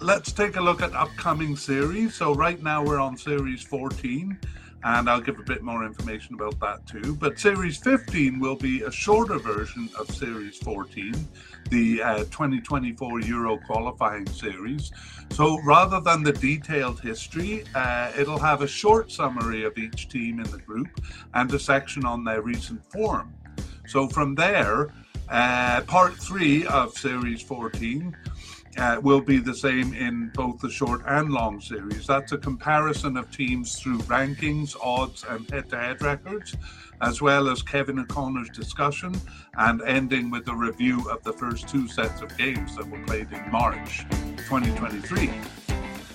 let's 0.00 0.32
take 0.32 0.56
a 0.56 0.62
look 0.62 0.80
at 0.80 0.94
upcoming 0.94 1.56
series. 1.56 2.14
So 2.14 2.34
right 2.34 2.62
now 2.62 2.82
we're 2.82 3.00
on 3.00 3.18
series 3.18 3.62
14 3.62 4.38
and 4.84 5.08
I'll 5.08 5.20
give 5.20 5.38
a 5.38 5.44
bit 5.44 5.62
more 5.62 5.84
information 5.84 6.34
about 6.34 6.58
that 6.60 6.86
too. 6.86 7.14
But 7.16 7.38
Series 7.38 7.76
15 7.76 8.40
will 8.40 8.56
be 8.56 8.82
a 8.82 8.90
shorter 8.90 9.38
version 9.38 9.88
of 9.98 10.10
Series 10.10 10.58
14, 10.58 11.14
the 11.70 12.02
uh, 12.02 12.18
2024 12.24 13.20
Euro 13.20 13.58
qualifying 13.58 14.26
series. 14.26 14.90
So 15.30 15.60
rather 15.62 16.00
than 16.00 16.22
the 16.22 16.32
detailed 16.32 17.00
history, 17.00 17.64
uh, 17.74 18.12
it'll 18.18 18.38
have 18.38 18.62
a 18.62 18.68
short 18.68 19.10
summary 19.12 19.64
of 19.64 19.78
each 19.78 20.08
team 20.08 20.40
in 20.40 20.50
the 20.50 20.58
group 20.58 20.88
and 21.34 21.52
a 21.52 21.58
section 21.58 22.04
on 22.04 22.24
their 22.24 22.42
recent 22.42 22.84
form. 22.90 23.32
So 23.86 24.08
from 24.08 24.34
there, 24.34 24.88
uh, 25.28 25.80
part 25.82 26.14
three 26.14 26.66
of 26.66 26.96
Series 26.98 27.40
14 27.42 28.14
uh, 28.78 29.00
will 29.02 29.20
be 29.20 29.38
the 29.38 29.54
same 29.54 29.94
in 29.94 30.30
both 30.34 30.60
the 30.60 30.70
short 30.70 31.02
and 31.06 31.30
long 31.30 31.60
series. 31.60 32.06
That's 32.06 32.32
a 32.32 32.38
comparison 32.38 33.16
of 33.16 33.30
teams 33.30 33.78
through 33.78 33.98
rankings, 34.00 34.76
odds, 34.82 35.24
and 35.28 35.48
head 35.50 35.68
to 35.70 35.78
head 35.78 36.02
records, 36.02 36.56
as 37.00 37.20
well 37.20 37.48
as 37.48 37.62
Kevin 37.62 37.98
O'Connor's 37.98 38.50
discussion, 38.50 39.14
and 39.58 39.82
ending 39.82 40.30
with 40.30 40.48
a 40.48 40.54
review 40.54 41.08
of 41.10 41.22
the 41.22 41.32
first 41.32 41.68
two 41.68 41.86
sets 41.88 42.22
of 42.22 42.36
games 42.38 42.76
that 42.76 42.88
were 42.88 43.02
played 43.04 43.30
in 43.32 43.50
March 43.50 44.06
2023. 44.48 45.30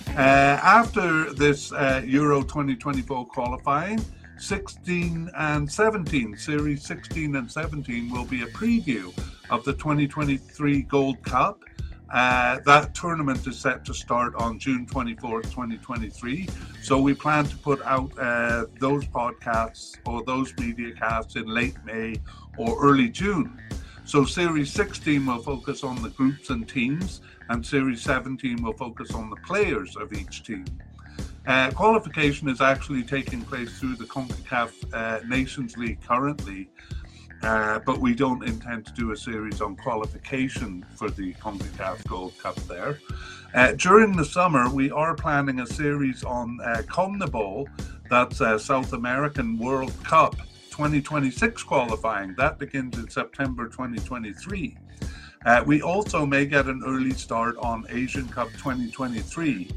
Uh, 0.08 0.20
after 0.20 1.32
this 1.34 1.72
uh, 1.72 2.02
Euro 2.04 2.42
2024 2.42 3.26
qualifying, 3.26 4.04
16 4.36 5.30
and 5.36 5.70
17, 5.70 6.36
Series 6.36 6.84
16 6.84 7.36
and 7.36 7.50
17 7.50 8.10
will 8.10 8.24
be 8.24 8.42
a 8.42 8.46
preview 8.46 9.16
of 9.50 9.64
the 9.64 9.72
2023 9.74 10.82
Gold 10.82 11.22
Cup 11.22 11.60
uh, 12.10 12.58
that 12.64 12.94
tournament 12.94 13.46
is 13.46 13.58
set 13.58 13.84
to 13.84 13.92
start 13.92 14.34
on 14.36 14.58
June 14.58 14.86
24th, 14.86 15.44
2023. 15.44 16.48
So 16.82 16.98
we 17.00 17.14
plan 17.14 17.44
to 17.44 17.56
put 17.56 17.82
out 17.82 18.10
uh, 18.18 18.66
those 18.80 19.04
podcasts 19.06 19.96
or 20.06 20.24
those 20.24 20.56
media 20.56 20.94
casts 20.94 21.36
in 21.36 21.46
late 21.46 21.76
May 21.84 22.16
or 22.56 22.82
early 22.82 23.10
June. 23.10 23.60
So 24.04 24.24
Series 24.24 24.72
16 24.72 25.26
will 25.26 25.42
focus 25.42 25.84
on 25.84 26.00
the 26.00 26.08
groups 26.08 26.48
and 26.48 26.66
teams, 26.66 27.20
and 27.50 27.64
Series 27.64 28.00
17 28.02 28.62
will 28.62 28.72
focus 28.72 29.12
on 29.12 29.28
the 29.28 29.36
players 29.36 29.96
of 29.96 30.14
each 30.14 30.44
team. 30.44 30.64
Uh, 31.46 31.70
qualification 31.72 32.48
is 32.48 32.62
actually 32.62 33.02
taking 33.02 33.42
place 33.42 33.78
through 33.78 33.96
the 33.96 34.04
CONCACAF 34.04 34.72
uh, 34.94 35.20
Nations 35.26 35.76
League 35.76 36.00
currently, 36.06 36.70
uh, 37.42 37.78
but 37.80 37.98
we 37.98 38.14
don't 38.14 38.46
intend 38.46 38.86
to 38.86 38.92
do 38.92 39.12
a 39.12 39.16
series 39.16 39.60
on 39.60 39.76
qualification 39.76 40.84
for 40.94 41.08
the 41.10 41.32
CONCACAF 41.34 42.06
Gold 42.06 42.36
Cup 42.38 42.56
there. 42.66 42.98
Uh, 43.54 43.72
during 43.72 44.16
the 44.16 44.24
summer, 44.24 44.68
we 44.68 44.90
are 44.90 45.14
planning 45.14 45.60
a 45.60 45.66
series 45.66 46.24
on 46.24 46.58
uh, 46.64 46.82
CONMEBOL, 46.88 47.68
that's 48.10 48.40
uh, 48.40 48.58
South 48.58 48.92
American 48.92 49.58
World 49.58 49.92
Cup 50.02 50.36
2026 50.70 51.62
qualifying. 51.62 52.34
That 52.36 52.58
begins 52.58 52.98
in 52.98 53.08
September 53.08 53.68
2023. 53.68 54.76
Uh, 55.44 55.62
we 55.64 55.82
also 55.82 56.26
may 56.26 56.44
get 56.44 56.66
an 56.66 56.82
early 56.84 57.12
start 57.12 57.56
on 57.58 57.86
Asian 57.90 58.28
Cup 58.28 58.48
2023, 58.52 59.70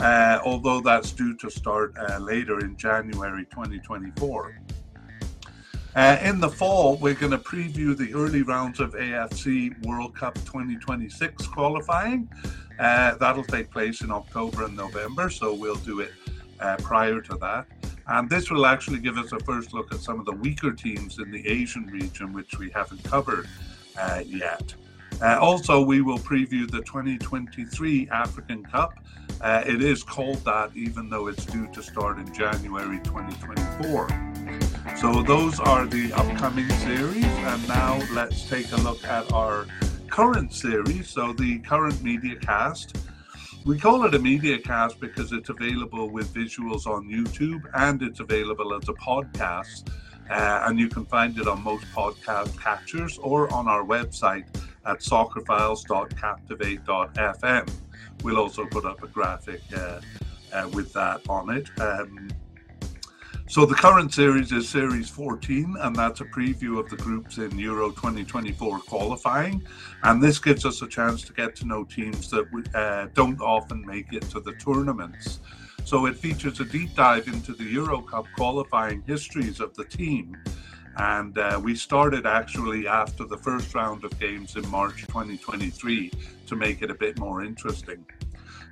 uh, 0.00 0.38
although 0.44 0.80
that's 0.80 1.12
due 1.12 1.34
to 1.36 1.50
start 1.50 1.94
later 2.20 2.60
in 2.60 2.76
January 2.76 3.46
2024. 3.46 4.60
Uh, 5.96 6.18
in 6.20 6.38
the 6.38 6.48
fall, 6.48 6.98
we're 6.98 7.14
going 7.14 7.32
to 7.32 7.38
preview 7.38 7.96
the 7.96 8.12
early 8.12 8.42
rounds 8.42 8.80
of 8.80 8.92
AFC 8.92 9.82
World 9.86 10.14
Cup 10.14 10.34
2026 10.34 11.46
qualifying. 11.46 12.28
Uh, 12.78 13.14
that'll 13.14 13.42
take 13.42 13.70
place 13.70 14.02
in 14.02 14.10
October 14.10 14.64
and 14.64 14.76
November, 14.76 15.30
so 15.30 15.54
we'll 15.54 15.74
do 15.76 16.00
it 16.00 16.12
uh, 16.60 16.76
prior 16.82 17.22
to 17.22 17.34
that. 17.38 17.64
And 18.08 18.28
this 18.28 18.50
will 18.50 18.66
actually 18.66 18.98
give 18.98 19.16
us 19.16 19.32
a 19.32 19.40
first 19.40 19.72
look 19.72 19.90
at 19.94 20.00
some 20.00 20.20
of 20.20 20.26
the 20.26 20.32
weaker 20.32 20.72
teams 20.72 21.18
in 21.18 21.30
the 21.30 21.48
Asian 21.48 21.86
region, 21.86 22.34
which 22.34 22.58
we 22.58 22.68
haven't 22.68 23.02
covered 23.02 23.48
uh, 23.98 24.22
yet. 24.26 24.74
Uh, 25.22 25.38
also, 25.40 25.82
we 25.82 26.02
will 26.02 26.18
preview 26.18 26.70
the 26.70 26.82
2023 26.82 28.10
African 28.10 28.62
Cup. 28.64 29.02
Uh, 29.40 29.64
it 29.66 29.82
is 29.82 30.02
called 30.02 30.44
that, 30.44 30.76
even 30.76 31.08
though 31.08 31.28
it's 31.28 31.46
due 31.46 31.66
to 31.72 31.82
start 31.82 32.18
in 32.18 32.30
January 32.34 32.98
2024. 32.98 34.35
So 34.94 35.22
those 35.22 35.60
are 35.60 35.86
the 35.86 36.12
upcoming 36.12 36.68
series, 36.70 37.24
and 37.24 37.68
now 37.68 38.00
let's 38.12 38.48
take 38.48 38.72
a 38.72 38.76
look 38.76 39.04
at 39.04 39.32
our 39.32 39.66
current 40.08 40.52
series. 40.52 41.08
So 41.08 41.32
the 41.32 41.58
current 41.60 42.02
media 42.02 42.36
cast. 42.36 42.98
We 43.64 43.78
call 43.78 44.04
it 44.04 44.14
a 44.14 44.18
media 44.18 44.58
cast 44.58 45.00
because 45.00 45.32
it's 45.32 45.48
available 45.48 46.08
with 46.08 46.32
visuals 46.32 46.86
on 46.86 47.08
YouTube 47.08 47.62
and 47.74 48.00
it's 48.00 48.20
available 48.20 48.72
as 48.74 48.88
a 48.88 48.94
podcast. 48.94 49.90
Uh, 50.30 50.64
and 50.66 50.78
you 50.78 50.88
can 50.88 51.04
find 51.04 51.36
it 51.38 51.48
on 51.48 51.62
most 51.62 51.84
podcast 51.94 52.58
catchers 52.60 53.18
or 53.18 53.52
on 53.52 53.68
our 53.68 53.84
website 53.84 54.46
at 54.86 55.00
soccerfiles.captivate.fm. 55.00 57.70
We'll 58.22 58.38
also 58.38 58.64
put 58.66 58.86
up 58.86 59.02
a 59.02 59.08
graphic 59.08 59.62
uh, 59.76 60.00
uh, 60.52 60.70
with 60.72 60.92
that 60.92 61.22
on 61.28 61.50
it. 61.50 61.68
Um, 61.80 62.28
so 63.48 63.64
the 63.64 63.74
current 63.74 64.12
series 64.12 64.50
is 64.50 64.68
Series 64.68 65.08
14, 65.08 65.76
and 65.80 65.94
that's 65.94 66.20
a 66.20 66.24
preview 66.24 66.80
of 66.80 66.90
the 66.90 66.96
groups 66.96 67.38
in 67.38 67.56
Euro 67.58 67.90
2024 67.90 68.80
qualifying. 68.80 69.64
And 70.02 70.20
this 70.20 70.40
gives 70.40 70.64
us 70.64 70.82
a 70.82 70.88
chance 70.88 71.22
to 71.22 71.32
get 71.32 71.54
to 71.56 71.64
know 71.64 71.84
teams 71.84 72.28
that 72.30 72.46
uh, 72.74 73.06
don't 73.14 73.40
often 73.40 73.86
make 73.86 74.12
it 74.12 74.22
to 74.30 74.40
the 74.40 74.52
tournaments. 74.54 75.38
So 75.84 76.06
it 76.06 76.16
features 76.16 76.58
a 76.58 76.64
deep 76.64 76.94
dive 76.96 77.28
into 77.28 77.52
the 77.52 77.62
Euro 77.64 78.00
Cup 78.00 78.26
qualifying 78.34 79.04
histories 79.06 79.60
of 79.60 79.74
the 79.76 79.84
team. 79.84 80.36
And 80.96 81.38
uh, 81.38 81.60
we 81.62 81.76
started 81.76 82.26
actually 82.26 82.88
after 82.88 83.24
the 83.24 83.36
first 83.36 83.74
round 83.74 84.02
of 84.02 84.18
games 84.18 84.56
in 84.56 84.68
March 84.68 85.06
2023 85.06 86.10
to 86.46 86.56
make 86.56 86.82
it 86.82 86.90
a 86.90 86.94
bit 86.94 87.18
more 87.18 87.44
interesting. 87.44 88.04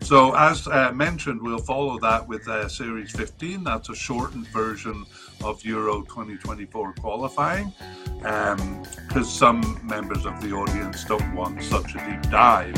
So, 0.02 0.34
as 0.34 0.66
uh, 0.68 0.92
mentioned, 0.92 1.40
we'll 1.40 1.58
follow 1.58 1.98
that 2.00 2.26
with 2.28 2.46
uh, 2.46 2.68
Series 2.68 3.10
15. 3.12 3.64
That's 3.64 3.88
a 3.88 3.94
shortened 3.94 4.46
version 4.48 5.06
of 5.42 5.64
Euro 5.64 6.02
2024 6.02 6.94
qualifying, 6.94 7.72
because 8.18 8.60
um, 9.16 9.24
some 9.24 9.80
members 9.82 10.26
of 10.26 10.40
the 10.42 10.52
audience 10.52 11.04
don't 11.04 11.34
want 11.34 11.62
such 11.62 11.94
a 11.94 11.98
deep 11.98 12.30
dive. 12.30 12.74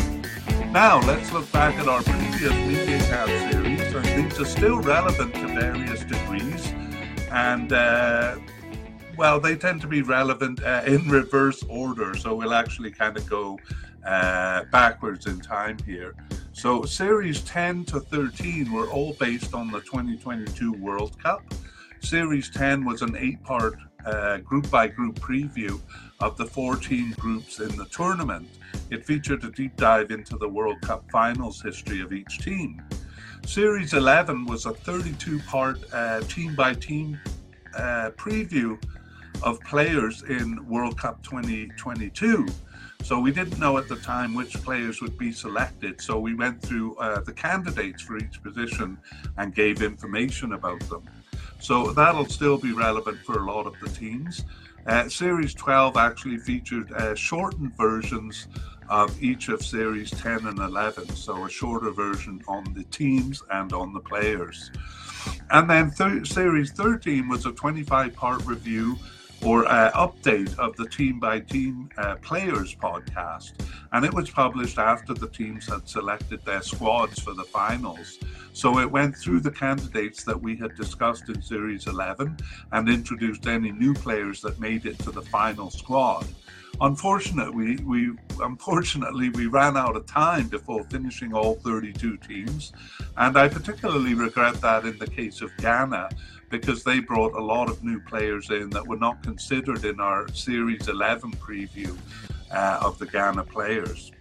Now, 0.73 1.01
let's 1.01 1.33
look 1.33 1.51
back 1.53 1.75
at 1.77 1.89
our 1.89 2.03
previous 2.03 2.53
media 2.53 2.99
MediaCast 2.99 3.53
series, 3.53 3.87
these 4.17 4.41
are 4.41 4.45
still 4.45 4.81
relevant 4.81 5.35
to 5.35 5.47
various 5.49 6.05
degrees. 6.05 6.73
and 7.31 7.73
uh, 7.73 8.37
well, 9.17 9.41
they 9.41 9.57
tend 9.57 9.81
to 9.81 9.87
be 9.87 10.03
relevant 10.03 10.63
uh, 10.63 10.83
in 10.87 11.09
reverse 11.09 11.63
order. 11.69 12.15
So 12.17 12.35
we'll 12.35 12.55
actually 12.55 12.91
kind 12.91 13.17
of 13.17 13.29
go 13.29 13.59
uh, 14.07 14.65
backwards 14.71 15.27
in 15.27 15.41
time 15.41 15.79
here. 15.87 16.15
So 16.57 16.85
series 16.85 17.43
10 17.43 17.85
to 17.85 18.01
13 18.01 18.73
were 18.73 18.89
all 18.89 19.13
based 19.21 19.53
on 19.53 19.71
the 19.71 19.81
2022 19.81 20.73
World 20.73 21.23
Cup. 21.23 21.43
Series 22.01 22.49
10 22.49 22.83
was 22.83 23.03
an 23.03 23.15
eight 23.15 23.45
part 23.45 23.75
uh, 24.07 24.39
group 24.39 24.71
by 24.71 24.89
group 24.89 25.21
preview 25.21 25.79
of 26.21 26.39
the 26.39 26.47
14 26.47 27.15
groups 27.21 27.61
in 27.61 27.77
the 27.77 27.85
tournament. 27.85 28.49
It 28.89 29.05
featured 29.05 29.45
a 29.45 29.51
deep 29.51 29.77
dive 29.77 30.11
into 30.11 30.39
the 30.39 30.49
World 30.49 30.81
Cup 30.81 31.05
finals 31.11 31.61
history 31.61 32.01
of 32.01 32.15
each 32.15 32.39
team. 32.39 32.83
Series 33.45 33.93
11 33.93 34.47
was 34.47 34.65
a 34.65 34.73
32 34.73 35.39
part 35.41 35.79
team 36.27 36.55
by 36.55 36.73
team 36.73 37.21
preview 38.17 38.83
of 39.43 39.61
players 39.61 40.23
in 40.23 40.67
World 40.67 40.99
Cup 40.99 41.23
2022. 41.23 42.47
So 43.03 43.21
we 43.21 43.31
didn't 43.31 43.59
know 43.59 43.79
at 43.79 43.89
the 43.89 43.97
time 43.97 44.35
which 44.35 44.55
players 44.63 45.01
would 45.01 45.17
be 45.17 45.33
selected. 45.33 46.01
So 46.01 46.19
we 46.19 46.35
went 46.35 46.61
through 46.61 46.97
uh, 46.97 47.21
the 47.21 47.33
candidates 47.33 48.03
for 48.03 48.19
each 48.19 48.43
position 48.43 48.99
and 49.37 49.55
gave 49.55 49.83
information 49.83 50.55
about 50.55 50.81
them. 50.89 51.05
So 51.61 51.93
that'll 51.93 52.27
still 52.27 52.59
be 52.59 52.73
relevant 52.73 53.19
for 53.19 53.39
a 53.39 53.47
lot 53.47 53.67
of 53.67 53.75
the 53.81 53.89
teams. 53.89 54.45
Uh, 54.87 55.09
Series 55.09 55.55
12 55.55 55.97
actually 55.97 56.39
featured 56.39 56.93
uh, 56.93 57.15
shortened 57.15 57.77
versions 57.77 58.47
of 58.89 59.21
each 59.23 59.49
of 59.49 59.65
Series 59.65 60.11
10 60.11 60.47
and 60.47 60.59
11. 60.59 61.09
So 61.17 61.45
a 61.45 61.51
shorter 61.51 61.91
version 61.91 62.43
on 62.47 62.73
the 62.75 62.85
teams 62.85 63.43
and 63.51 63.73
on 63.73 63.93
the 63.93 64.01
players. 64.01 64.71
And 65.51 65.69
then 65.69 65.91
th- 65.91 66.33
Series 66.33 66.73
13 66.73 67.29
was 67.29 67.47
a 67.47 67.53
25 67.53 68.15
part 68.15 68.45
review 68.47 68.97
or 69.47 69.65
uh, 69.67 69.93
update 69.93 70.59
of 70.59 70.75
the 70.75 70.89
team 70.89 71.21
by 71.21 71.39
team 71.39 71.89
uh, 71.99 72.17
players 72.17 72.75
podcast. 72.75 73.53
And 73.93 74.05
it 74.05 74.13
was 74.13 74.29
published 74.29 74.77
after 74.77 75.15
the 75.15 75.29
teams 75.29 75.69
had 75.69 75.89
selected 75.89 76.45
their 76.45 76.63
squads 76.63 77.21
for 77.21 77.33
the 77.33 77.45
finals. 77.45 78.19
So 78.55 78.81
it 78.81 78.91
went 78.91 79.17
through 79.17 79.41
the 79.41 79.53
candidates 79.53 80.25
that 80.25 80.43
we 80.43 80.57
had 80.57 80.75
discussed 80.75 81.29
in 81.29 81.41
Series 81.41 81.87
11 81.87 82.37
and 82.73 82.89
introduced 82.89 83.47
any 83.47 83.71
new 83.71 83.95
players 83.95 84.41
that 84.41 84.59
made 84.59 84.85
it 84.85 84.99
to 85.01 85.13
the 85.13 85.23
final 85.23 85.71
squad. 85.71 86.27
Unfortunately, 86.81 87.79
we 87.85 88.11
unfortunately 88.41 89.31
we 89.31 89.47
ran 89.47 89.79
out 89.79 89.97
of 89.97 90.05
time 90.07 90.47
before 90.49 90.85
finishing 90.85 91.33
all 91.33 91.55
32 91.55 92.19
teams, 92.19 92.73
and 93.17 93.39
I 93.39 93.49
particularly 93.49 94.13
regret 94.13 94.61
that 94.61 94.85
in 94.85 94.99
the 94.99 95.07
case 95.07 95.41
of 95.41 95.57
Ghana, 95.57 96.11
because 96.51 96.85
they 96.85 97.01
brought 97.01 97.35
a 97.35 97.43
lot 97.43 97.69
of 97.69 97.83
new 97.83 98.01
players 98.01 98.51
in 98.51 98.71
that 98.71 98.87
were 98.87 98.97
not 98.97 99.23
considered 99.23 99.85
in 99.85 100.01
our 100.01 100.29
Series 100.29 100.89
11 100.89 101.33
preview 101.33 101.97
uh, 102.51 102.81
of 102.83 102.99
the 102.99 103.07
Ghana 103.07 103.45
players. 103.45 104.13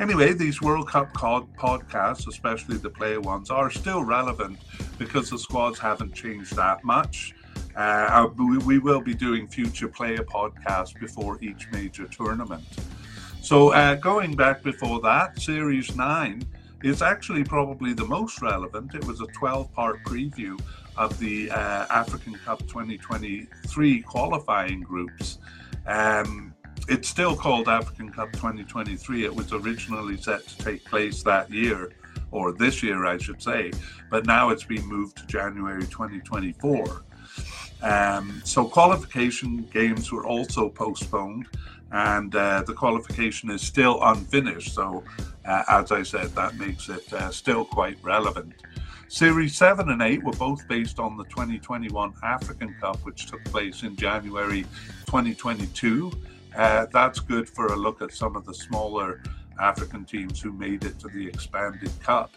Anyway, 0.00 0.32
these 0.32 0.60
World 0.60 0.88
Cup 0.88 1.14
podcasts, 1.14 2.26
especially 2.26 2.78
the 2.78 2.90
player 2.90 3.20
ones, 3.20 3.48
are 3.48 3.70
still 3.70 4.02
relevant 4.02 4.58
because 4.98 5.30
the 5.30 5.38
squads 5.38 5.78
haven't 5.78 6.12
changed 6.12 6.56
that 6.56 6.82
much. 6.82 7.32
Uh, 7.76 8.28
we, 8.36 8.58
we, 8.58 8.78
will 8.78 9.00
be 9.00 9.14
doing 9.14 9.46
future 9.46 9.88
player 9.88 10.18
podcasts 10.18 10.98
before 10.98 11.38
each 11.40 11.70
major 11.72 12.06
tournament. 12.06 12.64
So, 13.40 13.72
uh, 13.72 13.96
going 13.96 14.34
back 14.34 14.62
before 14.62 15.00
that, 15.02 15.40
Series 15.40 15.94
9 15.94 16.42
is 16.82 17.00
actually 17.00 17.44
probably 17.44 17.92
the 17.92 18.04
most 18.04 18.42
relevant. 18.42 18.94
It 18.94 19.04
was 19.04 19.20
a 19.20 19.26
12 19.26 19.72
part 19.72 20.02
preview 20.04 20.60
of 20.96 21.18
the 21.18 21.50
uh, 21.50 21.86
African 21.90 22.34
Cup 22.34 22.60
2023 22.60 24.02
qualifying 24.02 24.80
groups. 24.80 25.38
Um, 25.86 26.54
it's 26.88 27.08
still 27.08 27.34
called 27.34 27.68
African 27.68 28.10
Cup 28.10 28.32
2023. 28.32 29.24
It 29.24 29.34
was 29.34 29.52
originally 29.52 30.16
set 30.16 30.46
to 30.46 30.58
take 30.58 30.84
place 30.84 31.22
that 31.22 31.50
year, 31.50 31.92
or 32.30 32.52
this 32.52 32.82
year, 32.82 33.06
I 33.06 33.18
should 33.18 33.42
say, 33.42 33.72
but 34.10 34.26
now 34.26 34.50
it's 34.50 34.64
been 34.64 34.86
moved 34.86 35.16
to 35.18 35.26
January 35.26 35.84
2024. 35.84 37.04
Um, 37.82 38.40
so 38.44 38.64
qualification 38.64 39.68
games 39.72 40.10
were 40.10 40.26
also 40.26 40.68
postponed, 40.68 41.48
and 41.92 42.34
uh, 42.34 42.62
the 42.62 42.72
qualification 42.72 43.50
is 43.50 43.62
still 43.62 44.02
unfinished. 44.02 44.74
So, 44.74 45.04
uh, 45.44 45.64
as 45.68 45.92
I 45.92 46.02
said, 46.02 46.28
that 46.34 46.56
makes 46.56 46.88
it 46.88 47.12
uh, 47.12 47.30
still 47.30 47.64
quite 47.64 47.98
relevant. 48.02 48.54
Series 49.08 49.54
7 49.54 49.90
and 49.90 50.02
8 50.02 50.24
were 50.24 50.32
both 50.32 50.66
based 50.68 50.98
on 50.98 51.16
the 51.16 51.24
2021 51.24 52.14
African 52.22 52.74
Cup, 52.80 52.96
which 53.04 53.26
took 53.26 53.44
place 53.44 53.82
in 53.82 53.96
January 53.96 54.62
2022. 55.06 56.12
Uh, 56.56 56.86
that's 56.92 57.20
good 57.20 57.48
for 57.48 57.66
a 57.66 57.76
look 57.76 58.00
at 58.02 58.12
some 58.12 58.36
of 58.36 58.44
the 58.44 58.54
smaller 58.54 59.22
African 59.60 60.04
teams 60.04 60.40
who 60.40 60.52
made 60.52 60.84
it 60.84 60.98
to 61.00 61.08
the 61.08 61.26
expanded 61.26 61.90
cup. 62.02 62.30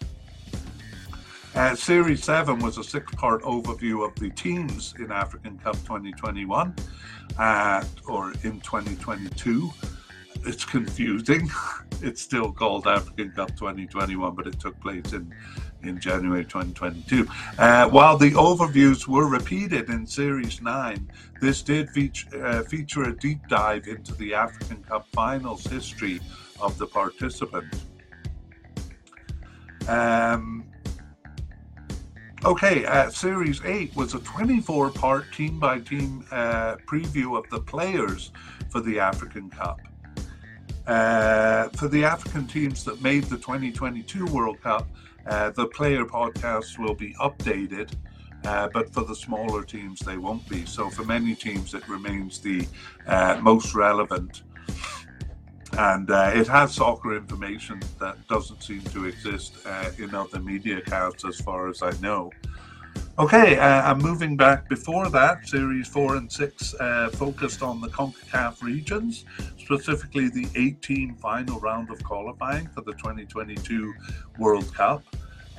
Uh, 1.56 1.76
Series 1.76 2.23
7 2.23 2.60
was 2.60 2.77
a 2.77 2.84
six 2.84 3.11
part 3.15 3.41
overview 3.41 4.07
of 4.07 4.14
the 4.19 4.30
teams 4.31 4.94
in 4.99 5.11
African 5.11 5.57
Cup 5.57 5.76
2021 5.77 6.76
uh, 7.39 7.84
or 8.07 8.31
in 8.44 8.60
2022. 8.60 9.72
It's 10.45 10.65
confusing. 10.65 11.49
it's 12.02 12.22
still 12.22 12.52
called 12.52 12.85
African 12.85 13.31
Cup 13.31 13.49
2021, 13.56 14.35
but 14.35 14.45
it 14.45 14.60
took 14.60 14.80
place 14.80 15.14
in 15.14 15.34
in 15.83 15.99
January 15.99 16.43
2022. 16.43 17.27
Uh, 17.57 17.89
while 17.89 18.17
the 18.17 18.31
overviews 18.31 19.07
were 19.07 19.27
repeated 19.27 19.89
in 19.89 20.05
Series 20.05 20.61
9, 20.61 21.09
this 21.41 21.61
did 21.61 21.89
feature, 21.89 22.45
uh, 22.45 22.63
feature 22.63 23.03
a 23.03 23.17
deep 23.17 23.39
dive 23.47 23.87
into 23.87 24.13
the 24.15 24.33
African 24.33 24.83
Cup 24.83 25.07
finals 25.13 25.65
history 25.65 26.19
of 26.59 26.77
the 26.77 26.87
participant. 26.87 27.73
Um, 29.87 30.65
okay, 32.43 32.85
uh, 32.85 33.09
Series 33.09 33.61
8 33.63 33.95
was 33.95 34.13
a 34.13 34.19
24 34.19 34.91
part 34.91 35.25
team 35.31 35.59
by 35.59 35.79
team 35.79 36.25
preview 36.31 37.37
of 37.37 37.49
the 37.49 37.59
players 37.59 38.31
for 38.69 38.81
the 38.81 38.99
African 38.99 39.49
Cup. 39.49 39.79
Uh, 40.87 41.67
for 41.69 41.89
the 41.89 42.05
African 42.05 42.47
teams 42.47 42.85
that 42.85 43.01
made 43.01 43.25
the 43.25 43.35
2022 43.35 44.25
World 44.27 44.61
Cup, 44.61 44.87
uh, 45.29 45.51
the 45.51 45.67
player 45.67 46.05
podcasts 46.05 46.77
will 46.77 46.95
be 46.95 47.13
updated, 47.15 47.91
uh, 48.45 48.69
but 48.73 48.93
for 48.93 49.03
the 49.03 49.15
smaller 49.15 49.63
teams, 49.63 49.99
they 49.99 50.17
won't 50.17 50.47
be. 50.47 50.65
So 50.65 50.89
for 50.89 51.03
many 51.03 51.35
teams, 51.35 51.73
it 51.73 51.87
remains 51.87 52.39
the 52.39 52.67
uh, 53.07 53.39
most 53.41 53.75
relevant. 53.75 54.43
And 55.73 56.09
uh, 56.09 56.31
it 56.33 56.47
has 56.47 56.73
soccer 56.73 57.15
information 57.15 57.81
that 57.99 58.25
doesn't 58.27 58.63
seem 58.63 58.81
to 58.81 59.05
exist 59.05 59.57
uh, 59.65 59.91
in 59.99 60.15
other 60.15 60.39
media 60.39 60.77
accounts, 60.77 61.25
as 61.25 61.39
far 61.41 61.67
as 61.67 61.81
I 61.81 61.91
know. 61.99 62.31
Okay, 63.19 63.57
uh, 63.57 63.82
I'm 63.82 63.98
moving 63.98 64.38
back 64.38 64.69
before 64.69 65.10
that. 65.10 65.48
Series 65.48 65.88
4 65.88 66.18
and 66.18 66.32
6 66.32 66.76
uh, 66.76 67.10
focused 67.14 67.64
on 67.64 67.82
the 67.82 67.88
CONCACAF 67.88 68.61
regions, 68.61 69.26
specifically 69.57 70.30
the 70.30 70.48
18 70.56 71.15
final 71.15 71.60
round 71.60 71.90
of 71.90 72.03
qualifying 72.03 72.68
for 72.68 72.82
the 72.82 72.94
2022 72.94 73.94
World 74.38 74.72
Cup. 74.74 75.03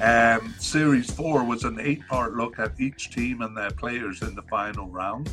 Um, 0.01 0.55
series 0.59 1.11
4 1.11 1.43
was 1.43 1.65
an 1.65 1.81
eight 1.81 2.07
part 2.07 2.35
look 2.35 2.61
at 2.61 2.81
each 2.81 3.11
team 3.11 3.43
and 3.43 3.57
their 3.57 3.73
players 3.73 4.23
in 4.23 4.37
the 4.37 4.43
final 4.43 4.87
round, 4.87 5.29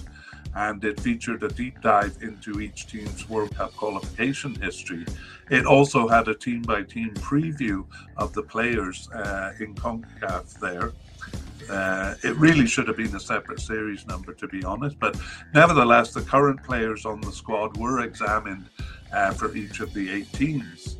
and 0.55 0.83
it 0.83 0.99
featured 0.99 1.43
a 1.43 1.49
deep 1.49 1.79
dive 1.81 2.17
into 2.23 2.59
each 2.59 2.87
team's 2.87 3.29
World 3.29 3.55
Cup 3.55 3.75
qualification 3.75 4.55
history. 4.55 5.05
It 5.51 5.67
also 5.67 6.07
had 6.07 6.27
a 6.27 6.33
team 6.33 6.63
by 6.63 6.81
team 6.81 7.13
preview 7.13 7.85
of 8.17 8.33
the 8.33 8.41
players 8.41 9.07
uh, 9.11 9.53
in 9.59 9.75
CONCACAF 9.75 10.59
there. 10.59 10.93
Uh, 11.69 12.15
it 12.23 12.35
really 12.35 12.67
should 12.67 12.87
have 12.87 12.97
been 12.97 13.15
a 13.15 13.19
separate 13.19 13.59
series 13.59 14.05
number, 14.07 14.33
to 14.33 14.47
be 14.47 14.63
honest. 14.63 14.99
But 14.99 15.19
nevertheless, 15.53 16.13
the 16.13 16.21
current 16.21 16.63
players 16.63 17.05
on 17.05 17.21
the 17.21 17.31
squad 17.31 17.77
were 17.77 18.01
examined 18.01 18.69
uh, 19.13 19.31
for 19.31 19.55
each 19.55 19.79
of 19.79 19.93
the 19.93 20.11
eight 20.11 20.31
teams. 20.33 20.97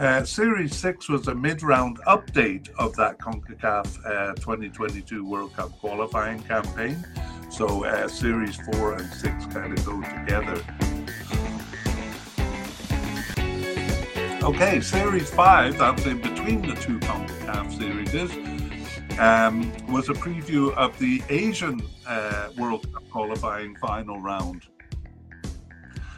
Uh, 0.00 0.24
series 0.24 0.74
6 0.74 1.08
was 1.08 1.28
a 1.28 1.34
mid 1.34 1.62
round 1.62 1.98
update 2.08 2.68
of 2.78 2.96
that 2.96 3.16
CONCACAF 3.18 4.04
uh, 4.04 4.34
2022 4.34 5.24
World 5.24 5.54
Cup 5.54 5.70
qualifying 5.78 6.42
campaign. 6.42 7.04
So, 7.48 7.84
uh, 7.84 8.08
Series 8.08 8.56
4 8.56 8.94
and 8.94 9.08
6 9.08 9.46
kind 9.46 9.78
of 9.78 9.86
go 9.86 10.02
together. 10.02 10.60
Okay, 14.42 14.80
Series 14.80 15.30
5, 15.30 15.78
that's 15.78 16.04
in 16.06 16.20
between 16.20 16.62
the 16.62 16.74
two 16.74 16.98
CONCACAF 16.98 17.78
series 17.78 18.12
um, 19.18 19.72
was 19.86 20.08
a 20.08 20.14
preview 20.14 20.74
of 20.74 20.98
the 20.98 21.22
Asian 21.28 21.80
uh, 22.06 22.48
World 22.58 22.92
Cup 22.92 23.08
qualifying 23.10 23.76
final 23.76 24.20
round. 24.20 24.62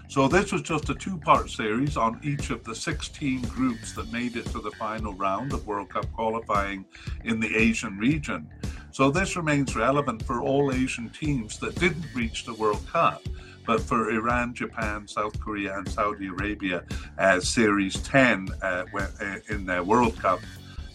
So 0.09 0.29
this 0.29 0.53
was 0.53 0.63
just 0.63 0.89
a 0.89 0.95
two-part 0.95 1.51
series 1.51 1.97
on 1.97 2.21
each 2.23 2.51
of 2.51 2.65
the 2.65 2.75
16 2.75 3.43
groups 3.43 3.93
that 3.95 4.11
made 4.13 4.37
it 4.37 4.47
to 4.47 4.61
the 4.61 4.71
final 4.73 5.13
round 5.13 5.53
of 5.53 5.67
World 5.67 5.91
Cup 5.91 6.11
qualifying 6.13 6.87
in 7.25 7.41
the 7.41 7.55
Asian 7.55 7.99
region. 7.99 8.49
So 8.93 9.11
this 9.11 9.37
remains 9.37 9.77
relevant 9.77 10.23
for 10.23 10.41
all 10.41 10.73
Asian 10.73 11.11
teams 11.11 11.59
that 11.59 11.75
didn't 11.75 12.07
reach 12.15 12.47
the 12.47 12.55
World 12.55 12.87
Cup. 12.91 13.23
But 13.67 13.81
for 13.81 14.11
Iran, 14.11 14.55
Japan, 14.55 15.07
South 15.07 15.39
Korea, 15.41 15.77
and 15.77 15.89
Saudi 15.89 16.29
Arabia, 16.29 16.85
uh, 17.19 17.41
Series 17.41 17.97
10 17.97 18.49
uh, 18.63 18.85
uh, 18.95 19.37
in 19.51 19.67
their 19.67 19.83
World 19.83 20.19
Cup 20.19 20.41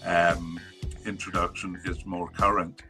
um, 0.06 0.60
introduction 1.06 1.80
is 1.86 2.06
more 2.06 2.30
current. 2.30 2.84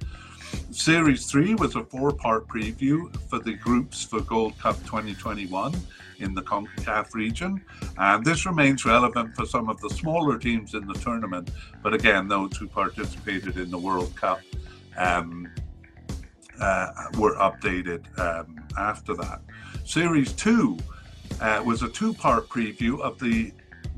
Series 0.71 1.25
3 1.27 1.55
was 1.55 1.75
a 1.75 1.83
four 1.83 2.11
part 2.11 2.47
preview 2.47 3.15
for 3.29 3.39
the 3.39 3.53
groups 3.53 4.03
for 4.03 4.21
Gold 4.21 4.57
Cup 4.57 4.77
2021 4.79 5.73
in 6.19 6.33
the 6.33 6.41
CONCACAF 6.41 7.13
region. 7.13 7.61
And 7.97 8.23
this 8.25 8.45
remains 8.45 8.85
relevant 8.85 9.35
for 9.35 9.45
some 9.45 9.69
of 9.69 9.79
the 9.81 9.89
smaller 9.89 10.38
teams 10.38 10.73
in 10.73 10.88
the 10.88 10.93
tournament, 10.93 11.51
but 11.83 11.93
again, 11.93 12.27
those 12.27 12.55
who 12.57 12.67
participated 12.67 13.57
in 13.57 13.71
the 13.71 13.77
World 13.77 14.15
Cup 14.15 14.41
um, 14.97 15.47
uh, 16.59 16.91
were 17.17 17.35
updated 17.35 18.05
um, 18.19 18.55
after 18.77 19.15
that. 19.15 19.41
Series 19.83 20.31
2 20.33 20.77
uh, 21.39 21.63
was 21.65 21.81
a 21.81 21.89
two 21.89 22.13
part 22.13 22.47
preview 22.49 22.99
of 22.99 23.19
the 23.19 23.51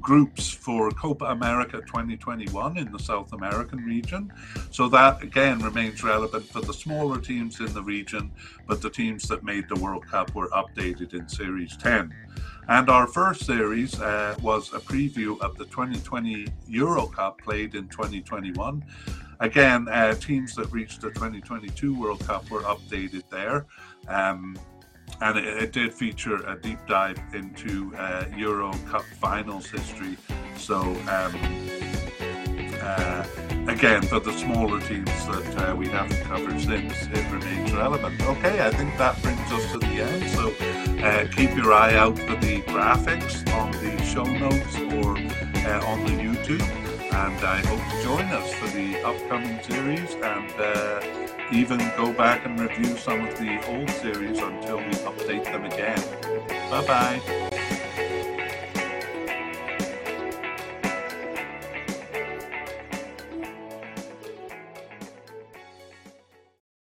groups 0.03 0.51
for 0.51 0.91
Copa 0.91 1.25
America 1.25 1.77
2021 1.77 2.77
in 2.77 2.91
the 2.91 2.99
South 2.99 3.31
American 3.31 3.79
region. 3.79 4.31
So 4.69 4.87
that 4.89 5.23
again 5.23 5.59
remains 5.59 6.03
relevant 6.03 6.45
for 6.45 6.61
the 6.61 6.73
smaller 6.73 7.19
teams 7.19 7.59
in 7.61 7.73
the 7.73 7.81
region, 7.81 8.31
but 8.67 8.81
the 8.81 8.89
teams 8.89 9.27
that 9.29 9.43
made 9.43 9.67
the 9.69 9.79
World 9.79 10.05
Cup 10.05 10.35
were 10.35 10.49
updated 10.49 11.13
in 11.13 11.27
Series 11.27 11.77
10. 11.77 12.13
And 12.67 12.89
our 12.89 13.07
first 13.07 13.45
series 13.45 13.99
uh, 13.99 14.35
was 14.41 14.73
a 14.73 14.79
preview 14.79 15.39
of 15.41 15.57
the 15.57 15.65
2020 15.65 16.47
Euro 16.67 17.07
Cup 17.07 17.41
played 17.41 17.73
in 17.75 17.87
2021. 17.87 18.83
Again, 19.39 19.87
uh, 19.89 20.13
teams 20.15 20.55
that 20.55 20.71
reached 20.71 21.01
the 21.01 21.09
2022 21.09 21.99
World 21.99 22.25
Cup 22.25 22.49
were 22.49 22.61
updated 22.61 23.23
there. 23.29 23.65
Um, 24.07 24.57
and 25.21 25.37
it, 25.37 25.45
it, 25.45 25.71
did 25.71 25.93
feature 25.93 26.37
a 26.47 26.57
deep 26.57 26.79
dive 26.87 27.19
into 27.33 27.95
uh, 27.95 28.25
Euro 28.35 28.73
Cup 28.89 29.03
finals 29.19 29.69
history. 29.69 30.17
So, 30.57 30.79
um, 30.81 31.33
uh, 32.81 33.25
again, 33.67 34.01
for 34.03 34.19
the 34.19 34.33
smaller 34.33 34.79
teams 34.81 35.09
that 35.27 35.69
uh, 35.69 35.75
we 35.75 35.87
haven't 35.87 36.21
covered 36.23 36.59
since, 36.59 36.93
it 37.03 37.31
remains 37.31 37.71
relevant. 37.73 38.21
Okay, 38.21 38.65
I 38.65 38.71
think 38.71 38.97
that 38.97 39.21
brings 39.21 39.51
us 39.51 39.71
to 39.71 39.79
the 39.79 39.87
end. 39.87 40.29
So, 40.31 40.53
uh, 41.03 41.27
keep 41.35 41.55
your 41.55 41.73
eye 41.73 41.95
out 41.95 42.17
for 42.17 42.35
the 42.35 42.61
graphics 42.63 43.47
on 43.53 43.71
the 43.71 44.01
show 44.03 44.23
notes 44.23 44.77
or 44.77 45.17
uh, 45.67 45.85
on 45.85 46.05
the 46.05 46.11
YouTube. 46.11 46.82
And 47.13 47.39
I 47.45 47.59
hope 47.67 47.79
you 47.93 48.03
join 48.03 48.25
us 48.25 48.53
for 48.55 48.67
the 48.67 49.01
upcoming 49.03 49.61
series 49.61 50.13
and 50.15 50.51
uh, 50.59 51.01
even 51.51 51.77
go 51.95 52.11
back 52.11 52.45
and 52.45 52.59
review 52.59 52.97
some 52.97 53.27
of 53.27 53.37
the 53.37 53.63
old 53.67 53.89
series 53.89 54.39
until 54.39 54.77
we 54.77 54.93
update 55.09 55.43
them 55.45 55.65
again. 55.65 56.01
Bye 56.69 56.85
bye. 56.87 57.52